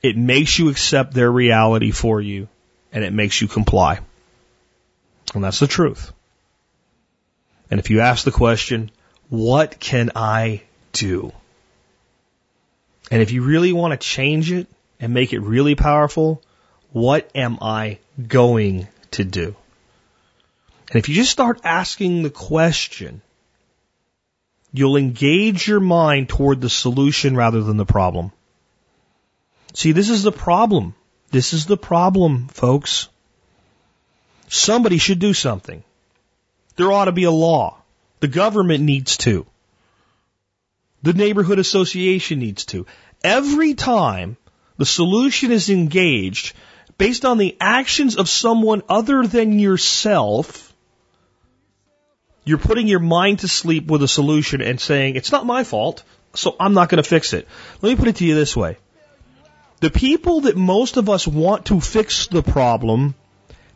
It 0.02 0.16
makes 0.16 0.58
you 0.58 0.68
accept 0.68 1.14
their 1.14 1.30
reality 1.30 1.90
for 1.90 2.20
you 2.20 2.48
and 2.92 3.04
it 3.04 3.12
makes 3.12 3.40
you 3.40 3.48
comply. 3.48 4.00
And 5.34 5.44
that's 5.44 5.58
the 5.58 5.66
truth. 5.66 6.12
And 7.70 7.80
if 7.80 7.90
you 7.90 8.00
ask 8.00 8.24
the 8.24 8.32
question, 8.32 8.90
what 9.28 9.78
can 9.78 10.10
I 10.14 10.62
do? 10.92 11.32
And 13.10 13.22
if 13.22 13.30
you 13.30 13.42
really 13.42 13.72
want 13.72 13.92
to 13.92 14.06
change 14.06 14.52
it 14.52 14.66
and 15.00 15.14
make 15.14 15.32
it 15.32 15.40
really 15.40 15.74
powerful, 15.74 16.42
what 16.92 17.30
am 17.34 17.58
I 17.60 17.98
going 18.26 18.88
to 19.12 19.24
do? 19.24 19.54
And 20.90 20.96
if 20.96 21.08
you 21.08 21.14
just 21.14 21.30
start 21.30 21.60
asking 21.64 22.22
the 22.22 22.30
question, 22.30 23.20
you'll 24.72 24.96
engage 24.96 25.68
your 25.68 25.80
mind 25.80 26.28
toward 26.28 26.60
the 26.60 26.70
solution 26.70 27.36
rather 27.36 27.62
than 27.62 27.76
the 27.76 27.86
problem. 27.86 28.32
See, 29.74 29.92
this 29.92 30.10
is 30.10 30.22
the 30.22 30.32
problem. 30.32 30.94
This 31.30 31.52
is 31.52 31.66
the 31.66 31.76
problem, 31.76 32.48
folks. 32.48 33.08
Somebody 34.48 34.96
should 34.98 35.18
do 35.18 35.34
something. 35.34 35.84
There 36.76 36.90
ought 36.90 37.04
to 37.04 37.12
be 37.12 37.24
a 37.24 37.30
law. 37.30 37.77
The 38.20 38.28
government 38.28 38.82
needs 38.82 39.16
to. 39.18 39.46
The 41.02 41.12
neighborhood 41.12 41.58
association 41.58 42.40
needs 42.40 42.64
to. 42.66 42.86
Every 43.22 43.74
time 43.74 44.36
the 44.76 44.86
solution 44.86 45.52
is 45.52 45.70
engaged 45.70 46.54
based 46.96 47.24
on 47.24 47.38
the 47.38 47.56
actions 47.60 48.16
of 48.16 48.28
someone 48.28 48.82
other 48.88 49.26
than 49.26 49.58
yourself, 49.58 50.74
you're 52.44 52.58
putting 52.58 52.88
your 52.88 53.00
mind 53.00 53.40
to 53.40 53.48
sleep 53.48 53.86
with 53.86 54.02
a 54.02 54.08
solution 54.08 54.62
and 54.62 54.80
saying, 54.80 55.16
it's 55.16 55.30
not 55.30 55.46
my 55.46 55.64
fault, 55.64 56.02
so 56.34 56.56
I'm 56.58 56.74
not 56.74 56.88
going 56.88 57.02
to 57.02 57.08
fix 57.08 57.32
it. 57.32 57.46
Let 57.82 57.90
me 57.90 57.96
put 57.96 58.08
it 58.08 58.16
to 58.16 58.24
you 58.24 58.34
this 58.34 58.56
way. 58.56 58.78
The 59.80 59.90
people 59.90 60.40
that 60.42 60.56
most 60.56 60.96
of 60.96 61.08
us 61.08 61.26
want 61.26 61.66
to 61.66 61.80
fix 61.80 62.26
the 62.26 62.42
problem 62.42 63.14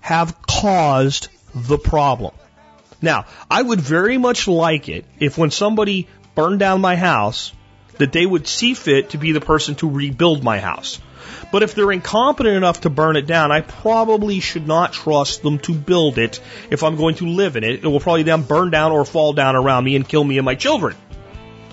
have 0.01 0.43
caused 0.43 1.29
the 1.55 1.79
problem. 1.79 2.35
Now, 3.03 3.27
I 3.51 3.61
would 3.61 3.81
very 3.81 4.17
much 4.17 4.49
like 4.49 4.89
it 4.89 5.05
if 5.19 5.37
when 5.37 5.51
somebody 5.51 6.07
burned 6.35 6.61
down 6.61 6.81
my 6.81 6.97
house, 6.97 7.53
that 7.99 8.13
they 8.13 8.25
would 8.25 8.47
see 8.47 8.75
fit 8.75 9.11
to 9.11 9.19
be 9.19 9.33
the 9.33 9.41
person 9.41 9.75
to 9.77 9.91
rebuild 9.91 10.43
my 10.43 10.59
house. 10.59 11.01
But 11.51 11.63
if 11.63 11.75
they're 11.75 11.93
incompetent 11.93 12.57
enough 12.57 12.83
to 12.83 12.91
burn 12.91 13.17
it 13.17 13.27
down, 13.27 13.53
I 13.53 13.61
probably 13.61 14.41
should 14.41 14.67
not 14.67 14.93
trust 14.95 15.43
them 15.43 15.59
to 15.61 15.75
build 15.75 16.17
it 16.19 16.41
if 16.71 16.83
I'm 16.83 16.97
going 16.97 17.17
to 17.17 17.27
live 17.27 17.57
in 17.57 17.65
it. 17.65 17.85
It 17.85 17.87
will 17.87 18.01
probably 18.01 18.23
then 18.23 18.43
burn 18.43 18.71
down 18.71 18.93
or 18.93 19.05
fall 19.05 19.35
down 19.35 19.57
around 19.57 19.85
me 19.85 19.95
and 19.97 20.09
kill 20.09 20.25
me 20.25 20.39
and 20.39 20.45
my 20.47 20.55
children. 20.55 20.97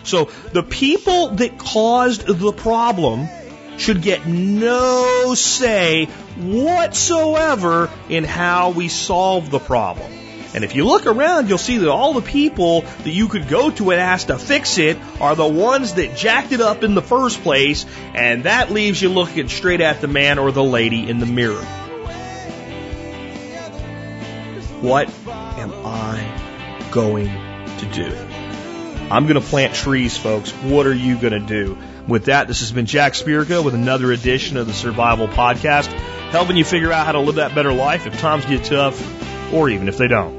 So 0.04 0.30
the 0.52 0.64
people 0.64 1.30
that 1.30 1.58
caused 1.58 2.26
the 2.26 2.52
problem 2.52 3.30
should 3.78 4.02
get 4.02 4.28
no 4.28 5.34
say 5.36 6.06
whatsoever 6.36 7.90
in 8.10 8.26
how 8.26 8.72
we 8.72 8.90
solve 8.90 9.50
the 9.50 9.60
problem. 9.60 10.19
And 10.54 10.64
if 10.64 10.76
you 10.76 10.86
look 10.86 11.06
around, 11.06 11.48
you'll 11.48 11.60
see 11.60 11.78
that 11.78 11.90
all 11.90 12.14
the 12.14 12.22
people 12.22 12.82
that 12.82 13.10
you 13.10 13.28
could 13.28 13.48
go 13.48 13.70
to 13.70 13.92
and 13.92 14.02
ask 14.02 14.28
to 14.28 14.38
fix 14.38 14.78
it 14.78 14.98
are 15.22 15.36
the 15.36 15.48
ones 15.48 15.94
that 15.96 16.16
jacked 16.16 16.52
it 16.52 16.62
up 16.62 16.84
in 16.84 16.96
the 16.96 17.02
first 17.02 17.42
place, 17.44 17.86
and 18.16 18.46
that 18.46 18.72
leaves 18.72 19.02
you 19.02 19.10
looking 19.10 19.48
straight 19.48 19.82
at 19.82 20.02
the 20.02 20.08
man 20.08 20.40
or 20.40 20.52
the 20.52 20.64
lady 20.64 21.08
in 21.08 21.20
the 21.20 21.28
mirror. 21.28 21.64
What 24.82 25.10
am 25.28 25.74
I 25.86 26.88
going 26.92 27.28
to 27.28 27.86
do? 27.94 28.16
I'm 29.12 29.28
going 29.28 29.42
to 29.42 29.48
plant 29.48 29.76
trees, 29.76 30.18
folks. 30.18 30.52
What 30.52 30.88
are 30.88 30.94
you 30.94 31.18
going 31.18 31.34
to 31.34 31.40
do? 31.40 31.78
With 32.08 32.26
that, 32.26 32.48
this 32.48 32.62
has 32.62 32.72
been 32.72 32.86
Jack 32.86 33.14
Spirko 33.14 33.64
with 33.64 33.76
another 33.76 34.12
edition 34.12 34.58
of 34.58 34.68
the 34.68 34.74
Survival 34.74 35.28
Podcast, 35.28 35.88
helping 36.32 36.58
you 36.58 36.64
figure 36.64 36.92
out 36.92 37.06
how 37.06 37.12
to 37.12 37.20
live 37.20 37.36
that 37.36 37.54
better 37.54 37.74
life 37.74 38.08
if 38.08 38.20
times 38.20 38.46
get 38.46 38.64
tough 38.64 39.54
or 39.54 39.70
even 39.70 39.88
if 39.88 39.98
they 39.98 40.08
don't. 40.08 40.39